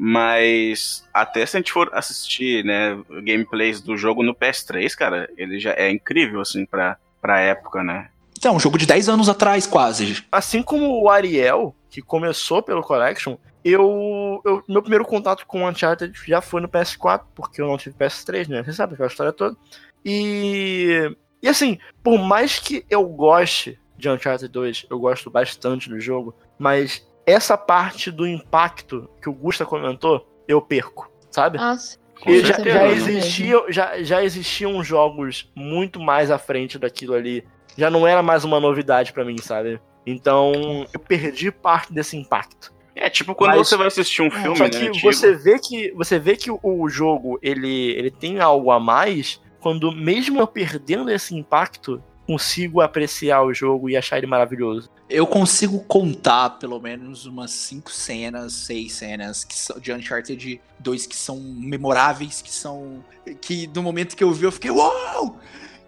Mas 0.00 1.04
até 1.12 1.44
se 1.44 1.56
a 1.56 1.60
gente 1.60 1.72
for 1.72 1.90
assistir, 1.92 2.64
né, 2.64 2.96
gameplays 3.24 3.80
do 3.80 3.96
jogo 3.96 4.22
no 4.22 4.34
PS3, 4.34 4.94
cara, 4.94 5.28
ele 5.36 5.58
já 5.58 5.72
é 5.72 5.90
incrível, 5.90 6.40
assim, 6.40 6.64
pra, 6.64 6.96
pra 7.20 7.40
época, 7.40 7.82
né? 7.82 8.08
Então, 8.38 8.54
um 8.54 8.60
jogo 8.60 8.78
de 8.78 8.86
10 8.86 9.08
anos 9.08 9.28
atrás, 9.28 9.66
quase. 9.66 10.24
Assim 10.30 10.62
como 10.62 11.02
o 11.02 11.10
Ariel, 11.10 11.74
que 11.90 12.00
começou 12.00 12.62
pelo 12.62 12.80
Collection, 12.82 13.36
eu, 13.64 14.40
eu- 14.46 14.62
meu 14.68 14.80
primeiro 14.80 15.04
contato 15.04 15.44
com 15.44 15.64
o 15.64 15.68
Uncharted 15.68 16.12
já 16.26 16.40
foi 16.40 16.60
no 16.60 16.68
PS4, 16.68 17.22
porque 17.34 17.60
eu 17.60 17.66
não 17.66 17.76
tive 17.76 17.96
PS3, 17.96 18.46
né? 18.48 18.62
Você 18.62 18.72
sabe 18.72 18.94
aquela 18.94 19.08
história 19.08 19.32
toda. 19.32 19.56
E, 20.04 21.10
e 21.42 21.48
assim, 21.48 21.78
por 22.02 22.16
mais 22.18 22.60
que 22.60 22.84
eu 22.88 23.04
goste 23.04 23.78
de 23.96 24.08
Uncharted 24.08 24.48
2, 24.52 24.86
eu 24.88 24.98
gosto 25.00 25.28
bastante 25.28 25.88
do 25.88 25.98
jogo, 25.98 26.32
mas 26.56 27.04
essa 27.30 27.56
parte 27.56 28.10
do 28.10 28.26
impacto 28.26 29.08
que 29.22 29.28
o 29.28 29.32
Gusta 29.32 29.64
comentou, 29.64 30.26
eu 30.46 30.60
perco, 30.60 31.10
sabe? 31.30 31.58
Nossa. 31.58 31.98
Com 32.20 32.30
E 32.30 32.40
já, 32.44 32.54
já, 32.58 32.64
né? 32.64 32.92
existia, 32.92 33.62
já, 33.68 34.02
já 34.02 34.24
existiam 34.24 34.82
jogos 34.82 35.50
muito 35.54 36.00
mais 36.00 36.30
à 36.30 36.38
frente 36.38 36.78
daquilo 36.78 37.14
ali. 37.14 37.44
Já 37.76 37.90
não 37.90 38.06
era 38.06 38.22
mais 38.22 38.42
uma 38.44 38.58
novidade 38.58 39.12
pra 39.12 39.24
mim, 39.24 39.38
sabe? 39.38 39.80
Então, 40.04 40.84
eu 40.92 40.98
perdi 40.98 41.52
parte 41.52 41.92
desse 41.92 42.16
impacto. 42.16 42.72
É 42.96 43.08
tipo 43.08 43.32
quando 43.36 43.50
Mas- 43.56 43.68
você 43.68 43.76
vai 43.76 43.86
assistir 43.86 44.22
um 44.22 44.30
filme, 44.30 44.56
Só 44.56 44.64
né, 44.64 44.70
que 44.70 44.88
antigo. 44.88 45.12
você 45.12 45.32
vê 45.36 45.58
que 45.60 45.92
você 45.92 46.18
vê 46.18 46.34
que 46.36 46.50
o 46.50 46.88
jogo 46.88 47.38
ele, 47.40 47.92
ele 47.92 48.10
tem 48.10 48.40
algo 48.40 48.72
a 48.72 48.80
mais 48.80 49.40
quando 49.60 49.92
mesmo 49.92 50.40
eu 50.40 50.46
perdendo 50.48 51.08
esse 51.08 51.36
impacto, 51.36 52.02
consigo 52.28 52.82
apreciar 52.82 53.42
o 53.42 53.54
jogo 53.54 53.88
e 53.88 53.96
achar 53.96 54.18
ele 54.18 54.26
maravilhoso. 54.26 54.90
Eu 55.08 55.26
consigo 55.26 55.80
contar 55.84 56.50
pelo 56.58 56.78
menos 56.78 57.24
umas 57.24 57.50
cinco 57.50 57.90
cenas, 57.90 58.52
seis 58.52 58.92
cenas 58.92 59.44
que 59.44 59.54
são, 59.54 59.80
de 59.80 59.90
Uncharted 59.90 60.60
2 60.78 61.06
que 61.06 61.16
são 61.16 61.40
memoráveis, 61.40 62.42
que 62.42 62.52
são. 62.52 63.02
que 63.40 63.66
no 63.68 63.82
momento 63.82 64.14
que 64.14 64.22
eu 64.22 64.30
vi 64.30 64.44
eu 64.44 64.52
fiquei, 64.52 64.70
uau! 64.70 65.40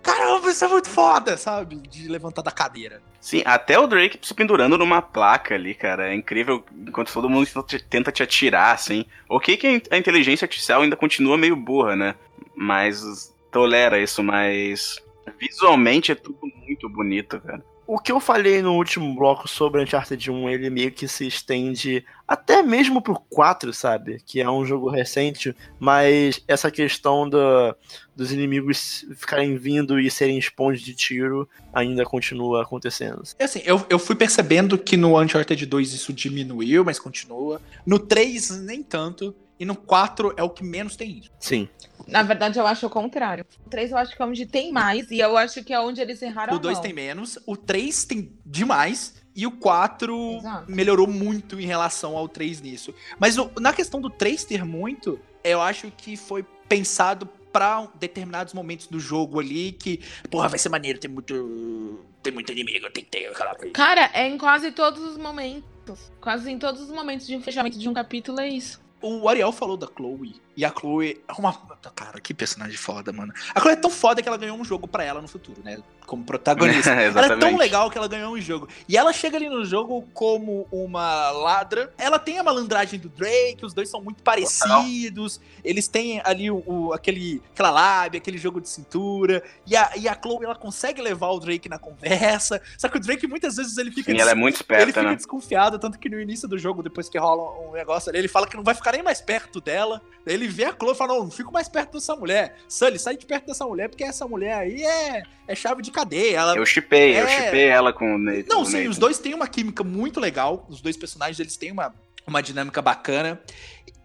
Caramba, 0.02 0.48
isso 0.50 0.64
é 0.64 0.68
muito 0.68 0.88
foda, 0.88 1.36
sabe? 1.36 1.76
De 1.76 2.08
levantar 2.08 2.40
da 2.40 2.50
cadeira. 2.50 3.02
Sim, 3.20 3.42
até 3.44 3.78
o 3.78 3.86
Drake 3.86 4.18
se 4.22 4.32
pendurando 4.32 4.78
numa 4.78 5.02
placa 5.02 5.54
ali, 5.54 5.74
cara. 5.74 6.08
É 6.10 6.14
incrível 6.14 6.64
enquanto 6.88 7.12
todo 7.12 7.28
mundo 7.28 7.46
tenta 7.90 8.10
te 8.10 8.22
atirar, 8.22 8.74
assim. 8.74 9.04
Ok 9.28 9.58
que 9.58 9.82
a 9.90 9.98
inteligência 9.98 10.46
artificial 10.46 10.80
ainda 10.80 10.96
continua 10.96 11.36
meio 11.36 11.54
burra, 11.54 11.94
né? 11.94 12.14
Mas 12.56 13.30
tolera 13.52 14.00
isso, 14.00 14.22
mas 14.22 14.98
visualmente 15.38 16.12
é 16.12 16.14
tudo 16.14 16.40
muito 16.64 16.88
bonito, 16.88 17.40
cara. 17.40 17.62
O 17.92 17.98
que 17.98 18.12
eu 18.12 18.20
falei 18.20 18.62
no 18.62 18.76
último 18.76 19.12
bloco 19.16 19.48
sobre 19.48 19.82
Uncharted 19.82 20.30
1, 20.30 20.48
ele 20.48 20.70
meio 20.70 20.92
que 20.92 21.08
se 21.08 21.26
estende 21.26 22.04
até 22.26 22.62
mesmo 22.62 23.02
pro 23.02 23.20
4, 23.28 23.72
sabe? 23.72 24.22
Que 24.24 24.40
é 24.40 24.48
um 24.48 24.64
jogo 24.64 24.88
recente, 24.88 25.56
mas 25.76 26.40
essa 26.46 26.70
questão 26.70 27.28
do, 27.28 27.74
dos 28.14 28.30
inimigos 28.30 29.04
ficarem 29.16 29.56
vindo 29.56 29.98
e 29.98 30.08
serem 30.08 30.38
esponjas 30.38 30.82
de 30.82 30.94
tiro 30.94 31.48
ainda 31.72 32.04
continua 32.04 32.62
acontecendo. 32.62 33.24
É 33.36 33.44
assim, 33.44 33.60
eu, 33.64 33.84
eu 33.90 33.98
fui 33.98 34.14
percebendo 34.14 34.78
que 34.78 34.96
no 34.96 35.20
Uncharted 35.20 35.66
2 35.66 35.92
isso 35.92 36.12
diminuiu, 36.12 36.84
mas 36.84 37.00
continua. 37.00 37.60
No 37.84 37.98
3, 37.98 38.60
nem 38.60 38.84
tanto. 38.84 39.34
E 39.58 39.64
no 39.64 39.74
4 39.74 40.32
é 40.36 40.42
o 40.44 40.48
que 40.48 40.64
menos 40.64 40.94
tem 40.94 41.18
isso. 41.18 41.30
Sim. 41.38 41.68
Na 42.06 42.22
verdade, 42.22 42.58
eu 42.58 42.66
acho 42.66 42.86
o 42.86 42.90
contrário. 42.90 43.44
O 43.66 43.68
3 43.70 43.90
eu 43.92 43.98
acho 43.98 44.16
que 44.16 44.22
é 44.22 44.24
onde 44.24 44.46
tem 44.46 44.72
mais, 44.72 45.10
e 45.10 45.18
eu 45.20 45.36
acho 45.36 45.62
que 45.64 45.72
é 45.72 45.80
onde 45.80 46.00
eles 46.00 46.20
erraram. 46.22 46.54
O 46.56 46.58
2 46.58 46.72
a 46.72 46.74
mão. 46.76 46.82
tem 46.82 46.92
menos, 46.92 47.38
o 47.46 47.56
3 47.56 48.04
tem 48.04 48.32
demais. 48.44 49.18
E 49.34 49.46
o 49.46 49.52
4 49.52 50.36
Exato. 50.38 50.70
melhorou 50.72 51.06
muito 51.06 51.58
em 51.60 51.64
relação 51.64 52.16
ao 52.16 52.28
3 52.28 52.60
nisso. 52.60 52.92
Mas 53.18 53.38
o- 53.38 53.48
na 53.60 53.72
questão 53.72 54.00
do 54.00 54.10
3 54.10 54.44
ter 54.44 54.64
muito, 54.64 55.20
eu 55.44 55.62
acho 55.62 55.90
que 55.96 56.16
foi 56.16 56.44
pensado 56.68 57.26
pra 57.52 57.88
determinados 57.94 58.52
momentos 58.54 58.86
do 58.88 58.98
jogo 58.98 59.38
ali 59.40 59.72
que, 59.72 60.00
porra, 60.30 60.48
vai 60.48 60.58
ser 60.58 60.68
maneiro, 60.68 60.98
tem 60.98 61.10
muito. 61.10 62.00
Tem 62.22 62.32
muito 62.32 62.50
inimigo, 62.52 62.90
tem 62.90 63.02
que 63.04 63.10
ter 63.10 63.26
aquela 63.28 63.54
coisa. 63.54 63.72
Cara, 63.72 64.10
é 64.12 64.26
em 64.28 64.36
quase 64.36 64.72
todos 64.72 65.00
os 65.02 65.16
momentos. 65.16 66.12
Quase 66.20 66.50
em 66.50 66.58
todos 66.58 66.80
os 66.82 66.90
momentos 66.90 67.26
de 67.26 67.34
um 67.36 67.40
fechamento 67.40 67.78
de 67.78 67.88
um 67.88 67.94
capítulo 67.94 68.40
é 68.40 68.48
isso. 68.48 68.80
O 69.00 69.28
Ariel 69.28 69.50
falou 69.52 69.76
da 69.78 69.86
Chloe. 69.86 70.34
E 70.60 70.64
a 70.66 70.68
Chloe 70.70 71.18
é 71.26 71.32
uma. 71.38 71.54
Cara, 71.94 72.20
que 72.20 72.34
personagem 72.34 72.76
foda, 72.76 73.10
mano. 73.14 73.32
A 73.54 73.60
Chloe 73.60 73.72
é 73.72 73.76
tão 73.76 73.90
foda 73.90 74.20
que 74.20 74.28
ela 74.28 74.36
ganhou 74.36 74.58
um 74.58 74.64
jogo 74.64 74.86
pra 74.86 75.02
ela 75.02 75.22
no 75.22 75.26
futuro, 75.26 75.62
né? 75.64 75.78
Como 76.04 76.22
protagonista. 76.22 76.90
ela 76.92 77.32
é 77.32 77.36
tão 77.36 77.56
legal 77.56 77.90
que 77.90 77.96
ela 77.96 78.06
ganhou 78.06 78.34
um 78.34 78.40
jogo. 78.40 78.68
E 78.86 78.94
ela 78.94 79.10
chega 79.10 79.38
ali 79.38 79.48
no 79.48 79.64
jogo 79.64 80.02
como 80.12 80.68
uma 80.70 81.30
ladra. 81.30 81.94
Ela 81.96 82.18
tem 82.18 82.38
a 82.38 82.42
malandragem 82.42 83.00
do 83.00 83.08
Drake, 83.08 83.64
os 83.64 83.72
dois 83.72 83.88
são 83.88 84.02
muito 84.02 84.22
parecidos. 84.22 85.40
Eles 85.64 85.88
têm 85.88 86.20
ali 86.24 86.50
o, 86.50 86.62
o- 86.66 86.92
aquele, 86.92 87.42
aquela 87.54 87.70
lábia, 87.70 88.18
aquele 88.18 88.36
jogo 88.36 88.60
de 88.60 88.68
cintura. 88.68 89.42
E 89.66 89.74
a, 89.74 89.92
e 89.96 90.06
a 90.08 90.14
Chloe, 90.20 90.44
ela 90.44 90.54
consegue 90.54 91.00
levar 91.00 91.30
o 91.30 91.40
Drake 91.40 91.70
na 91.70 91.78
conversa. 91.78 92.60
Só 92.76 92.86
que 92.86 92.98
o 92.98 93.00
Drake, 93.00 93.26
muitas 93.26 93.56
vezes, 93.56 93.78
ele 93.78 93.90
fica. 93.90 94.12
Sim, 94.12 94.20
ela 94.20 94.32
é 94.32 94.34
muito 94.34 94.56
ele 94.56 94.62
esperta, 94.62 94.86
fica 94.88 95.02
né? 95.04 95.14
desconfiado, 95.14 95.78
tanto 95.78 95.98
que 95.98 96.10
no 96.10 96.20
início 96.20 96.46
do 96.46 96.58
jogo, 96.58 96.82
depois 96.82 97.08
que 97.08 97.16
rola 97.18 97.66
um 97.66 97.72
negócio 97.72 98.10
ali, 98.10 98.18
ele 98.18 98.28
fala 98.28 98.46
que 98.46 98.56
não 98.58 98.64
vai 98.64 98.74
ficar 98.74 98.92
nem 98.92 99.02
mais 99.02 99.22
perto 99.22 99.58
dela. 99.58 100.02
Ele 100.26 100.49
vê 100.50 100.64
a 100.64 100.74
Chloe 100.76 100.92
e 100.92 100.94
fala: 100.96 101.14
Não, 101.14 101.24
não 101.24 101.30
fico 101.30 101.52
mais 101.52 101.68
perto 101.68 101.92
dessa 101.92 102.14
mulher. 102.16 102.56
Sully, 102.68 102.98
sai 102.98 103.16
de 103.16 103.24
perto 103.24 103.46
dessa 103.46 103.64
mulher, 103.64 103.88
porque 103.88 104.04
essa 104.04 104.26
mulher 104.26 104.54
aí 104.54 104.82
é, 104.84 105.22
é 105.48 105.54
chave 105.54 105.80
de 105.82 105.90
cadeia. 105.90 106.36
Ela... 106.36 106.56
Eu 106.56 106.66
chipei, 106.66 107.18
eu 107.18 107.24
É. 107.26 107.44
chipei 107.44 107.64
ela 107.68 107.92
com 107.92 108.14
o 108.14 108.18
Nathan. 108.18 108.44
Não, 108.54 108.64
sim, 108.64 108.78
Nathan. 108.78 108.90
os 108.90 108.98
dois 108.98 109.18
têm 109.18 109.32
uma 109.34 109.46
química 109.48 109.82
muito 109.82 110.20
legal. 110.20 110.66
Os 110.68 110.80
dois 110.80 110.96
personagens, 110.96 111.40
eles 111.40 111.56
têm 111.56 111.72
uma, 111.72 111.94
uma 112.26 112.42
dinâmica 112.42 112.82
bacana. 112.82 113.40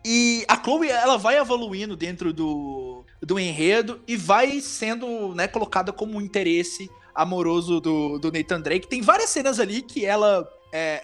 E 0.08 0.46
a 0.48 0.56
Chloe, 0.62 0.90
ela 0.90 1.18
vai 1.18 1.38
evoluindo 1.38 1.96
dentro 1.96 2.32
do, 2.32 3.04
do 3.22 3.40
enredo 3.40 4.00
e 4.08 4.16
vai 4.16 4.62
sendo 4.62 5.34
né, 5.34 5.48
colocada 5.48 5.92
como 5.92 6.18
um 6.18 6.22
interesse 6.22 6.88
amoroso 7.14 7.80
do, 7.80 8.20
do 8.20 8.32
Nathan 8.32 8.62
Drake. 8.62 8.88
Tem 8.88 9.02
várias 9.02 9.30
cenas 9.32 9.60
ali 9.60 9.82
que 9.82 10.06
ela. 10.06 10.48
É, 10.78 11.02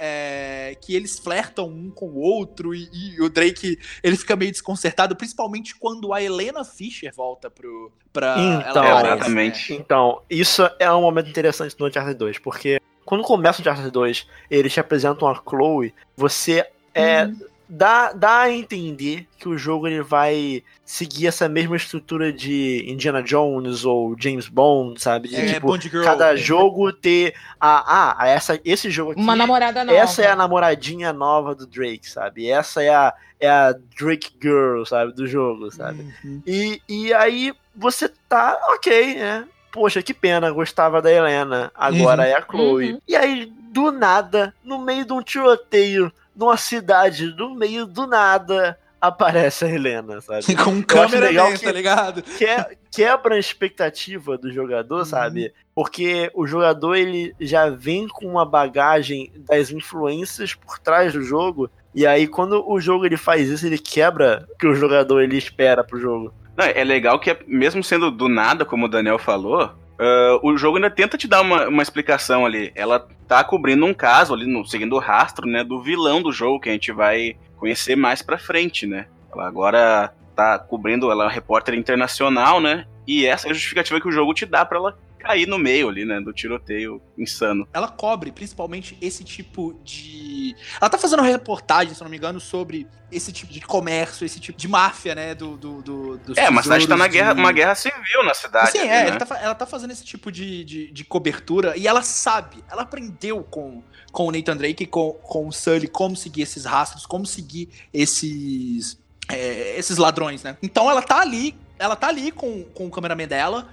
é, 0.71 0.75
que 0.75 0.93
eles 0.93 1.17
flertam 1.17 1.69
um 1.69 1.89
com 1.89 2.07
o 2.07 2.19
outro 2.19 2.75
e, 2.75 2.89
e 2.91 3.21
o 3.21 3.29
Drake 3.29 3.79
ele 4.03 4.17
fica 4.17 4.35
meio 4.35 4.51
desconcertado, 4.51 5.15
principalmente 5.15 5.73
quando 5.77 6.13
a 6.13 6.21
Helena 6.21 6.65
Fisher 6.65 7.13
volta 7.15 7.49
pro. 7.49 7.89
Pra, 8.11 8.35
Então, 8.69 8.83
ela 8.83 8.99
aparece, 8.99 9.15
exatamente. 9.15 9.73
né? 9.73 9.79
Então, 9.79 10.21
isso 10.29 10.69
é 10.77 10.91
um 10.91 11.01
momento 11.01 11.29
interessante 11.29 11.73
no 11.79 11.87
Uncharted 11.87 12.17
2, 12.17 12.39
porque 12.39 12.81
quando 13.05 13.23
começa 13.23 13.59
o 13.59 13.61
Uncharted 13.61 13.89
2, 13.89 14.27
eles 14.49 14.73
te 14.73 14.81
apresentam 14.81 15.29
a 15.29 15.35
Chloe, 15.35 15.93
você 16.17 16.67
é, 16.93 17.23
Uhum. 17.23 17.39
Dá, 17.73 18.11
dá 18.11 18.39
a 18.41 18.51
entender 18.51 19.25
que 19.39 19.47
o 19.47 19.57
jogo 19.57 19.87
ele 19.87 20.01
vai 20.01 20.61
seguir 20.85 21.27
essa 21.27 21.47
mesma 21.47 21.77
estrutura 21.77 22.31
de 22.33 22.83
Indiana 22.85 23.23
Jones 23.23 23.85
ou 23.85 24.13
James 24.19 24.49
Bond, 24.49 25.01
sabe? 25.01 25.29
De, 25.29 25.35
É, 25.37 25.53
tipo, 25.53 25.67
Bond 25.67 25.87
Girl. 25.89 26.03
cada 26.03 26.35
jogo 26.35 26.91
ter 26.91 27.33
a, 27.59 28.21
ah, 28.21 28.27
essa, 28.27 28.59
esse 28.65 28.89
jogo 28.91 29.11
aqui 29.13 29.21
Uma 29.21 29.35
namorada 29.37 29.85
nova. 29.85 29.97
essa 29.97 30.21
é 30.21 30.27
a 30.27 30.35
namoradinha 30.35 31.13
nova 31.13 31.55
do 31.55 31.65
Drake, 31.65 32.09
sabe? 32.09 32.49
Essa 32.49 32.83
é 32.83 32.89
a, 32.89 33.13
é 33.39 33.49
a 33.49 33.73
Drake 33.97 34.31
Girl, 34.41 34.83
sabe? 34.83 35.13
Do 35.13 35.25
jogo, 35.25 35.71
sabe? 35.71 36.05
Uhum. 36.25 36.41
E, 36.45 36.81
e 36.89 37.13
aí 37.13 37.53
você 37.73 38.09
tá, 38.27 38.59
ok, 38.73 39.15
né? 39.15 39.45
Poxa, 39.71 40.03
que 40.03 40.13
pena, 40.13 40.51
gostava 40.51 41.01
da 41.01 41.09
Helena, 41.09 41.71
agora 41.73 42.23
Uhum. 42.23 42.27
é 42.27 42.33
a 42.33 42.41
Chloe. 42.41 42.91
Uhum. 42.91 43.01
E 43.07 43.15
aí, 43.15 43.45
do 43.71 43.89
nada, 43.93 44.53
no 44.61 44.77
meio 44.77 45.05
de 45.05 45.13
um 45.13 45.21
tiroteio, 45.21 46.11
numa 46.41 46.57
cidade, 46.57 47.33
no 47.37 47.55
meio 47.55 47.85
do 47.85 48.05
nada, 48.07 48.77
aparece 48.99 49.63
a 49.65 49.69
Helena, 49.69 50.19
sabe? 50.21 50.55
Com 50.55 50.81
câmera 50.83 51.27
legal 51.27 51.47
lenta, 51.47 51.59
que- 51.59 51.65
tá 51.65 51.71
ligado? 51.71 52.21
que- 52.23 52.77
quebra 52.91 53.35
a 53.35 53.39
expectativa 53.39 54.37
do 54.37 54.51
jogador, 54.51 55.05
sabe? 55.05 55.53
Porque 55.73 56.29
o 56.33 56.45
jogador 56.45 56.95
ele 56.95 57.33
já 57.39 57.69
vem 57.69 58.07
com 58.07 58.25
uma 58.27 58.45
bagagem 58.45 59.31
das 59.47 59.71
influências 59.71 60.53
por 60.53 60.77
trás 60.79 61.13
do 61.13 61.23
jogo. 61.23 61.69
E 61.95 62.05
aí 62.05 62.27
quando 62.27 62.67
o 62.69 62.79
jogo 62.81 63.05
ele 63.05 63.17
faz 63.17 63.47
isso, 63.49 63.65
ele 63.65 63.77
quebra 63.77 64.45
o 64.51 64.57
que 64.57 64.67
o 64.67 64.75
jogador 64.75 65.21
ele 65.21 65.37
espera 65.37 65.83
pro 65.83 65.99
jogo. 65.99 66.33
Não, 66.57 66.65
é 66.65 66.83
legal 66.83 67.17
que, 67.19 67.37
mesmo 67.47 67.81
sendo 67.83 68.11
do 68.11 68.27
nada, 68.27 68.65
como 68.65 68.85
o 68.85 68.89
Daniel 68.89 69.17
falou, 69.17 69.71
ah, 70.01 70.39
o 70.41 70.57
jogo 70.57 70.77
ainda 70.77 70.89
tenta 70.89 71.15
te 71.15 71.27
dar 71.27 71.41
uma, 71.41 71.67
uma 71.67 71.83
explicação 71.83 72.43
ali. 72.43 72.71
Ela 72.73 73.07
tá 73.27 73.43
cobrindo 73.43 73.85
um 73.85 73.93
caso 73.93 74.33
ali, 74.33 74.47
no, 74.47 74.65
seguindo 74.65 74.95
o 74.95 74.99
rastro, 74.99 75.47
né, 75.47 75.63
do 75.63 75.81
vilão 75.81 76.23
do 76.23 76.31
jogo, 76.31 76.59
que 76.59 76.69
a 76.69 76.73
gente 76.73 76.91
vai 76.91 77.37
conhecer 77.55 77.95
mais 77.95 78.23
pra 78.23 78.39
frente, 78.39 78.87
né? 78.87 79.05
Ela 79.31 79.47
agora 79.47 80.11
tá 80.35 80.57
cobrindo, 80.57 81.11
ela 81.11 81.23
é 81.23 81.27
uma 81.27 81.31
repórter 81.31 81.75
internacional, 81.75 82.59
né? 82.59 82.87
E 83.07 83.27
essa 83.27 83.47
é 83.47 83.51
a 83.51 83.53
justificativa 83.53 84.01
que 84.01 84.07
o 84.07 84.11
jogo 84.11 84.33
te 84.33 84.45
dá 84.45 84.65
pra 84.65 84.79
ela 84.79 84.97
cair 85.21 85.47
no 85.47 85.57
meio 85.57 85.87
ali, 85.89 86.03
né, 86.05 86.19
do 86.19 86.33
tiroteio 86.33 87.01
insano. 87.17 87.67
ela 87.73 87.87
cobre 87.87 88.31
principalmente 88.31 88.97
esse 89.01 89.23
tipo 89.23 89.79
de. 89.83 90.55
Ela 90.79 90.89
tá 90.89 90.97
fazendo 90.97 91.19
uma 91.19 91.27
reportagem, 91.29 91.93
se 91.93 92.01
não 92.01 92.09
me 92.09 92.17
engano, 92.17 92.39
sobre 92.39 92.87
esse 93.11 93.31
tipo 93.31 93.51
de 93.53 93.61
comércio, 93.61 94.25
esse 94.25 94.39
tipo 94.39 94.57
de 94.57 94.67
máfia, 94.67 95.13
né? 95.15 95.35
Do, 95.35 95.55
do, 95.57 95.81
do, 95.81 96.17
dos 96.17 96.37
É, 96.37 96.49
mas 96.49 96.59
a 96.61 96.63
cidade 96.63 96.87
tá 96.87 96.97
na 96.97 97.07
guerra, 97.07 97.33
de- 97.33 97.39
uma 97.39 97.51
guerra 97.51 97.75
civil 97.75 98.23
na 98.25 98.33
cidade. 98.33 98.71
Sim, 98.71 98.79
ali, 98.79 98.87
é, 98.87 99.03
né? 99.03 99.07
ela, 99.09 99.17
tá, 99.17 99.39
ela 99.39 99.55
tá 99.55 99.65
fazendo 99.65 99.91
esse 99.91 100.03
tipo 100.03 100.31
de, 100.31 100.63
de, 100.65 100.91
de 100.91 101.03
cobertura 101.05 101.77
e 101.77 101.87
ela 101.87 102.01
sabe, 102.01 102.63
ela 102.69 102.81
aprendeu 102.83 103.43
com, 103.43 103.83
com 104.11 104.27
o 104.27 104.31
Nathan 104.31 104.57
Drake, 104.57 104.85
com, 104.85 105.11
com 105.13 105.47
o 105.47 105.51
Sully, 105.51 105.87
como 105.87 106.15
seguir 106.15 106.41
esses 106.43 106.65
rastros, 106.65 107.05
como 107.05 107.25
seguir 107.25 107.69
esses, 107.93 108.97
é, 109.29 109.77
esses 109.77 109.97
ladrões, 109.97 110.43
né? 110.43 110.57
Então 110.61 110.89
ela 110.89 111.01
tá 111.01 111.19
ali, 111.21 111.55
ela 111.77 111.95
tá 111.95 112.07
ali 112.07 112.31
com, 112.31 112.63
com 112.63 112.87
o 112.87 112.91
cameraman 112.91 113.27
dela 113.27 113.69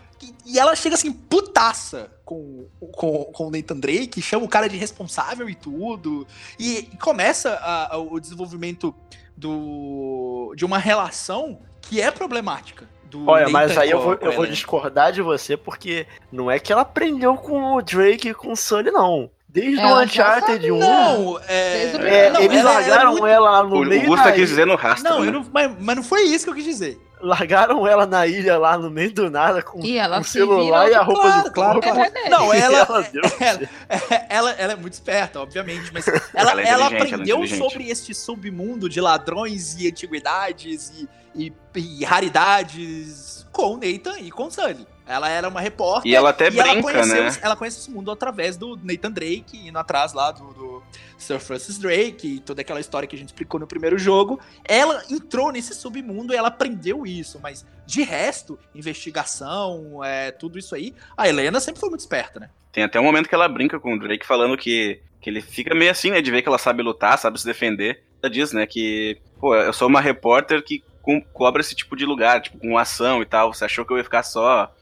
e, 0.47 0.59
ela 0.59 0.75
chega 0.75 0.95
assim, 0.95 1.13
putaça 1.13 2.11
com, 2.25 2.67
com, 2.93 3.25
com 3.25 3.47
o 3.47 3.51
Nathan 3.51 3.77
Drake, 3.79 4.21
chama 4.21 4.45
o 4.45 4.49
cara 4.49 4.69
de 4.69 4.77
responsável 4.77 5.49
e 5.49 5.55
tudo, 5.55 6.27
e, 6.59 6.79
e 6.93 6.97
começa 6.97 7.51
a- 7.55 7.95
a- 7.95 7.99
o 7.99 8.19
desenvolvimento 8.21 8.95
do, 9.37 10.53
de 10.57 10.65
uma 10.65 10.79
relação 10.79 11.59
que 11.81 12.01
é 12.01 12.11
problemática. 12.11 12.89
Olha, 13.27 13.49
mas 13.49 13.69
Nathan 13.71 13.81
aí 13.81 13.91
eu 13.91 14.01
vou, 14.03 14.13
eu 14.15 14.33
vou 14.37 14.47
discordar 14.47 15.13
de 15.13 15.23
você, 15.23 15.57
porque 15.57 16.07
não 16.31 16.51
é 16.51 16.59
que 16.59 16.71
ela 16.73 16.83
aprendeu 16.83 17.35
com 17.37 17.75
o 17.77 17.83
Drake 17.83 18.29
e 18.29 18.35
com 18.35 18.53
o 18.53 18.57
Sully, 18.57 18.91
não. 18.91 19.31
Desde 19.49 19.81
Ela 19.81 19.91
o 19.93 19.99
já 20.01 20.05
Uncharted 20.05 20.71
1, 20.73 20.79
Não, 20.79 21.41
é, 21.49 21.73
Desde 21.79 21.97
o 21.97 22.07
é, 22.07 22.31
não, 22.31 22.41
eles 22.43 22.59
ela- 22.59 22.71
é 22.71 22.75
largaram 22.75 23.11
muito- 23.13 23.27
ela 23.27 23.51
lá 23.51 23.63
no 23.65 23.77
O, 23.77 23.85
meio 23.87 24.03
o 24.03 24.07
Gusta 24.07 24.25
da- 24.27 24.33
quis 24.33 24.49
dizer 24.51 24.67
no 24.67 24.77
rastro. 24.77 25.11
Não, 25.11 25.21
né? 25.21 25.29
eu 25.29 25.33
não 25.33 25.47
mas, 25.53 25.71
mas 25.81 25.97
não 25.97 26.03
foi 26.03 26.23
isso 26.25 26.45
que 26.45 26.51
eu 26.51 26.55
quis 26.55 26.65
dizer. 26.65 27.01
largaram 27.21 27.85
ela 27.87 28.07
na 28.07 28.27
ilha 28.27 28.57
lá 28.59 28.77
no 28.79 28.91
meio 28.91 29.13
do 29.13 29.29
nada 29.31 29.61
com 29.63 29.81
o 29.81 29.83
se 29.83 30.31
celular 30.31 30.89
e 30.89 30.95
a 30.95 31.01
roupa 31.03 31.21
claro, 31.23 31.43
do 31.45 31.53
claro, 31.53 31.81
corpo. 31.81 31.95
claro. 31.97 32.13
Não, 32.31 32.53
ela, 32.55 32.79
Ela 32.79 33.07
ela, 33.41 34.27
ela, 34.29 34.51
ela 34.53 34.73
é 34.75 34.77
muito 34.77 34.93
esperta, 34.93 35.41
obviamente, 35.41 35.91
mas 35.93 36.07
ela, 36.07 36.21
Ela 36.53 36.63
é 36.63 36.69
ela 36.69 36.83
é 36.85 36.87
aprendeu 36.87 37.39
inteligente. 37.39 37.59
sobre 37.59 37.89
este 37.91 38.15
submundo 38.15 38.89
de 38.89 39.01
ladrões 39.01 39.75
e 39.81 39.89
antiguidades 39.89 40.93
e, 40.95 41.09
e, 41.35 41.53
e 41.75 42.05
raridades 42.05 43.47
com 43.51 43.75
o 43.75 43.77
Nathan 43.79 44.19
e 44.21 44.31
com 44.31 44.45
o 44.45 44.51
Sully. 44.51 44.87
Ela 45.09 45.29
era 45.31 45.49
uma 45.49 45.61
repórter. 45.61 46.13
E 46.13 46.15
ela 46.15 46.31
até 46.31 46.51
e 46.51 46.59
ela 46.61 46.73
brinca, 46.73 46.83
conheceu, 46.93 47.25
né? 47.25 47.39
Ela 47.43 47.57
conhece 47.57 47.79
esse 47.81 47.91
mundo 47.91 48.11
através 48.11 48.57
do 48.59 48.77
Nathan 48.83 49.11
Drake, 49.11 49.67
indo 49.69 49.79
atrás 49.79 50.13
lá 50.13 50.31
do, 50.31 50.53
do 50.53 50.83
Sir 51.17 51.41
Francis 51.41 51.79
Drake 51.79 52.37
e 52.37 52.41
toda 52.41 52.61
aquela 52.61 52.79
história 52.79 53.09
que 53.09 53.17
a 53.17 53.19
gente 53.19 53.29
explicou 53.29 53.59
no 53.59 53.67
primeiro 53.67 53.99
jogo. 53.99 54.39
Ela 54.65 55.03
entrou 55.11 55.51
nesse 55.51 55.75
submundo 55.75 56.35
e 56.35 56.37
ela 56.37 56.49
aprendeu 56.49 57.07
isso, 57.07 57.41
mas 57.43 57.65
de 57.87 58.03
resto, 58.03 58.59
investigação, 58.75 60.03
é, 60.05 60.31
tudo 60.31 60.59
isso 60.59 60.75
aí, 60.75 60.95
a 61.17 61.29
Helena 61.29 61.61
sempre 61.61 61.81
foi 61.81 61.89
muito 61.89 62.01
esperta, 62.01 62.39
né? 62.41 62.51
Tem 62.73 62.85
até 62.85 63.01
um 63.01 63.05
momento 63.05 63.29
que 63.29 63.35
ela 63.35 63.49
brinca 63.49 63.81
com 63.81 63.95
o 63.95 63.99
Drake 63.99 64.27
falando 64.27 64.57
que, 64.57 65.01
que 65.21 65.31
ele 65.31 65.41
fica 65.41 65.75
meio 65.75 65.91
assim, 65.91 66.11
né? 66.11 66.21
De 66.21 66.31
ver 66.31 66.43
que 66.43 66.49
ela 66.49 66.59
sabe 66.59 66.83
lutar, 66.83 67.19
sabe 67.19 67.41
se 67.41 67.47
defender. 67.47 68.03
Ela 68.23 68.31
diz, 68.31 68.53
né? 68.53 68.67
Que, 68.67 69.19
pô, 69.41 69.55
eu 69.57 69.73
sou 69.73 69.89
uma 69.89 70.01
repórter 70.01 70.63
que 70.63 70.85
co- 71.03 71.23
cobra 71.33 71.61
esse 71.63 71.75
tipo 71.75 71.97
de 71.97 72.05
lugar, 72.05 72.41
tipo, 72.43 72.59
com 72.59 72.77
ação 72.77 73.23
e 73.23 73.27
tal. 73.27 73.53
Você 73.55 73.65
achou 73.65 73.85
que 73.85 73.93
eu 73.93 73.97
ia 73.97 74.05
ficar 74.05 74.23
só. 74.23 74.73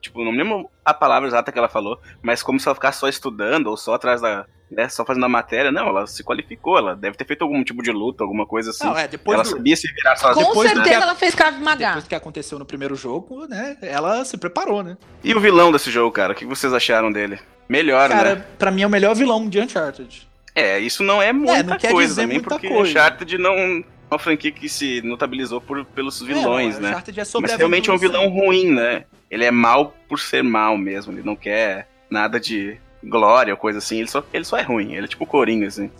Tipo, 0.00 0.24
não 0.24 0.32
me 0.32 0.38
lembro 0.38 0.70
a 0.84 0.92
palavra 0.94 1.28
exata 1.28 1.50
que 1.52 1.58
ela 1.58 1.68
falou, 1.68 2.00
mas 2.22 2.42
como 2.42 2.58
se 2.60 2.66
ela 2.68 2.74
ficasse 2.74 3.00
só 3.00 3.08
estudando 3.08 3.66
ou 3.68 3.76
só 3.76 3.94
atrás 3.94 4.20
da. 4.20 4.46
Né, 4.70 4.86
só 4.90 5.02
fazendo 5.02 5.24
a 5.24 5.30
matéria. 5.30 5.72
Não, 5.72 5.88
ela 5.88 6.06
se 6.06 6.22
qualificou, 6.22 6.76
ela 6.76 6.94
deve 6.94 7.16
ter 7.16 7.26
feito 7.26 7.40
algum 7.42 7.64
tipo 7.64 7.82
de 7.82 7.90
luta, 7.90 8.22
alguma 8.22 8.44
coisa 8.46 8.68
assim. 8.68 8.84
Não, 8.84 8.98
é, 8.98 9.08
depois 9.08 9.34
ela 9.34 9.42
do- 9.42 9.48
sabia 9.48 9.74
se 9.74 9.90
virar 9.94 10.14
sozinha. 10.16 10.44
Com 10.44 10.50
depois 10.50 10.70
certeza 10.70 10.96
que- 10.96 11.02
ela 11.02 11.14
fez 11.14 11.34
Krav 11.34 11.58
Maga. 11.58 11.86
Depois 11.86 12.06
que 12.06 12.14
aconteceu 12.14 12.58
no 12.58 12.66
primeiro 12.66 12.94
jogo, 12.94 13.46
né? 13.46 13.78
Ela 13.80 14.26
se 14.26 14.36
preparou, 14.36 14.82
né? 14.82 14.98
E 15.24 15.34
o 15.34 15.40
vilão 15.40 15.72
desse 15.72 15.90
jogo, 15.90 16.12
cara? 16.12 16.34
O 16.34 16.36
que 16.36 16.44
vocês 16.44 16.74
acharam 16.74 17.10
dele? 17.10 17.38
Melhor, 17.66 18.10
Cara, 18.10 18.34
né? 18.34 18.44
pra 18.58 18.70
mim 18.70 18.82
é 18.82 18.86
o 18.86 18.90
melhor 18.90 19.14
vilão 19.14 19.48
de 19.48 19.58
Uncharted. 19.58 20.28
É, 20.54 20.78
isso 20.78 21.02
não 21.02 21.22
é 21.22 21.32
muita 21.32 21.62
não 21.62 21.76
quer 21.78 21.90
coisa 21.92 22.08
dizer 22.10 22.22
também, 22.22 22.36
muita 22.38 22.50
porque 22.50 22.68
coisa. 22.68 22.90
Uncharted 22.90 23.38
não 23.38 23.52
é 23.54 23.84
uma 24.10 24.18
franquia 24.18 24.52
que 24.52 24.68
se 24.68 25.00
notabilizou 25.00 25.62
por, 25.62 25.82
pelos 25.86 26.20
vilões, 26.20 26.76
É, 26.76 26.80
não, 26.80 26.90
né? 26.90 27.02
É 27.16 27.24
sobre 27.24 27.50
Mas 27.50 27.58
realmente 27.58 27.88
é 27.88 27.92
um 27.94 27.96
vilão 27.98 28.28
ruim, 28.28 28.70
né? 28.70 29.04
Ele 29.30 29.44
é 29.44 29.50
mal 29.50 29.94
por 30.08 30.18
ser 30.18 30.42
mal 30.42 30.76
mesmo, 30.78 31.12
ele 31.12 31.22
não 31.22 31.36
quer 31.36 31.88
nada 32.10 32.40
de 32.40 32.78
glória 33.04 33.52
ou 33.52 33.58
coisa 33.58 33.78
assim, 33.78 33.98
ele 33.98 34.08
só, 34.08 34.24
ele 34.32 34.44
só 34.44 34.56
é 34.56 34.62
ruim, 34.62 34.94
ele 34.94 35.04
é 35.04 35.08
tipo 35.08 35.26
Coringa, 35.26 35.66
assim. 35.66 35.90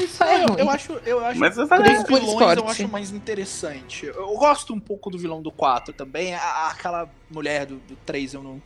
Isso 0.00 0.24
é 0.24 0.42
Eu, 0.44 0.48
ruim. 0.48 0.60
eu 0.60 0.70
acho, 0.70 0.92
eu 1.06 1.24
acho 1.24 1.38
Mas 1.38 1.54
que 1.54 1.60
é- 1.60 1.64
os 1.64 1.68
vilões 2.06 2.22
esporte. 2.28 2.58
eu 2.62 2.68
acho 2.68 2.88
mais 2.88 3.10
interessante. 3.10 4.06
Eu, 4.06 4.14
eu 4.14 4.34
gosto 4.36 4.72
um 4.74 4.80
pouco 4.80 5.10
do 5.10 5.18
vilão 5.18 5.42
do 5.42 5.50
4 5.52 5.92
também. 5.92 6.34
A- 6.34 6.68
aquela 6.70 7.08
mulher 7.30 7.66
do, 7.66 7.76
do 7.76 7.94
3 8.06 8.32
eu 8.34 8.42
não. 8.42 8.62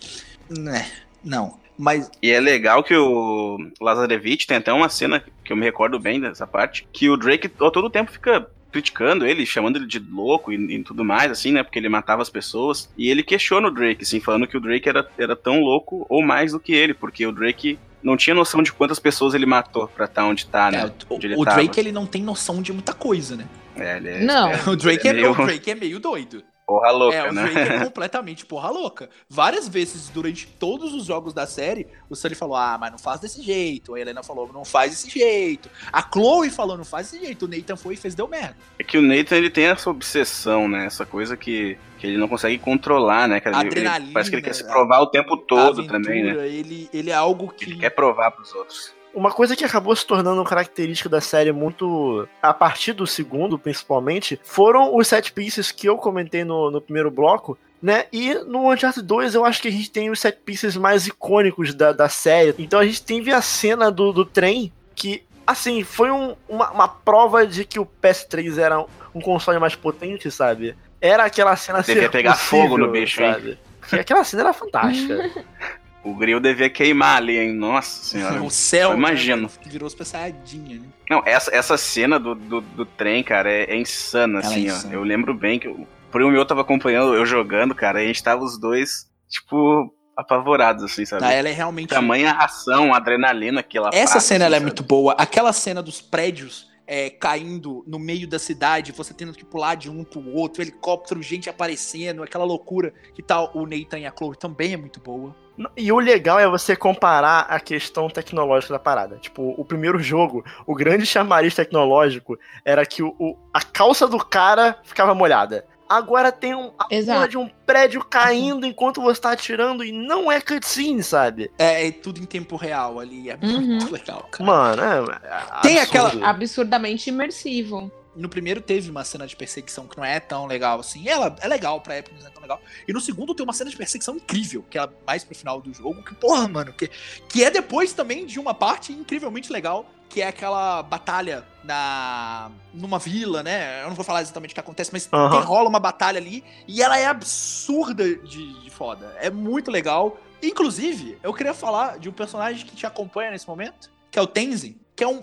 Né, 0.48 0.88
não. 1.24 1.58
Mas 1.76 2.10
E 2.22 2.30
é 2.30 2.40
legal 2.40 2.82
que 2.82 2.94
o 2.96 3.58
Lazarevich 3.80 4.46
tem 4.46 4.56
até 4.56 4.72
uma 4.72 4.88
cena 4.88 5.22
que 5.44 5.52
eu 5.52 5.56
me 5.56 5.64
recordo 5.64 5.98
bem 5.98 6.20
dessa 6.20 6.46
parte, 6.46 6.86
que 6.92 7.08
o 7.10 7.16
Drake 7.16 7.46
a 7.60 7.70
todo 7.70 7.90
tempo 7.90 8.10
fica 8.10 8.48
criticando 8.70 9.26
ele, 9.26 9.46
chamando 9.46 9.76
ele 9.76 9.86
de 9.86 9.98
louco 9.98 10.52
e, 10.52 10.56
e 10.56 10.82
tudo 10.84 11.04
mais, 11.04 11.30
assim, 11.30 11.52
né? 11.52 11.62
Porque 11.62 11.78
ele 11.78 11.88
matava 11.88 12.22
as 12.22 12.30
pessoas. 12.30 12.90
E 12.96 13.08
ele 13.10 13.22
questiona 13.22 13.68
o 13.68 13.70
Drake, 13.70 14.02
assim, 14.02 14.20
falando 14.20 14.46
que 14.46 14.56
o 14.56 14.60
Drake 14.60 14.88
era, 14.88 15.08
era 15.18 15.34
tão 15.34 15.60
louco 15.60 16.06
ou 16.08 16.22
mais 16.22 16.52
do 16.52 16.60
que 16.60 16.72
ele, 16.72 16.94
porque 16.94 17.26
o 17.26 17.32
Drake 17.32 17.78
não 18.02 18.16
tinha 18.16 18.34
noção 18.34 18.62
de 18.62 18.72
quantas 18.72 18.98
pessoas 18.98 19.34
ele 19.34 19.46
matou 19.46 19.88
pra 19.88 20.04
estar 20.04 20.24
onde 20.24 20.46
tá, 20.46 20.70
né? 20.70 20.86
é, 20.86 21.14
onde 21.14 21.26
ele 21.26 21.34
o, 21.36 21.40
o. 21.40 21.44
Drake 21.44 21.80
ele 21.80 21.92
não 21.92 22.06
tem 22.06 22.22
noção 22.22 22.62
de 22.62 22.72
muita 22.72 22.92
coisa, 22.92 23.36
né? 23.36 23.46
É, 23.76 23.96
ele 23.96 24.08
é 24.08 24.20
Não. 24.24 24.50
O 24.72 24.76
Drake 24.76 25.08
é, 25.08 25.12
meio- 25.12 25.32
o 25.32 25.34
Drake 25.34 25.70
é 25.70 25.74
meio 25.74 25.98
doido. 25.98 26.42
Porra 26.68 26.90
louca, 26.90 27.16
é, 27.16 27.30
o 27.30 27.32
né? 27.32 27.42
Drake 27.50 27.58
é 27.72 27.78
completamente 27.84 28.44
porra 28.44 28.68
louca. 28.70 29.08
Várias 29.28 29.66
vezes 29.66 30.10
durante 30.10 30.46
todos 30.46 30.92
os 30.92 31.06
jogos 31.06 31.32
da 31.32 31.46
série, 31.46 31.86
o 32.10 32.14
Sully 32.14 32.34
falou: 32.34 32.54
ah, 32.56 32.76
mas 32.78 32.92
não 32.92 32.98
faz 32.98 33.20
desse 33.20 33.40
jeito. 33.42 33.94
A 33.94 34.00
Helena 34.00 34.22
falou: 34.22 34.50
não 34.52 34.64
faz 34.66 34.90
desse 34.90 35.08
jeito. 35.08 35.70
A 35.90 36.02
Chloe 36.02 36.50
falou: 36.50 36.76
não 36.76 36.84
faz 36.84 37.10
desse 37.10 37.24
jeito. 37.24 37.46
O 37.46 37.48
Nathan 37.48 37.74
foi 37.76 37.94
e 37.94 37.96
fez, 37.96 38.14
deu 38.14 38.28
merda. 38.28 38.54
É 38.78 38.84
que 38.84 38.98
o 38.98 39.02
Nathan 39.02 39.36
ele 39.36 39.48
tem 39.50 39.64
essa 39.64 39.88
obsessão, 39.88 40.68
né? 40.68 40.84
Essa 40.84 41.06
coisa 41.06 41.36
que, 41.38 41.78
que 41.98 42.06
ele 42.06 42.18
não 42.18 42.28
consegue 42.28 42.58
controlar, 42.58 43.26
né? 43.26 43.40
cara? 43.40 43.56
Ele- 43.56 43.68
ele- 43.68 43.70
Adrenalina, 43.80 44.12
parece 44.12 44.28
que 44.30 44.36
ele 44.36 44.42
quer 44.42 44.54
se 44.54 44.64
a- 44.64 44.66
provar 44.68 45.00
o 45.00 45.06
tempo 45.06 45.36
todo 45.38 45.80
A 45.80 45.86
também, 45.86 46.22
né? 46.22 46.30
aventura, 46.32 46.46
Ele, 46.48 46.90
ele 46.92 47.10
é 47.10 47.14
algo 47.14 47.48
que. 47.48 47.64
Ele 47.64 47.78
quer 47.78 47.90
provar 47.90 48.30
pros 48.32 48.54
outros. 48.54 48.97
Uma 49.14 49.30
coisa 49.32 49.56
que 49.56 49.64
acabou 49.64 49.94
se 49.96 50.06
tornando 50.06 50.42
característica 50.44 51.08
da 51.08 51.20
série 51.20 51.52
muito. 51.52 52.28
a 52.42 52.52
partir 52.54 52.92
do 52.92 53.06
segundo, 53.06 53.58
principalmente, 53.58 54.38
foram 54.44 54.94
os 54.96 55.08
set 55.08 55.32
pieces 55.32 55.72
que 55.72 55.88
eu 55.88 55.96
comentei 55.96 56.44
no, 56.44 56.70
no 56.70 56.80
primeiro 56.80 57.10
bloco. 57.10 57.58
Né? 57.80 58.06
E 58.12 58.34
no 58.34 58.70
Uncharted 58.72 59.06
2 59.06 59.34
eu 59.36 59.44
acho 59.44 59.62
que 59.62 59.68
a 59.68 59.72
gente 59.72 59.90
tem 59.90 60.10
os 60.10 60.18
set 60.20 60.36
pieces 60.44 60.76
mais 60.76 61.06
icônicos 61.06 61.72
da, 61.74 61.92
da 61.92 62.08
série. 62.08 62.54
Então 62.58 62.80
a 62.80 62.84
gente 62.84 63.02
teve 63.02 63.32
a 63.32 63.40
cena 63.40 63.88
do, 63.90 64.12
do 64.12 64.24
trem 64.24 64.72
que, 64.96 65.22
assim, 65.46 65.84
foi 65.84 66.10
um- 66.10 66.34
uma, 66.48 66.70
uma 66.72 66.88
prova 66.88 67.46
de 67.46 67.64
que 67.64 67.78
o 67.78 67.86
PS3 67.86 68.58
era 68.58 68.84
um 69.14 69.20
console 69.20 69.60
mais 69.60 69.76
potente, 69.76 70.28
sabe? 70.30 70.74
Era 71.00 71.24
aquela 71.24 71.54
cena 71.54 71.80
Devia 71.82 72.10
pegar 72.10 72.32
possível, 72.32 72.62
fogo 72.64 72.78
no 72.78 72.90
bicho, 72.90 73.22
hein? 73.22 73.32
sabe? 73.32 73.58
Que 73.88 73.96
aquela 74.00 74.24
cena 74.24 74.42
era 74.42 74.52
fantástica. 74.52 75.30
O 76.10 76.14
grill 76.14 76.40
devia 76.40 76.70
queimar 76.70 77.16
ali, 77.16 77.38
hein? 77.38 77.52
Nossa 77.52 78.04
senhora. 78.04 78.40
o 78.42 78.50
céu. 78.50 78.90
eu 78.90 78.96
imagino. 78.96 79.42
né, 79.42 79.48
que 79.60 79.68
virou 79.68 79.88
Super 79.88 80.04
Saiyajin, 80.04 80.78
né? 80.80 80.88
Não, 81.10 81.22
essa, 81.24 81.54
essa 81.54 81.76
cena 81.76 82.18
do, 82.18 82.34
do, 82.34 82.60
do 82.60 82.86
trem, 82.86 83.22
cara, 83.22 83.50
é, 83.50 83.64
é 83.64 83.76
insana, 83.76 84.40
Ela 84.40 84.46
é 84.46 84.50
assim, 84.50 84.66
insana. 84.66 84.94
ó. 84.94 84.96
Eu 84.96 85.02
lembro 85.02 85.34
bem 85.34 85.58
que 85.58 85.68
o 85.68 85.86
primo 86.10 86.30
meu 86.30 86.44
tava 86.44 86.62
acompanhando 86.62 87.14
eu 87.14 87.24
jogando, 87.26 87.74
cara, 87.74 88.00
e 88.00 88.04
a 88.04 88.06
gente 88.08 88.22
tava 88.22 88.42
os 88.42 88.58
dois, 88.58 89.06
tipo, 89.28 89.92
apavorados, 90.16 90.82
assim, 90.84 91.06
sabe? 91.06 91.24
Ah, 91.24 91.32
ela 91.32 91.48
é 91.48 91.52
realmente. 91.52 91.90
Tamanha 91.90 92.32
ação, 92.32 92.92
adrenalina 92.92 93.62
que 93.62 93.78
ela 93.78 93.90
Essa 93.92 94.14
passa, 94.14 94.20
cena 94.20 94.44
ela 94.46 94.56
é 94.56 94.58
assim, 94.58 94.66
muito 94.66 94.78
sabe? 94.78 94.88
boa. 94.88 95.12
Aquela 95.12 95.52
cena 95.52 95.82
dos 95.82 96.00
prédios 96.00 96.68
é, 96.88 97.10
caindo 97.10 97.84
no 97.86 97.98
meio 97.98 98.26
da 98.26 98.38
cidade, 98.38 98.92
você 98.92 99.12
tendo 99.12 99.34
que 99.34 99.44
pular 99.44 99.74
de 99.74 99.90
um 99.90 100.02
pro 100.02 100.26
outro, 100.32 100.62
helicóptero, 100.62 101.22
gente 101.22 101.50
aparecendo, 101.50 102.22
aquela 102.22 102.44
loucura 102.44 102.94
que 103.14 103.22
tal 103.22 103.52
o 103.54 103.66
Nathan 103.66 103.98
e 103.98 104.06
a 104.06 104.12
Chloe 104.16 104.36
também 104.36 104.72
é 104.72 104.76
muito 104.76 104.98
boa. 104.98 105.36
E 105.76 105.90
o 105.90 105.98
legal 105.98 106.38
é 106.38 106.46
você 106.48 106.76
comparar 106.76 107.40
a 107.48 107.58
questão 107.58 108.08
tecnológica 108.08 108.72
da 108.74 108.78
parada. 108.78 109.16
Tipo, 109.16 109.54
o 109.58 109.64
primeiro 109.64 109.98
jogo, 109.98 110.44
o 110.66 110.74
grande 110.74 111.04
chamariz 111.04 111.54
tecnológico 111.54 112.38
era 112.64 112.84
que 112.86 113.02
o, 113.02 113.14
o- 113.18 113.36
a 113.52 113.60
calça 113.60 114.06
do 114.06 114.18
cara 114.24 114.78
ficava 114.84 115.14
molhada. 115.14 115.64
Agora 115.88 116.30
tem 116.30 116.54
um, 116.54 116.70
a 116.78 116.84
porra 116.84 117.26
de 117.28 117.38
um 117.38 117.48
prédio 117.64 118.04
caindo 118.04 118.66
enquanto 118.66 119.00
você 119.00 119.18
tá 119.22 119.30
atirando 119.32 119.82
e 119.82 119.90
não 119.90 120.30
é 120.30 120.38
cutscene, 120.38 121.02
sabe? 121.02 121.50
É, 121.58 121.86
é 121.88 121.90
tudo 121.90 122.20
em 122.20 122.26
tempo 122.26 122.56
real 122.56 123.00
ali, 123.00 123.30
é 123.30 123.38
Uhum. 123.42 123.60
muito 123.62 123.90
legal, 123.90 124.28
cara. 124.30 124.44
Mano, 124.44 124.82
é. 124.82 125.16
é 125.26 125.60
Tem 125.62 125.78
absurdo. 125.80 126.08
aquela- 126.08 126.28
Absurdamente 126.28 127.08
imersivo. 127.08 127.90
No 128.18 128.28
primeiro 128.28 128.60
teve 128.60 128.90
uma 128.90 129.04
cena 129.04 129.26
de 129.26 129.36
perseguição 129.36 129.86
que 129.86 129.96
não 129.96 130.04
é 130.04 130.18
tão 130.18 130.46
legal 130.46 130.80
assim. 130.80 131.08
Ela 131.08 131.34
é 131.40 131.46
legal 131.46 131.80
pra 131.80 131.94
época, 131.94 132.14
mas 132.16 132.24
não 132.24 132.30
é 132.30 132.34
tão 132.34 132.42
legal. 132.42 132.60
E 132.86 132.92
no 132.92 133.00
segundo 133.00 133.34
tem 133.34 133.44
uma 133.44 133.52
cena 133.52 133.70
de 133.70 133.76
perseguição 133.76 134.16
incrível, 134.16 134.64
que 134.68 134.78
é 134.78 134.88
mais 135.06 135.22
pro 135.22 135.34
final 135.34 135.60
do 135.60 135.72
jogo. 135.72 136.02
Que, 136.02 136.14
porra, 136.14 136.48
mano, 136.48 136.72
que, 136.72 136.90
que 137.28 137.44
é 137.44 137.50
depois 137.50 137.92
também 137.92 138.26
de 138.26 138.40
uma 138.40 138.52
parte 138.52 138.92
incrivelmente 138.92 139.52
legal, 139.52 139.88
que 140.08 140.20
é 140.20 140.26
aquela 140.26 140.82
batalha 140.82 141.44
na 141.62 142.50
numa 142.72 142.98
vila, 142.98 143.42
né? 143.42 143.82
Eu 143.82 143.88
não 143.88 143.94
vou 143.94 144.04
falar 144.04 144.22
exatamente 144.22 144.50
o 144.50 144.54
que 144.54 144.60
acontece, 144.60 144.90
mas 144.92 145.06
tem, 145.06 145.40
rola 145.40 145.68
uma 145.68 145.78
batalha 145.78 146.18
ali 146.18 146.42
e 146.66 146.82
ela 146.82 146.98
é 146.98 147.06
absurda 147.06 148.16
de, 148.16 148.62
de 148.62 148.70
foda. 148.70 149.14
É 149.20 149.30
muito 149.30 149.70
legal. 149.70 150.18
Inclusive, 150.42 151.18
eu 151.22 151.32
queria 151.34 151.54
falar 151.54 151.98
de 151.98 152.08
um 152.08 152.12
personagem 152.12 152.64
que 152.64 152.74
te 152.74 152.86
acompanha 152.86 153.30
nesse 153.30 153.46
momento, 153.46 153.90
que 154.10 154.18
é 154.18 154.22
o 154.22 154.26
Tenzin, 154.26 154.78
que 154.96 155.04
é 155.04 155.08
um 155.08 155.22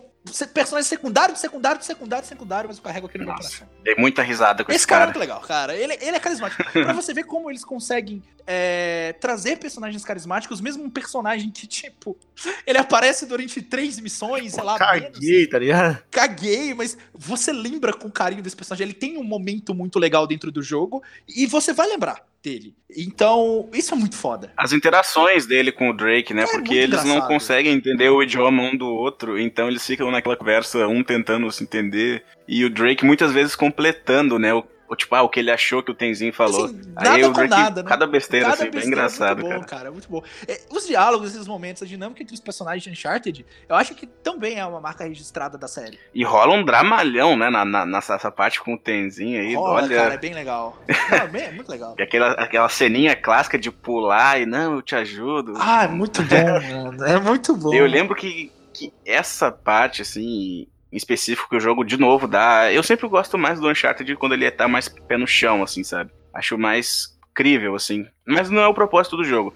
personagem 0.53 0.87
secundário, 0.87 1.35
secundário, 1.35 1.83
secundário, 1.83 2.27
secundário, 2.27 2.67
mas 2.67 2.77
eu 2.77 2.83
carrego 2.83 3.07
aquele 3.07 3.23
no 3.23 3.29
meu 3.29 3.35
Nossa, 3.37 3.49
coração. 3.49 3.67
dei 3.83 3.95
muita 3.95 4.21
risada 4.21 4.63
com 4.63 4.71
esse, 4.71 4.77
Esse 4.77 4.87
cara 4.87 5.03
é 5.03 5.07
cara. 5.07 5.19
muito 5.19 5.19
legal, 5.19 5.41
cara. 5.41 5.75
Ele, 5.75 5.93
ele 6.01 6.17
é 6.17 6.19
carismático. 6.19 6.63
pra 6.71 6.93
você 6.93 7.13
ver 7.13 7.23
como 7.23 7.49
eles 7.49 7.63
conseguem 7.63 8.21
é, 8.47 9.13
trazer 9.19 9.57
personagens 9.57 10.03
carismáticos, 10.03 10.61
mesmo 10.61 10.83
um 10.83 10.89
personagem 10.89 11.49
que, 11.49 11.67
tipo, 11.67 12.17
ele 12.65 12.77
aparece 12.77 13.25
durante 13.25 13.61
três 13.61 13.99
missões, 13.99 14.53
sei 14.53 14.63
lá, 14.63 14.77
menos. 14.93 15.13
Caguei, 15.13 15.47
tá 15.47 15.59
ligado? 15.59 16.03
Caguei, 16.11 16.73
mas 16.73 16.97
você 17.13 17.51
lembra 17.51 17.93
com 17.93 18.09
carinho 18.09 18.41
desse 18.41 18.55
personagem. 18.55 18.85
Ele 18.85 18.93
tem 18.93 19.17
um 19.17 19.23
momento 19.23 19.73
muito 19.73 19.99
legal 19.99 20.27
dentro 20.27 20.51
do 20.51 20.61
jogo 20.61 21.03
e 21.27 21.45
você 21.45 21.73
vai 21.73 21.87
lembrar 21.87 22.23
dele. 22.45 22.73
Então, 22.95 23.67
isso 23.73 23.93
é 23.93 23.97
muito 23.97 24.15
foda. 24.15 24.53
As 24.55 24.71
interações 24.71 25.45
dele 25.45 25.71
com 25.71 25.89
o 25.89 25.93
Drake, 25.93 26.33
né? 26.33 26.43
É 26.43 26.47
Porque 26.47 26.73
eles 26.73 27.03
não 27.03 27.15
engraçado. 27.15 27.27
conseguem 27.27 27.73
entender 27.73 28.09
o 28.09 28.21
idioma 28.23 28.63
um 28.63 28.77
do 28.77 28.87
outro, 28.87 29.37
então 29.39 29.67
eles 29.67 29.85
ficam 29.85 30.09
naquela 30.11 30.37
conversa, 30.37 30.87
um 30.87 31.03
tentando 31.03 31.51
se 31.51 31.63
entender, 31.63 32.23
e 32.47 32.63
o 32.63 32.69
Drake 32.69 33.03
muitas 33.03 33.33
vezes 33.33 33.55
completando, 33.55 34.39
né? 34.39 34.53
O, 34.53 34.63
Ou 34.87 34.95
tipo, 34.95 35.15
ah, 35.15 35.23
o 35.23 35.29
que 35.29 35.39
ele 35.39 35.49
achou 35.51 35.81
que 35.81 35.91
o 35.91 35.95
Tenzin 35.95 36.31
falou. 36.31 36.65
Assim, 36.65 36.81
Aí 36.95 37.03
nada 37.05 37.17
o 37.27 37.33
com 37.33 37.33
Drake, 37.33 37.49
nada, 37.49 37.83
né? 37.83 37.89
cada 37.89 38.05
besteira, 38.05 38.45
Cada 38.45 38.53
assim, 38.55 38.63
bem 38.65 38.71
besteira 38.73 38.85
é 38.85 39.05
engraçado, 39.05 39.41
muito 39.41 39.49
bom, 39.53 39.59
cara. 39.61 39.65
cara. 39.65 39.91
Muito 39.91 40.09
bom. 40.09 40.23
É, 40.47 40.61
os 40.69 40.85
diálogos, 40.85 41.33
esses 41.33 41.47
momentos, 41.47 41.81
a 41.81 41.85
dinâmica 41.85 42.21
entre 42.21 42.35
os 42.35 42.39
personagens 42.39 42.83
de 42.83 42.89
Uncharted, 42.91 43.45
eu 43.67 43.75
acho 43.75 43.95
que 43.95 44.05
também 44.05 44.59
é 44.59 44.65
uma 44.65 44.79
marca 44.79 45.03
registrada 45.03 45.57
da 45.57 45.67
série. 45.67 45.99
E 46.13 46.23
rola 46.23 46.53
um 46.53 46.63
dramalhão, 46.63 47.35
né, 47.35 47.49
na, 47.49 47.65
na, 47.65 47.85
nessa 47.85 48.29
parte 48.31 48.61
com 48.61 48.75
o 48.75 48.77
Tenzin 48.77 49.35
aí, 49.37 49.55
Rola, 49.55 49.83
olha... 49.83 49.95
cara, 49.97 50.13
é 50.13 50.17
bem 50.17 50.33
legal. 50.33 50.77
Não, 51.09 51.17
é, 51.17 51.27
bem- 51.27 51.43
é 51.43 51.51
muito 51.51 51.69
legal. 51.69 51.95
E 51.97 52.01
aquela, 52.03 52.31
aquela 52.33 52.69
ceninha 52.69 53.15
clássica 53.15 53.57
de 53.57 53.71
pular 53.71 54.39
e, 54.39 54.45
não, 54.45 54.75
eu 54.75 54.81
te 54.81 54.95
ajudo. 54.95 55.53
Ah, 55.57 55.83
é 55.85 55.87
muito 55.87 56.21
bom, 56.23 56.35
mano. 56.83 57.03
É 57.03 57.19
muito 57.19 57.55
bom. 57.55 57.73
Eu 57.73 57.85
lembro 57.87 58.15
que, 58.15 58.51
que 58.73 58.93
essa 59.05 59.51
parte, 59.51 60.01
assim, 60.01 60.67
em 60.95 60.97
específico 60.97 61.49
que 61.49 61.57
o 61.57 61.59
jogo, 61.59 61.83
de 61.83 61.97
novo, 61.97 62.25
dá. 62.25 62.71
Eu 62.71 62.81
sempre 62.81 63.05
gosto 63.09 63.37
mais 63.37 63.59
do 63.59 63.69
Uncharted 63.69 64.15
quando 64.15 64.31
ele 64.31 64.49
tá 64.49 64.65
mais 64.65 64.87
pé 64.87 65.17
no 65.17 65.27
chão, 65.27 65.61
assim, 65.61 65.83
sabe? 65.83 66.09
Acho 66.33 66.57
mais 66.57 67.13
crível, 67.33 67.75
assim. 67.75 68.07
Mas 68.25 68.49
não 68.49 68.61
é 68.61 68.67
o 68.67 68.73
propósito 68.73 69.17
do 69.17 69.25
jogo. 69.25 69.53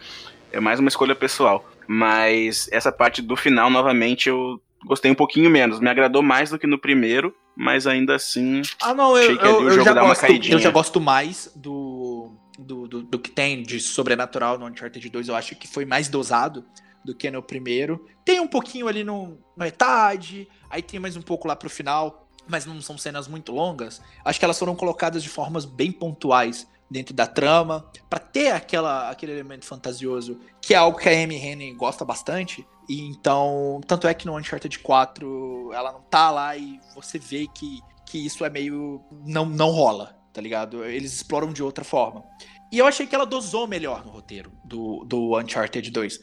É 0.51 0.59
mais 0.59 0.81
uma 0.81 0.89
escolha 0.89 1.15
pessoal. 1.15 1.65
Mas 1.87 2.67
essa 2.73 2.91
parte 2.91 3.21
do 3.21 3.37
final, 3.37 3.69
novamente, 3.69 4.27
eu 4.27 4.61
gostei 4.85 5.09
um 5.09 5.15
pouquinho 5.15 5.49
menos. 5.49 5.79
Me 5.79 5.89
agradou 5.89 6.21
mais 6.21 6.49
do 6.49 6.59
que 6.59 6.67
no 6.67 6.77
primeiro, 6.77 7.33
mas 7.55 7.87
ainda 7.87 8.15
assim. 8.15 8.61
Ah, 8.81 8.93
não, 8.93 9.17
eu, 9.17 9.37
eu, 9.37 9.59
o 9.59 9.69
eu 9.69 9.71
jogo 9.71 9.85
já 9.85 9.93
gosto, 9.93 10.25
eu 10.25 10.59
já 10.59 10.71
gosto 10.71 10.99
mais 10.99 11.49
do, 11.55 12.33
do, 12.59 12.85
do, 12.85 13.01
do 13.03 13.17
que 13.17 13.31
tem 13.31 13.63
de 13.63 13.79
sobrenatural 13.79 14.59
no 14.59 14.65
Uncharted 14.65 15.09
2. 15.09 15.29
Eu 15.29 15.35
acho 15.37 15.55
que 15.55 15.69
foi 15.69 15.85
mais 15.85 16.09
dosado 16.09 16.65
do 17.03 17.15
que 17.15 17.29
no 17.31 17.41
primeiro. 17.41 18.05
Tem 18.23 18.39
um 18.39 18.47
pouquinho 18.47 18.87
ali 18.87 19.03
no, 19.03 19.37
na 19.55 19.65
metade, 19.65 20.47
aí 20.69 20.81
tem 20.81 20.99
mais 20.99 21.15
um 21.15 21.21
pouco 21.21 21.47
lá 21.47 21.55
pro 21.55 21.69
final, 21.69 22.27
mas 22.47 22.65
não 22.65 22.81
são 22.81 22.97
cenas 22.97 23.27
muito 23.27 23.51
longas. 23.51 24.01
Acho 24.23 24.39
que 24.39 24.45
elas 24.45 24.59
foram 24.59 24.75
colocadas 24.75 25.23
de 25.23 25.29
formas 25.29 25.65
bem 25.65 25.91
pontuais 25.91 26.67
dentro 26.89 27.13
da 27.13 27.27
trama, 27.27 27.89
pra 28.09 28.19
ter 28.19 28.51
aquela, 28.51 29.09
aquele 29.09 29.31
elemento 29.31 29.65
fantasioso, 29.65 30.39
que 30.59 30.73
é 30.73 30.77
algo 30.77 30.97
que 30.97 31.07
a 31.07 31.11
Amy 31.11 31.35
Hennig 31.35 31.75
gosta 31.75 32.03
bastante. 32.03 32.65
E 32.89 33.01
então, 33.01 33.79
tanto 33.85 34.07
é 34.07 34.13
que 34.13 34.25
no 34.25 34.35
Uncharted 34.35 34.79
4 34.79 35.71
ela 35.73 35.91
não 35.91 36.01
tá 36.01 36.31
lá 36.31 36.57
e 36.57 36.79
você 36.95 37.19
vê 37.19 37.47
que, 37.53 37.79
que 38.07 38.25
isso 38.25 38.43
é 38.43 38.49
meio. 38.49 39.03
não, 39.23 39.45
não 39.45 39.69
rola, 39.69 40.17
tá 40.33 40.41
ligado? 40.41 40.83
Eles 40.83 41.13
exploram 41.13 41.53
de 41.53 41.61
outra 41.61 41.83
forma. 41.83 42.23
E 42.71 42.77
eu 42.77 42.85
achei 42.85 43.05
que 43.05 43.15
ela 43.15 43.25
dosou 43.25 43.67
melhor 43.67 44.05
no 44.05 44.11
roteiro 44.11 44.51
do, 44.63 45.03
do 45.05 45.37
Uncharted 45.39 45.89
2. 45.89 46.19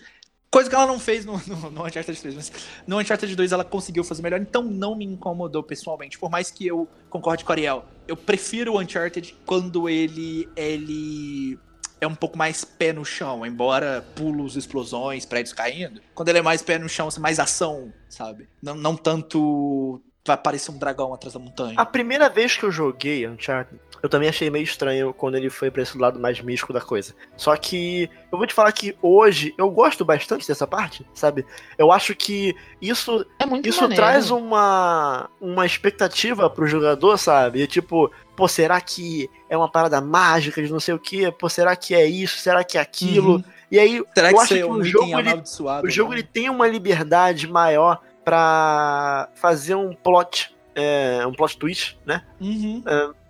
Coisa 0.51 0.71
que 0.71 0.75
ela 0.75 0.87
não 0.87 0.99
fez 0.99 1.25
no, 1.25 1.41
no, 1.47 1.71
no 1.71 1.87
Uncharted 1.87 2.21
3, 2.21 2.35
mas 2.35 2.53
no 2.87 2.99
Uncharted 2.99 3.35
2 3.35 3.53
ela 3.53 3.65
conseguiu 3.65 4.05
fazer 4.05 4.23
melhor, 4.23 4.41
então 4.41 4.63
não 4.63 4.97
me 4.97 5.05
incomodou 5.05 5.63
pessoalmente. 5.63 6.19
Por 6.19 6.31
mais 6.31 6.51
que 6.51 6.67
eu 6.67 6.89
concorde 7.11 7.45
com 7.45 7.53
a 7.53 7.55
Ariel, 7.55 7.85
eu 8.07 8.17
prefiro 8.17 8.75
o 8.75 8.81
Uncharted 8.81 9.37
quando 9.45 9.89
ele, 9.89 10.49
ele 10.57 11.59
é 12.01 12.07
um 12.07 12.15
pouco 12.15 12.39
mais 12.39 12.65
pé 12.65 12.93
no 12.93 13.05
chão, 13.05 13.45
embora 13.45 14.07
pulos, 14.15 14.57
explosões, 14.57 15.27
prédios 15.27 15.53
caindo. 15.53 16.01
Quando 16.15 16.29
ele 16.29 16.39
é 16.39 16.43
mais 16.43 16.63
pé 16.63 16.79
no 16.79 16.89
chão, 16.89 17.09
assim, 17.09 17.21
mais 17.21 17.39
ação, 17.39 17.93
sabe? 18.09 18.49
Não, 18.63 18.75
não 18.75 18.97
tanto 18.97 20.01
vai 20.27 20.35
aparecer 20.35 20.71
um 20.71 20.79
dragão 20.79 21.15
atrás 21.15 21.33
da 21.35 21.39
montanha. 21.39 21.75
A 21.79 21.87
primeira 21.87 22.29
vez 22.29 22.57
que 22.57 22.65
eu 22.65 22.71
joguei 22.71 23.27
Uncharted, 23.27 23.81
eu 24.03 24.09
também 24.09 24.29
achei 24.29 24.51
meio 24.51 24.63
estranho 24.65 25.13
quando 25.15 25.37
ele 25.37 25.51
foi 25.51 25.71
pra 25.71 25.83
esse 25.83 25.97
lado 25.99 26.19
mais 26.21 26.41
místico 26.41 26.73
da 26.73 26.81
coisa. 26.81 27.15
Só 27.37 27.57
que 27.57 28.09
eu 28.31 28.39
vou 28.39 28.47
te 28.47 28.55
falar 28.55 28.73
que 28.73 28.97
hoje 29.03 29.55
eu 29.57 29.71
gosto 29.71 30.05
bastante 30.05 30.47
dessa 30.47 30.67
parte, 30.67 31.07
sabe? 31.15 31.45
Eu 31.79 31.91
acho 31.93 32.15
que 32.15 32.55
isso 32.81 33.27
É 33.39 33.47
muito 33.47 33.69
isso 33.69 33.81
maneiro. 33.83 34.03
traz 34.03 34.31
uma 34.31 35.29
uma 35.41 35.65
expectativa 35.67 36.49
pro 36.51 36.67
jogador, 36.67 37.17
sabe? 37.19 37.63
E, 37.63 37.67
tipo, 37.67 38.11
pô, 38.37 38.47
será 38.49 38.81
que 38.81 39.29
é 39.49 39.57
uma 39.57 39.71
parada 39.71 40.01
mágica 40.01 40.63
de 40.63 40.71
não 40.73 40.81
sei 40.81 40.95
o 40.95 40.99
quê? 40.99 41.33
Pô, 41.37 41.49
será 41.49 41.75
que 41.77 41.95
é 41.95 42.07
isso? 42.07 42.39
Será 42.39 42.63
que 42.65 42.79
é 42.79 42.81
aquilo? 42.81 43.37
Uhum. 43.37 43.45
E 43.71 43.79
aí, 43.79 44.03
Será 44.15 44.31
eu 44.31 44.35
que 44.35 44.41
acho 44.41 44.49
você 44.49 44.55
é 44.55 44.63
que 44.63 44.65
um 44.65 44.73
o 44.75 44.85
jogo 44.85 45.05
ele 45.19 45.29
amaldiçoado? 45.31 45.87
o 45.87 45.91
jogo 45.91 46.11
né? 46.13 46.19
ele 46.19 46.23
tem 46.27 46.49
uma 46.49 46.69
liberdade 46.69 47.49
maior 47.49 48.01
pra 48.25 49.29
fazer 49.35 49.75
um 49.75 49.93
plot, 49.95 50.55
é, 50.75 51.25
um 51.27 51.33
plot 51.33 51.57
twist, 51.59 51.99
né? 52.05 52.23
Uhum. 52.41 52.83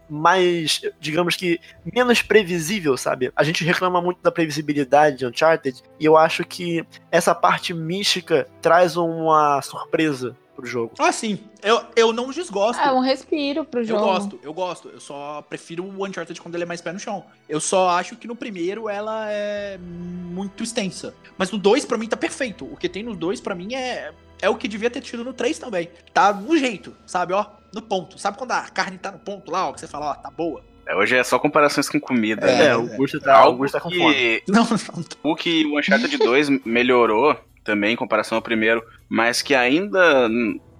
Mais, 0.09 0.81
digamos 1.01 1.37
que, 1.37 1.61
menos 1.95 2.23
previsível, 2.23 2.97
sabe? 2.97 3.33
A 3.35 3.43
gente 3.43 3.65
reclama 3.65 4.01
muito 4.01 4.23
da 4.23 4.31
previsibilidade 4.31 5.19
de 5.19 5.27
Uncharted, 5.27 5.83
e 5.99 6.05
eu 6.05 6.17
acho 6.17 6.45
que 6.45 6.85
essa 7.11 7.35
parte 7.35 7.75
mística 7.75 8.47
traz 8.63 8.97
uma 8.97 9.61
surpresa 9.63 10.37
pro 10.55 10.65
jogo. 10.67 10.95
Ah, 10.99 11.13
sim. 11.13 11.39
Eu, 11.63 11.83
eu 11.95 12.13
não 12.15 12.31
desgosto. 12.31 12.81
É 12.81 12.91
um 12.91 13.01
respiro 13.01 13.65
pro 13.65 13.81
Eu 13.81 13.85
jogo. 13.85 14.05
gosto, 14.05 14.41
eu 14.43 14.55
gosto. 14.55 14.89
Eu 14.89 15.01
só 15.01 15.43
prefiro 15.43 15.85
o 15.85 16.07
Uncharted 16.07 16.41
quando 16.41 16.55
ele 16.55 16.65
é 16.65 16.67
mais 16.67 16.81
pé 16.81 16.93
no 16.93 16.99
chão. 16.99 17.25
Eu 17.47 17.61
só 17.61 17.91
acho 17.91 18.17
que 18.17 18.27
no 18.27 18.35
primeiro 18.35 18.89
ela 18.89 19.31
é 19.31 19.77
muito 19.79 20.63
extensa. 20.63 21.15
Mas 21.37 21.51
no 21.51 21.59
2, 21.59 21.85
pra 21.85 21.99
mim, 21.99 22.09
tá 22.09 22.17
perfeito. 22.17 22.65
O 22.65 22.77
que 22.77 22.89
tem 22.89 23.03
no 23.03 23.15
2, 23.15 23.41
pra 23.43 23.55
mim, 23.55 23.75
é, 23.75 24.13
é 24.41 24.49
o 24.49 24.57
que 24.57 24.67
devia 24.67 24.89
ter 24.89 25.03
tido 25.03 25.23
no 25.23 25.35
3 25.35 25.59
também. 25.59 25.91
Tá 26.15 26.33
no 26.33 26.57
jeito, 26.57 26.97
sabe? 27.07 27.35
Ó, 27.35 27.45
no 27.77 27.83
ponto. 27.83 28.19
Sabe 28.19 28.37
quando 28.37 28.53
a 28.53 28.63
carne 28.63 28.99
tá 28.99 29.13
no 29.13 29.19
ponto 29.19 29.51
lá, 29.51 29.69
ó, 29.69 29.73
que 29.73 29.81
você 29.81 29.87
fala, 29.87 30.11
ó, 30.11 30.15
tá 30.15 30.31
boa? 30.31 30.63
É, 30.87 30.95
hoje 30.95 31.17
é 31.17 31.25
só 31.25 31.39
comparações 31.39 31.89
com 31.89 32.01
comida. 32.01 32.47
É, 32.47 32.59
né? 32.59 32.67
É, 32.69 32.77
o 32.77 32.87
Gusto 32.97 33.21
tá, 33.21 33.41
o 33.41 33.45
Algo 33.45 33.59
Gusto 33.59 33.75
tá 33.75 33.81
com 33.81 33.91
fome. 33.91 34.15
que, 34.15 34.43
Não, 34.51 34.65
não. 34.65 35.05
o 35.33 35.37
que 35.37 35.65
o 35.67 35.79
Uncharted 35.79 36.17
2 36.17 36.49
melhorou 36.65 37.37
também 37.65 37.95
em 37.95 37.97
comparação 37.97 38.37
ao 38.37 38.43
primeiro, 38.43 38.83
mas 39.09 39.43
que 39.43 39.55
ainda 39.55 40.29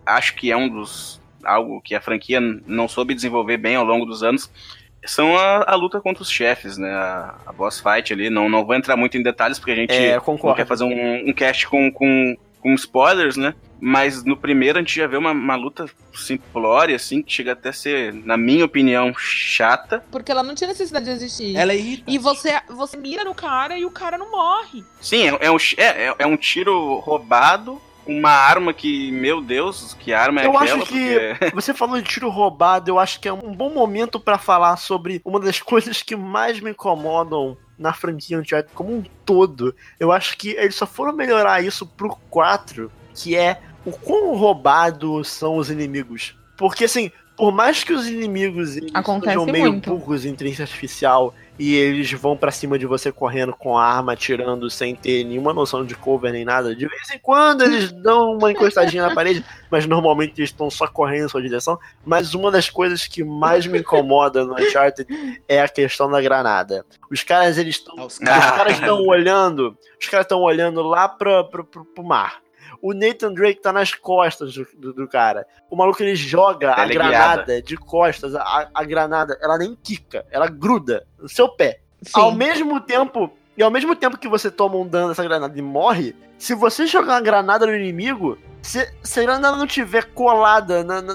acho 0.05 0.35
que 0.37 0.51
é 0.53 0.57
um 0.57 0.69
dos. 0.69 1.21
algo 1.45 1.81
que 1.81 1.95
a 1.95 2.01
franquia 2.01 2.41
não 2.41 2.87
soube 2.89 3.15
desenvolver 3.15 3.57
bem 3.57 3.75
ao 3.77 3.85
longo 3.85 4.07
dos 4.07 4.23
anos. 4.23 4.51
São 5.05 5.37
a, 5.37 5.65
a 5.71 5.75
luta 5.77 6.01
contra 6.01 6.23
os 6.23 6.31
chefes, 6.31 6.77
né? 6.79 6.91
A, 6.93 7.35
a 7.47 7.53
boss 7.53 7.81
fight 7.81 8.13
ali. 8.13 8.29
Não, 8.31 8.49
não 8.49 8.65
vou 8.65 8.75
entrar 8.75 8.97
muito 8.97 9.17
em 9.17 9.23
detalhes 9.23 9.59
porque 9.59 9.73
a 9.73 9.77
gente 9.77 9.93
É, 9.95 10.17
não 10.27 10.55
quer 10.55 10.67
fazer 10.67 10.85
um, 10.85 11.29
um 11.29 11.33
cast 11.33 11.67
com, 11.69 11.91
com, 11.93 12.37
com 12.61 12.75
spoilers, 12.75 13.37
né? 13.37 13.55
Mas 13.81 14.25
no 14.25 14.37
primeiro 14.37 14.79
a 14.79 14.81
gente 14.81 14.97
já 14.97 15.07
vê 15.07 15.17
uma, 15.17 15.33
uma 15.33 15.55
luta 15.55 15.87
simplória, 16.15 16.97
assim, 16.97 17.23
que 17.23 17.33
chega 17.33 17.53
até 17.53 17.69
a 17.69 17.73
ser, 17.73 18.13
na 18.13 18.37
minha 18.37 18.65
opinião, 18.65 19.13
chata. 19.17 20.03
Porque 20.11 20.33
ela 20.33 20.43
não 20.43 20.55
tinha 20.55 20.69
necessidade 20.69 21.05
de 21.05 21.11
existir. 21.11 21.55
Ela 21.57 21.73
é 21.73 21.77
irritante. 21.77 22.15
E 22.15 22.19
você, 22.19 22.59
você 22.69 22.97
mira 22.97 23.23
no 23.25 23.35
cara 23.35 23.79
e 23.79 23.85
o 23.85 23.91
cara 23.91 24.17
não 24.17 24.31
morre. 24.31 24.83
Sim, 25.01 25.29
é, 25.29 25.39
é 25.47 25.51
um, 25.51 25.57
é, 25.77 26.15
é 26.19 26.27
um 26.27 26.37
tiro 26.37 26.99
roubado, 27.01 27.81
uma 28.07 28.31
arma 28.31 28.73
que, 28.73 29.11
meu 29.13 29.41
Deus, 29.43 29.95
que 30.01 30.13
arma 30.13 30.41
é 30.41 30.47
Eu 30.47 30.57
aquela? 30.57 30.83
acho 30.83 30.87
que 30.93 31.19
Porque- 31.39 31.51
você 31.55 31.75
falou 31.75 32.01
de 32.01 32.09
tiro 32.09 32.31
roubado, 32.31 32.91
eu 32.91 32.99
acho 32.99 33.21
que 33.21 33.29
é 33.29 33.33
um 33.33 33.53
bom 33.55 33.71
momento 33.71 34.19
pra 34.19 34.39
falar 34.39 34.77
sobre 34.79 35.21
uma 35.25 35.39
das 35.41 35.61
coisas 35.61 36.03
que 36.03 36.17
mais 36.17 36.61
me 36.61 36.71
incomodam 36.71 37.57
na 37.79 37.93
franquia 37.93 38.39
Uncharted 38.39 38.73
como 38.75 38.95
um 38.95 39.05
todo. 39.25 39.75
Eu 39.99 40.13
acho 40.13 40.37
que 40.37 40.51
eles 40.51 40.75
só 40.75 40.87
foram 40.87 41.13
melhorar 41.13 41.63
isso 41.63 41.87
pro 41.87 42.17
4, 42.31 42.91
que 43.15 43.37
é 43.37 43.61
o 43.85 43.93
quão 43.93 44.35
roubados 44.35 45.29
são 45.29 45.57
os 45.57 45.71
inimigos. 45.71 46.37
Porque 46.57 46.85
assim, 46.85 47.11
por 47.37 47.53
mais 47.53 47.85
que 47.85 47.93
os 47.93 48.07
inimigos 48.09 48.75
sejam 49.25 49.47
meio 49.47 49.73
muito. 49.73 49.91
burros 49.91 50.25
em 50.25 50.31
inteligência 50.31 50.63
artificial 50.63 51.35
e 51.59 51.75
eles 51.75 52.13
vão 52.13 52.37
pra 52.37 52.51
cima 52.51 52.79
de 52.79 52.87
você 52.87 53.11
correndo 53.11 53.55
com 53.55 53.79
a 53.79 53.85
arma, 53.85 54.13
atirando 54.13 54.69
sem 54.71 54.95
ter 54.95 55.25
nenhuma 55.25 55.55
noção 55.55 55.85
de 55.85 55.95
cover 55.95 56.33
nem 56.33 56.45
nada. 56.45 56.75
De 56.75 56.87
vez 56.87 57.11
em 57.11 57.19
quando 57.19 57.63
eles 57.63 57.93
dão 58.03 58.37
uma 58.37 58.51
encostadinha 58.51 59.07
na 59.07 59.15
parede, 59.15 59.45
mas 59.71 59.87
normalmente 59.87 60.39
eles 60.39 60.51
estão 60.51 60.71
só 60.71 60.87
correndo 60.87 61.27
em 61.27 61.29
sua 61.29 61.43
direção. 61.43 61.79
Mas 62.05 62.35
uma 62.35 62.51
das 62.51 62.69
coisas 62.69 63.07
que 63.07 63.25
mais 63.25 63.67
me 63.67 63.79
incomoda 63.79 64.45
no 64.45 64.55
Uncharted 64.55 65.07
é 65.49 65.63
a 65.63 65.69
questão 65.69 66.11
da 66.11 66.21
granada. 66.21 66.85
Os 67.11 67.23
caras, 67.23 67.57
eles 67.57 67.77
estão. 67.77 67.95
Ah, 67.99 68.07
os 68.07 68.19
caras 68.19 68.75
estão 68.81 69.01
olhando. 69.07 69.77
Os 69.99 70.07
caras 70.09 70.25
estão 70.25 70.41
olhando 70.41 70.83
lá 70.83 71.09
pra, 71.09 71.43
pra, 71.45 71.65
pro, 71.65 71.85
pro 71.85 72.05
mar. 72.05 72.46
O 72.83 72.93
Nathan 72.93 73.33
Drake 73.33 73.61
tá 73.61 73.73
nas 73.73 73.93
costas 73.95 74.55
do, 74.55 74.67
do, 74.77 74.93
do 74.93 75.09
cara. 75.09 75.47
O 75.71 75.77
maluco 75.77 76.03
ele 76.03 76.15
joga 76.17 76.73
a 76.73 76.85
granada 76.87 77.63
de 77.63 77.77
costas. 77.77 78.35
A, 78.35 78.69
a 78.75 78.85
granada, 78.85 79.39
ela 79.41 79.59
nem 79.59 79.77
quica, 79.83 80.25
ela 80.31 80.47
gruda 80.49 81.07
no 81.19 81.29
seu 81.29 81.49
pé. 81.49 81.81
Sim. 82.03 82.13
Ao 82.21 82.33
mesmo 82.33 82.81
tempo, 82.81 83.31
e 83.57 83.63
ao 83.63 83.71
mesmo 83.71 83.97
tempo 83.97 84.19
que 84.19 84.29
você 84.29 84.51
toma 84.51 84.77
um 84.77 84.87
dano 84.87 85.09
dessa 85.09 85.25
granada 85.25 85.59
e 85.59 85.63
morre, 85.63 86.15
se 86.39 86.55
você 86.55 86.87
jogar 86.87 87.15
uma 87.15 87.21
granada 87.21 87.67
no 87.67 87.75
inimigo, 87.75 88.39
se, 88.63 88.87
se 89.03 89.21
a 89.21 89.23
granada 89.23 89.57
não 89.57 89.67
tiver 89.67 90.05
colada 90.13 90.85
na- 90.85 91.01
na- 91.01 91.15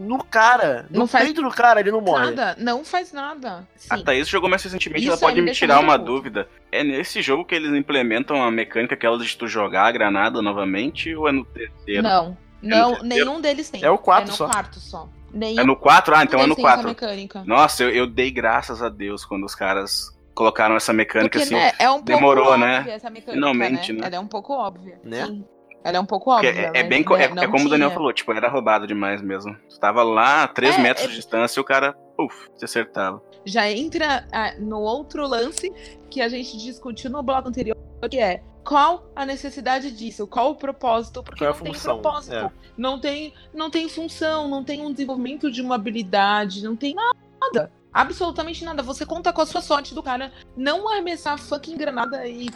no 0.00 0.24
cara, 0.24 0.86
no 0.90 1.00
Não 1.00 1.06
faz 1.06 1.24
peito 1.26 1.42
do 1.42 1.50
cara, 1.50 1.80
ele 1.80 1.92
não 1.92 2.00
morre. 2.00 2.30
Nada, 2.30 2.56
não 2.58 2.82
faz 2.84 3.12
nada. 3.12 3.68
A 3.90 3.98
Sim. 3.98 4.04
Thaís 4.04 4.26
jogou 4.26 4.48
mais 4.48 4.62
recentemente, 4.62 5.02
Isso 5.02 5.10
ela 5.12 5.20
pode 5.20 5.36
me 5.40 5.48
me 5.48 5.52
tirar 5.52 5.78
uma 5.78 5.98
dúvida. 5.98 6.48
É 6.72 6.82
nesse 6.82 7.20
jogo 7.20 7.44
que 7.44 7.54
eles 7.54 7.70
implementam 7.74 8.42
a 8.42 8.50
mecânica 8.50 8.94
aquela 8.94 9.18
de 9.18 9.36
tu 9.36 9.46
jogar 9.46 9.84
a 9.84 9.92
granada 9.92 10.40
novamente 10.40 11.14
ou 11.14 11.28
é 11.28 11.32
no 11.32 11.44
terceiro? 11.44 12.02
Não, 12.02 12.36
no 12.62 12.68
não, 12.68 12.90
terceiro? 12.92 13.04
nenhum 13.08 13.40
deles 13.42 13.68
tem. 13.68 13.84
É 13.84 13.90
o 13.90 13.98
quarto 13.98 14.28
é 14.28 14.30
no 14.30 14.36
só. 14.36 14.46
quarto 14.46 14.80
só. 14.80 15.08
Nenhum 15.32 15.60
É 15.60 15.64
no 15.64 15.76
4? 15.76 16.14
Ah, 16.16 16.22
então 16.24 16.40
é 16.40 16.46
no 16.46 16.56
tem 16.56 16.64
essa 16.64 16.74
4. 16.76 16.88
mecânica. 16.88 17.44
Nossa, 17.46 17.84
eu, 17.84 17.90
eu 17.90 18.06
dei 18.06 18.30
graças 18.30 18.82
a 18.82 18.88
Deus 18.88 19.24
quando 19.24 19.44
os 19.44 19.54
caras 19.54 20.18
colocaram 20.34 20.74
essa 20.76 20.92
mecânica 20.92 21.38
Porque, 21.38 21.54
assim. 21.54 21.62
né, 21.62 21.72
é 21.78 21.88
um 21.90 21.94
pouco 21.94 22.06
demorou, 22.06 22.46
óbvia 22.52 22.66
né? 22.66 22.90
essa 22.90 23.10
mecânica, 23.10 23.32
Finalmente, 23.34 23.92
né? 23.92 24.00
né? 24.00 24.06
Ela 24.06 24.16
é 24.16 24.20
um 24.20 24.26
pouco 24.26 24.54
óbvia. 24.54 24.98
Né? 25.04 25.26
Sim. 25.26 25.44
Ela 25.82 25.96
é 25.96 26.00
um 26.00 26.06
pouco 26.06 26.30
Porque 26.32 26.48
óbvia. 26.48 26.70
é, 26.74 26.80
é 26.80 26.82
bem 26.82 27.02
é, 27.18 27.28
não 27.28 27.42
é 27.42 27.48
como 27.48 27.66
o 27.66 27.68
Daniel 27.68 27.90
falou, 27.90 28.12
tipo, 28.12 28.32
era 28.32 28.48
roubado 28.48 28.86
demais 28.86 29.22
mesmo. 29.22 29.56
Tu 29.68 29.78
tava 29.80 30.02
lá 30.02 30.44
a 30.44 30.48
3 30.48 30.76
É, 30.76 30.78
metros 30.78 31.06
é- 31.06 31.08
de 31.08 31.16
distância 31.16 31.58
e 31.58 31.62
o 31.62 31.64
cara, 31.64 31.96
uf, 32.18 32.48
te 32.58 32.64
acertava. 32.64 33.22
Já 33.44 33.70
entra 33.70 34.26
ah, 34.30 34.54
no 34.58 34.80
outro 34.80 35.26
lance 35.26 35.72
que 36.10 36.20
a 36.20 36.28
gente 36.28 36.58
discutiu 36.58 37.10
no 37.10 37.22
bloco 37.22 37.48
anterior, 37.48 37.76
que 38.10 38.18
é 38.18 38.42
qual 38.62 39.10
a 39.16 39.24
necessidade 39.24 39.90
disso? 39.90 40.26
Qual 40.26 40.50
o 40.50 40.54
propósito? 40.54 41.22
Porque 41.22 41.38
Qual 41.44 41.50
é 41.50 41.52
a 41.52 41.56
não 41.56 41.62
tem 41.64 41.72
função? 41.72 42.00
propósito. 42.00 42.34
É. 42.34 42.50
Não, 42.76 43.00
tem, 43.00 43.32
não 43.54 43.70
tem 43.70 43.88
função, 43.88 44.48
não 44.48 44.62
tem 44.62 44.82
um 44.84 44.92
desenvolvimento 44.92 45.50
de 45.50 45.62
uma 45.62 45.76
habilidade, 45.76 46.62
não 46.62 46.76
tem 46.76 46.94
nada. 46.94 47.70
Absolutamente 47.92 48.64
nada. 48.64 48.82
Você 48.82 49.04
conta 49.04 49.32
com 49.32 49.40
a 49.40 49.46
sua 49.46 49.60
sorte 49.60 49.94
do 49.94 50.02
cara 50.02 50.30
não 50.56 50.88
arremessar 50.88 51.34
a 51.34 51.38
fucking 51.38 51.76
granada 51.76 52.26
e 52.26 52.48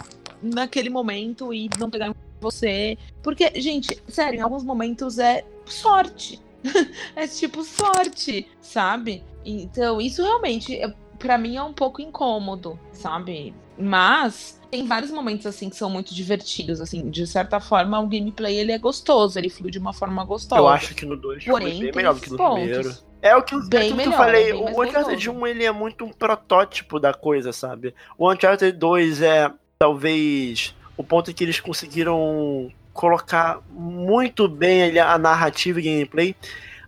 naquele 0.43 0.91
momento 0.91 1.53
e 1.53 1.69
não 1.79 1.91
pegar 1.91 2.09
em 2.09 2.15
você. 2.45 2.97
Porque, 3.23 3.61
gente, 3.61 4.01
sério, 4.09 4.39
em 4.39 4.43
alguns 4.43 4.63
momentos 4.63 5.19
é 5.19 5.45
sorte. 5.65 6.41
é 7.17 7.27
tipo 7.27 7.65
sorte, 7.65 8.47
sabe? 8.61 9.23
Então, 9.45 10.01
isso 10.01 10.23
realmente, 10.23 10.77
é- 10.77 10.93
pra 11.19 11.37
mim, 11.37 11.57
é 11.57 11.63
um 11.63 11.73
pouco 11.73 12.01
incômodo, 12.01 12.79
sabe? 12.93 13.55
Mas 13.79 14.61
tem 14.71 14.87
vários 14.87 15.11
momentos 15.11 15.47
assim 15.47 15.69
que 15.69 15.77
são 15.77 15.91
muito 15.91 16.15
divertidos, 16.15 16.81
assim, 16.81 17.11
de 17.11 17.27
certa 17.27 17.61
forma 17.61 17.99
o 18.01 18.07
gameplay 18.07 18.57
ele 18.57 18.73
é 18.73 18.79
gostoso, 18.79 19.39
ele 19.39 19.49
flui 19.51 19.71
de 19.71 19.79
uma 19.79 19.93
forma 19.93 20.25
gostosa. 20.25 20.61
Eu 20.61 20.69
acho 20.69 20.95
que 20.95 21.05
no 21.05 21.17
2 21.17 21.45
foi 21.45 21.65
bem 21.65 21.93
melhor 21.93 22.15
do 22.15 22.21
que 22.21 22.31
no 22.31 22.37
esses 22.37 22.53
primeiro. 22.55 22.83
pontos. 22.85 23.05
É 23.21 23.35
o 23.35 23.43
que, 23.43 23.55
é 23.55 23.59
Bem 23.69 23.81
aquilo 23.93 24.03
que 24.03 24.09
eu 24.09 24.13
falei, 24.13 24.51
é 24.51 24.55
o 24.55 24.83
Uncharted 24.83 25.15
gostoso. 25.15 25.33
1 25.33 25.47
ele 25.47 25.65
é 25.65 25.73
muito 25.73 26.05
um 26.05 26.11
protótipo 26.11 27.01
da 27.01 27.15
coisa, 27.15 27.53
sabe? 27.53 27.95
O 28.19 28.31
Uncharted 28.31 28.77
2 28.77 29.23
é 29.23 29.51
talvez 29.79 30.75
o 30.97 31.05
ponto 31.05 31.31
em 31.31 31.35
que 31.35 31.45
eles 31.45 31.61
conseguiram 31.61 32.71
colocar 32.93 33.59
muito 33.71 34.49
bem 34.49 34.85
ali 34.85 34.99
a 34.99 35.19
narrativa 35.19 35.81
e 35.81 35.83
gameplay. 35.83 36.37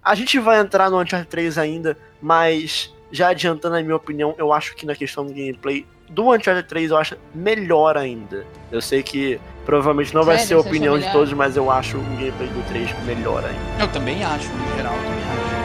A 0.03 0.15
gente 0.15 0.39
vai 0.39 0.61
entrar 0.61 0.89
no 0.89 1.01
Uncharted 1.01 1.29
3 1.29 1.59
ainda, 1.59 1.99
mas 2.23 2.95
já 3.11 3.29
adiantando 3.29 3.77
a 3.77 3.83
minha 3.83 3.97
opinião, 3.97 4.35
eu 4.39 4.53
acho 4.53 4.75
que 4.77 4.87
na 4.87 4.95
questão 4.95 5.27
do 5.27 5.33
gameplay 5.33 5.85
do 6.09 6.33
Uncharted 6.33 6.69
3 6.69 6.91
eu 6.91 6.97
acho 6.97 7.17
melhor 7.35 7.97
ainda. 7.97 8.47
Eu 8.71 8.81
sei 8.81 9.03
que 9.03 9.41
provavelmente 9.65 10.15
não 10.15 10.23
vai 10.23 10.39
Sério, 10.39 10.49
ser 10.49 10.55
a 10.55 10.61
opinião 10.61 10.99
de 10.99 11.11
todos, 11.11 11.33
mas 11.33 11.57
eu 11.57 11.71
acho 11.71 11.99
o 11.99 12.03
gameplay 12.03 12.49
do 12.49 12.69
3 12.69 13.05
melhor 13.05 13.45
ainda. 13.45 13.83
Eu 13.83 13.89
também 13.89 14.23
acho, 14.23 14.49
no 14.49 14.77
geral, 14.77 14.95
eu 14.95 15.03
também 15.03 15.25
acho. 15.25 15.56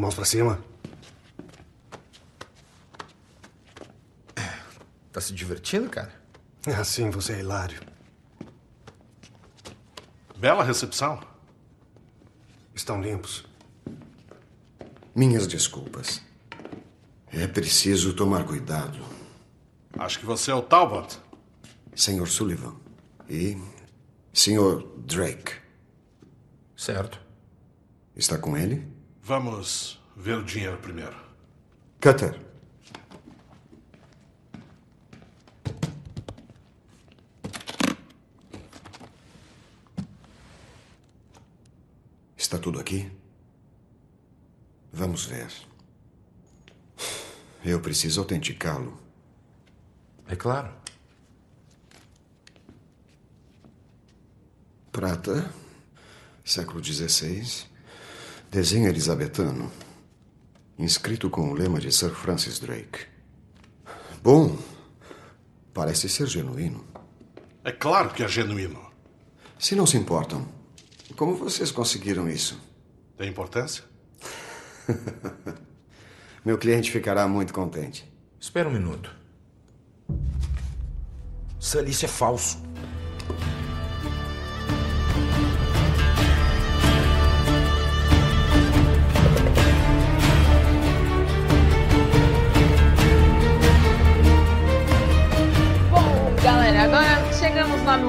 Mãos 0.00 0.14
pra 0.14 0.24
cima. 0.24 0.58
Tá 5.12 5.20
se 5.20 5.34
divertindo, 5.34 5.90
cara? 5.90 6.10
Assim 6.78 7.10
você 7.10 7.34
é 7.34 7.40
hilário. 7.40 7.82
Bela 10.38 10.64
recepção. 10.64 11.20
Estão 12.74 13.02
limpos. 13.02 13.44
Minhas 15.14 15.46
desculpas. 15.46 16.22
É 17.30 17.46
preciso 17.46 18.14
tomar 18.14 18.46
cuidado. 18.46 18.98
Acho 19.98 20.18
que 20.18 20.24
você 20.24 20.50
é 20.50 20.54
o 20.54 20.62
Talbot. 20.62 21.18
Senhor 21.94 22.26
Sullivan. 22.26 22.74
E. 23.28 23.54
Senhor 24.32 24.82
Drake. 24.96 25.56
Certo. 26.74 27.20
Está 28.16 28.38
com 28.38 28.56
ele? 28.56 28.98
Vamos 29.30 29.96
ver 30.16 30.38
o 30.38 30.42
dinheiro 30.42 30.76
primeiro. 30.78 31.16
Cutter. 32.02 32.36
Está 42.36 42.58
tudo 42.58 42.80
aqui? 42.80 43.08
Vamos 44.92 45.26
ver. 45.26 45.52
Eu 47.64 47.80
preciso 47.80 48.22
autenticá-lo. 48.22 49.00
É 50.26 50.34
claro. 50.34 50.74
Prata, 54.90 55.54
século 56.44 56.82
XVI, 56.82 57.69
desenho 58.50 58.88
elisabetano, 58.88 59.70
inscrito 60.76 61.30
com 61.30 61.50
o 61.50 61.54
lema 61.54 61.78
de 61.78 61.92
Sir 61.92 62.10
Francis 62.10 62.58
Drake. 62.58 63.06
Bom, 64.24 64.58
parece 65.72 66.08
ser 66.08 66.26
genuíno. 66.26 66.84
É 67.62 67.70
claro 67.70 68.10
que 68.10 68.24
é 68.24 68.28
genuíno. 68.28 68.84
Se 69.56 69.76
não 69.76 69.86
se 69.86 69.96
importam, 69.96 70.48
como 71.16 71.36
vocês 71.36 71.70
conseguiram 71.70 72.28
isso? 72.28 72.60
Tem 73.16 73.28
importância? 73.28 73.84
Meu 76.44 76.58
cliente 76.58 76.90
ficará 76.90 77.28
muito 77.28 77.54
contente. 77.54 78.10
Espera 78.40 78.68
um 78.68 78.72
minuto. 78.72 79.14
Sully, 81.60 81.90
isso 81.90 82.04
é 82.04 82.08
falso. 82.08 82.60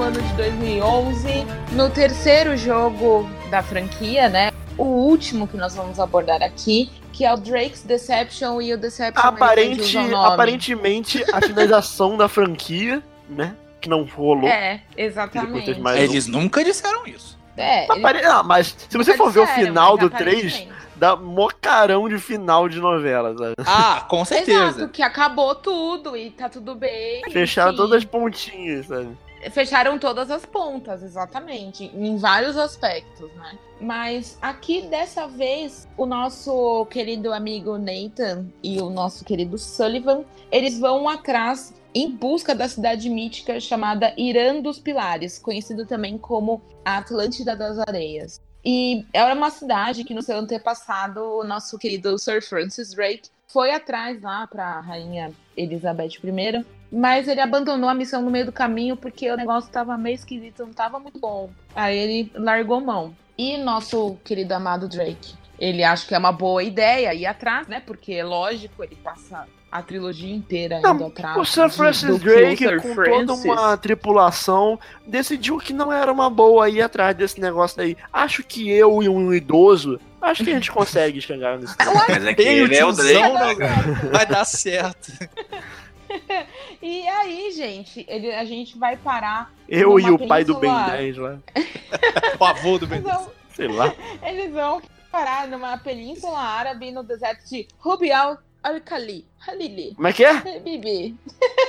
No 0.01 0.07
ano 0.07 0.19
de 0.19 0.33
2011, 0.33 1.45
no 1.73 1.87
terceiro 1.87 2.57
jogo 2.57 3.29
da 3.51 3.61
franquia, 3.61 4.27
né? 4.29 4.51
O 4.75 4.83
último 4.83 5.47
que 5.47 5.55
nós 5.55 5.75
vamos 5.75 5.99
abordar 5.99 6.41
aqui, 6.41 6.89
que 7.13 7.23
é 7.23 7.31
o 7.31 7.37
Drake's 7.37 7.83
Deception 7.83 8.59
e 8.63 8.73
o 8.73 8.79
Deception 8.79 9.23
Aparente, 9.23 9.95
aparentemente, 10.15 11.23
a 11.31 11.39
finalização 11.39 12.17
da 12.17 12.27
franquia, 12.27 13.03
né? 13.29 13.55
Que 13.79 13.87
não 13.87 14.03
rolou. 14.03 14.49
É, 14.49 14.81
exatamente. 14.97 15.79
mais 15.79 15.99
Eles 16.01 16.25
nunca 16.25 16.63
disseram 16.63 17.05
isso. 17.05 17.37
É, 17.55 17.85
Apare... 17.91 18.25
Ah, 18.25 18.41
mas 18.41 18.75
se 18.89 18.97
você 18.97 19.11
Nunca 19.11 19.23
for 19.23 19.31
ver 19.31 19.41
o 19.41 19.45
disseram, 19.45 19.67
final 19.67 19.97
mas 19.97 19.99
do 19.99 20.09
3, 20.09 20.35
aparentemente. 20.35 20.71
dá 20.95 21.15
mó 21.15 21.47
carão 21.61 22.09
de 22.09 22.17
final 22.17 22.67
de 22.67 22.79
novela, 22.79 23.37
sabe? 23.37 23.53
Ah, 23.67 24.03
com 24.09 24.23
Exato, 24.23 24.89
que 24.89 25.03
acabou 25.03 25.53
tudo 25.53 26.17
e 26.17 26.31
tá 26.31 26.49
tudo 26.49 26.73
bem. 26.73 27.21
Fecharam 27.31 27.69
enfim. 27.73 27.77
todas 27.77 27.97
as 27.99 28.05
pontinhas, 28.05 28.87
sabe? 28.87 29.15
Fecharam 29.49 29.97
todas 29.97 30.29
as 30.29 30.45
pontas, 30.45 31.01
exatamente, 31.01 31.85
em 31.85 32.17
vários 32.17 32.57
aspectos, 32.57 33.31
né? 33.33 33.57
Mas 33.79 34.37
aqui 34.41 34.83
dessa 34.83 35.27
vez, 35.27 35.87
o 35.97 36.05
nosso 36.05 36.85
querido 36.85 37.33
amigo 37.33 37.77
Nathan 37.77 38.45
e 38.61 38.79
o 38.79 38.89
nosso 38.89 39.25
querido 39.25 39.57
Sullivan, 39.57 40.23
eles 40.51 40.77
vão 40.77 41.09
atrás 41.09 41.73
em 41.93 42.09
busca 42.09 42.53
da 42.53 42.69
cidade 42.69 43.09
mítica 43.09 43.59
chamada 43.59 44.13
Irã 44.17 44.61
dos 44.61 44.79
Pilares, 44.79 45.39
conhecido 45.39 45.85
também 45.85 46.17
como 46.17 46.61
a 46.85 46.97
Atlântida 46.97 47.55
das 47.55 47.79
Areias. 47.79 48.39
E 48.63 49.05
era 49.11 49.33
uma 49.33 49.49
cidade 49.49 50.03
que 50.03 50.13
no 50.13 50.21
seu 50.21 50.37
antepassado, 50.37 51.19
o 51.19 51.43
nosso 51.43 51.77
querido 51.77 52.17
Sir 52.17 52.41
Francis 52.43 52.93
Drake 52.93 53.29
foi 53.47 53.71
atrás 53.71 54.21
lá 54.21 54.47
para 54.47 54.65
a 54.65 54.79
rainha 54.79 55.31
Elizabeth 55.57 56.19
I, 56.23 56.65
mas 56.91 57.27
ele 57.27 57.39
abandonou 57.41 57.89
a 57.89 57.93
missão 57.93 58.21
no 58.21 58.29
meio 58.29 58.45
do 58.45 58.51
caminho 58.51 58.95
porque 58.97 59.31
o 59.31 59.37
negócio 59.37 59.71
tava 59.71 59.97
meio 59.97 60.15
esquisito, 60.15 60.65
não 60.65 60.73
tava 60.73 60.99
muito 60.99 61.19
bom. 61.19 61.49
Aí 61.75 61.97
ele 61.97 62.31
largou 62.35 62.81
mão. 62.81 63.15
E 63.37 63.57
nosso 63.57 64.17
querido 64.23 64.53
amado 64.53 64.87
Drake, 64.89 65.33
ele 65.57 65.83
acha 65.83 66.05
que 66.05 66.13
é 66.13 66.17
uma 66.17 66.31
boa 66.31 66.61
ideia 66.63 67.13
ir 67.13 67.25
atrás, 67.25 67.67
né? 67.67 67.81
Porque, 67.85 68.21
lógico, 68.21 68.83
ele 68.83 68.95
passa 68.95 69.47
a 69.71 69.81
trilogia 69.81 70.35
inteira 70.35 70.79
indo 70.79 71.05
atrás. 71.05 71.37
O 71.37 71.45
Sir 71.45 71.69
Francis 71.69 72.09
do 72.09 72.19
que 72.19 72.29
o 72.29 72.33
Drake, 72.35 72.57
Sir 72.67 72.81
com 72.81 72.93
Francis- 72.93 73.27
toda 73.27 73.33
uma 73.33 73.77
tripulação, 73.77 74.77
decidiu 75.07 75.57
que 75.57 75.71
não 75.71 75.93
era 75.93 76.11
uma 76.11 76.29
boa 76.29 76.69
ir 76.69 76.81
atrás 76.81 77.15
desse 77.15 77.39
negócio 77.39 77.81
aí. 77.81 77.95
Acho 78.11 78.43
que 78.43 78.69
eu 78.69 79.01
e 79.01 79.07
um 79.07 79.33
idoso, 79.33 79.97
acho 80.21 80.43
que 80.43 80.49
a 80.51 80.53
gente 80.55 80.69
consegue 80.71 81.21
chegar 81.21 81.57
nesse 81.57 81.73
Mas 82.09 82.25
é 82.25 82.33
que 82.33 82.43
Bem, 82.43 82.57
ele 82.57 82.75
é 82.75 82.85
o 82.85 82.91
Drake. 82.91 83.57
né? 83.59 83.69
Vai 84.11 84.25
dar 84.25 84.43
certo. 84.43 85.13
E 86.81 87.07
aí, 87.07 87.51
gente, 87.51 88.03
ele, 88.09 88.33
a 88.33 88.43
gente 88.43 88.77
vai 88.77 88.97
parar. 88.97 89.53
Eu 89.69 89.99
e 89.99 90.09
o 90.09 90.27
pai 90.27 90.43
do 90.43 90.55
Ben 90.55 90.71
península- 90.71 90.97
10 90.97 91.17
lá. 91.17 91.37
O 92.39 92.43
avô 92.45 92.77
do 92.79 92.87
Ben 92.87 92.99
Eles 92.99 93.11
vão- 93.13 93.31
Sei 93.55 93.67
lá. 93.67 93.93
Eles 94.23 94.51
vão 94.51 94.81
parar 95.11 95.47
numa 95.47 95.77
península 95.77 96.39
árabe 96.39 96.91
no 96.91 97.03
deserto 97.03 97.47
de 97.47 97.67
Rubi 97.77 98.11
al-Khali. 98.11 99.27
Halili. 99.47 99.93
Como 99.95 100.07
é 100.07 100.13
que 100.13 100.23
é? 100.23 100.59
Bibi. 100.59 101.15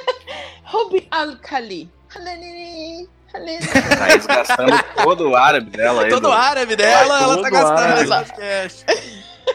Rubi 0.65 1.07
al-Khali. 1.11 1.91
Halili. 2.15 3.09
Tá 3.33 4.05
resgastando 4.07 4.73
todo 5.03 5.31
o 5.31 5.37
árabe 5.37 5.71
dela 5.71 6.05
aí. 6.05 6.11
Todo 6.11 6.23
do- 6.23 6.29
o 6.29 6.33
árabe 6.33 6.77
dela, 6.77 7.09
Vai, 7.09 7.23
ela 7.23 7.35
todo 7.35 7.43
tá 7.43 7.51
gastando 7.51 7.79
árabe. 7.79 8.01
nesse 8.01 8.33
podcast. 8.33 8.87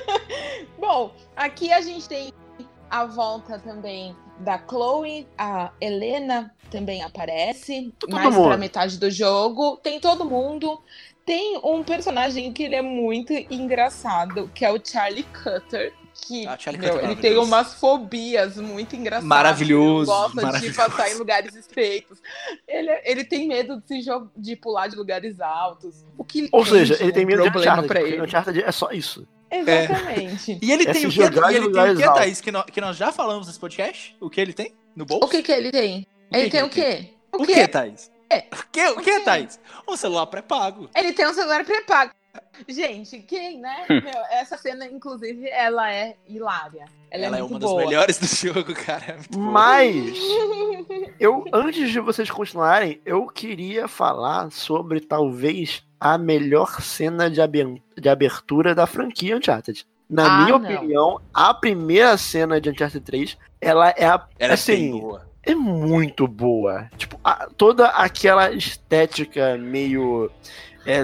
Bom, 0.80 1.14
aqui 1.36 1.72
a 1.72 1.82
gente 1.82 2.08
tem 2.10 2.34
a 2.90 3.06
volta 3.06 3.60
também 3.60 4.16
da 4.40 4.58
Chloe, 4.60 5.28
a 5.38 5.72
Helena 5.82 6.54
também 6.72 7.02
aparece, 7.04 7.94
Todo 7.98 8.12
mais 8.14 8.34
mundo. 8.36 8.48
pra 8.50 8.58
metade 8.58 8.98
do 8.98 9.10
jogo. 9.10 9.78
Tem 9.78 10.00
todo 10.00 10.26
mundo. 10.26 10.82
Tem 11.26 11.60
um 11.64 11.84
personagem 11.84 12.54
que 12.54 12.64
ele 12.64 12.76
é 12.76 12.82
muito 12.82 13.34
engraçado, 13.34 14.50
que 14.54 14.64
é 14.64 14.72
o 14.72 14.80
Charlie 14.84 15.24
Cutter. 15.44 15.94
Que 16.26 16.48
Ah, 16.48 16.58
Charlie 16.58 16.82
meu, 16.82 16.94
Cutter 16.94 17.08
é 17.10 17.12
ele 17.12 17.22
tem 17.22 17.38
umas 17.38 17.76
fobias 17.76 18.58
muito 18.58 18.96
engraçadas. 18.96 19.28
Maravilhoso, 19.28 20.10
Ele 20.12 20.20
gosta 20.20 20.42
maravilhoso. 20.42 20.72
de 20.72 20.76
passar 20.78 21.12
em 21.12 21.16
lugares 21.16 21.54
estreitos. 21.56 22.20
Ele, 22.68 22.90
ele 23.04 23.24
tem 23.24 23.48
medo 23.48 23.82
de, 23.88 24.02
se 24.04 24.10
de 24.36 24.56
pular 24.56 24.88
de 24.88 24.96
lugares 24.96 25.40
altos. 25.40 26.06
O 26.18 26.24
que 26.24 26.50
Ou 26.52 26.66
seja, 26.66 26.98
ele 27.00 27.12
tem 27.12 27.26
medo 27.26 27.44
de 27.44 27.52
problema 27.52 27.82
Uncharted, 27.84 28.08
ele. 28.14 28.22
Uncharted 28.22 28.64
é 28.64 28.72
só 28.72 28.92
isso. 28.92 29.28
Exatamente. 29.50 30.60
E 30.62 30.72
ele 30.72 30.84
É 30.84 30.94
tem 30.94 31.06
o 31.06 31.10
que, 31.10 31.22
ele 31.22 31.72
tem 31.72 31.92
o 31.92 31.96
que. 31.96 32.04
Thaís, 32.04 32.42
que 32.42 32.52
nós, 32.52 32.66
que 32.66 32.82
nós 32.82 32.98
já 32.98 33.12
falamos 33.12 33.48
nesse 33.48 33.60
podcast? 33.60 34.16
O 34.20 34.30
que 34.30 34.42
ele 34.42 34.54
tem? 34.54 34.74
No 34.96 35.06
bolso? 35.06 35.26
O 35.26 35.30
que 35.30 35.42
que 35.42 35.52
ele 35.52 35.72
tem? 35.72 36.08
O 36.30 36.32
que 36.32 36.38
ele 36.38 36.44
que 36.46 36.52
tem 36.52 36.60
ele 36.60 36.68
o 36.68 36.70
quê? 36.70 37.10
O 37.32 37.46
que, 37.46 37.68
Thaís? 37.68 38.12
O 38.52 38.72
que, 38.72 38.88
o 38.90 39.02
que, 39.02 39.20
Thaís? 39.22 39.60
Um 39.88 39.96
celular 39.96 40.26
pré-pago. 40.28 40.90
Ele 40.96 41.14
tem 41.14 41.28
um 41.28 41.34
celular 41.34 41.64
pré-pago. 41.64 42.12
Gente, 42.68 43.20
quem, 43.20 43.60
né? 43.60 43.86
Meu, 43.90 44.24
essa 44.32 44.58
cena, 44.58 44.86
inclusive, 44.86 45.48
ela 45.50 45.92
é 45.94 46.16
hilária. 46.28 46.86
Ela, 47.10 47.26
Ela 47.28 47.38
é, 47.38 47.40
muito 47.40 47.52
uma 47.54 47.60
das 47.60 47.70
boa. 47.70 47.84
melhores 47.86 48.18
do 48.20 48.26
jogo, 48.54 48.74
cara. 48.74 49.18
É. 49.34 49.38
Mas 49.38 50.18
eu 51.20 51.46
antes 51.54 51.90
de 51.92 52.00
vocês 52.00 52.30
continuarem, 52.30 53.02
eu 53.06 53.26
queria 53.28 53.88
falar 53.88 54.52
sobre 54.52 55.00
talvez 55.00 55.84
a 56.00 56.18
melhor 56.18 56.82
cena 56.82 57.30
de 57.30 57.42
aben- 57.42 57.82
de 57.98 58.10
abertura 58.10 58.76
da 58.76 58.86
franquia 58.86 59.38
Uncharted. 59.38 59.86
Na 60.10 60.26
Ah, 60.26 60.46
minha 60.46 60.58
não. 60.60 60.74
opinião, 60.76 61.22
a 61.34 61.54
primeira 61.54 62.16
cena 62.18 62.62
de 62.62 62.70
Uncharted 62.70 63.04
3, 63.04 63.38
ela 63.60 63.90
é 63.90 64.06
a, 64.06 64.26
Ela 64.40 64.52
é 64.52 64.54
assim, 64.54 64.92
bem 64.92 65.02
boa. 65.02 65.28
é 65.44 65.56
muito 65.56 66.28
boa. 66.28 66.90
Tipo, 66.98 67.20
a- 67.24 67.48
toda 67.58 67.88
aquela 67.88 68.52
estética 68.52 69.58
meio 69.58 70.32
é, 70.88 71.04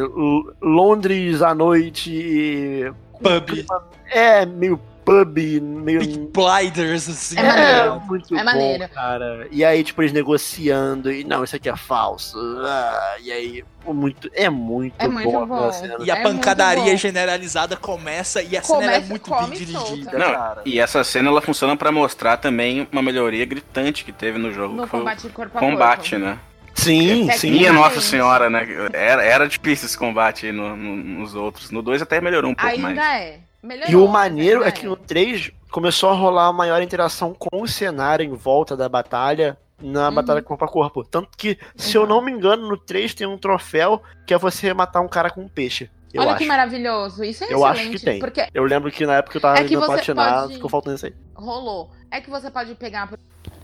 Londres 0.61 1.41
à 1.41 1.53
noite, 1.53 2.91
Pub. 3.21 3.65
é 4.09 4.45
meio 4.45 4.79
pub, 5.05 5.37
meio 5.61 5.99
Blinders, 6.29 7.09
assim. 7.09 7.37
É 7.37 7.41
é, 7.41 7.47
maneiro. 7.87 7.99
muito 8.07 8.33
É 8.33 8.37
bom, 8.39 8.45
maneiro. 8.45 8.87
cara. 8.89 9.47
E 9.51 9.65
aí, 9.65 9.83
tipo, 9.83 10.01
eles 10.01 10.13
negociando, 10.13 11.11
e 11.11 11.25
não, 11.25 11.43
isso 11.43 11.55
aqui 11.57 11.67
é 11.69 11.75
falso. 11.75 12.37
ah, 12.65 13.17
e 13.21 13.29
aí, 13.29 13.65
muito, 13.85 14.29
é 14.33 14.49
muito 14.49 14.95
É 14.97 15.07
muito 15.09 15.29
bom. 15.29 15.45
bom. 15.45 15.55
aquela 15.55 15.73
cena. 15.73 15.95
E 15.99 16.09
a 16.09 16.15
É 16.15 16.23
muito 16.23 16.35
pancadaria 16.37 16.95
generalizada 16.95 17.75
começa 17.75 18.41
e 18.41 18.55
a 18.55 18.63
cena 18.63 18.79
é 18.83 18.85
Começa- 18.85 19.07
muito 19.09 19.29
come 19.29 19.47
bem 19.49 19.61
e 19.61 19.65
dirigida. 19.65 20.17
Não, 20.17 20.31
cara. 20.33 20.61
e 20.65 20.79
essa 20.79 21.03
cena 21.03 21.27
ela 21.29 21.41
funciona 21.41 21.75
pra 21.75 21.91
mostrar 21.91 22.37
também 22.37 22.87
uma 22.89 23.01
melhoria 23.01 23.45
gritante 23.45 24.05
que 24.05 24.13
teve 24.13 24.39
no 24.39 24.53
jogo. 24.53 24.73
No 24.73 24.83
que 24.83 24.89
foi 24.89 24.99
o 24.99 25.03
combate 25.03 25.27
corpo 25.29 25.57
a 25.57 25.59
combate, 25.59 26.11
corpo. 26.11 26.25
né? 26.25 26.39
Sim, 26.83 27.29
É 27.29 27.33
sim. 27.33 27.51
Minha. 27.51 27.73
Nossa 27.73 28.01
Senhora, 28.01 28.49
né? 28.49 28.67
Era, 28.93 29.23
era 29.23 29.47
difícil 29.47 29.85
esse 29.85 29.97
combate 29.97 30.45
aí 30.47 30.51
no- 30.51 30.75
no- 30.75 30.95
nos 30.95 31.35
outros. 31.35 31.71
No 31.71 31.81
2 31.81 32.01
até 32.01 32.19
melhorou 32.21 32.51
um 32.51 32.55
pouco 32.55 32.69
Ainda 32.69 32.81
mais. 32.81 32.97
é. 32.97 33.39
Melhorou, 33.61 33.91
E 33.91 33.95
o 33.95 34.07
maneiro 34.07 34.57
ainda 34.59 34.69
é 34.69 34.71
que 34.71 34.85
no 34.85 34.95
3 34.97 35.51
começou 35.71 36.09
a 36.09 36.13
rolar 36.13 36.47
uma 36.47 36.53
maior 36.57 36.81
interação 36.81 37.33
com 37.33 37.61
o 37.61 37.67
cenário 37.67 38.25
em 38.25 38.33
volta 38.35 38.75
da 38.75 38.89
batalha, 38.89 39.57
na 39.81 40.09
Uhum. 40.09 40.15
batalha 40.15 40.41
corpo 40.41 40.65
a 40.65 40.67
corpo. 40.67 41.03
Tanto 41.03 41.29
que, 41.37 41.57
se 41.75 41.95
eu 41.97 42.05
não 42.05 42.21
me 42.21 42.31
engano, 42.31 42.67
no 42.67 42.77
3 42.77 43.13
tem 43.13 43.25
um 43.25 43.37
troféu 43.37 44.01
que 44.27 44.33
é 44.33 44.37
você 44.37 44.73
matar 44.73 45.01
um 45.01 45.07
cara 45.07 45.29
com 45.29 45.41
um 45.41 45.47
peixe. 45.47 45.89
Eu 46.13 46.21
Olha 46.21 46.31
acho. 46.31 46.39
que 46.39 46.45
maravilhoso. 46.45 47.23
Isso 47.23 47.43
é 47.43 47.51
Eu 47.51 47.65
acho 47.65 47.79
excelente. 47.81 47.99
que 47.99 48.05
tem. 48.05 48.19
Porque 48.19 48.45
Eu 48.53 48.63
lembro 48.65 48.91
que 48.91 49.03
na 49.05 49.15
época 49.15 49.37
eu 49.37 49.41
tava 49.41 49.57
É 49.59 49.63
indo 49.63 49.79
você 49.79 49.85
platinar, 49.87 50.41
pode- 50.41 50.53
ficou 50.55 50.69
faltando 50.69 50.95
isso 50.97 51.05
aí. 51.07 51.13
rolou. 51.33 51.89
É 52.11 52.21
que 52.21 52.29
você 52.29 52.51
pode 52.51 52.75
pegar 52.75 53.09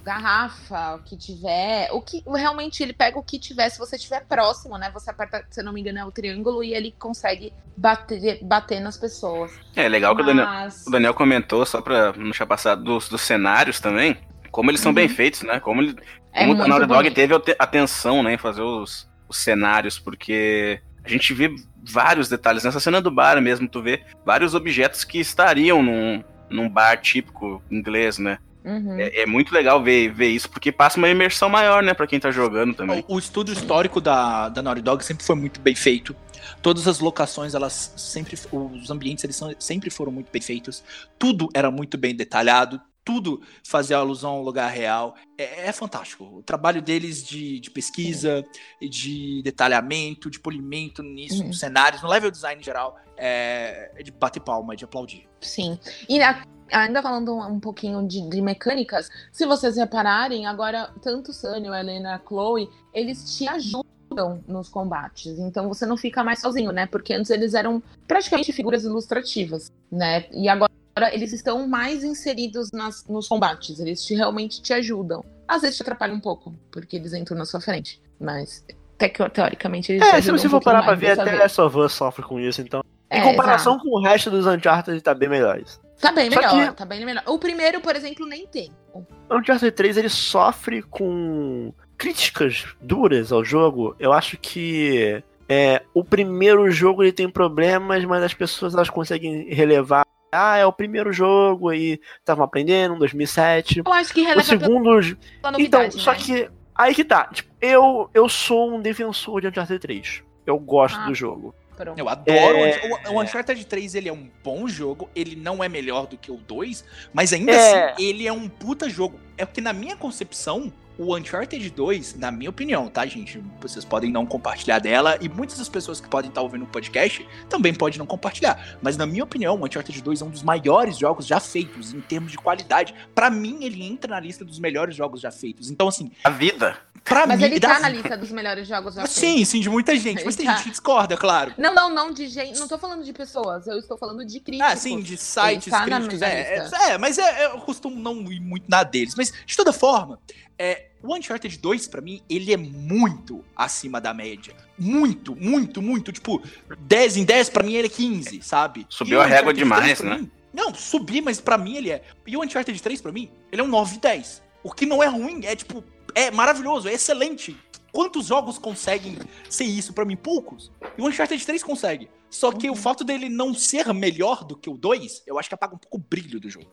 garrafa, 0.09 0.95
o 0.95 0.99
que 1.03 1.15
tiver. 1.15 1.89
O 1.91 2.01
que 2.01 2.23
realmente 2.27 2.81
ele 2.81 2.93
pega 2.93 3.17
o 3.19 3.23
que 3.23 3.37
tiver, 3.37 3.69
se 3.69 3.77
você 3.77 3.95
estiver 3.95 4.25
próximo, 4.25 4.77
né? 4.77 4.89
Você 4.93 5.09
aperta, 5.11 5.45
se 5.49 5.61
eu 5.61 5.63
não 5.63 5.71
me 5.71 5.81
engano, 5.81 5.99
é 5.99 6.05
o 6.05 6.11
triângulo 6.11 6.63
e 6.63 6.73
ele 6.73 6.93
consegue 6.97 7.53
bater, 7.77 8.39
bater 8.43 8.79
nas 8.79 8.97
pessoas. 8.97 9.51
É 9.75 9.87
legal 9.87 10.15
que 10.15 10.21
o 10.21 10.25
Daniel, 10.25 10.45
Mas- 10.45 10.85
o 10.87 10.91
Daniel 10.91 11.13
comentou, 11.13 11.65
só 11.65 11.81
pra 11.81 12.11
não 12.13 12.25
deixar 12.25 12.45
passar, 12.47 12.75
dos, 12.75 13.07
dos 13.07 13.21
cenários 13.21 13.79
também. 13.79 14.17
Como 14.51 14.71
eles 14.71 14.81
são 14.81 14.89
Uhum. 14.89 14.95
bem 14.95 15.07
feitos, 15.07 15.43
né? 15.43 15.59
Como, 15.59 15.81
ele, 15.81 15.95
É 16.33 16.39
como 16.45 16.55
muito 16.55 16.67
Naughty 16.67 16.87
Dog 16.87 17.11
teve 17.11 17.35
ate- 17.35 17.55
atenção 17.59 18.23
né, 18.23 18.33
em 18.33 18.37
fazer 18.37 18.63
os, 18.63 19.07
os 19.27 19.37
cenários, 19.37 19.99
porque 19.99 20.81
a 21.03 21.07
gente 21.09 21.33
vê 21.35 21.53
vários 21.83 22.27
detalhes. 22.27 22.63
Nessa 22.63 22.79
cena 22.79 22.99
do 22.99 23.11
bar 23.11 23.39
mesmo, 23.41 23.67
tu 23.69 23.81
vê 23.81 24.03
vários 24.25 24.55
objetos 24.55 25.03
que 25.03 25.19
estariam 25.19 25.83
num, 25.83 26.23
num 26.49 26.67
bar 26.67 26.97
típico 26.99 27.61
inglês, 27.69 28.17
né? 28.17 28.39
Uhum. 28.63 28.99
É, 28.99 29.21
é 29.21 29.25
muito 29.25 29.53
legal 29.53 29.81
ver, 29.81 30.11
ver 30.13 30.27
isso, 30.29 30.49
porque 30.49 30.71
passa 30.71 30.97
uma 30.97 31.07
imersão 31.09 31.49
maior, 31.49 31.81
né, 31.81 31.93
pra 31.93 32.05
quem 32.07 32.19
tá 32.19 32.29
jogando 32.31 32.73
também. 32.75 33.03
O, 33.07 33.15
o 33.15 33.19
estudo 33.19 33.51
histórico 33.53 34.01
da, 34.01 34.49
da 34.49 34.61
Naughty 34.61 34.81
Dog 34.81 35.03
sempre 35.03 35.23
foi 35.25 35.35
muito 35.35 35.59
bem 35.59 35.75
feito. 35.75 36.15
Todas 36.61 36.87
as 36.87 36.99
locações, 36.99 37.53
elas 37.53 37.93
sempre. 37.95 38.35
Os 38.51 38.89
ambientes, 38.89 39.23
eles 39.23 39.35
são- 39.35 39.53
sempre 39.59 39.89
foram 39.89 40.11
muito 40.11 40.31
bem 40.31 40.41
feitos. 40.41 40.83
Tudo 41.17 41.47
era 41.53 41.69
muito 41.71 41.97
bem 41.97 42.13
detalhado. 42.15 42.81
Tudo 43.05 43.41
fazia 43.63 43.97
alusão 43.97 44.31
ao 44.31 44.43
lugar 44.43 44.69
real. 44.71 45.15
É, 45.37 45.67
é 45.69 45.71
fantástico. 45.71 46.25
O 46.25 46.43
trabalho 46.43 46.81
deles 46.81 47.23
de, 47.25 47.59
de 47.59 47.71
pesquisa, 47.71 48.45
e 48.81 48.89
de 48.89 49.41
detalhamento, 49.43 50.29
de 50.29 50.39
polimento 50.39 51.01
nisso, 51.01 51.41
Uhum. 51.41 51.47
nos 51.47 51.59
cenários, 51.59 52.01
no 52.01 52.09
level 52.09 52.29
design 52.29 52.59
em 52.61 52.63
geral, 52.63 52.97
é, 53.17 53.91
é 53.95 54.03
de 54.03 54.11
bater 54.11 54.41
palma, 54.41 54.73
é 54.73 54.75
de 54.75 54.83
aplaudir. 54.85 55.27
Sim. 55.41 55.79
E 56.07 56.21
a- 56.21 56.43
ainda 56.71 57.01
falando 57.01 57.33
um, 57.35 57.53
um 57.53 57.59
pouquinho 57.59 58.05
de, 58.07 58.21
de 58.29 58.41
mecânicas, 58.41 59.09
se 59.31 59.45
vocês 59.45 59.75
repararem, 59.77 60.45
agora 60.45 60.89
tanto 61.01 61.31
o 61.31 61.33
Sunny, 61.33 61.69
o 61.69 61.73
Helena, 61.75 62.15
a 62.15 62.19
Chloe, 62.27 62.69
eles 62.93 63.37
te 63.37 63.47
ajudam 63.47 64.43
nos 64.47 64.69
combates. 64.69 65.37
Então 65.39 65.67
você 65.67 65.85
não 65.85 65.95
fica 65.97 66.23
mais 66.23 66.39
sozinho, 66.41 66.71
né? 66.71 66.85
Porque 66.87 67.13
antes 67.13 67.29
eles 67.31 67.53
eram 67.53 67.81
praticamente 68.07 68.51
figuras 68.51 68.83
ilustrativas, 68.83 69.71
né? 69.91 70.25
E 70.31 70.49
agora 70.49 70.69
eles 71.13 71.31
estão 71.31 71.67
mais 71.67 72.03
inseridos 72.03 72.71
nas, 72.71 73.05
nos 73.05 73.27
combates. 73.27 73.79
Eles 73.79 74.03
te, 74.03 74.15
realmente 74.15 74.61
te 74.61 74.73
ajudam. 74.73 75.23
Às 75.47 75.61
vezes 75.61 75.77
te 75.77 75.81
atrapalham 75.83 76.15
um 76.15 76.19
pouco, 76.19 76.53
porque 76.71 76.95
eles 76.95 77.13
entram 77.13 77.37
na 77.37 77.45
sua 77.45 77.61
frente. 77.61 78.01
Mas 78.19 78.65
tec- 78.97 79.31
teoricamente 79.31 79.91
eles 79.93 80.03
te 80.07 80.15
É, 80.15 80.21
se 80.21 80.31
você 80.31 80.47
um 80.47 80.49
for 80.49 80.61
parar 80.61 80.83
pra 80.83 80.95
ver, 80.95 81.19
até. 81.19 81.35
Last 81.35 81.61
of 81.61 81.77
Us 81.77 81.93
sofre 81.93 82.23
com 82.23 82.39
isso, 82.39 82.61
então. 82.61 82.81
Em 83.11 83.19
É, 83.21 83.23
comparação 83.23 83.73
exato. 83.73 83.89
com 83.89 83.97
o 83.97 84.01
resto 84.03 84.29
dos 84.29 84.45
Uncharted, 84.45 84.99
tá 85.01 85.13
bem 85.15 85.29
melhor 85.29 85.59
isso. 85.59 85.79
Tá 85.99 86.11
bem 86.11 86.31
Só 86.31 86.39
melhor, 86.41 86.69
que- 86.71 86.77
tá 86.77 86.85
bem 86.85 87.05
melhor. 87.05 87.23
O 87.27 87.37
primeiro, 87.37 87.81
por 87.81 87.95
exemplo, 87.95 88.25
nem 88.25 88.47
tem. 88.47 88.71
O 88.93 89.03
Uncharted 89.35 89.71
3 89.71 89.97
ele 89.97 90.09
sofre 90.09 90.81
com 90.81 91.73
críticas 91.97 92.65
duras 92.81 93.31
ao 93.31 93.43
jogo. 93.43 93.95
Eu 93.99 94.13
acho 94.13 94.37
que 94.37 95.21
é, 95.47 95.81
o 95.93 96.03
primeiro 96.03 96.69
jogo 96.71 97.03
ele 97.03 97.11
tem 97.11 97.29
problemas, 97.29 98.03
mas 98.05 98.23
as 98.23 98.33
pessoas 98.33 98.73
elas 98.73 98.89
conseguem 98.89 99.53
relevar. 99.53 100.03
Ah, 100.31 100.57
é 100.57 100.65
o 100.65 100.71
primeiro 100.71 101.11
jogo 101.11 101.73
e 101.73 101.99
estavam 102.19 102.45
aprendendo, 102.45 102.95
2007. 102.99 103.81
Eu 103.85 103.93
acho 103.93 104.13
que 104.13 104.21
O 104.21 104.25
releva 104.25 104.43
segundo. 104.43 105.17
pela 105.41 105.59
Então, 105.61 105.91
só 105.91 106.11
né? 106.11 106.17
que. 106.19 106.49
Aí 106.75 106.93
que 106.95 107.03
tá. 107.03 107.25
Tipo, 107.25 107.49
eu, 107.59 108.09
eu 108.13 108.29
sou 108.29 108.71
um 108.75 108.81
defensor 108.81 109.41
de 109.41 109.47
Uncharted 109.47 109.79
3. 109.79 110.23
Eu 110.45 110.57
gosto 110.59 110.97
Ah. 110.99 111.07
do 111.07 111.13
jogo. 111.15 111.53
Pronto. 111.79 111.97
Eu 111.97 112.09
adoro. 112.09 112.57
É. 112.57 112.81
O, 113.09 113.13
o 113.13 113.21
Uncharted 113.21 113.65
3 113.65 113.95
ele 113.95 114.09
é 114.09 114.13
um 114.13 114.29
bom 114.43 114.67
jogo, 114.67 115.09
ele 115.15 115.33
não 115.35 115.63
é 115.63 115.69
melhor 115.69 116.07
do 116.07 116.17
que 116.17 116.29
o 116.29 116.35
2, 116.35 116.83
mas 117.13 117.31
ainda 117.31 117.53
É. 117.53 117.91
assim 117.93 118.03
ele 118.03 118.27
é 118.27 118.33
um 118.33 118.49
puta 118.49 118.89
jogo. 118.89 119.17
É 119.37 119.45
porque 119.45 119.61
na 119.61 119.71
minha 119.71 119.95
concepção, 119.95 120.71
o 120.99 121.15
Uncharted 121.15 121.69
2, 121.69 122.15
na 122.15 122.29
minha 122.29 122.49
opinião, 122.49 122.89
tá, 122.89 123.05
gente? 123.05 123.41
Vocês 123.61 123.85
podem 123.85 124.11
não 124.11 124.25
compartilhar 124.25 124.79
dela 124.79 125.17
e 125.21 125.29
muitas 125.29 125.57
das 125.57 125.69
pessoas 125.69 126.01
que 126.01 126.09
podem 126.09 126.27
estar 126.27 126.41
ouvindo 126.41 126.65
o 126.65 126.67
podcast 126.67 127.25
também 127.49 127.73
podem 127.73 127.97
não 127.97 128.05
compartilhar. 128.05 128.77
Mas 128.81 128.97
na 128.97 129.05
minha 129.05 129.23
opinião, 129.23 129.55
o 129.55 129.65
Uncharted 129.65 130.01
2 130.01 130.21
é 130.21 130.25
um 130.25 130.29
dos 130.29 130.43
maiores 130.43 130.97
jogos 130.97 131.25
já 131.25 131.39
feitos 131.39 131.93
em 131.93 132.01
termos 132.01 132.31
de 132.31 132.37
qualidade. 132.37 132.93
Pra 133.15 133.29
mim, 133.29 133.63
ele 133.63 133.81
entra 133.81 134.11
na 134.15 134.19
lista 134.19 134.43
dos 134.43 134.59
melhores 134.59 134.93
jogos 134.93 135.21
já 135.21 135.31
feitos. 135.31 135.71
Então, 135.71 135.87
assim, 135.87 136.11
A 136.21 136.29
vida. 136.29 136.77
pra 137.05 137.25
Mas 137.25 137.39
mim. 137.39 137.45
ele 137.45 137.59
da- 137.61 137.75
tá 137.75 137.79
na 137.79 137.89
lista 137.89 138.17
dos 138.17 138.31
melhores 138.31 138.67
jogos 138.67 138.95
já 138.95 139.05
Sim, 139.07 139.21
feitos. 139.35 139.47
sim, 139.49 139.59
de 139.61 139.69
muita 139.69 139.95
gente. 139.95 140.25
Mas 140.25 140.35
Ele 140.35 140.37
tem 140.37 140.45
tá. 140.47 140.55
gente 140.55 140.63
que 140.65 140.69
discorda, 140.71 141.15
claro. 141.15 141.53
Não, 141.57 141.73
não, 141.73 141.89
não 141.89 142.11
de 142.11 142.27
gente. 142.27 142.59
Não 142.59 142.67
tô 142.67 142.77
falando 142.77 143.05
de 143.05 143.13
pessoas, 143.13 143.65
eu 143.67 143.79
estou 143.79 143.97
falando 143.97 144.25
de 144.25 144.37
críticos. 144.41 144.69
Ah, 144.73 144.75
sim, 144.75 144.99
de 145.01 145.15
sites 145.15 145.67
Ele 145.67 145.71
tá 145.71 145.87
na 145.87 145.97
críticos. 146.01 146.21
É, 146.21 146.57
é, 146.57 146.91
é, 146.91 146.97
mas 146.97 147.17
é, 147.17 147.43
é, 147.43 147.45
eu 147.45 147.59
costumo 147.61 147.95
não 147.97 148.29
ir 148.29 148.41
muito 148.41 148.65
na 148.69 148.83
deles. 148.83 149.15
Mas, 149.15 149.31
de 149.45 149.55
toda 149.55 149.71
forma, 149.71 150.19
é, 150.59 150.87
o 151.01 151.15
Uncharted 151.15 151.57
2, 151.57 151.87
pra 151.87 152.01
mim, 152.01 152.21
ele 152.29 152.53
é 152.53 152.57
muito 152.57 153.43
acima 153.55 154.01
da 154.01 154.13
média. 154.13 154.53
Muito, 154.77 155.33
muito, 155.35 155.81
muito. 155.81 156.11
Tipo, 156.11 156.43
10 156.81 157.15
em 157.17 157.23
10, 157.23 157.49
pra 157.49 157.63
mim, 157.63 157.73
ele 157.75 157.87
é 157.87 157.89
15, 157.89 158.41
sabe? 158.41 158.85
Subiu 158.89 159.21
a 159.21 159.25
régua 159.25 159.53
demais, 159.53 159.83
3, 159.83 160.01
pra 160.01 160.09
né? 160.09 160.17
mim- 160.17 160.31
não, 160.53 160.73
subi, 160.73 161.21
mas 161.21 161.39
pra 161.39 161.57
mim 161.57 161.77
ele 161.77 161.91
é. 161.91 162.03
E 162.27 162.35
o 162.35 162.43
Uncharted 162.43 162.81
3, 162.81 163.01
pra 163.01 163.11
mim, 163.11 163.31
ele 163.51 163.61
é 163.61 163.63
um 163.63 163.67
9 163.67 163.95
e 163.95 163.99
10. 163.99 164.41
O 164.61 164.71
que 164.71 164.85
não 164.85 165.01
é 165.01 165.07
ruim, 165.07 165.45
é 165.45 165.55
tipo, 165.55 165.83
é 166.13 166.29
maravilhoso, 166.31 166.89
é 166.89 166.93
excelente. 166.93 167.55
quantos 167.91 168.27
jogos 168.27 168.59
conseguem 168.59 169.17
ser 169.49 169.63
isso 169.63 169.93
pra 169.93 170.05
mim? 170.05 170.15
Poucos. 170.15 170.71
E 170.95 171.01
o 171.01 171.07
Uncharted 171.07 171.43
3 171.43 171.63
consegue. 171.63 172.07
Só 172.29 172.51
que 172.51 172.69
o 172.69 172.75
fato 172.75 173.03
dele 173.03 173.29
não 173.29 173.51
ser 173.53 173.91
melhor 173.95 174.43
do 174.43 174.55
que 174.55 174.69
o 174.69 174.77
2, 174.77 175.23
eu 175.25 175.39
acho 175.39 175.49
que 175.49 175.55
apaga 175.55 175.73
um 175.73 175.77
pouco 175.79 175.97
o 175.97 175.99
brilho 175.99 176.39
do 176.39 176.47
jogo. 176.49 176.67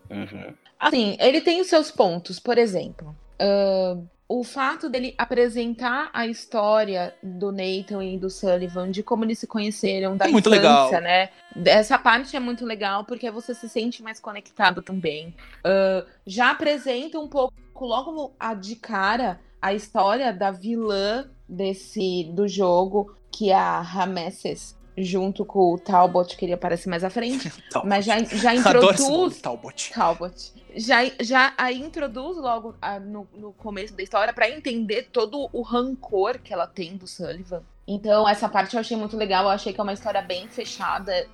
Assim, 0.78 1.16
ele 1.18 1.40
tem 1.40 1.60
os 1.60 1.68
seus 1.68 1.90
pontos, 1.90 2.38
por 2.38 2.58
exemplo. 2.58 3.16
O 4.28 4.42
fato 4.42 4.88
dele 4.88 5.14
apresentar 5.16 6.10
a 6.12 6.26
história 6.26 7.14
do 7.22 7.52
Nathan 7.52 8.04
e 8.04 8.18
do 8.18 8.28
Sullivan, 8.28 8.90
de 8.90 9.02
como 9.02 9.24
eles 9.24 9.38
se 9.38 9.46
conheceram, 9.46 10.16
da 10.16 10.26
É 10.26 10.28
muito 10.28 10.50
legal. 10.50 10.90
né? 11.00 11.30
Essa 11.64 11.96
parte 11.98 12.36
é 12.36 12.40
muito 12.40 12.64
legal, 12.66 13.04
porque 13.04 13.30
você 13.30 13.54
se 13.54 13.68
sente 13.68 14.02
mais 14.02 14.18
conectado 14.18 14.82
também. 14.82 15.34
Ah, 15.64 16.04
já 16.26 16.50
apresenta 16.50 17.20
um 17.20 17.28
pouco, 17.28 17.54
logo 17.80 18.34
a- 18.40 18.54
de 18.54 18.74
cara, 18.76 19.38
a 19.62 19.72
história 19.72 20.32
da 20.32 20.50
vilã 20.50 21.28
desse 21.48 22.24
do 22.32 22.48
jogo, 22.48 23.14
que 23.30 23.50
é 23.50 23.54
a 23.54 23.80
Rameses, 23.80 24.76
junto 24.98 25.44
com 25.44 25.72
o 25.74 25.78
Talbot, 25.78 26.36
que 26.36 26.44
ele 26.46 26.54
aparece 26.54 26.88
mais 26.88 27.04
à 27.04 27.10
frente. 27.10 27.52
Mas 27.84 28.04
já, 28.04 28.18
já 28.24 28.54
introduz. 28.54 29.40
Talbot. 29.40 29.92
Talbot. 29.92 30.52
Já, 30.76 30.98
já 31.20 31.54
aí 31.56 31.80
introduz 31.80 32.36
logo 32.36 32.74
ah, 32.82 33.00
no, 33.00 33.26
no 33.34 33.52
começo 33.54 33.94
da 33.94 34.02
história 34.02 34.32
pra 34.32 34.50
entender 34.50 35.08
todo 35.10 35.48
o 35.52 35.62
rancor 35.62 36.38
que 36.38 36.52
ela 36.52 36.66
tem 36.66 36.96
do 36.96 37.06
Sullivan. 37.06 37.62
Então, 37.88 38.28
essa 38.28 38.48
parte 38.48 38.74
eu 38.74 38.80
achei 38.80 38.96
muito 38.96 39.16
legal. 39.16 39.44
Eu 39.44 39.50
achei 39.50 39.72
que 39.72 39.80
é 39.80 39.82
uma 39.82 39.92
história 39.92 40.20
bem 40.20 40.48
fechada, 40.48 41.26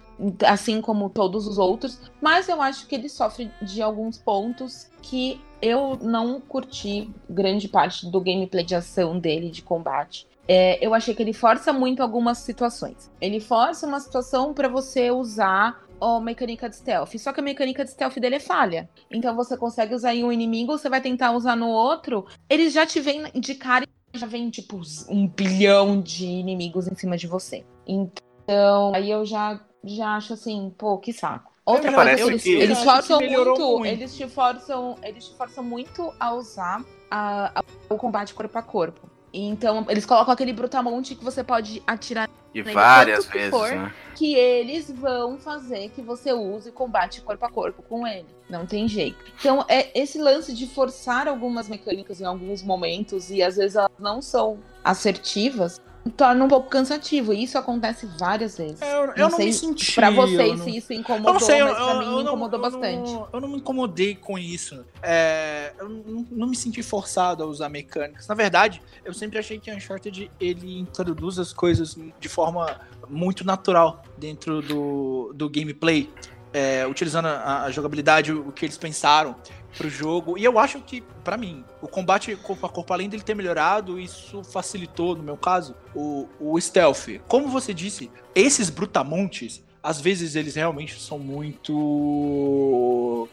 assim 0.46 0.80
como 0.80 1.08
todos 1.08 1.46
os 1.46 1.58
outros. 1.58 1.98
Mas 2.20 2.48
eu 2.48 2.60
acho 2.60 2.86
que 2.86 2.94
ele 2.94 3.08
sofre 3.08 3.50
de 3.60 3.82
alguns 3.82 4.18
pontos 4.18 4.88
que 5.00 5.40
eu 5.60 5.98
não 6.00 6.40
curti 6.40 7.10
grande 7.28 7.68
parte 7.68 8.08
do 8.10 8.20
gameplay 8.20 8.64
de 8.64 8.74
ação 8.74 9.18
dele, 9.18 9.50
de 9.50 9.62
combate. 9.62 10.26
É, 10.46 10.84
eu 10.84 10.92
achei 10.92 11.14
que 11.14 11.22
ele 11.22 11.32
força 11.32 11.72
muito 11.72 12.02
algumas 12.02 12.38
situações. 12.38 13.10
Ele 13.20 13.40
força 13.40 13.86
uma 13.86 14.00
situação 14.00 14.52
pra 14.52 14.68
você 14.68 15.10
usar 15.10 15.82
a 16.02 16.20
mecânica 16.20 16.68
de 16.68 16.76
stealth. 16.76 17.16
Só 17.18 17.32
que 17.32 17.40
a 17.40 17.42
mecânica 17.42 17.84
de 17.84 17.90
stealth 17.90 18.16
dele 18.18 18.36
é 18.36 18.40
falha. 18.40 18.88
Então 19.10 19.34
você 19.36 19.56
consegue 19.56 19.94
usar 19.94 20.14
em 20.14 20.24
um 20.24 20.32
inimigo, 20.32 20.76
você 20.76 20.88
vai 20.88 21.00
tentar 21.00 21.32
usar 21.32 21.56
no 21.56 21.68
outro. 21.68 22.26
Eles 22.48 22.72
já 22.72 22.84
te 22.86 23.00
vêm 23.00 23.24
de 23.34 23.54
cara 23.54 23.86
e 24.14 24.18
já 24.18 24.26
vem, 24.26 24.50
tipo, 24.50 24.80
um 25.08 25.26
bilhão 25.26 26.00
de 26.00 26.26
inimigos 26.26 26.86
em 26.86 26.94
cima 26.94 27.16
de 27.16 27.26
você. 27.26 27.64
Então, 27.86 28.92
aí 28.94 29.10
eu 29.10 29.24
já, 29.24 29.60
já 29.84 30.16
acho 30.16 30.34
assim, 30.34 30.72
pô, 30.76 30.98
que 30.98 31.12
saco. 31.12 31.52
Outra 31.64 31.90
me 31.90 31.96
coisa, 31.96 32.10
eles, 32.28 32.42
que- 32.42 32.50
eles 32.50 32.82
forçam 32.82 33.20
muito, 33.20 33.60
muito. 33.78 33.86
eles 33.86 34.16
te 34.16 34.28
forçam, 34.28 34.96
eles 35.02 35.28
te 35.28 35.36
forçam 35.36 35.62
muito 35.62 36.12
a 36.18 36.34
usar 36.34 36.84
a- 37.08 37.60
a- 37.60 37.64
o 37.88 37.96
combate 37.96 38.34
corpo 38.34 38.58
a 38.58 38.62
corpo. 38.62 39.08
Então, 39.32 39.86
eles 39.88 40.04
colocam 40.04 40.34
aquele 40.34 40.52
brutamonte 40.52 41.14
que 41.14 41.24
você 41.24 41.42
pode 41.44 41.80
atirar 41.86 42.28
E 42.54 42.62
nele 42.62 42.74
várias 42.74 43.26
vezes, 43.26 43.50
for, 43.50 43.70
né? 43.70 43.92
que 44.14 44.34
eles 44.34 44.90
vão 44.90 45.38
fazer 45.38 45.88
que 45.90 46.02
você 46.02 46.32
use 46.32 46.70
combate 46.70 47.20
corpo 47.20 47.44
a 47.44 47.50
corpo 47.50 47.82
com 47.82 48.06
ele. 48.06 48.26
Não 48.48 48.66
tem 48.66 48.86
jeito. 48.86 49.18
Então, 49.38 49.64
é 49.68 49.98
esse 49.98 50.18
lance 50.18 50.54
de 50.54 50.66
forçar 50.66 51.26
algumas 51.26 51.68
mecânicas 51.68 52.20
em 52.20 52.24
alguns 52.24 52.62
momentos 52.62 53.30
e 53.30 53.42
às 53.42 53.56
vezes 53.56 53.76
elas 53.76 53.90
não 53.98 54.20
são 54.20 54.58
assertivas, 54.84 55.80
torna 56.10 56.44
um 56.44 56.48
pouco 56.48 56.68
cansativo. 56.68 57.32
E 57.32 57.44
isso 57.44 57.56
acontece 57.56 58.06
várias 58.18 58.56
vezes. 58.58 58.80
Eu, 58.82 58.88
eu 59.16 59.28
não 59.30 59.36
sei 59.36 59.46
me 59.46 59.52
senti. 59.52 59.94
Pra 59.94 60.10
vocês 60.10 60.58
não- 60.58 60.64
se 60.64 60.76
isso 60.76 60.92
Eu 60.92 60.98
incomodou, 61.00 61.32
não 61.34 61.40
sei, 61.40 61.60
eu, 61.60 61.66
mas 61.66 61.76
pra 61.76 61.94
mim 62.00 62.06
não- 62.06 62.20
incomodou 62.22 62.60
bastante. 62.60 63.12
Não, 63.12 63.28
eu 63.32 63.40
não 63.40 63.48
me 63.48 63.56
incomodei 63.58 64.14
com 64.14 64.38
isso. 64.38 64.84
É, 65.02 65.72
eu 65.78 65.88
não, 65.88 66.26
não 66.30 66.46
me 66.48 66.56
senti 66.56 66.82
forçado 66.82 67.42
a 67.42 67.46
usar 67.46 67.68
mecânicas. 67.68 68.26
Na 68.26 68.34
verdade, 68.34 68.82
eu 69.04 69.14
sempre 69.14 69.38
achei 69.38 69.58
que 69.58 69.72
Uncharted 69.72 70.30
ele 70.40 70.78
introduz 70.78 71.38
as 71.38 71.52
coisas 71.52 71.96
de 72.18 72.28
forma 72.28 72.80
muito 73.08 73.44
natural 73.44 74.02
dentro 74.18 74.60
do, 74.62 75.32
do 75.34 75.48
gameplay. 75.48 76.10
é, 76.54 76.86
utilizando 76.86 77.26
a, 77.28 77.62
a 77.64 77.70
jogabilidade, 77.70 78.30
o 78.30 78.52
que 78.52 78.66
eles 78.66 78.76
pensaram 78.76 79.34
pro 79.76 79.88
jogo. 79.88 80.38
E 80.38 80.44
eu 80.44 80.58
acho 80.58 80.80
que, 80.80 81.00
pra 81.24 81.36
mim, 81.36 81.64
o 81.80 81.88
combate 81.88 82.34
corpo 82.36 82.66
a 82.66 82.68
corpo, 82.68 82.92
além 82.92 83.08
dele 83.08 83.22
ter 83.22 83.34
melhorado, 83.34 83.98
isso 83.98 84.42
facilitou, 84.44 85.16
no 85.16 85.22
meu 85.22 85.36
caso, 85.36 85.74
o, 85.94 86.28
o 86.38 86.60
stealth. 86.60 87.20
Como 87.26 87.48
você 87.48 87.72
disse, 87.74 88.10
esses 88.34 88.70
brutamontes, 88.70 89.62
às 89.82 90.00
vezes 90.00 90.36
eles 90.36 90.54
realmente 90.54 91.00
são 91.00 91.18
muito. 91.18 93.28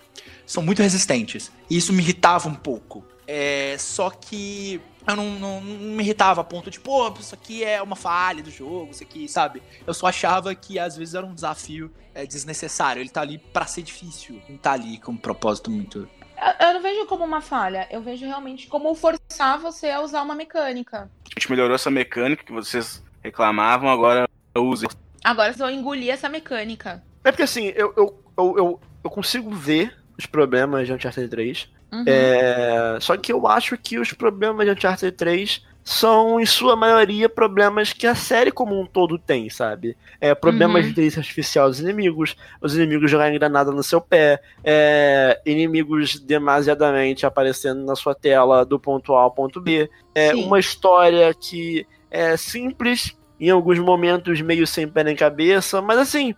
são 0.46 0.64
muito 0.64 0.82
resistentes. 0.82 1.52
E 1.70 1.78
isso 1.78 1.94
me 1.94 2.02
irritava 2.02 2.50
um 2.50 2.56
pouco. 2.56 3.04
É, 3.28 3.76
só 3.78 4.10
que 4.10 4.82
eu 5.08 5.16
não, 5.16 5.32
não- 5.40 5.62
não 5.62 5.96
me 5.96 6.04
irritava 6.04 6.42
a 6.42 6.44
ponto 6.44 6.72
de, 6.72 6.80
pô, 6.80 7.10
isso 7.20 7.36
aqui 7.36 7.64
é 7.64 7.80
uma 7.82 7.96
falha 7.96 8.42
do 8.42 8.50
jogo, 8.50 8.90
isso 8.92 9.04
aqui, 9.04 9.28
sabe? 9.28 9.62
Eu 9.86 9.94
só 9.94 10.08
achava 10.08 10.54
que 10.56 10.80
às 10.80 10.98
vezes 10.98 11.14
era 11.14 11.26
um 11.26 11.34
desafio 11.36 11.92
é, 12.14 12.26
desnecessário. 12.26 13.02
Ele 13.02 13.10
tá 13.10 13.22
ali 13.22 13.38
pra 13.38 13.68
ser 13.68 13.84
difícil. 13.84 14.42
Não 14.50 14.58
tá 14.58 14.72
ali 14.72 14.98
com 14.98 15.12
um 15.12 15.18
propósito 15.18 15.70
muito. 15.70 16.10
Eu, 16.60 16.74
não 16.74 16.82
vejo 16.82 17.06
como 17.06 17.24
uma 17.24 17.42
falha, 17.42 17.88
eu 17.92 18.02
vejo 18.02 18.26
realmente 18.26 18.68
como 18.68 18.94
forçar 18.96 19.60
você 19.60 19.90
a 19.90 20.02
usar 20.02 20.22
uma 20.22 20.36
mecânica. 20.36 21.10
A 21.26 21.40
gente 21.40 21.50
melhorou 21.50 21.76
essa 21.76 21.92
mecânica 21.92 22.44
que 22.44 22.52
vocês 22.52 23.04
reclamavam, 23.22 23.90
agora 23.90 24.28
use. 24.56 24.88
Agora 25.24 25.50
vocês 25.50 25.60
vão 25.60 25.70
engolir 25.70 26.12
essa 26.12 26.30
mecânica. 26.30 27.04
É 27.24 27.32
porque 27.32 27.44
assim, 27.44 27.74
eu, 27.76 27.94
eu, 27.98 28.24
eu, 28.38 28.58
eu, 28.58 28.82
eu 29.04 29.10
consigo 29.10 29.52
ver 29.52 29.98
os 30.18 30.26
problemas 30.26 30.88
de 30.88 30.94
Uncharted 30.94 31.28
3. 31.28 31.70
Uhum. 31.92 32.04
É, 32.06 32.98
só 33.02 33.18
que 33.18 33.32
eu 33.32 33.48
acho 33.48 33.78
que 33.78 34.00
os 34.00 34.14
problemas 34.14 34.66
de 34.66 34.72
Uncharted 34.72 35.12
3 35.16 35.66
são, 35.92 36.40
em 36.40 36.46
sua 36.46 36.76
maioria, 36.76 37.28
problemas 37.28 37.92
que 37.92 38.06
a 38.06 38.14
série 38.14 38.52
como 38.52 38.80
um 38.80 38.86
todo 38.86 39.18
tem, 39.18 39.50
sabe? 39.50 39.98
É, 40.22 40.36
problemas 40.36 40.78
Uhum. 40.82 40.84
de 40.84 40.92
inteligência 40.92 41.20
artificial 41.22 41.68
dos 41.68 41.80
inimigos, 41.80 42.36
os 42.62 42.76
inimigos 42.76 43.10
jogarem 43.10 43.40
granada 43.40 43.72
no 43.72 43.82
seu 43.82 44.00
pé, 44.00 44.40
é, 44.64 45.42
inimigos 45.46 46.20
demasiadamente 46.20 47.26
aparecendo 47.26 47.84
na 47.84 47.96
sua 47.96 48.14
tela 48.14 48.64
do 48.64 48.80
ponto 48.80 49.16
A 49.16 49.22
ao 49.22 49.32
ponto 49.32 49.60
B. 49.60 49.90
É 50.14 50.30
Sim. 50.32 50.46
uma 50.46 50.60
história 50.60 51.34
que 51.34 51.88
é 52.12 52.38
simples, 52.38 53.18
em 53.40 53.50
alguns 53.50 53.80
momentos 53.80 54.40
meio 54.42 54.68
sem 54.68 54.88
pé 54.88 55.04
nem 55.04 55.16
cabeça, 55.16 55.82
mas 55.82 55.98
assim, 55.98 56.36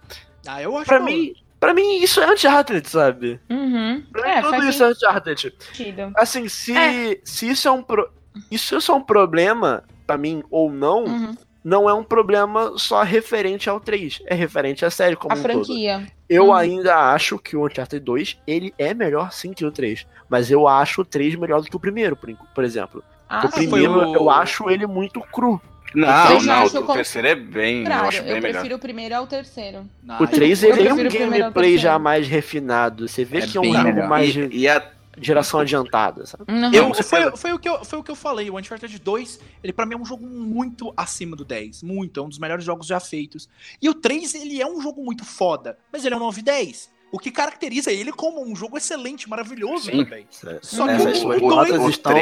Ah, 0.47 0.61
eu 0.61 0.77
acho 0.77 0.85
pra 0.85 0.99
bom. 0.99 1.05
mim, 1.05 1.33
pra 1.59 1.73
mim 1.73 1.97
isso 2.01 2.21
é 2.21 2.31
Uncharted, 2.31 2.87
sabe? 2.87 3.37
Uhum. 3.49 4.01
Pra 4.13 4.23
mim, 4.23 4.29
É, 4.29 4.41
tudo 4.41 4.63
isso 4.69 4.81
é 4.83 4.87
Uncharted. 4.91 5.53
sentido. 5.59 6.11
Assim, 6.15 6.47
se, 6.47 6.71
É. 6.77 7.19
se 7.25 7.49
isso 7.49 7.67
é 7.67 7.71
um 7.71 7.83
pro... 7.83 8.09
isso 8.49 8.75
é 8.75 8.93
um 8.95 9.01
problema 9.01 9.83
pra 10.07 10.17
mim 10.17 10.43
ou 10.49 10.71
não, 10.71 11.03
Uhum. 11.05 11.35
não 11.63 11.89
é 11.89 11.93
um 11.93 12.03
problema 12.03 12.73
só 12.77 13.03
referente 13.03 13.69
ao 13.69 13.79
3, 13.79 14.21
é 14.25 14.33
referente 14.35 14.83
à 14.85 14.89
série 14.89 15.15
como 15.15 15.33
A 15.33 15.37
um 15.37 15.41
todo. 15.41 15.65
franquia. 15.65 16.07
Eu 16.29 16.45
Uhum. 16.47 16.53
ainda 16.53 16.95
acho 17.13 17.37
que 17.37 17.55
o 17.55 17.65
Uncharted 17.65 18.03
2, 18.03 18.37
ele 18.47 18.73
é 18.77 18.93
melhor 18.93 19.31
sim 19.31 19.53
que 19.53 19.65
o 19.65 19.71
3, 19.71 20.05
mas 20.29 20.49
eu 20.49 20.67
acho 20.67 21.01
o 21.01 21.05
3 21.05 21.35
melhor 21.35 21.61
do 21.61 21.69
que 21.69 21.75
o 21.75 21.79
primeiro, 21.79 22.15
por, 22.15 22.33
por 22.55 22.63
exemplo. 22.63 23.03
Ah, 23.29 23.45
o 23.45 23.49
primeiro 23.51 24.09
o- 24.09 24.15
eu 24.15 24.29
acho 24.29 24.69
ele 24.69 24.85
muito 24.87 25.21
cru. 25.21 25.61
Não, 25.93 26.31
Eu 26.31 26.39
já 26.39 26.59
não, 26.59 26.65
o 26.67 26.83
com- 26.85 26.93
terceiro 26.93 27.27
é 27.27 27.35
bem. 27.35 27.79
Eu 27.79 27.83
Contrário, 27.83 28.07
acho 28.07 28.17
eu, 28.19 28.23
bem 28.23 28.33
melhor. 28.35 28.51
prefiro 28.53 28.75
o 28.75 28.79
primeiro 28.79 29.15
ao 29.15 29.27
terceiro. 29.27 29.85
O 30.21 30.25
3 30.27 30.63
eu 30.63 30.69
ele 30.69 30.83
tem 30.83 30.93
um 30.93 31.05
o 31.05 31.09
gameplay 31.11 31.77
já 31.77 31.99
mais 31.99 32.27
refinado. 32.29 33.09
Você 33.09 33.25
vê 33.25 33.39
É 33.39 33.47
que 33.47 33.57
é 33.57 33.61
um 33.61 33.73
jogo 33.73 34.07
mais 34.07 34.33
E- 34.33 34.49
e 34.53 34.69
a- 34.69 34.81
geração 35.19 35.59
adiantada, 35.59 36.25
sabe? 36.25 36.43
Uhum. 36.49 36.71
Eu, 36.73 36.93
foi, 36.93 37.35
foi, 37.37 37.53
o 37.53 37.59
que 37.59 37.67
eu, 37.69 37.83
foi 37.83 37.99
o 37.99 38.03
que 38.03 38.11
eu 38.11 38.15
falei. 38.15 38.49
O 38.49 38.57
Uncharted 38.57 38.97
2, 38.99 39.39
ele 39.63 39.73
pra 39.73 39.85
mim 39.85 39.95
é 39.95 39.97
um 39.97 40.05
jogo 40.05 40.25
muito 40.25 40.93
acima 40.95 41.35
do 41.35 41.43
10. 41.43 41.83
Muito. 41.83 42.19
É 42.19 42.23
um 42.23 42.29
dos 42.29 42.39
melhores 42.39 42.63
jogos 42.63 42.87
já 42.87 42.99
feitos. 42.99 43.49
E 43.81 43.89
o 43.89 43.93
3, 43.93 44.35
ele 44.35 44.61
é 44.61 44.65
um 44.67 44.79
jogo 44.81 45.03
muito 45.03 45.25
foda. 45.25 45.77
Mas 45.91 46.05
ele 46.05 46.13
é 46.13 46.17
um 46.17 46.21
910. 46.21 46.89
O 47.11 47.19
que 47.19 47.29
caracteriza 47.29 47.91
ele 47.91 48.11
como 48.13 48.41
um 48.41 48.55
jogo 48.55 48.77
excelente, 48.77 49.29
maravilhoso 49.29 49.91
Sim. 49.91 50.03
também. 50.05 50.25
Só 50.61 50.85
que 50.85 50.91
essas, 50.93 51.17
o 51.17 51.21
suas 51.21 51.41
o- 51.41 51.47
notas 51.49 51.79
o 51.81 51.89
estão, 51.89 52.13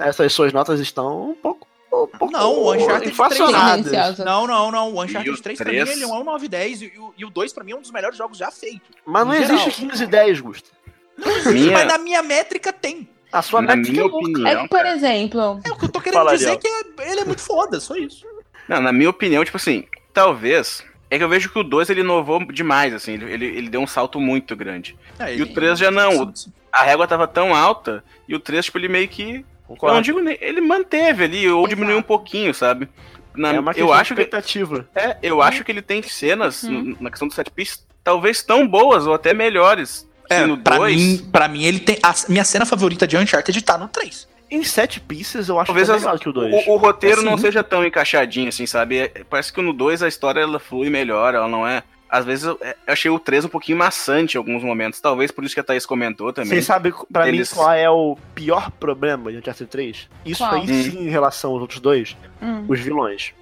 essas 0.00 0.32
suas 0.32 0.52
notas 0.52 0.80
estão 0.80 1.30
um 1.30 1.34
pouco, 1.36 1.68
um 1.92 2.06
pouco 2.08 2.32
Não, 2.32 2.52
o 2.52 2.72
Uncharted 2.72 2.98
3 3.02 3.12
inflacionadas. 3.12 3.84
Tendenciosas. 3.84 4.26
Não, 4.26 4.46
não, 4.48 4.70
não. 4.72 4.94
O 4.94 5.00
E 5.02 5.06
Uncharted 5.06 5.30
o 5.30 5.40
3 5.42 5.58
pra 5.58 5.70
mim 5.70 5.78
ele 5.78 6.02
é 6.02 6.06
um 6.08 6.24
910 6.24 6.82
e, 6.82 6.86
o- 6.98 7.14
e 7.16 7.24
o 7.24 7.30
2 7.30 7.52
pra 7.52 7.62
mim 7.62 7.70
é 7.70 7.76
um 7.76 7.80
dos 7.82 7.92
melhores 7.92 8.18
jogos 8.18 8.36
já 8.36 8.50
feitos. 8.50 8.88
Mas 9.06 9.24
não 9.26 9.32
Em 9.32 9.42
existe 9.42 9.70
geral. 9.70 9.90
15 9.90 10.02
e 10.02 10.06
10, 10.08 10.40
Gusto. 10.40 10.70
Minha- 11.52 11.72
Mas 11.72 11.86
na 11.86 11.98
minha 11.98 12.22
métrica 12.22 12.72
tem. 12.72 13.08
A 13.32 13.40
sua 13.42 13.62
Na 13.62 13.76
métrica 13.76 13.92
minha 13.92 14.02
é 14.02 14.08
louca. 14.10 14.28
opinião. 14.28 14.46
É 14.48 14.62
que, 14.62 14.68
por 14.68 14.86
exemplo, 14.86 15.60
É 15.64 15.70
o 15.70 15.76
que 15.76 15.84
eu 15.84 15.88
tô 15.88 16.00
querendo 16.00 16.18
Fala, 16.18 16.32
dizer 16.36 16.46
Ariel. 16.50 16.60
que 16.60 16.68
é- 17.02 17.10
ele 17.12 17.20
é 17.20 17.24
muito 17.24 17.40
foda, 17.40 17.80
só 17.80 17.94
isso. 17.96 18.26
Não, 18.68 18.80
na 18.80 18.92
minha 18.92 19.08
opinião, 19.10 19.44
tipo 19.44 19.56
assim, 19.56 19.84
talvez. 20.12 20.84
É 21.10 21.18
que 21.18 21.24
eu 21.24 21.28
vejo 21.28 21.50
que 21.50 21.58
o 21.58 21.62
2 21.62 21.90
ele 21.90 22.00
inovou 22.00 22.42
demais, 22.46 22.94
assim, 22.94 23.12
ele, 23.14 23.30
ele, 23.30 23.44
ele 23.46 23.68
deu 23.68 23.82
um 23.82 23.86
salto 23.86 24.18
muito 24.18 24.56
grande. 24.56 24.96
É, 25.18 25.34
E 25.34 25.42
o 25.42 25.44
ele- 25.44 25.52
3 25.52 25.78
já 25.78 25.90
não. 25.90 26.22
o- 26.24 26.32
A 26.70 26.82
régua 26.84 27.06
tava 27.06 27.28
tão 27.28 27.54
alta 27.54 28.02
e 28.26 28.34
o 28.34 28.40
3, 28.40 28.64
tipo, 28.64 28.78
ele 28.78 28.88
meio 28.88 29.06
que. 29.08 29.44
Eu 29.82 29.88
não 29.94 30.00
digo 30.00 30.20
nem. 30.20 30.38
Ele 30.40 30.60
manteve 30.62 31.24
ali, 31.24 31.46
ou 31.48 31.60
Exato. 31.60 31.74
diminuiu 31.74 31.98
um 31.98 32.02
pouquinho, 32.02 32.54
sabe? 32.54 32.88
Na- 33.34 33.52
é 33.54 33.60
uma 33.60 33.72
eu 33.72 33.92
acho 33.92 34.14
de 34.14 34.16
que. 34.16 34.22
expectativa. 34.22 34.88
É, 34.94 35.16
eu 35.22 35.42
acho 35.42 35.64
que 35.64 35.70
ele 35.72 35.82
tem 35.82 36.02
cenas, 36.02 36.62
n- 36.64 36.96
na 37.00 37.10
questão 37.10 37.28
do 37.28 37.34
set 37.34 37.50
piece, 37.50 37.80
talvez 38.02 38.42
tão 38.42 38.66
boas 38.66 39.06
ou 39.06 39.12
até 39.12 39.34
melhores. 39.34 40.08
É, 40.32 40.46
no 40.46 40.58
pra 40.58 40.76
2. 40.76 40.96
mim, 40.96 41.28
pra 41.30 41.48
mim, 41.48 41.64
ele 41.64 41.80
tem. 41.80 41.98
A 42.02 42.14
minha 42.28 42.44
cena 42.44 42.64
favorita 42.66 43.06
de 43.06 43.16
Uncharted 43.16 43.62
tá 43.62 43.76
no 43.78 43.88
3. 43.88 44.28
em 44.50 44.62
set 44.62 45.00
pieces 45.00 45.48
eu 45.48 45.58
acho 45.58 45.66
Talvez 45.66 45.88
que 45.88 45.92
é 45.92 45.96
as- 45.96 46.02
melhor 46.02 46.18
que 46.18 46.28
o 46.28 46.32
2. 46.32 46.66
o, 46.66 46.72
o 46.72 46.76
roteiro 46.76 47.22
não 47.22 47.34
Assim, 47.34 47.42
seja 47.44 47.62
tão 47.64 47.84
encaixadinho, 47.86 48.48
assim, 48.48 48.66
sabe? 48.66 48.96
O 48.96 49.00
roteiro 49.00 49.12
não 49.12 49.12
seja 49.12 49.12
tão 49.12 49.12
encaixadinho, 49.12 49.12
assim, 49.12 49.12
sabe? 49.12 49.20
É, 49.20 49.24
Parece 49.30 49.52
que 49.52 49.62
no 49.62 49.72
2 49.72 50.02
a 50.02 50.08
história 50.08 50.40
ela 50.40 50.58
flui 50.58 50.90
melhor, 50.90 51.34
ela 51.34 51.48
não 51.48 51.66
é. 51.66 51.82
Às 52.08 52.26
vezes 52.26 52.44
eu, 52.44 52.58
eu 52.60 52.74
achei 52.92 53.10
o 53.10 53.18
3 53.18 53.46
um 53.46 53.48
pouquinho 53.48 53.78
maçante 53.78 54.34
em 54.34 54.38
alguns 54.38 54.62
momentos. 54.62 55.00
Talvez 55.00 55.30
por 55.30 55.42
isso 55.44 55.54
que 55.54 55.60
a 55.60 55.64
Thaís 55.64 55.86
comentou 55.86 56.30
também. 56.30 56.50
Vocês 56.50 56.66
sabem 56.66 56.92
pra 57.10 57.26
Eles- 57.26 57.50
mim 57.50 57.56
qual 57.56 57.72
é 57.72 57.88
o 57.88 58.18
pior 58.34 58.70
problema 58.72 59.32
de 59.32 59.38
Uncharted 59.38 59.70
3? 59.70 60.08
Isso 60.26 60.44
Qual? 60.46 60.52
aí 60.60 60.66
sim 60.66 61.06
em 61.06 61.08
relação 61.08 61.52
aos 61.52 61.62
outros 61.62 61.80
dois. 61.80 62.14
Hum. 62.42 62.66
Os 62.68 62.78
vilões. 62.80 63.32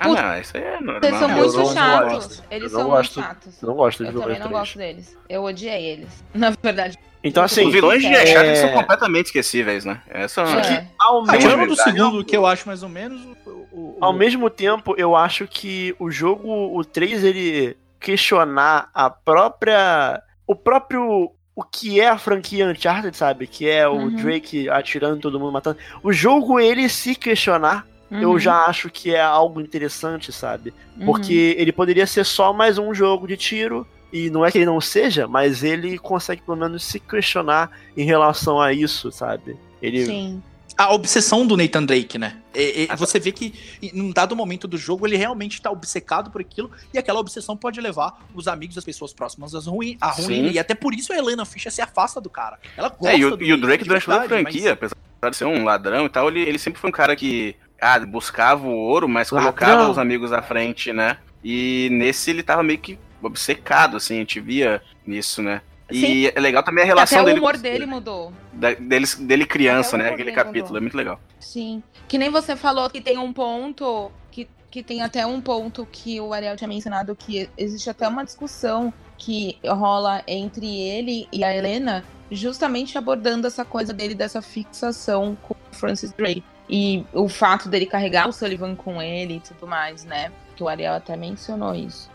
Ah, 0.00 0.08
não, 0.08 0.40
isso 0.40 0.56
aí 0.56 0.62
é 0.62 0.80
normal. 0.80 1.00
Eles 1.02 1.18
são 1.18 1.28
muito 1.28 1.72
chatos. 1.74 2.42
Eles 2.50 2.72
Eu 2.72 2.78
não 2.78 2.80
são 2.84 2.90
gosto- 2.90 3.14
muito 3.20 3.28
chatos. 3.28 3.62
Não 3.62 3.74
gosto 3.74 4.04
dos 4.04 4.14
Eu 4.14 4.20
também 4.20 4.38
não 4.38 4.46
3. 4.48 4.60
gosto 4.60 4.78
deles. 4.78 5.16
Eu 5.28 5.42
odiei 5.44 5.84
eles. 5.86 6.08
Na 6.34 6.50
verdade. 6.62 6.98
Então, 7.24 7.42
assim, 7.42 7.66
Os 7.66 7.72
vilões 7.72 8.00
de 8.00 8.06
É. 8.06 8.22
Uncharted 8.22 8.58
são 8.58 8.72
completamente 8.72 9.26
esquecíveis, 9.26 9.84
né? 9.84 10.00
Essa 10.08 10.46
Só 10.46 10.60
que, 10.60 10.68
É. 10.72 10.86
ao 11.00 11.24
Ah, 11.28 11.32
mesmo 11.32 11.66
do 11.66 11.74
segundo, 11.76 12.24
que 12.24 12.36
eu 12.36 12.46
acho 12.46 12.66
mais 12.68 12.82
ou 12.84 12.88
menos. 12.88 13.20
o- 13.24 13.50
o- 13.50 13.68
o- 13.72 13.98
Ao 14.00 14.12
mesmo 14.12 14.48
tempo, 14.48 14.94
eu 14.96 15.16
acho 15.16 15.46
que 15.48 15.94
o 15.98 16.10
jogo, 16.12 16.76
o 16.78 16.84
3, 16.84 17.24
ele 17.24 17.76
questionar 17.98 18.88
a 18.94 19.10
própria. 19.10 20.22
O 20.46 20.54
próprio. 20.54 21.32
O 21.56 21.64
que 21.64 22.00
é 22.00 22.08
a 22.08 22.16
franquia 22.16 22.66
Uncharted, 22.68 23.16
sabe? 23.16 23.48
Que 23.48 23.68
é 23.68 23.88
o 23.88 23.94
Uhum. 23.94 24.14
Drake 24.14 24.68
atirando 24.70 25.16
em 25.16 25.20
todo 25.20 25.40
mundo, 25.40 25.50
matando. 25.50 25.76
O 26.04 26.12
jogo, 26.12 26.60
ele 26.60 26.88
se 26.88 27.16
questionar, 27.16 27.84
eu 28.10 28.30
Uhum. 28.30 28.38
já 28.38 28.64
acho 28.66 28.88
que 28.90 29.14
é 29.14 29.20
algo 29.20 29.60
interessante, 29.60 30.32
sabe? 30.32 30.72
Uhum. 30.98 31.06
Porque 31.06 31.54
ele 31.58 31.72
poderia 31.72 32.06
ser 32.06 32.24
só 32.24 32.52
mais 32.52 32.78
um 32.78 32.92
jogo 32.94 33.26
de 33.26 33.36
tiro. 33.36 33.86
E 34.10 34.30
não 34.30 34.42
é 34.42 34.50
que 34.50 34.56
ele 34.56 34.64
não 34.64 34.80
seja, 34.80 35.28
mas 35.28 35.62
ele 35.62 35.98
consegue 35.98 36.40
pelo 36.40 36.56
menos 36.56 36.82
se 36.82 36.98
questionar 36.98 37.70
em 37.94 38.04
relação 38.04 38.58
a 38.58 38.72
isso, 38.72 39.12
sabe? 39.12 39.54
Ele. 39.82 40.06
Sim. 40.06 40.42
A 40.78 40.94
obsessão 40.94 41.44
do 41.46 41.56
Nathan 41.56 41.84
Drake, 41.84 42.16
né? 42.18 42.36
É- 42.54 42.84
é- 42.84 42.96
você 42.96 43.18
vê 43.18 43.32
que 43.32 43.52
em 43.82 44.00
um 44.00 44.10
dado 44.12 44.34
momento 44.36 44.66
do 44.68 44.78
jogo 44.78 45.06
ele 45.06 45.16
realmente 45.16 45.60
tá 45.60 45.70
obcecado 45.70 46.30
por 46.30 46.40
aquilo 46.40 46.70
e 46.94 46.98
aquela 46.98 47.18
obsessão 47.20 47.54
pode 47.56 47.80
levar 47.80 48.24
os 48.32 48.46
amigos, 48.48 48.78
as 48.78 48.84
pessoas 48.84 49.12
próximas 49.12 49.54
às 49.54 49.66
ruim, 49.66 49.98
a 50.00 50.10
ruína. 50.12 50.48
E 50.52 50.58
até 50.58 50.74
por 50.74 50.94
isso 50.94 51.12
a 51.12 51.16
Helena 51.18 51.44
Fischer 51.44 51.70
se 51.72 51.82
afasta 51.82 52.18
do 52.20 52.30
cara. 52.30 52.58
Ela 52.76 52.88
gosta 52.88 53.10
É, 53.14 53.18
e 53.18 53.24
o, 53.26 53.36
do 53.36 53.42
e 53.44 53.52
o 53.52 53.60
Drake 53.60 53.84
durante 53.84 54.04
toda 54.06 54.16
a 54.16 54.20
verdade, 54.20 54.42
mas- 54.44 54.52
franquia, 54.54 54.72
apesar 54.72 54.96
de 55.30 55.36
ser 55.36 55.44
um 55.46 55.64
ladrão 55.64 56.06
e 56.06 56.08
tal, 56.08 56.28
ele, 56.28 56.40
ele 56.42 56.58
sempre 56.58 56.80
foi 56.80 56.88
um 56.88 56.92
cara 56.92 57.14
que 57.16 57.56
ah, 57.80 57.98
buscava 58.00 58.66
o 58.66 58.74
ouro, 58.74 59.08
mas 59.08 59.30
colocava 59.30 59.88
os 59.90 59.98
amigos 59.98 60.32
à 60.32 60.42
frente, 60.42 60.92
né? 60.92 61.16
E 61.44 61.88
nesse 61.92 62.30
ele 62.30 62.42
tava 62.42 62.62
meio 62.62 62.78
que 62.78 62.98
obcecado, 63.22 63.96
assim, 63.96 64.16
a 64.16 64.18
gente 64.20 64.40
via 64.40 64.82
nisso, 65.06 65.42
né? 65.42 65.60
E 65.90 66.30
é 66.34 66.38
legal 66.40 66.62
também 66.62 66.84
a 66.84 66.86
relação 66.86 67.20
Até 67.20 67.22
o 67.22 67.26
dele, 67.28 67.40
humor 67.40 67.56
dele 67.56 67.86
mudou. 67.86 68.32
da- 68.52 68.74
dele, 68.74 69.06
dele 69.20 69.46
criança, 69.46 69.96
né? 69.96 70.08
Aquele 70.08 70.24
dele 70.24 70.32
capítulo, 70.36 70.64
mudou. 70.64 70.76
é 70.78 70.80
muito 70.80 70.96
legal. 70.96 71.20
Sim. 71.40 71.82
Que 72.06 72.18
nem 72.18 72.28
você 72.30 72.54
falou 72.56 72.90
que 72.90 73.00
tem 73.00 73.16
um 73.16 73.32
ponto. 73.32 74.12
Que, 74.30 74.46
que 74.70 74.82
tem 74.82 75.00
até 75.00 75.24
um 75.24 75.40
ponto 75.40 75.88
que 75.90 76.20
o 76.20 76.34
Ariel 76.34 76.56
tinha 76.56 76.68
mencionado 76.68 77.16
que 77.16 77.48
existe 77.56 77.88
até 77.88 78.06
uma 78.06 78.22
discussão 78.22 78.92
que 79.16 79.56
rola 79.66 80.22
entre 80.28 80.66
ele 80.78 81.26
e 81.32 81.42
a 81.42 81.56
Helena, 81.56 82.04
justamente 82.30 82.98
abordando 82.98 83.46
essa 83.46 83.64
coisa 83.64 83.92
dele, 83.94 84.14
dessa 84.14 84.42
fixação 84.42 85.36
com 85.42 85.54
o 85.54 85.74
Francis 85.74 86.12
Drake. 86.12 86.44
E 86.68 87.04
o 87.12 87.28
fato 87.28 87.68
dele 87.68 87.86
carregar 87.86 88.28
o 88.28 88.32
Sullivan 88.32 88.74
com 88.74 89.00
ele 89.00 89.36
e 89.36 89.40
tudo 89.40 89.66
mais, 89.66 90.04
né? 90.04 90.30
Que 90.54 90.62
o 90.62 90.68
Ariel 90.68 90.94
até 90.94 91.16
mencionou 91.16 91.74
isso. 91.74 92.10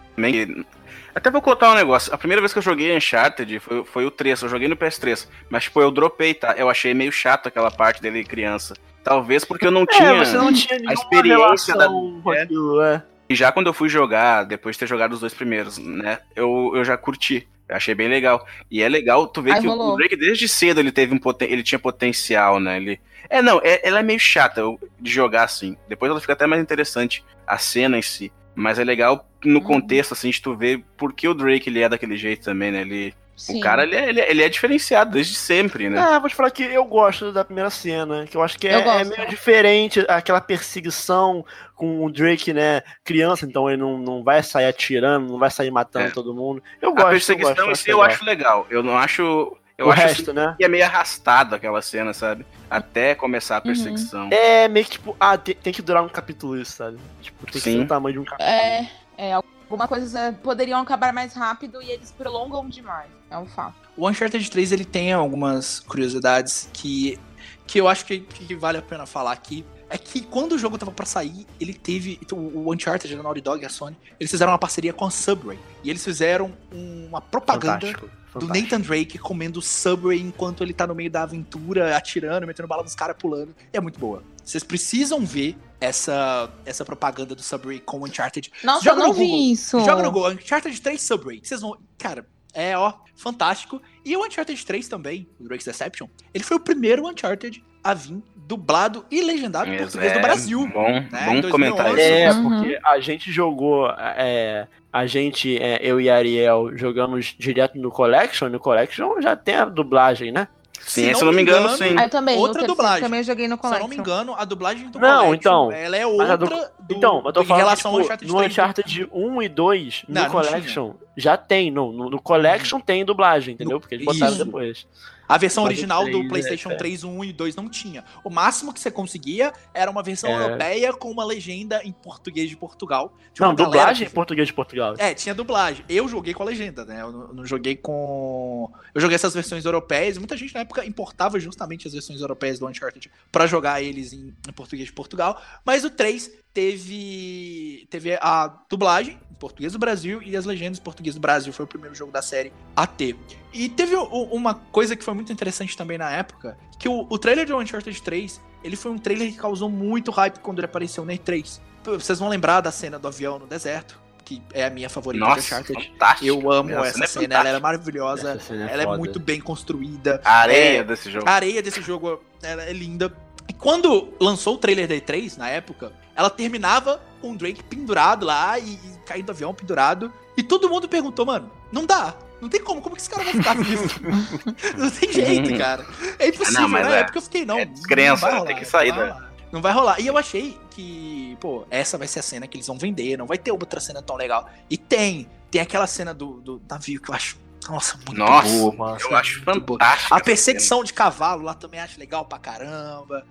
Até 1.16 1.32
vou 1.32 1.42
contar 1.42 1.72
um 1.72 1.76
negócio. 1.76 2.14
A 2.14 2.18
primeira 2.18 2.42
vez 2.42 2.54
que 2.54 2.60
eu 2.60 2.64
joguei 2.64 2.96
Uncharted 2.96 3.60
foi, 3.60 3.84
foi 3.84 4.06
o 4.06 4.12
3, 4.12 4.44
eu 4.44 4.50
joguei 4.50 4.68
no 4.68 4.76
PS3. 4.76 5.28
Mas, 5.50 5.64
tipo, 5.64 5.82
eu 5.82 5.92
dropei, 5.92 6.34
tá? 6.34 6.54
Eu 6.58 6.70
achei 6.70 6.94
meio 6.94 7.12
chato 7.12 7.48
aquela 7.48 7.72
parte 7.72 8.02
dele 8.02 8.24
criança. 8.24 8.76
Talvez 9.04 9.44
porque 9.44 9.66
eu 9.68 9.72
não 9.72 9.86
tinha, 9.86 10.10
É, 10.10 10.26
você 10.26 10.38
não 10.38 10.54
tinha 10.54 10.80
a 10.88 10.94
experiência 10.94 11.76
da. 11.76 11.88
com 11.88 12.22
aquilo, 12.32 12.82
é. 12.82 13.04
E 13.30 13.36
já 13.36 13.52
quando 13.52 13.68
eu 13.68 13.74
fui 13.74 13.90
jogar, 13.90 14.44
depois 14.44 14.76
de 14.76 14.82
ter 14.82 14.88
jogado 14.88 15.14
os 15.14 15.20
dois 15.20 15.34
primeiros, 15.34 15.78
né? 15.78 16.20
Eu, 16.36 16.72
eu 16.76 16.84
já 16.84 16.98
curti. 16.98 17.48
Eu 17.68 17.76
achei 17.78 17.96
bem 17.96 18.08
legal. 18.10 18.46
E 18.70 18.82
é 18.84 18.90
legal 18.90 19.26
tu 19.28 19.42
ver 19.42 19.54
Aí 19.54 19.62
que 19.62 19.68
o- 19.68 19.70
rolou. 19.70 19.94
o 19.94 19.98
Drake 19.98 20.16
desde 20.18 20.48
cedo 20.48 20.80
ele 20.80 20.92
teve 20.92 21.14
um 21.14 21.18
poten 21.18 21.50
ele 21.50 21.64
tinha 21.64 21.80
potencial, 21.80 22.60
né? 22.60 22.78
Ele 22.78 23.00
É, 23.30 23.42
não, 23.42 23.60
é- 23.64 23.80
ela 23.88 24.00
é 24.02 24.04
meio 24.04 24.20
chata 24.20 24.62
de 25.00 25.10
jogar 25.12 25.44
assim. 25.44 25.78
Depois 25.88 26.12
ela 26.12 26.20
fica 26.20 26.34
até 26.34 26.46
mais 26.46 26.62
interessante 26.62 27.24
a 27.48 27.58
cena 27.58 27.98
em 27.98 28.02
si, 28.02 28.32
mas 28.56 28.80
é 28.80 28.84
legal 28.84 29.28
no 29.44 29.60
Uhum. 29.60 29.66
contexto 29.66 30.14
assim 30.14 30.30
de 30.30 30.42
tu 30.42 30.56
ver 30.56 30.84
por 30.98 31.14
que 31.14 31.28
o 31.28 31.34
Drake 31.34 31.70
ele 31.70 31.82
é 31.82 31.90
daquele 31.90 32.16
jeito 32.18 32.44
também, 32.46 32.72
né? 32.72 32.82
Ele 32.82 33.14
Sim. 33.36 33.58
o 33.58 33.62
cara 33.62 33.84
ele 33.84 33.96
é, 33.96 34.10
ele 34.10 34.22
é- 34.22 34.30
ele 34.32 34.44
é 34.44 34.48
diferenciado 34.50 35.12
desde 35.12 35.34
sempre, 35.36 35.90
né? 35.90 36.00
É, 36.00 36.20
vou 36.20 36.30
te 36.30 36.36
falar 36.36 36.52
que 36.52 36.64
eu 36.64 36.86
gosto 36.86 37.32
da 37.32 37.44
primeira 37.44 37.70
cena, 37.72 38.26
que 38.28 38.38
eu 38.38 38.44
acho 38.44 38.58
que 38.60 38.68
é, 38.68 38.80
gosto. 38.82 39.12
é 39.14 39.18
meio 39.18 39.30
diferente 39.30 40.06
aquela 40.08 40.40
perseguição 40.40 41.44
com 41.76 42.06
o 42.06 42.12
Drake, 42.12 42.54
né, 42.54 42.82
criança, 43.04 43.46
então 43.46 43.68
ele 43.70 43.82
não, 43.82 43.98
não 43.98 44.24
vai 44.24 44.42
sair 44.44 44.66
atirando, 44.66 45.28
não 45.32 45.40
vai 45.40 45.50
sair 45.50 45.72
matando 45.72 46.06
É. 46.08 46.12
todo 46.12 46.34
mundo. 46.34 46.64
Eu 46.82 46.92
gosto, 46.94 47.08
a 47.08 47.10
perseguição 47.12 47.52
eu 47.52 47.66
gosto, 47.66 47.72
em 47.72 47.76
si 47.84 47.90
eu 47.90 48.02
acho 48.02 48.24
legal. 48.24 48.68
Eu 48.70 48.84
não 48.84 48.98
acho. 48.98 49.58
Eu 49.78 49.88
O 49.88 49.92
acho 49.92 50.02
resto, 50.02 50.32
assim, 50.32 50.34
né? 50.34 50.56
que 50.58 50.64
é 50.64 50.68
meio 50.68 50.86
arrastado 50.86 51.56
aquela 51.56 51.82
cena, 51.82 52.14
sabe? 52.14 52.46
Até 52.70 53.16
começar 53.16 53.58
a 53.58 53.62
perseguição. 53.62 54.30
É 54.32 54.68
meio 54.68 54.86
que 54.86 54.92
tipo, 54.92 55.16
ah, 55.20 55.38
tem, 55.38 55.56
tem 55.56 55.74
que 55.74 55.82
durar 55.82 56.04
um 56.04 56.10
capítulo 56.10 56.58
isso, 56.58 56.74
sabe? 56.74 56.98
Tipo, 57.22 57.46
tem 57.46 57.54
que 57.54 57.60
Sim. 57.60 57.78
ser 57.80 57.84
o 57.84 57.88
tamanho 57.88 58.14
de 58.14 58.20
um 58.20 58.24
capítulo. 58.26 58.50
É, 58.50 58.90
é, 59.18 59.34
alguma 59.34 59.88
coisa 59.88 60.38
poderiam 60.44 60.80
acabar 60.80 61.12
mais 61.12 61.34
rápido 61.34 61.82
e 61.82 61.90
eles 61.90 62.12
prolongam 62.12 62.70
demais. 62.70 63.10
É 63.32 63.38
um 63.38 63.48
fato. 63.48 63.76
O 63.98 64.08
Uncharted 64.08 64.50
3 64.50 64.72
ele 64.72 64.86
tem 64.86 65.12
algumas 65.12 65.80
curiosidades 65.80 66.70
que, 66.72 67.20
que 67.66 67.80
eu 67.82 67.88
acho 67.88 68.06
que, 68.06 68.20
que 68.20 68.56
vale 68.56 68.78
a 68.78 68.82
pena 68.82 69.06
falar 69.08 69.32
aqui. 69.32 69.66
É 69.90 69.98
que 69.98 70.22
quando 70.22 70.54
o 70.54 70.58
jogo 70.58 70.78
tava 70.78 70.92
pra 70.92 71.06
sair, 71.06 71.46
ele 71.60 71.74
teve. 71.74 72.20
O, 72.32 72.36
o 72.36 72.74
Uncharted, 72.74 73.14
a 73.14 73.22
Naughty 73.22 73.42
Dog 73.42 73.62
e 73.62 73.66
a 73.66 73.70
Sony, 73.70 73.96
eles 74.20 74.32
fizeram 74.32 74.52
uma 74.52 74.58
parceria 74.58 74.92
com 74.94 75.06
a 75.06 75.12
Subway. 75.12 75.60
E 75.84 75.90
eles 75.90 76.04
fizeram 76.04 76.52
uma 76.72 77.22
propaganda 77.22 77.80
Fantástico, 77.80 78.10
do 78.34 78.42
fantástico. 78.48 78.72
Nathan 78.72 78.82
Drake 78.82 79.18
comendo 79.18 79.62
Subway 79.62 80.20
enquanto 80.20 80.64
ele 80.64 80.74
tá 80.74 80.86
no 80.88 80.96
meio 80.96 81.10
da 81.12 81.24
aventura, 81.24 81.96
atirando, 81.96 82.46
metendo 82.48 82.68
bala 82.68 82.84
nos 82.84 82.96
caras, 82.96 83.16
pulando. 83.18 83.56
É 83.72 83.80
muito 83.80 84.00
boa. 84.00 84.24
Vocês 84.44 84.64
precisam 84.64 85.26
ver 85.26 85.56
essa, 85.80 86.50
essa 86.66 86.84
propaganda 86.86 87.34
do 87.36 87.42
Subway 87.42 87.80
com 87.80 88.00
o 88.00 88.06
Uncharted. 88.06 88.52
Nossa, 88.64 88.84
Joga 88.84 88.98
eu 88.98 89.00
não 89.04 89.08
no 89.10 89.14
vi 89.14 89.26
Google. 89.28 89.52
isso. 89.54 89.80
Joga 89.82 90.04
no 90.04 90.12
Google, 90.12 90.32
Uncharted 90.32 90.82
3 90.82 91.02
Subway. 91.02 91.40
Vocês 91.44 91.62
vão. 91.62 91.78
Cara, 91.98 92.26
é 92.54 92.78
ó, 92.78 92.94
fantástico. 93.16 93.82
E 94.06 94.16
o 94.18 94.26
Uncharted 94.26 94.66
3 94.66 94.88
também, 94.88 95.28
o 95.40 95.44
Drake's 95.46 95.66
Deception, 95.66 96.08
ele 96.34 96.44
foi 96.44 96.58
o 96.58 96.60
primeiro 96.60 97.08
Uncharted 97.08 97.64
a 97.84 97.94
vir 97.94 98.22
dublado 98.36 99.06
e 99.10 99.22
legendado 99.22 99.70
em 99.72 99.78
português 99.78 100.12
É, 100.12 100.16
do 100.16 100.22
Brasil. 100.22 100.68
Bom, 100.74 100.90
né, 100.90 101.08
bom 101.26 101.40
2011. 101.42 101.52
comentário. 101.52 102.00
É, 102.00 102.32
Uhum. 102.32 102.50
porque 102.60 102.80
a 102.84 103.00
gente 103.00 103.32
jogou. 103.32 103.90
É, 103.98 104.68
a 104.94 105.06
gente, 105.08 105.58
é, 105.62 105.80
eu 105.82 106.00
e 106.00 106.08
Ariel, 106.10 106.70
jogamos 106.78 107.36
direto 107.38 107.78
no 107.80 107.90
Collection. 107.90 108.48
No 108.48 108.60
Collection 108.60 109.20
já 109.20 109.36
tem 109.36 109.56
a 109.56 109.66
dublagem, 109.66 110.32
né? 110.32 110.48
Sim, 110.86 111.14
se 111.14 111.22
eu 111.22 111.26
não 111.28 111.34
me 111.34 111.42
engano, 111.42 111.70
sim. 111.78 111.96
Ah, 111.98 112.04
eu 112.04 112.10
também, 112.10 112.38
Outra 112.38 112.62
no 112.62 112.68
dublagem. 112.68 113.02
também 113.04 113.20
eu 113.22 113.24
joguei 113.24 113.48
no 113.48 113.56
Se 113.56 113.60
eu 113.60 113.64
não 113.64 113.78
Collection. 113.80 113.88
me 113.88 113.96
engano, 113.96 114.36
a 114.38 114.44
dublagem 114.44 114.90
do 114.90 115.00
Não, 115.00 115.26
Collection, 115.26 115.34
então. 115.36 115.72
ela 115.72 115.96
é 115.98 116.06
outra 116.06 116.38
do- 116.38 116.46
do, 116.48 116.56
então, 116.92 117.16
mas 117.24 117.26
eu 117.28 117.34
tô 117.34 117.42
em 117.42 117.46
falando 117.46 117.64
relação 117.64 117.92
ao 117.92 117.98
tipo, 118.02 118.06
Uncharted 118.06 118.32
no 118.32 118.38
3. 118.38 118.52
Uncharted 118.52 119.10
1 119.14 119.42
e 119.42 119.50
2, 119.50 120.04
no 120.10 120.14
Não, 120.14 120.22
não 120.24 120.30
Collection, 120.30 120.92
já 121.16 121.38
tem. 121.38 121.72
No, 121.72 121.94
no, 121.94 122.10
no 122.10 122.22
Collection 122.22 122.80
tem 122.82 123.06
dublagem, 123.06 123.54
entendeu? 123.54 123.80
Porque 123.80 123.96
eles 123.96 124.06
botaram 124.06 124.34
Isso. 124.34 124.44
depois. 124.46 124.86
A 125.28 125.38
versão 125.38 125.64
original 125.64 126.04
do 126.06 126.12
3 126.12 126.26
é 126.26 126.28
PlayStation 126.30 126.70
fé. 126.70 126.76
3, 126.76 127.04
1 127.04 127.24
e 127.24 127.34
2 127.34 127.56
não 127.56 127.70
tinha. 127.70 128.04
O 128.24 128.30
máximo 128.30 128.74
que 128.74 128.80
você 128.80 128.92
conseguia 128.92 129.54
era 129.74 129.90
uma 129.90 130.04
versão 130.04 130.30
É. 130.30 130.34
europeia 130.44 130.94
com 130.94 131.10
uma 131.10 131.24
legenda 131.26 131.82
em 131.84 131.92
português 131.92 132.50
de 132.50 132.58
Portugal. 132.58 133.14
Tinha 133.34 133.48
Não, 133.48 133.56
dublagem 133.56 134.06
que- 134.06 134.12
em 134.12 134.14
português 134.14 134.48
de 134.48 134.54
Portugal. 134.54 134.96
É, 134.98 135.14
tinha 135.14 135.34
dublagem. 135.34 135.86
Eu 135.88 136.08
joguei 136.08 136.34
com 136.34 136.44
a 136.44 136.46
legenda, 136.46 136.84
né? 136.86 137.02
Eu 137.02 137.12
não, 137.34 137.46
joguei 137.46 137.76
com. 137.76 138.70
Eu 138.94 139.02
joguei 139.02 139.16
essas 139.16 139.34
versões 139.34 139.66
europeias. 139.66 140.18
Muita 140.18 140.36
gente 140.38 140.54
na 140.54 140.62
época 140.62 140.86
importava 140.86 141.40
justamente 141.40 141.88
as 141.88 141.94
versões 141.94 142.22
europeias 142.22 142.60
do 142.60 142.68
Uncharted 142.68 143.10
pra 143.32 143.48
jogar 143.48 143.82
eles 143.82 144.14
em, 144.14 144.34
em 144.48 144.52
português 144.54 144.88
de 144.88 144.94
Portugal. 144.94 145.42
Mas 145.66 145.84
o 145.84 145.90
3 145.90 146.30
teve. 146.54 147.88
Teve 147.90 148.18
a 148.22 148.48
dublagem 148.70 149.20
em 149.32 149.34
português 149.36 149.74
do 149.74 149.80
Brasil 149.80 150.22
e 150.22 150.36
as 150.38 150.46
legendas 150.46 150.80
em 150.80 150.82
português 150.82 151.16
do 151.16 151.22
Brasil. 151.22 151.52
Foi 151.52 151.66
o 151.66 151.68
primeiro 151.68 151.96
jogo 151.96 152.12
da 152.12 152.22
série 152.22 152.52
a 152.76 152.88
ter. 152.88 153.16
E 153.54 153.68
teve 153.70 153.96
o- 153.96 154.06
uma 154.32 154.54
coisa 154.54 154.96
que 154.96 155.04
foi 155.04 155.14
muito 155.14 155.32
interessante 155.32 155.76
também 155.76 155.98
na 155.98 156.10
época, 156.12 156.58
que 156.80 156.88
o, 156.88 157.06
o 157.10 157.18
trailer 157.18 157.46
de 157.46 157.54
Uncharted 157.54 158.02
3, 158.02 158.42
ele 158.64 158.76
foi 158.76 158.92
um 158.92 158.98
trailer 158.98 159.32
que 159.32 159.38
causou 159.38 159.70
muito 159.70 160.12
hype 160.12 160.40
quando 160.40 160.60
ele 160.60 160.66
apareceu 160.66 161.04
na 161.06 161.14
E3. 161.14 161.60
Vocês 161.84 162.20
vão 162.20 162.30
lembrar 162.30 162.62
da 162.62 162.72
cena 162.72 162.98
do 162.98 163.08
avião 163.08 163.38
no 163.38 163.46
deserto, 163.46 164.00
que 164.24 164.42
é 164.54 164.66
a 164.66 164.70
minha 164.70 164.90
favorita 164.90 165.24
de 165.26 165.30
Nossa, 165.30 165.42
Uncharted. 165.42 165.90
fantástico. 165.92 166.26
Eu 166.26 166.50
amo 166.52 166.70
Essa 166.72 167.04
essa, 167.04 167.20
cena 167.20 167.36
é 167.36 167.38
ela 167.40 167.50
é 167.50 167.60
maravilhosa, 167.60 168.40
cena 168.40 168.70
é 168.70 168.74
ela 168.74 168.84
é 168.84 168.86
foda. 168.86 168.98
muito 168.98 169.20
bem 169.20 169.42
construída. 169.42 170.22
A 170.24 170.36
areia 170.40 170.80
É, 170.80 170.84
desse 170.84 171.12
jogo. 171.12 171.28
A 171.28 171.32
areia 171.34 171.62
desse 171.62 171.82
jogo 171.82 172.24
ela 172.42 172.64
é 172.64 172.72
linda. 172.72 173.14
E 173.50 173.52
quando 173.54 174.14
lançou 174.22 174.56
o 174.56 174.58
trailer 174.58 174.88
da 174.88 174.96
E3, 174.96 175.36
na 175.38 175.50
época, 175.50 175.92
ela 176.16 176.30
terminava 176.30 177.02
com 177.22 177.32
o 177.32 177.38
Drake 177.38 177.64
pendurado 177.64 178.26
lá 178.26 178.58
e, 178.60 178.74
e 178.74 178.80
caindo 179.06 179.26
do 179.28 179.32
avião 179.32 179.54
pendurado. 179.54 180.12
E 180.36 180.44
todo 180.44 180.70
mundo 180.70 180.88
perguntou, 180.90 181.26
mano, 181.26 181.50
não 181.72 181.86
dá. 181.86 182.16
Não 182.42 182.50
tem 182.50 182.62
como, 182.62 182.82
como 182.82 182.96
que 182.96 183.02
esse 183.02 183.10
cara 183.10 183.24
vai 183.24 183.34
ficar 183.34 183.56
nisso? 183.56 184.02
não 184.78 184.90
tem 184.90 185.12
jeito, 185.14 185.58
cara. 185.58 185.86
É 186.20 186.28
impossível, 186.28 186.62
Não, 186.62 186.68
mas 186.70 186.86
né? 186.88 186.98
é- 186.98 187.00
É 187.00 187.04
porque 187.04 187.18
eu 187.18 187.22
fiquei, 187.22 187.46
não. 187.46 187.58
é 187.60 187.66
descrença, 187.66 188.30
não 188.30 188.40
vai 188.40 188.48
tem 188.48 188.56
que 188.58 188.66
sair 188.66 188.90
não 188.90 188.98
vai 188.98 189.08
da- 189.08 189.14
rolar. 189.14 189.34
Não 189.54 189.62
vai 189.62 189.72
rolar. 189.74 190.00
E 190.02 190.08
eu 190.08 190.18
achei 190.18 190.58
que, 190.72 191.38
pô, 191.40 191.66
essa 191.70 191.98
vai 191.98 192.08
ser 192.08 192.20
a 192.20 192.24
cena 192.24 192.48
que 192.48 192.58
eles 192.58 192.66
vão 192.68 192.78
vender, 192.78 193.16
não 193.18 193.28
vai 193.28 193.38
ter 193.38 193.52
outra 193.52 193.80
cena 193.80 194.02
tão 194.02 194.16
legal. 194.16 194.50
E 194.70 194.78
tem, 194.78 195.30
tem 195.52 195.62
aquela 195.62 195.86
cena 195.88 196.14
do, 196.14 196.42
do 196.42 196.62
navio 196.70 197.00
que 197.00 197.10
eu 197.10 197.16
acho, 197.16 197.38
nossa, 197.70 197.96
muito 197.98 198.16
Nossa, 198.18 198.50
boa, 198.50 198.74
mano. 198.76 198.98
eu 199.00 199.16
acho 199.16 199.42
fantástico. 199.44 200.14
A 200.14 200.20
perseguição 200.20 200.84
de 200.84 200.92
cavalo 200.92 201.44
lá 201.44 201.54
também 201.54 201.80
acho 201.80 201.98
legal 202.00 202.26
pra 202.26 202.40
caramba. 202.40 203.26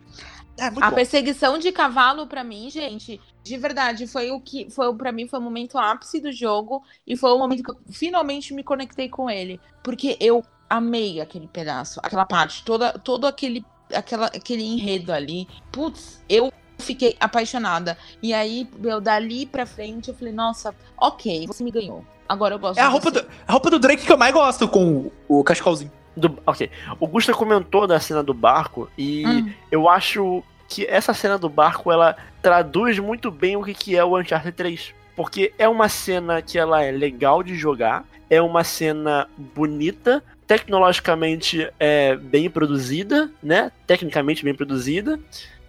É 0.58 0.66
A 0.66 0.70
bom. 0.70 0.90
perseguição 0.92 1.58
de 1.58 1.72
cavalo, 1.72 2.26
pra 2.26 2.44
mim, 2.44 2.68
gente, 2.70 3.20
de 3.42 3.56
verdade, 3.56 4.06
foi 4.06 4.30
o 4.30 4.40
que 4.40 4.70
foi 4.70 4.94
para 4.94 5.10
mim 5.10 5.26
foi 5.26 5.38
o 5.38 5.42
momento 5.42 5.78
ápice 5.78 6.20
do 6.20 6.30
jogo 6.30 6.82
e 7.06 7.16
foi 7.16 7.30
o 7.32 7.38
momento 7.38 7.62
que 7.62 7.70
eu 7.70 7.78
finalmente 7.90 8.52
me 8.52 8.62
conectei 8.62 9.08
com 9.08 9.30
ele, 9.30 9.58
porque 9.82 10.16
eu 10.20 10.44
amei 10.68 11.20
aquele 11.20 11.48
pedaço, 11.48 12.00
aquela 12.02 12.26
parte, 12.26 12.64
toda 12.64 12.92
todo 12.98 13.26
aquele 13.26 13.64
aquela, 13.92 14.26
aquele 14.26 14.62
enredo 14.62 15.12
ali. 15.12 15.48
Putz, 15.70 16.22
eu 16.28 16.52
fiquei 16.78 17.16
apaixonada. 17.20 17.96
E 18.22 18.32
aí, 18.34 18.68
meu, 18.78 19.00
dali 19.00 19.46
pra 19.46 19.64
frente, 19.66 20.08
eu 20.08 20.14
falei, 20.14 20.32
nossa, 20.32 20.74
ok, 20.98 21.46
você 21.46 21.62
me 21.64 21.70
ganhou. 21.70 22.04
Agora 22.28 22.54
eu 22.54 22.58
gosto 22.58 22.78
É 22.78 22.82
a 22.82 22.88
roupa, 22.88 23.10
você. 23.10 23.20
do, 23.22 23.28
a 23.46 23.52
roupa 23.52 23.70
do 23.70 23.78
Drake 23.78 24.04
que 24.06 24.12
eu 24.12 24.16
mais 24.18 24.32
gosto 24.32 24.66
com 24.68 25.10
o, 25.28 25.40
o 25.40 25.44
cachecolzinho. 25.44 25.92
Do- 26.16 26.39
ok. 26.47 26.70
O 27.01 27.06
Gusta 27.06 27.32
comentou 27.32 27.86
da 27.86 27.98
cena 28.01 28.22
do 28.22 28.34
barco 28.34 28.90
e 28.98 29.24
Hum. 29.26 29.51
eu 29.70 29.89
acho 29.89 30.43
que 30.68 30.86
essa 30.86 31.12
cena 31.14 31.39
do 31.39 31.48
barco 31.48 31.90
ela 31.93 32.16
traduz 32.40 32.98
muito 32.98 33.30
bem 33.30 33.56
o 33.56 33.62
que, 33.62 33.74
que 33.74 33.97
é 33.97 34.05
o 34.05 34.18
Uncharted 34.18 34.52
3. 34.56 34.94
Porque 35.14 35.52
é 35.59 35.68
uma 35.68 35.89
cena 35.89 36.40
que 36.40 36.59
ela 36.59 36.82
é 36.82 36.90
legal 36.90 37.43
de 37.43 37.55
jogar, 37.55 38.05
é 38.30 38.40
uma 38.40 38.64
cena 38.64 39.28
bonita, 39.36 40.22
tecnologicamente 40.47 41.68
é 41.78 42.16
bem 42.16 42.48
produzida, 42.51 43.30
né? 43.43 43.70
Tecnicamente 43.86 44.43
bem 44.44 44.55
produzida. 44.55 45.20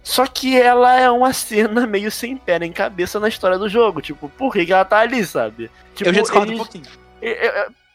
Só 0.02 0.26
que 0.26 0.58
ela 0.60 0.98
é 0.98 1.10
uma 1.10 1.32
cena 1.32 1.86
meio 1.86 2.10
sem 2.10 2.36
pé 2.36 2.58
nem 2.58 2.72
cabeça 2.72 3.18
na 3.20 3.28
história 3.28 3.58
do 3.58 3.68
jogo. 3.68 4.00
Tipo, 4.02 4.28
por 4.30 4.52
que, 4.52 4.66
que 4.66 4.72
ela 4.72 4.84
tá 4.84 4.98
ali, 4.98 5.24
sabe? 5.24 5.70
Tipo, 5.94 6.10
eu 6.10 6.14
já 6.14 6.20
discordo 6.22 6.52
eles- 6.52 6.60
um 6.60 6.64
pouquinho. 6.64 6.84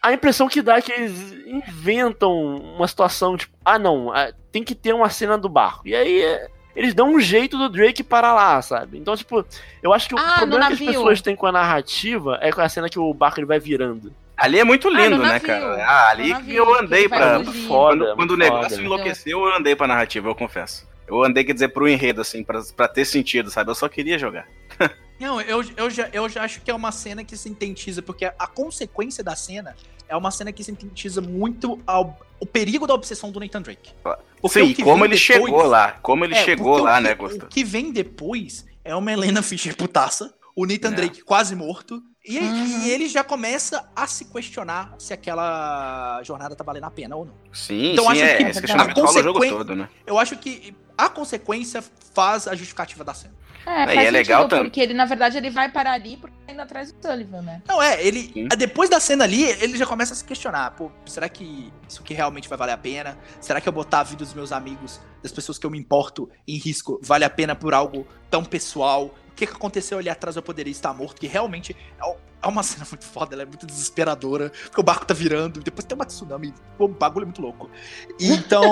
É- 0.02 0.06
é- 0.08 0.10
a 0.10 0.12
impressão 0.12 0.48
que 0.48 0.62
dá 0.62 0.76
é 0.78 0.82
que 0.82 0.92
eles 0.92 1.32
inventam 1.46 2.32
uma 2.56 2.86
situação 2.86 3.36
tipo, 3.36 3.56
ah 3.64 3.78
não, 3.78 4.12
ah, 4.12 4.32
tem 4.52 4.62
que 4.64 4.74
ter 4.74 4.92
uma 4.94 5.08
cena 5.10 5.36
do 5.38 5.48
barco. 5.48 5.86
E 5.86 5.94
aí 5.94 6.22
é, 6.22 6.48
eles 6.74 6.94
dão 6.94 7.12
um 7.14 7.20
jeito 7.20 7.56
do 7.58 7.68
Drake 7.68 8.02
para 8.02 8.32
lá, 8.32 8.60
sabe? 8.62 8.98
Então, 8.98 9.16
tipo, 9.16 9.44
eu 9.82 9.92
acho 9.92 10.08
que 10.08 10.14
o 10.14 10.18
Ah, 10.18 10.22
no 10.22 10.36
problema 10.36 10.66
que 10.68 10.72
as 10.72 10.78
pessoas 10.78 11.20
têm 11.22 11.36
com 11.36 11.46
a 11.46 11.52
narrativa 11.52 12.38
é 12.40 12.52
com 12.52 12.60
a 12.60 12.68
cena 12.68 12.88
que 12.88 12.98
o 12.98 13.12
barco 13.14 13.40
ele 13.40 13.46
vai 13.46 13.58
virando. 13.58 14.12
Ali 14.36 14.58
é 14.58 14.64
muito 14.64 14.88
Ah, 14.88 14.90
lindo, 14.92 15.16
no 15.16 15.22
né, 15.22 15.32
navio. 15.32 15.46
cara? 15.46 15.84
Ah, 15.84 16.10
ali 16.10 16.30
navio, 16.30 16.56
eu 16.56 16.74
andei 16.78 17.08
pra. 17.08 17.44
Foda, 17.44 18.06
Quando, 18.06 18.16
quando 18.16 18.30
o 18.30 18.34
foda. 18.34 18.44
negócio 18.44 18.80
enlouqueceu, 18.82 19.38
eu 19.46 19.54
andei 19.54 19.76
pra 19.76 19.86
narrativa, 19.86 20.28
eu 20.28 20.34
confesso. 20.34 20.88
Eu 21.06 21.22
andei, 21.24 21.44
quer 21.44 21.52
dizer, 21.52 21.68
pro 21.68 21.88
enredo, 21.88 22.20
assim, 22.20 22.42
pra, 22.44 22.60
pra 22.74 22.88
ter 22.88 23.04
sentido, 23.04 23.50
sabe? 23.50 23.70
Eu 23.70 23.74
só 23.74 23.88
queria 23.88 24.18
jogar. 24.18 24.46
Não, 25.20 25.40
eu, 25.40 25.62
eu, 25.76 25.90
já, 25.90 26.08
eu 26.12 26.28
já 26.28 26.42
acho 26.42 26.60
que 26.62 26.70
é 26.70 26.74
uma 26.74 26.90
cena 26.90 27.22
que 27.22 27.36
sintetiza, 27.36 28.00
porque 28.02 28.24
a, 28.24 28.34
a 28.38 28.46
consequência 28.46 29.22
da 29.22 29.36
cena 29.36 29.76
é 30.08 30.16
uma 30.16 30.30
cena 30.30 30.50
que 30.50 30.64
sintetiza 30.64 31.20
muito 31.20 31.78
ao- 31.86 32.18
o 32.40 32.46
perigo 32.46 32.86
da 32.86 32.94
obsessão 32.94 33.30
do 33.30 33.38
Nathan 33.38 33.60
Drake. 33.62 33.92
Porque 34.40 34.60
Sim, 34.64 34.72
o 34.72 34.74
que 34.74 34.82
como 34.82 34.96
vem 35.04 35.12
ele 35.12 35.20
depois- 35.20 35.20
chegou 35.20 35.62
lá. 35.66 35.92
Como 36.02 36.24
ele 36.24 36.34
É, 36.34 36.44
chegou 36.44 36.78
o 36.80 36.82
lá, 36.82 36.96
que- 36.96 37.02
né, 37.02 37.12
O 37.12 37.16
Gusta? 37.16 37.46
que 37.46 37.62
vem 37.62 37.92
depois 37.92 38.64
é 38.82 38.94
uma 38.96 39.12
Helena 39.12 39.42
Fischer 39.42 39.76
putaça, 39.76 40.32
o 40.56 40.64
Nathan 40.66 40.88
É. 40.88 40.92
Drake 40.92 41.22
quase 41.22 41.54
morto, 41.54 42.02
e, 42.24 42.38
Uhum. 42.38 42.82
e 42.86 42.90
ele 42.90 43.08
já 43.08 43.22
começa 43.22 43.88
a 43.94 44.06
se 44.06 44.24
questionar 44.26 44.94
se 44.98 45.12
aquela 45.12 46.22
jornada 46.22 46.54
tá 46.56 46.64
valendo 46.64 46.84
a 46.84 46.90
pena 46.90 47.14
ou 47.16 47.24
não. 47.26 47.34
Sim, 47.52 47.92
Então, 47.92 48.04
sim, 48.06 48.10
acho 48.12 48.22
é. 48.22 48.36
que 48.36 48.42
Esse 48.44 48.60
questionamento 48.60 48.96
rola 49.00 49.20
o 49.20 49.22
jogo 49.22 49.40
todo, 49.48 49.76
né? 49.76 49.88
Eu 50.06 50.18
acho 50.18 50.36
que 50.38 50.74
a 51.04 51.08
consequência 51.08 51.82
faz 52.14 52.46
a 52.48 52.54
justificativa 52.54 53.04
da 53.04 53.14
cena. 53.14 53.34
É, 53.66 53.84
faz 53.84 53.94
e 54.00 54.06
é 54.06 54.10
legal 54.10 54.48
tam- 54.48 54.62
porque 54.64 54.80
ele, 54.80 54.94
na 54.94 55.04
verdade, 55.04 55.36
ele 55.36 55.50
vai 55.50 55.70
parar 55.70 55.92
ali 55.92 56.16
porque 56.16 56.34
tá 56.46 56.52
indo 56.52 56.62
atrás 56.62 56.90
do 56.92 57.06
Sullivan, 57.06 57.42
né? 57.42 57.62
Não, 57.68 57.80
é, 57.82 58.02
ele. 58.02 58.30
Sim. 58.32 58.48
Depois 58.56 58.88
da 58.88 58.98
cena 58.98 59.24
ali, 59.24 59.42
ele 59.44 59.76
já 59.76 59.86
começa 59.86 60.14
a 60.14 60.16
se 60.16 60.24
questionar. 60.24 60.70
Pô, 60.72 60.90
será 61.04 61.28
que 61.28 61.70
isso 61.86 62.00
aqui 62.00 62.14
realmente 62.14 62.48
vai 62.48 62.56
valer 62.56 62.72
a 62.72 62.78
pena? 62.78 63.18
Será 63.40 63.60
que 63.60 63.68
eu 63.68 63.72
botar 63.72 64.00
a 64.00 64.02
vida 64.02 64.24
dos 64.24 64.32
meus 64.32 64.50
amigos, 64.50 64.98
das 65.22 65.30
pessoas 65.30 65.58
que 65.58 65.66
eu 65.66 65.70
me 65.70 65.78
importo, 65.78 66.28
em 66.48 66.56
risco, 66.56 66.98
vale 67.02 67.24
a 67.24 67.30
pena 67.30 67.54
por 67.54 67.74
algo 67.74 68.06
tão 68.30 68.42
pessoal? 68.44 69.14
O 69.28 69.32
que, 69.34 69.46
que 69.46 69.52
aconteceu 69.52 69.98
ali 69.98 70.08
atrás 70.08 70.36
eu 70.36 70.42
poderia 70.42 70.70
estar 70.70 70.92
morto? 70.94 71.20
Que 71.20 71.26
realmente 71.26 71.76
é 72.02 72.30
é 72.42 72.46
uma 72.48 72.62
cena 72.64 72.86
muito 72.90 73.04
foda, 73.04 73.34
ela 73.34 73.42
é 73.42 73.46
muito 73.46 73.66
desesperadora, 73.66 74.50
porque 74.64 74.80
o 74.80 74.82
barco 74.82 75.04
tá 75.04 75.12
virando, 75.12 75.60
depois 75.60 75.84
tem 75.84 75.94
uma 75.94 76.06
tsunami, 76.06 76.54
o 76.78 76.88
bagulho 76.88 77.24
é 77.24 77.26
muito 77.26 77.42
louco. 77.42 77.70
Então. 78.18 78.64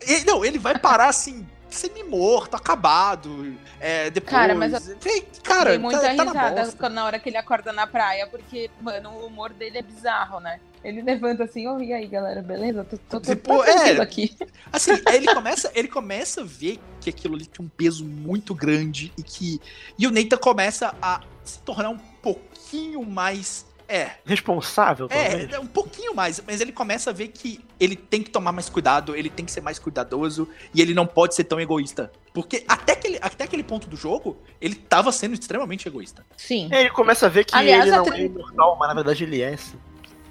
Ele, 0.00 0.24
não, 0.24 0.44
ele 0.44 0.58
vai 0.58 0.78
parar 0.78 1.08
assim, 1.08 1.46
semi-morto, 1.68 2.56
acabado. 2.56 3.56
É, 3.78 4.10
depois. 4.10 4.30
Cara, 4.30 4.54
mas 4.54 4.88
eu- 4.88 4.96
Ei, 5.04 5.26
Cara, 5.42 5.78
muita 5.78 6.00
tá, 6.00 6.08
tá 6.08 6.24
na 6.24 6.32
risada 6.32 6.62
bosta. 6.62 6.76
quando- 6.78 6.94
na 6.94 7.04
hora 7.04 7.18
que 7.18 7.28
ele 7.28 7.36
acorda 7.36 7.72
na 7.72 7.86
praia, 7.86 8.26
porque, 8.26 8.70
mano, 8.80 9.10
o 9.10 9.26
humor 9.26 9.52
dele 9.52 9.78
é 9.78 9.82
bizarro, 9.82 10.40
né? 10.40 10.60
Ele 10.82 11.02
levanta 11.02 11.44
assim, 11.44 11.68
ô, 11.68 11.78
e 11.80 11.92
aí, 11.92 12.06
galera, 12.06 12.40
beleza? 12.42 12.84
Tô, 12.84 12.96
tô, 12.96 13.20
tô, 13.20 13.34
Tipo, 13.34 13.56
tô 13.56 13.62
tranquilo 13.62 14.00
é. 14.00 14.02
aqui. 14.02 14.36
Assim, 14.72 14.92
ele 15.12 15.26
começa, 15.34 15.70
ele 15.74 15.88
começa 15.88 16.40
a 16.40 16.44
ver 16.44 16.80
que 17.00 17.10
aquilo 17.10 17.34
ali 17.34 17.44
tinha 17.44 17.64
um 17.64 17.68
peso 17.68 18.02
muito 18.04 18.54
grande 18.54 19.12
e 19.18 19.22
que. 19.22 19.60
E 19.98 20.06
o 20.06 20.10
Nathan 20.10 20.38
começa 20.38 20.94
a 21.02 21.20
se 21.44 21.58
tornar 21.60 21.90
um 21.90 21.98
pouquinho 21.98 23.04
mais. 23.04 23.66
É. 23.90 24.12
Responsável, 24.24 25.08
talvez. 25.08 25.52
É, 25.52 25.58
um 25.58 25.66
pouquinho 25.66 26.14
mais, 26.14 26.40
mas 26.46 26.60
ele 26.60 26.70
começa 26.70 27.10
a 27.10 27.12
ver 27.12 27.28
que 27.28 27.60
ele 27.78 27.96
tem 27.96 28.22
que 28.22 28.30
tomar 28.30 28.52
mais 28.52 28.68
cuidado, 28.68 29.16
ele 29.16 29.28
tem 29.28 29.44
que 29.44 29.50
ser 29.50 29.60
mais 29.60 29.78
cuidadoso 29.78 30.48
e 30.72 30.80
ele 30.80 30.94
não 30.94 31.06
pode 31.06 31.34
ser 31.34 31.44
tão 31.44 31.60
egoísta. 31.60 32.10
Porque 32.32 32.64
até 32.68 32.92
aquele, 32.92 33.18
até 33.20 33.44
aquele 33.44 33.64
ponto 33.64 33.88
do 33.88 33.96
jogo, 33.96 34.38
ele 34.60 34.76
tava 34.76 35.10
sendo 35.10 35.34
extremamente 35.34 35.88
egoísta. 35.88 36.24
Sim. 36.36 36.68
É, 36.70 36.80
ele 36.82 36.90
começa 36.90 37.26
a 37.26 37.28
ver 37.28 37.44
que 37.44 37.54
Aliás, 37.56 37.82
ele 37.86 37.96
não 37.96 38.04
tri- 38.04 38.20
é 38.22 38.24
imortal, 38.26 38.76
mas 38.78 38.88
na 38.88 38.94
verdade 38.94 39.24
ele 39.24 39.42
é. 39.42 39.56
sim. 39.56 39.76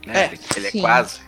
É, 0.08 0.20
É, 0.22 0.26
ele- 0.28 0.40
ele 0.56 0.68
é 0.68 0.72
sim. 0.72 0.80
quase. 0.82 1.20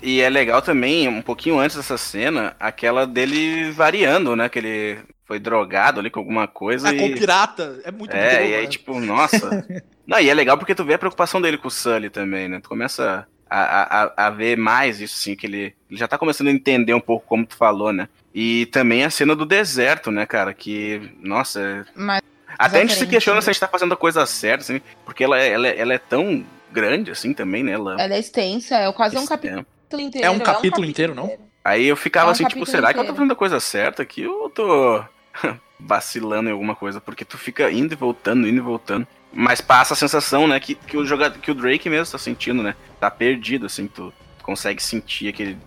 E 0.00 0.20
é 0.20 0.28
legal 0.30 0.62
também, 0.62 1.08
um 1.08 1.20
pouquinho 1.20 1.58
antes 1.58 1.76
dessa 1.76 1.98
cena, 1.98 2.54
aquela 2.60 3.04
dele 3.04 3.72
variando, 3.72 4.36
né? 4.36 4.48
Que 4.48 4.60
ele 4.60 4.98
foi 5.28 5.38
drogado 5.38 6.00
ali 6.00 6.08
com 6.10 6.18
alguma 6.18 6.48
coisa 6.48 6.88
É, 6.88 6.94
e... 6.94 6.98
com 6.98 7.14
pirata, 7.14 7.80
é 7.84 7.92
muito 7.92 8.10
É, 8.16 8.38
bom, 8.38 8.44
e 8.46 8.54
aí, 8.54 8.62
né? 8.62 8.66
tipo, 8.66 8.98
nossa. 8.98 9.64
Não, 10.08 10.18
e 10.18 10.30
é 10.30 10.32
legal 10.34 10.56
porque 10.56 10.74
tu 10.74 10.84
vê 10.86 10.94
a 10.94 10.98
preocupação 10.98 11.38
dele 11.40 11.58
com 11.58 11.68
o 11.68 11.70
Sully 11.70 12.08
também, 12.08 12.48
né? 12.48 12.60
Tu 12.62 12.68
começa 12.68 13.28
a, 13.48 14.04
a, 14.04 14.26
a- 14.26 14.30
ver 14.30 14.56
mais 14.56 15.02
isso, 15.02 15.16
assim, 15.20 15.36
que 15.36 15.46
ele, 15.46 15.74
ele 15.90 15.98
já 15.98 16.08
tá 16.08 16.16
começando 16.16 16.48
a 16.48 16.50
entender 16.50 16.94
um 16.94 17.00
pouco 17.00 17.26
como 17.26 17.44
tu 17.46 17.54
falou, 17.54 17.92
né? 17.92 18.08
E 18.34 18.64
também 18.72 19.04
a 19.04 19.10
cena 19.10 19.36
do 19.36 19.44
deserto, 19.44 20.10
né, 20.10 20.24
cara? 20.24 20.54
Que, 20.54 21.12
nossa. 21.20 21.60
é- 21.60 21.84
Mas 21.94 22.22
Até 22.58 22.78
a 22.78 22.80
gente 22.80 22.94
se 22.94 23.06
questiona 23.06 23.36
né? 23.36 23.42
se 23.42 23.50
a 23.50 23.52
gente 23.52 23.60
tá 23.60 23.68
fazendo 23.68 23.92
a 23.92 23.96
coisa 23.98 24.24
certa, 24.24 24.62
assim, 24.64 24.80
porque 25.04 25.22
ela, 25.24 25.38
é- 25.38 25.50
ela, 25.50 25.68
é- 25.68 25.78
ela 25.78 25.92
é 25.92 25.98
tão 25.98 26.42
grande, 26.72 27.10
assim, 27.10 27.34
também, 27.34 27.62
né? 27.62 27.72
Ela, 27.72 28.00
ela 28.00 28.14
é 28.14 28.18
extensa, 28.18 28.76
é 28.76 28.90
quase 28.92 29.18
um 29.18 29.26
capítulo 29.26 29.66
inteiro. 29.98 30.26
É 30.26 30.30
um 30.30 30.38
capítulo 30.40 30.86
inteiro, 30.86 31.14
não? 31.14 31.30
Aí 31.62 31.84
eu 31.86 31.96
ficava 31.96 32.26
É 32.26 32.28
um 32.28 32.32
assim, 32.32 32.44
tipo, 32.44 32.60
capítulo 32.60 32.70
será 32.70 32.94
que 32.94 32.98
eu 32.98 33.02
tô 33.04 33.10
inteiro. 33.10 33.16
fazendo 33.16 33.32
a 33.32 33.36
coisa 33.36 33.60
certa 33.60 34.02
aqui 34.02 34.26
ou 34.26 34.44
eu 34.44 34.50
tô 34.50 35.04
vacilando 35.78 36.48
em 36.48 36.52
alguma 36.52 36.74
coisa? 36.74 37.00
Porque 37.00 37.24
tu 37.24 37.38
fica 37.38 37.70
indo 37.70 37.92
e 37.92 37.96
voltando, 37.96 38.46
indo 38.48 38.58
e 38.58 38.60
voltando. 38.60 39.06
Mas 39.32 39.60
passa 39.60 39.94
a 39.94 39.96
sensação, 39.96 40.48
né, 40.48 40.58
que, 40.58 40.74
que, 40.74 40.96
o, 40.96 41.04
jogador, 41.04 41.38
que 41.38 41.50
o 41.50 41.54
Drake 41.54 41.88
mesmo 41.90 42.10
tá 42.12 42.18
sentindo, 42.18 42.62
né? 42.62 42.74
Tá 42.98 43.10
perdido, 43.10 43.66
assim, 43.66 43.86
tu 43.86 44.12
consegue 44.42 44.82
sentir 44.82 45.28
aquele 45.28 45.58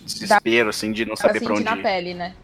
desespero, 0.00 0.70
assim, 0.70 0.90
de 0.90 1.04
não 1.04 1.14
Pra 1.14 1.28
saber 1.28 1.40
pra 1.40 1.54
onde 1.54 1.64
na 1.64 1.76
ir. 1.76 1.82
pele, 1.82 2.14
né? 2.14 2.34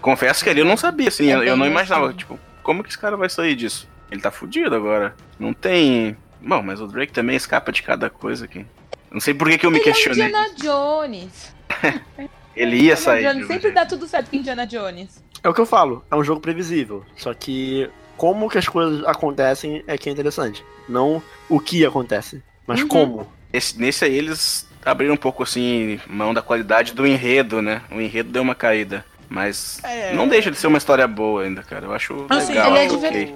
Confesso 0.00 0.42
que 0.42 0.50
ali 0.50 0.60
eu 0.60 0.64
não 0.66 0.76
sabia, 0.76 1.08
assim, 1.08 1.30
É 1.30 1.34
eu, 1.34 1.42
eu 1.42 1.56
não 1.56 1.66
imaginava, 1.66 2.08
assim. 2.08 2.16
tipo, 2.16 2.38
como 2.62 2.82
que 2.82 2.88
esse 2.88 2.98
cara 2.98 3.16
vai 3.16 3.28
sair 3.28 3.54
disso? 3.54 3.88
Ele 4.10 4.20
tá 4.20 4.30
fudido 4.30 4.74
agora. 4.74 5.14
Não 5.38 5.52
tem... 5.52 6.16
Bom, 6.40 6.62
mas 6.62 6.80
o 6.80 6.86
Drake 6.86 7.12
também 7.12 7.36
escapa 7.36 7.70
de 7.72 7.82
cada 7.82 8.08
coisa 8.08 8.44
aqui. 8.44 8.64
Não 9.10 9.20
sei 9.20 9.34
por 9.34 9.48
que, 9.48 9.58
que 9.58 9.66
eu 9.66 9.70
me 9.70 9.78
Ele 9.78 9.88
é 9.88 9.92
questionei. 9.92 10.26
Indiana 10.26 10.54
Jones. 10.56 11.54
Ele 12.56 12.76
ia 12.76 12.80
Indiana 12.82 12.96
sair. 12.96 13.22
Jones. 13.24 13.46
de 13.46 13.46
Sempre 13.52 13.70
dá 13.72 13.84
tudo 13.86 14.06
certo 14.08 14.30
com 14.30 14.36
Indiana 14.36 14.66
Jones. 14.66 15.22
É 15.42 15.48
o 15.48 15.54
que 15.54 15.60
eu 15.60 15.66
falo, 15.66 16.04
é 16.10 16.16
um 16.16 16.24
jogo 16.24 16.40
previsível. 16.40 17.04
Só 17.16 17.32
que 17.34 17.88
como 18.16 18.48
que 18.48 18.58
as 18.58 18.66
coisas 18.68 19.04
acontecem 19.06 19.84
é 19.86 19.96
que 19.98 20.08
é 20.08 20.12
interessante. 20.12 20.64
Não 20.88 21.22
o 21.48 21.60
que 21.60 21.84
acontece, 21.84 22.42
mas 22.66 22.80
Uhum. 22.80 22.88
como. 22.88 23.28
Esse- 23.52 23.78
nesse 23.78 24.04
aí 24.04 24.14
eles 24.16 24.66
abriram 24.84 25.14
um 25.14 25.18
pouco 25.18 25.42
assim 25.42 26.00
mão 26.08 26.32
da 26.32 26.40
qualidade 26.42 26.92
do 26.94 27.06
enredo, 27.06 27.60
né? 27.60 27.82
O 27.90 28.00
enredo 28.00 28.30
deu 28.30 28.42
uma 28.42 28.54
caída. 28.54 29.04
Mas 29.28 29.80
É. 29.82 30.14
não 30.14 30.28
deixa 30.28 30.50
de 30.52 30.56
ser 30.56 30.68
uma 30.68 30.78
história 30.78 31.06
boa 31.08 31.42
ainda, 31.42 31.60
cara. 31.62 31.86
Eu 31.86 31.92
acho 31.92 32.26
Assim, 32.28 32.52
legal. 32.52 32.70
ele 32.70 32.78
é 32.78 32.86
acho 32.86 32.94
diver- 32.96 33.10
ok. 33.10 33.34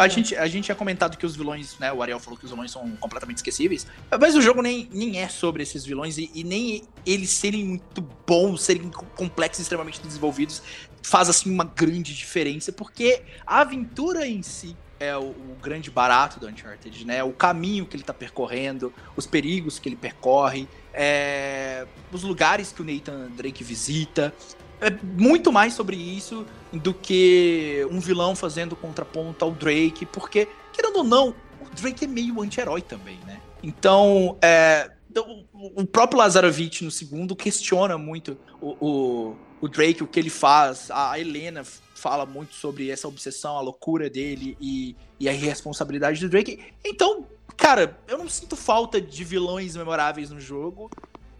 A 0.00 0.08
gente, 0.08 0.36
a 0.36 0.46
gente 0.46 0.64
tinha 0.64 0.74
comentado 0.74 1.16
que 1.16 1.26
os 1.26 1.34
vilões, 1.36 1.78
né? 1.78 1.92
O 1.92 2.02
Ariel 2.02 2.20
falou 2.20 2.38
que 2.38 2.44
os 2.44 2.50
vilões 2.50 2.70
são 2.70 2.90
completamente 2.96 3.38
esquecíveis. 3.38 3.86
Mas 4.20 4.34
o 4.34 4.42
jogo 4.42 4.62
nem, 4.62 4.88
nem 4.92 5.20
é 5.20 5.28
sobre 5.28 5.62
esses 5.62 5.84
vilões 5.84 6.18
e, 6.18 6.30
e 6.34 6.44
nem 6.44 6.82
eles 7.04 7.30
serem 7.30 7.64
muito 7.64 8.02
bons, 8.26 8.62
serem 8.62 8.90
co- 8.90 9.06
complexos 9.16 9.60
e 9.60 9.62
extremamente 9.62 10.00
desenvolvidos, 10.00 10.62
faz 11.02 11.28
assim 11.28 11.50
uma 11.50 11.64
grande 11.64 12.14
diferença, 12.14 12.72
porque 12.72 13.22
a 13.46 13.60
aventura 13.60 14.26
em 14.26 14.42
si 14.42 14.76
é 15.00 15.16
o, 15.16 15.30
o 15.30 15.56
grande 15.60 15.90
barato 15.90 16.38
do 16.38 16.46
Uncharted, 16.46 17.04
né? 17.04 17.24
O 17.24 17.32
caminho 17.32 17.84
que 17.86 17.96
ele 17.96 18.04
tá 18.04 18.14
percorrendo, 18.14 18.92
os 19.16 19.26
perigos 19.26 19.80
que 19.80 19.88
ele 19.88 19.96
percorre, 19.96 20.68
é, 20.94 21.86
os 22.12 22.22
lugares 22.22 22.70
que 22.70 22.82
o 22.82 22.84
Nathan 22.84 23.28
Drake 23.30 23.64
visita. 23.64 24.32
É 24.82 24.90
muito 24.90 25.52
mais 25.52 25.74
sobre 25.74 25.96
isso 25.96 26.44
do 26.72 26.92
que 26.92 27.86
um 27.90 28.00
vilão 28.00 28.34
fazendo 28.34 28.74
contraponto 28.74 29.44
ao 29.44 29.52
Drake, 29.52 30.04
porque, 30.04 30.48
querendo 30.72 30.96
ou 30.96 31.04
não, 31.04 31.28
o 31.60 31.74
Drake 31.80 32.04
é 32.04 32.08
meio 32.08 32.42
anti-herói 32.42 32.82
também, 32.82 33.18
né? 33.24 33.40
Então, 33.62 34.36
é, 34.42 34.90
o, 35.20 35.82
o 35.82 35.86
próprio 35.86 36.18
Lazarevich 36.18 36.84
no 36.84 36.90
segundo 36.90 37.36
questiona 37.36 37.96
muito 37.96 38.36
o, 38.60 38.76
o, 38.80 39.36
o 39.60 39.68
Drake, 39.68 40.02
o 40.02 40.06
que 40.06 40.18
ele 40.18 40.30
faz. 40.30 40.90
A 40.90 41.18
Helena 41.18 41.62
fala 41.94 42.26
muito 42.26 42.54
sobre 42.54 42.90
essa 42.90 43.06
obsessão, 43.06 43.56
a 43.56 43.60
loucura 43.60 44.10
dele 44.10 44.56
e, 44.60 44.96
e 45.20 45.28
a 45.28 45.32
irresponsabilidade 45.32 46.20
do 46.20 46.28
Drake. 46.28 46.58
Então, 46.84 47.24
cara, 47.56 47.96
eu 48.08 48.18
não 48.18 48.28
sinto 48.28 48.56
falta 48.56 49.00
de 49.00 49.22
vilões 49.22 49.76
memoráveis 49.76 50.30
no 50.30 50.40
jogo. 50.40 50.90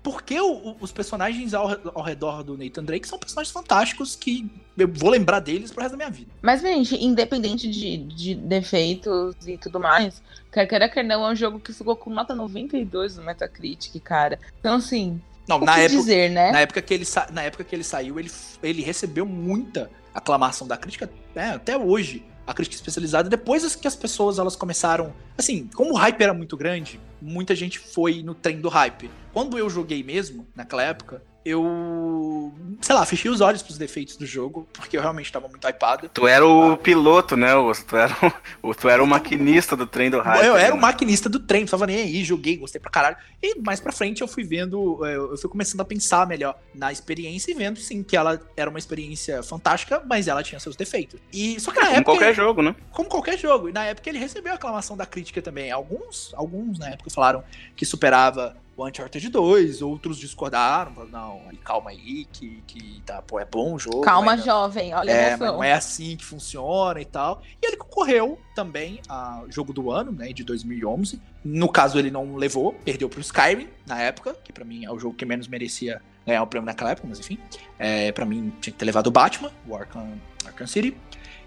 Porque 0.03 0.41
o- 0.41 0.77
os 0.81 0.91
personagens 0.91 1.55
ao, 1.55 1.69
ao 1.95 2.03
redor 2.03 2.43
do 2.43 2.59
Nathan 2.59 2.83
Drake 2.85 3.07
são 3.07 3.19
personagens 3.19 3.53
fantásticos 3.53 4.17
que 4.17 4.51
eu 4.77 4.89
vou 4.93 5.11
lembrar 5.11 5.39
deles 5.41 5.71
pro 5.71 5.81
resto 5.83 5.93
da 5.93 5.97
minha 5.99 6.11
vida. 6.11 6.31
Mas, 6.43 6.61
gente, 6.61 6.97
independente 6.97 7.69
de, 7.71 7.99
de 7.99 8.35
defeitos 8.35 9.37
e 9.47 9.57
tudo 9.57 9.79
mais, 9.79 10.21
quer 10.51 10.67
queira 10.67 10.89
quer 10.89 11.05
não, 11.05 11.25
é 11.25 11.33
um 11.33 11.37
jogo 11.37 11.61
que 11.61 11.73
ficou 11.73 11.95
com 11.95 12.11
nota 12.11 12.35
92 12.35 13.17
no 13.17 13.23
Metacritic, 13.25 14.01
cara. 14.03 14.41
Então, 14.59 14.77
assim, 14.77 15.21
Não, 15.49 15.59
na 15.61 15.75
que 15.75 15.81
época, 15.83 15.99
dizer, 16.01 16.31
né? 16.31 16.51
na 16.51 16.61
época 16.61 16.83
que 16.83 16.95
ele 16.95 17.05
na 17.33 17.43
época 17.43 17.63
que 17.65 17.75
ele 17.75 17.85
saiu, 17.85 18.19
ele, 18.19 18.31
ele 18.63 18.83
recebeu 18.83 19.25
muita 19.25 19.89
aclamação 20.15 20.67
da 20.67 20.77
crítica, 20.77 21.09
né, 21.35 21.55
até 21.55 21.77
hoje. 21.77 22.25
A 22.47 22.53
crítica 22.53 22.77
especializada, 22.77 23.29
depois 23.29 23.77
que 23.77 23.87
as 23.87 23.95
pessoas 23.95 24.39
elas 24.39 24.57
começaram. 24.57 25.15
Assim, 25.39 25.69
como 25.75 25.93
o 25.93 25.97
hype 25.97 26.21
era 26.21 26.35
muito 26.35 26.57
grande, 26.57 27.01
muita 27.21 27.55
gente 27.55 27.79
foi 27.79 28.23
no 28.23 28.35
trem 28.35 28.61
do 28.61 28.69
hype. 28.69 29.11
Quando 29.33 29.59
eu 29.59 29.71
joguei 29.71 30.03
mesmo, 30.03 30.47
naquela 30.55 30.83
época, 30.83 31.23
eu. 31.45 32.53
Sei 32.81 32.95
lá, 32.95 33.05
fechei 33.07 33.31
os 33.31 33.41
olhos 33.41 33.63
pros 33.63 33.79
defeitos 33.79 34.17
do 34.17 34.27
jogo, 34.27 34.67
porque 34.73 34.97
eu 34.97 35.01
realmente 35.01 35.31
tava 35.31 35.49
muito 35.49 35.67
hypado. 35.67 36.09
Tu 36.09 36.27
era 36.27 36.47
o 36.47 36.77
piloto, 36.77 37.37
né? 37.37 37.55
Osso? 37.55 37.85
Tu 37.87 37.97
era 37.97 38.17
o, 38.63 38.71
o- 38.71 38.75
tu 38.75 38.89
era 38.89 39.03
o 39.03 39.07
maquinista 39.07 39.77
do 39.77 39.87
trem 39.87 40.11
do 40.11 40.21
hype. 40.21 40.45
eu 40.45 40.57
era 40.57 40.73
o 40.73 40.77
né? 40.77 40.83
maquinista 40.83 41.29
do 41.29 41.39
trem, 41.39 41.63
não 41.63 41.69
tava 41.69 41.87
nem 41.87 41.97
aí, 41.97 42.25
joguei, 42.25 42.57
gostei 42.57 42.81
pra 42.81 42.91
caralho. 42.91 43.17
E 43.43 43.59
mais 43.61 43.81
pra 43.81 43.93
frente 43.93 44.21
eu 44.21 44.29
fui 44.29 44.45
vendo, 44.45 45.05
é, 45.07 45.15
eu 45.17 45.37
fui 45.39 45.49
começando 45.51 45.81
a 45.81 45.85
pensar 45.85 46.27
melhor 46.27 46.59
na 46.75 46.91
experiência 46.93 47.51
e 47.51 47.55
vendo, 47.55 47.79
sim, 47.79 48.03
que 48.03 48.17
ela 48.17 48.41
era 48.57 48.69
uma 48.71 48.79
experiência 48.79 49.43
fantástica, 49.43 50.03
mas 50.07 50.29
ela 50.29 50.43
tinha 50.43 50.59
seus 50.61 50.77
defeitos. 50.77 51.21
E 51.33 51.59
só 51.61 51.71
que 51.71 51.79
na 51.79 51.87
Como 51.87 51.97
época. 51.99 52.13
qualquer 52.13 52.35
jogo, 52.35 52.63
né? 52.63 52.75
Como 52.91 53.09
qualquer 53.09 53.39
jogo. 53.39 53.69
E 53.69 53.73
na 53.73 53.85
época 53.85 54.09
ele 54.09 54.19
recebeu 54.19 54.53
a 54.53 54.57
aclamação 54.57 54.97
da 54.97 55.07
crítica 55.07 55.41
também. 55.43 55.71
Alguns, 55.71 56.33
alguns 56.35 56.79
na 56.79 56.91
época 56.91 57.11
falaram 57.11 57.43
que 57.77 57.85
superava 57.85 58.57
o 58.83 58.89
Uncharted 58.89 59.29
2, 59.29 59.83
outros 59.83 60.19
discordaram, 60.19 60.93
falaram, 60.93 61.11
não, 61.13 61.41
calma 61.65 61.91
aí, 61.91 62.27
que, 62.33 62.63
que 62.67 63.01
tá, 63.07 63.23
pô, 63.23 63.39
é 63.39 63.45
bom 63.45 63.75
o 63.75 63.79
jogo. 63.79 64.03
Calma, 64.03 64.33
mas 64.33 64.41
não- 64.41 64.47
jovem, 64.47 64.95
olha 64.95 65.13
a 65.13 65.17
é, 65.17 65.29
emoção. 65.29 65.55
não 65.55 65.65
é 65.65 65.73
assim 65.73 66.17
que 66.17 66.25
funciona 66.25 67.01
e 67.01 67.05
tal. 67.05 67.43
E 67.63 67.67
ele 67.67 67.77
concorreu 67.77 68.39
também 68.55 69.01
a 69.09 69.43
jogo 69.49 69.73
do 69.73 69.91
ano, 69.91 70.13
né, 70.13 70.33
de 70.33 70.45
2011. 70.45 71.21
No 71.45 71.69
caso, 71.69 71.99
ele 71.99 72.11
não 72.11 72.37
levou, 72.37 72.73
perdeu 72.85 73.09
pro 73.09 73.21
Skyrim 73.21 73.69
na 73.87 74.01
época, 74.01 74.35
que 74.45 74.53
pra 74.53 74.65
mim 74.65 74.85
é 74.85 74.91
o 74.91 74.99
jogo 74.99 75.15
que 75.15 75.25
menos 75.25 75.49
merecia 75.49 76.01
ganhar 76.27 76.43
o 76.43 76.47
prêmio 76.47 76.67
naquela 76.67 76.91
época, 76.91 77.07
mas 77.09 77.19
enfim. 77.19 77.39
É, 77.79 78.13
para 78.13 78.25
mim, 78.25 78.53
tinha 78.61 78.73
que 78.73 78.79
ter 78.79 78.85
levado 78.85 79.09
o 79.09 79.11
Batman, 79.11 79.51
o 79.67 79.75
Arkham, 79.77 80.09
Arkham 80.45 80.67
City. 80.67 80.97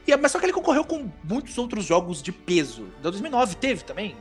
E, 0.08 0.16
mas 0.18 0.32
só 0.32 0.40
que 0.40 0.46
ele 0.46 0.54
concorreu 0.54 0.84
com 0.86 1.10
muitos 1.24 1.58
outros 1.58 1.86
jogos 1.86 2.22
de 2.22 2.32
peso. 2.32 2.86
Da 3.02 3.10
2009 3.10 3.56
teve 3.56 3.84
também, 3.84 4.16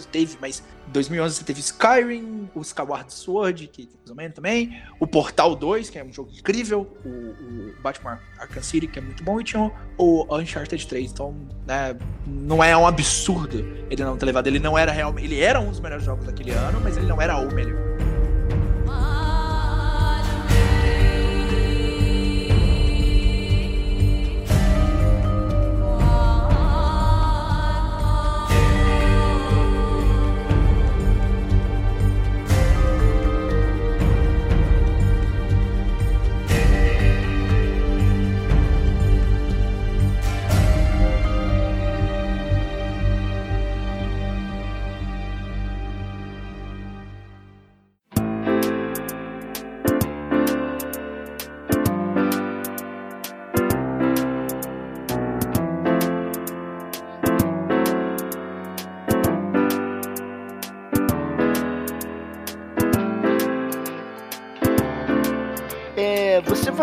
teve, 0.00 0.36
mas 0.40 0.62
em 0.88 0.92
2011 0.92 1.36
você 1.36 1.44
teve 1.44 1.60
Skyrim, 1.60 2.50
o 2.54 2.60
Skyward 2.60 3.12
Sword, 3.12 3.68
que 3.68 3.88
mais 3.98 4.10
ou 4.10 4.16
menos 4.16 4.34
também, 4.34 4.82
o 4.98 5.06
Portal 5.06 5.54
2, 5.54 5.90
que 5.90 5.98
é 5.98 6.04
um 6.04 6.12
jogo 6.12 6.30
incrível, 6.32 6.86
o, 7.04 7.08
o 7.08 7.82
Batman 7.82 8.18
Arkham 8.38 8.62
City, 8.62 8.86
que 8.86 8.98
é 8.98 9.02
muito 9.02 9.22
bom, 9.22 9.40
e 9.40 9.44
tinha 9.44 9.70
o 9.98 10.36
Uncharted 10.36 10.86
3. 10.86 11.12
Então, 11.12 11.34
né, 11.66 11.96
não 12.26 12.62
é 12.62 12.76
um 12.76 12.86
absurdo 12.86 13.82
ele 13.90 14.04
não 14.04 14.16
ter 14.16 14.26
levado. 14.26 14.46
Ele 14.46 14.58
não 14.58 14.76
era 14.76 14.90
realmente. 14.90 15.26
Ele 15.26 15.40
era 15.40 15.60
um 15.60 15.68
dos 15.68 15.80
melhores 15.80 16.04
jogos 16.04 16.24
daquele 16.24 16.50
ano, 16.52 16.80
mas 16.80 16.96
ele 16.96 17.06
não 17.06 17.20
era 17.20 17.36
o 17.36 17.52
melhor. 17.52 18.11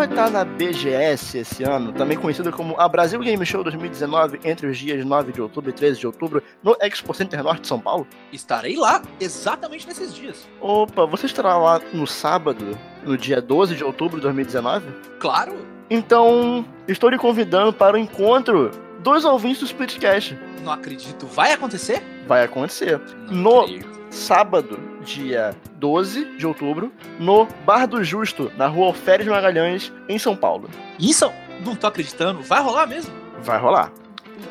Vai 0.00 0.08
estar 0.08 0.30
na 0.30 0.46
BGS 0.46 1.36
esse 1.36 1.62
ano, 1.62 1.92
também 1.92 2.16
conhecida 2.16 2.50
como 2.50 2.74
a 2.80 2.88
Brasil 2.88 3.20
Game 3.20 3.44
Show 3.44 3.62
2019, 3.62 4.40
entre 4.44 4.66
os 4.66 4.78
dias 4.78 5.04
9 5.04 5.30
de 5.30 5.42
outubro 5.42 5.68
e 5.68 5.74
13 5.74 6.00
de 6.00 6.06
outubro, 6.06 6.42
no 6.62 6.74
Expo 6.80 7.12
Center 7.12 7.42
Norte 7.42 7.60
de 7.60 7.66
São 7.68 7.78
Paulo? 7.78 8.06
Estarei 8.32 8.78
lá 8.78 9.02
exatamente 9.20 9.86
nesses 9.86 10.14
dias. 10.14 10.48
Opa, 10.58 11.04
você 11.04 11.26
estará 11.26 11.54
lá 11.58 11.82
no 11.92 12.06
sábado, 12.06 12.78
no 13.04 13.14
dia 13.18 13.42
12 13.42 13.76
de 13.76 13.84
outubro 13.84 14.16
de 14.16 14.22
2019? 14.22 14.86
Claro! 15.18 15.54
Então, 15.90 16.64
estou 16.88 17.10
lhe 17.10 17.18
convidando 17.18 17.70
para 17.70 17.94
o 17.94 17.98
encontro 17.98 18.70
dos 19.00 19.26
ouvintes 19.26 19.60
do 19.60 19.66
Splitcast. 19.66 20.38
Não 20.64 20.72
acredito. 20.72 21.26
Vai 21.26 21.52
acontecer? 21.52 22.02
Vai 22.26 22.42
acontecer. 22.42 22.98
no 23.28 23.66
sábado, 24.08 24.78
dia 25.04 25.54
12 25.76 26.36
de 26.36 26.46
outubro, 26.46 26.92
no 27.18 27.46
Bar 27.64 27.86
do 27.86 28.02
Justo, 28.02 28.50
na 28.56 28.66
rua 28.66 28.88
Alferes 28.88 29.26
Magalhães, 29.26 29.92
em 30.08 30.18
São 30.18 30.36
Paulo. 30.36 30.68
Isso? 30.98 31.30
Não 31.64 31.74
tô 31.74 31.86
acreditando. 31.86 32.42
Vai 32.42 32.62
rolar 32.62 32.86
mesmo? 32.86 33.12
Vai 33.42 33.58
rolar. 33.58 33.92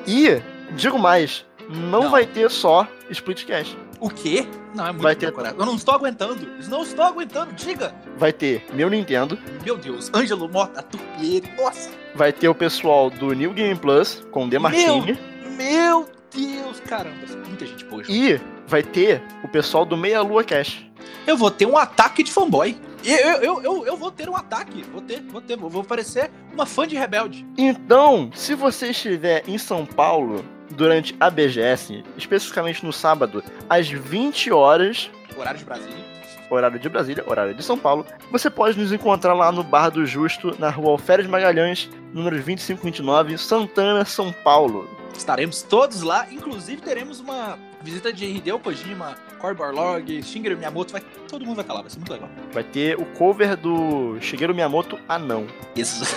E, 0.07 0.41
digo 0.71 0.97
mais, 0.97 1.45
não, 1.69 2.09
vai 2.09 2.25
ter 2.25 2.49
só 2.49 2.87
Splitcast. 3.09 3.77
O 3.99 4.09
quê? 4.09 4.47
Não, 4.73 4.85
é 4.87 4.91
muito 4.91 5.03
Vai 5.03 5.15
ter-. 5.15 5.33
Eu 5.33 5.65
não 5.65 5.75
estou 5.75 5.93
aguentando. 5.93 6.47
Não 6.69 6.83
estou 6.83 7.03
aguentando. 7.03 7.53
Diga. 7.53 7.93
Vai 8.17 8.31
ter 8.31 8.65
meu 8.73 8.89
Nintendo, 8.89 9.37
Meu 9.63 9.77
Deus. 9.77 10.09
Ângelo 10.13 10.47
Mota, 10.47 10.81
Turpieri. 10.81 11.51
Nossa. 11.57 11.89
vai 12.15 12.31
ter 12.31 12.47
o 12.47 12.55
pessoal 12.55 13.09
do 13.09 13.33
New 13.33 13.51
Game 13.53 13.75
Plus, 13.75 14.25
com 14.31 14.45
o 14.45 14.49
Demartini, 14.49 15.19
Meu 15.57 16.07
Deus. 16.33 16.79
Caramba. 16.81 17.15
Muita 17.47 17.65
gente 17.65 17.85
boa. 17.85 18.03
e 18.07 18.39
vai 18.67 18.83
ter 18.83 19.21
o 19.43 19.47
pessoal 19.47 19.85
do 19.85 19.97
Meia 19.97 20.21
Lua 20.21 20.43
Cash. 20.43 20.85
Eu 21.25 21.37
vou 21.37 21.51
ter 21.51 21.65
um 21.65 21.77
ataque 21.77 22.23
de 22.23 22.31
fanboy. 22.31 22.77
Eu, 23.03 23.17
eu, 23.17 23.41
eu, 23.41 23.63
eu, 23.63 23.85
eu 23.87 23.97
vou 23.97 24.11
ter 24.11 24.29
um 24.29 24.35
ataque. 24.35 24.83
Vou 24.83 25.01
ter, 25.01 25.21
vou 25.21 25.41
ter. 25.41 25.55
Vou 25.57 25.83
parecer 25.83 26.29
uma 26.53 26.65
fã 26.65 26.87
de 26.87 26.95
rebelde. 26.95 27.45
Então, 27.57 28.29
se 28.33 28.55
você 28.55 28.89
estiver 28.89 29.43
em 29.47 29.57
São 29.57 29.85
Paulo 29.85 30.43
durante 30.71 31.15
a 31.19 31.29
BGS, 31.29 32.03
especificamente 32.17 32.85
no 32.85 32.93
sábado, 32.93 33.43
às 33.69 33.89
20 33.89 34.51
horas, 34.51 35.09
Horário 35.37 35.59
de 35.59 35.65
Brasília. 35.65 36.05
horário 36.49 36.79
de 36.79 36.89
Brasília, 36.89 37.23
horário 37.25 37.53
de 37.53 37.63
São 37.63 37.77
Paulo, 37.77 38.05
você 38.31 38.49
pode 38.49 38.77
nos 38.77 38.91
encontrar 38.91 39.33
lá 39.33 39.51
no 39.51 39.63
Bar 39.63 39.89
do 39.89 40.05
Justo, 40.05 40.55
na 40.59 40.69
rua 40.69 40.91
Alferes 40.91 41.27
Magalhães, 41.27 41.89
número 42.13 42.35
2529, 42.35 43.37
Santana, 43.37 44.03
São 44.03 44.31
Paulo. 44.31 44.98
Estaremos 45.19 45.61
todos 45.61 46.01
lá, 46.01 46.27
inclusive 46.31 46.81
teremos 46.81 47.19
uma 47.19 47.59
visita 47.81 48.11
de 48.11 48.25
Hideo 48.25 48.57
Kojima, 48.57 49.17
Cory 49.37 49.53
Barlog, 49.53 50.23
Shigeru 50.23 50.57
Miyamoto, 50.57 50.93
vai, 50.93 51.01
todo 51.27 51.45
mundo 51.45 51.57
vai 51.57 51.63
estar 51.63 51.73
lá, 51.73 51.81
vai 51.81 51.89
ser 51.89 51.97
muito 51.97 52.13
legal. 52.13 52.29
Vai 52.53 52.63
ter 52.63 52.97
o 52.97 53.05
cover 53.05 53.57
do 53.57 54.17
Shigeru 54.21 54.55
Miyamoto 54.55 54.97
anão. 55.09 55.45
Isso. 55.75 56.05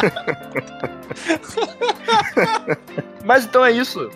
Mas 3.24 3.44
então 3.44 3.62
é 3.62 3.70
isso. 3.70 4.10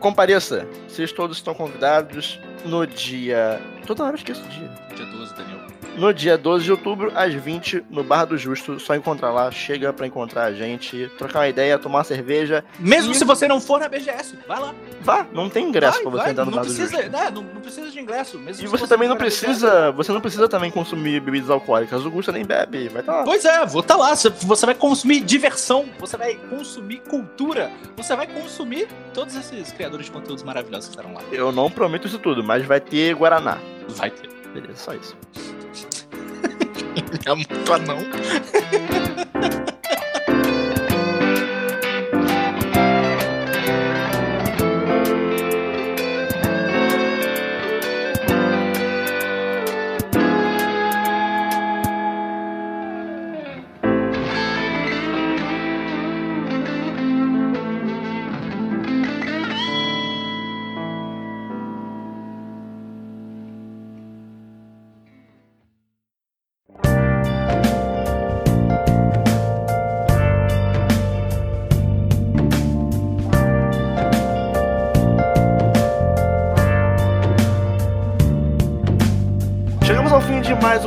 Compareça. 0.00 0.66
Vocês 0.88 1.12
todos 1.12 1.36
estão 1.36 1.54
convidados 1.54 2.40
no 2.64 2.86
dia. 2.86 3.60
Toda 3.86 4.02
hora 4.04 4.14
eu 4.14 4.16
esqueço 4.16 4.42
o 4.42 4.48
dia. 4.48 4.68
Dia 4.96 5.06
12, 5.06 5.34
Daniel. 5.34 5.69
No 5.96 6.14
dia 6.14 6.38
12 6.38 6.64
de 6.64 6.70
outubro, 6.70 7.12
às 7.14 7.34
20, 7.34 7.84
no 7.90 8.02
Bar 8.02 8.24
do 8.24 8.38
Justo. 8.38 8.78
Só 8.80 8.94
encontrar 8.94 9.30
lá, 9.32 9.50
chega 9.50 9.92
pra 9.92 10.06
encontrar 10.06 10.44
a 10.44 10.52
gente, 10.52 11.10
trocar 11.18 11.40
uma 11.40 11.48
ideia, 11.48 11.78
tomar 11.78 11.98
uma 11.98 12.04
cerveja. 12.04 12.64
Mesmo 12.78 13.12
E- 13.12 13.14
se 13.16 13.24
você 13.24 13.46
não 13.46 13.60
for 13.60 13.78
na 13.80 13.88
BGS, 13.88 14.38
vai 14.48 14.58
lá. 14.60 14.74
Vá, 15.02 15.26
não 15.32 15.50
tem 15.50 15.68
ingresso 15.68 15.94
Vai, 15.94 16.02
pra 16.02 16.10
você 16.10 16.22
vai, 16.22 16.30
entrar 16.30 16.44
no 16.44 16.50
não 16.52 16.56
Bar 16.58 16.64
do 16.64 16.74
precisa, 16.74 16.96
Justo. 17.02 17.10
né, 17.12 17.30
não, 17.30 17.42
não 17.42 17.60
precisa 17.60 17.90
de 17.90 18.00
ingresso. 18.00 18.38
Mesmo 18.38 18.64
E 18.64 18.66
se 18.66 18.66
você 18.66 18.86
também 18.86 19.08
não 19.08 19.16
BGS. 19.16 19.44
precisa. 19.44 19.90
Você 19.92 20.12
não 20.12 20.20
precisa 20.20 20.48
também 20.48 20.70
consumir 20.70 21.20
bebidas 21.20 21.50
alcoólicas. 21.50 22.04
O 22.06 22.10
Gusta 22.10 22.32
nem 22.32 22.44
bebe. 22.44 22.88
Vai 22.88 23.00
estar 23.00 23.16
lá. 23.16 23.24
Pois 23.24 23.44
é, 23.44 23.66
vou 23.66 23.80
estar 23.82 23.96
lá. 23.96 24.14
Você- 24.14 24.30
Você 24.30 24.66
vai 24.66 24.74
consumir 24.74 25.20
diversão, 25.20 25.86
você 25.98 26.16
vai 26.16 26.34
consumir 26.48 26.98
cultura, 27.08 27.70
você 27.96 28.14
vai 28.16 28.26
consumir 28.26 28.88
todos 29.12 29.34
esses 29.36 29.70
criadores 29.72 30.06
de 30.06 30.12
conteúdos 30.12 30.42
maravilhosos 30.42 30.88
que 30.88 30.96
estarão 30.96 31.14
lá. 31.14 31.20
Eu 31.32 31.52
não 31.52 31.70
prometo 31.70 32.06
isso 32.06 32.18
tudo, 32.18 32.42
mas 32.42 32.64
vai 32.64 32.80
ter 32.80 33.14
Guaraná. 33.14 33.58
Vai 33.88 34.10
ter. 34.10 34.28
Beleza, 34.54 34.76
só 34.76 34.94
isso. 34.94 35.16
É 37.26 37.34
muito 37.34 37.72
anão. 37.72 37.98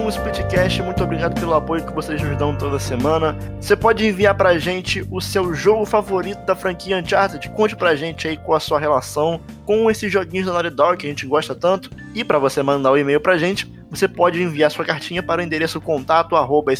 um 0.03 0.09
Splitcast. 0.09 0.81
Muito 0.81 1.03
obrigado 1.03 1.39
pelo 1.39 1.53
apoio 1.53 1.85
que 1.85 1.93
vocês 1.93 2.21
nos 2.21 2.37
dão 2.37 2.55
toda 2.55 2.77
semana. 2.77 3.37
Você 3.59 3.75
pode 3.75 4.05
enviar 4.05 4.35
pra 4.35 4.57
gente 4.57 5.05
o 5.09 5.21
seu 5.21 5.53
jogo 5.53 5.85
favorito 5.85 6.45
da 6.45 6.55
franquia 6.55 6.97
Uncharted. 6.97 7.49
Conte 7.51 7.75
pra 7.75 7.95
gente 7.95 8.27
aí 8.27 8.35
qual 8.35 8.57
a 8.57 8.59
sua 8.59 8.79
relação 8.79 9.39
com 9.65 9.89
esses 9.89 10.11
joguinhos 10.11 10.45
da 10.45 10.53
Naughty 10.53 10.69
Dog 10.71 10.97
que 10.97 11.07
a 11.07 11.09
gente 11.09 11.25
gosta 11.25 11.55
tanto. 11.55 11.89
E 12.13 12.23
pra 12.23 12.37
você 12.37 12.61
mandar 12.61 12.91
o 12.91 12.97
e-mail 12.97 13.21
pra 13.21 13.37
gente, 13.37 13.71
você 13.89 14.07
pode 14.07 14.41
enviar 14.41 14.69
sua 14.71 14.83
cartinha 14.83 15.23
para 15.23 15.41
o 15.41 15.43
endereço 15.43 15.79
contato 15.79 16.35
arroba 16.35 16.73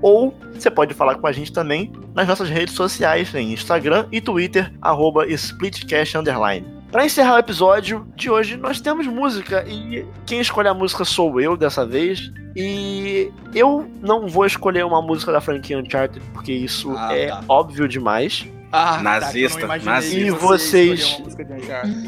ou 0.00 0.34
você 0.54 0.70
pode 0.70 0.94
falar 0.94 1.14
com 1.16 1.26
a 1.26 1.32
gente 1.32 1.52
também 1.52 1.92
nas 2.14 2.26
nossas 2.26 2.48
redes 2.48 2.74
sociais, 2.74 3.32
em 3.34 3.52
Instagram 3.52 4.06
e 4.10 4.20
Twitter, 4.20 4.72
arroba 4.80 5.26
splitcast 5.26 6.16
Pra 6.90 7.04
encerrar 7.04 7.34
o 7.34 7.38
episódio 7.38 8.06
de 8.16 8.30
hoje, 8.30 8.56
nós 8.56 8.80
temos 8.80 9.06
música 9.06 9.62
e 9.68 10.06
quem 10.24 10.40
escolhe 10.40 10.68
a 10.68 10.74
música 10.74 11.04
sou 11.04 11.38
eu 11.40 11.56
dessa 11.56 11.84
vez. 11.84 12.32
E 12.56 13.30
eu 13.54 13.86
não 14.00 14.26
vou 14.26 14.46
escolher 14.46 14.84
uma 14.86 15.02
música 15.02 15.30
da 15.30 15.40
franquia 15.40 15.78
Uncharted, 15.78 16.24
porque 16.32 16.52
isso 16.52 16.94
Ah, 16.96 17.14
é 17.14 17.28
tá. 17.28 17.42
óbvio 17.46 17.86
demais. 17.86 18.46
Ah, 18.72 19.00
Nazista, 19.02 19.60
tá, 19.60 19.66
não 19.66 19.74
imaginei 19.76 19.94
nazista. 19.94 20.18
E 20.26 20.30
você 20.30 20.86
vocês-. 20.96 21.22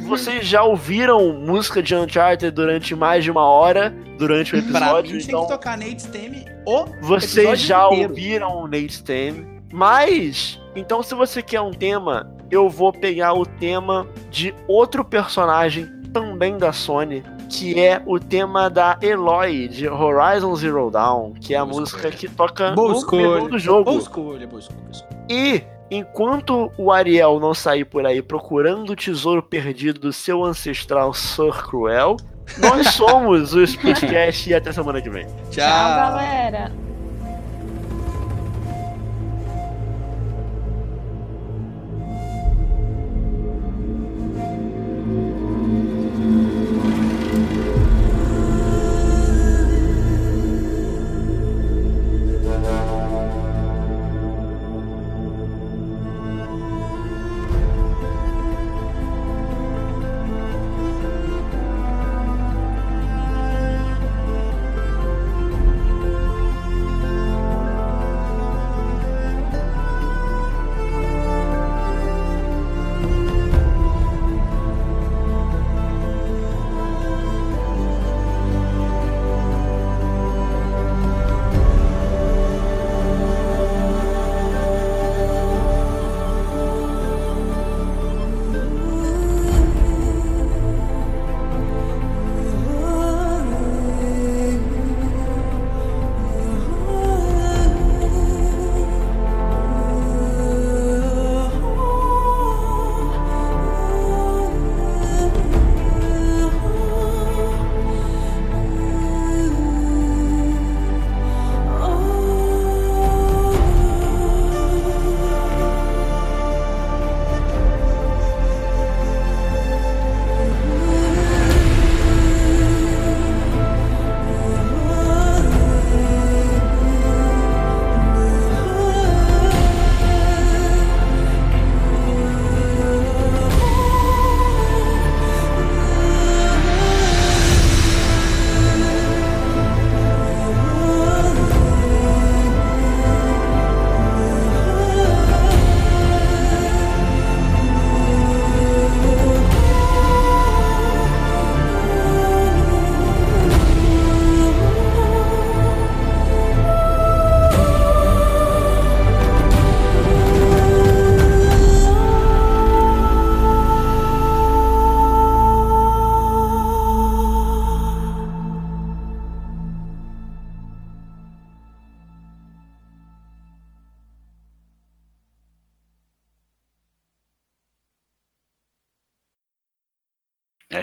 Vocês 0.06 0.46
já 0.46 0.62
ouviram 0.62 1.32
música 1.34 1.82
de 1.82 1.94
Uncharted 1.94 2.50
durante 2.50 2.94
mais 2.94 3.22
de 3.24 3.30
uma 3.30 3.44
hora 3.46 3.94
durante 4.18 4.56
o 4.56 4.62
Pra 4.62 4.70
episódio? 4.78 5.12
mim 5.14 5.18
tem 5.18 5.28
então 5.28 5.46
que 5.46 5.52
tocar 5.52 5.78
Nate 5.78 6.02
Stemme 6.02 6.44
o 6.66 6.86
vocês 7.02 7.60
já 7.60 7.86
inteiro. 7.86 8.10
ouviram 8.10 8.62
o 8.62 8.66
Nate 8.66 8.92
Stem. 8.94 9.46
Mas, 9.72 10.58
então 10.74 11.02
se 11.02 11.14
você 11.14 11.40
quer 11.42 11.60
um 11.60 11.70
tema, 11.70 12.30
eu 12.50 12.68
vou 12.68 12.92
pegar 12.92 13.34
o 13.34 13.44
tema 13.46 14.06
de 14.30 14.54
outro 14.66 15.04
personagem 15.04 15.86
também 16.12 16.58
da 16.58 16.72
Sony, 16.72 17.22
que 17.48 17.78
é 17.80 18.02
o 18.04 18.18
tema 18.18 18.68
da 18.68 18.98
Eloy 19.00 19.68
de 19.68 19.88
Horizon 19.88 20.54
Zero 20.56 20.90
Dawn, 20.90 21.34
que 21.34 21.54
é 21.54 21.58
a 21.58 21.64
Boa 21.64 21.80
música 21.80 22.08
escolha. 22.08 22.16
que 22.16 22.28
toca 22.28 22.70
Boa 22.72 22.92
no 22.92 22.98
escolha. 22.98 23.48
do 23.48 23.58
jogo. 23.58 23.84
Boa 23.84 23.98
escolha, 23.98 24.46
boa 24.46 24.60
escolha. 24.60 24.78
boa 24.80 24.90
escolha. 24.90 25.20
E 25.28 25.62
enquanto 25.90 26.70
o 26.76 26.90
Ariel 26.92 27.38
não 27.40 27.54
sair 27.54 27.84
por 27.84 28.04
aí 28.06 28.20
procurando 28.22 28.90
o 28.90 28.96
tesouro 28.96 29.42
perdido 29.42 30.00
do 30.00 30.12
seu 30.12 30.44
ancestral 30.44 31.12
Sir 31.14 31.52
Cruel, 31.68 32.16
nós 32.58 32.88
somos 32.94 33.54
o 33.54 33.62
Splitcast 33.62 34.50
e 34.50 34.54
até 34.54 34.72
semana 34.72 35.00
que 35.00 35.10
vem. 35.10 35.26
Tchau, 35.50 35.62
galera. 35.66 36.72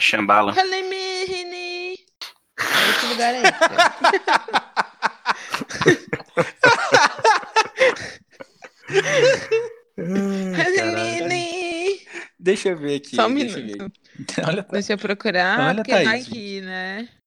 Shambhala. 0.08 0.54
Halimihini. 0.54 1.98
Esse 2.90 3.06
lugar 3.08 3.34
é 3.36 3.42
esse. 3.42 3.54
Halimihini. 10.56 12.00
Deixa 12.40 12.70
eu 12.70 12.78
ver 12.78 12.96
aqui. 12.98 13.16
Só 13.16 13.28
um 13.28 13.34
deixa 13.36 13.60
eu 13.60 13.66
minuto. 13.66 13.92
ver. 14.38 14.46
Olha, 14.48 14.66
Deixa 14.72 14.94
eu 14.94 14.98
procurar, 14.98 15.60
Olha, 15.60 15.76
porque 15.76 15.92
Thaís, 15.92 16.08
vai 16.08 16.22
gente. 16.22 16.32
que, 16.32 16.62
né? 16.62 17.10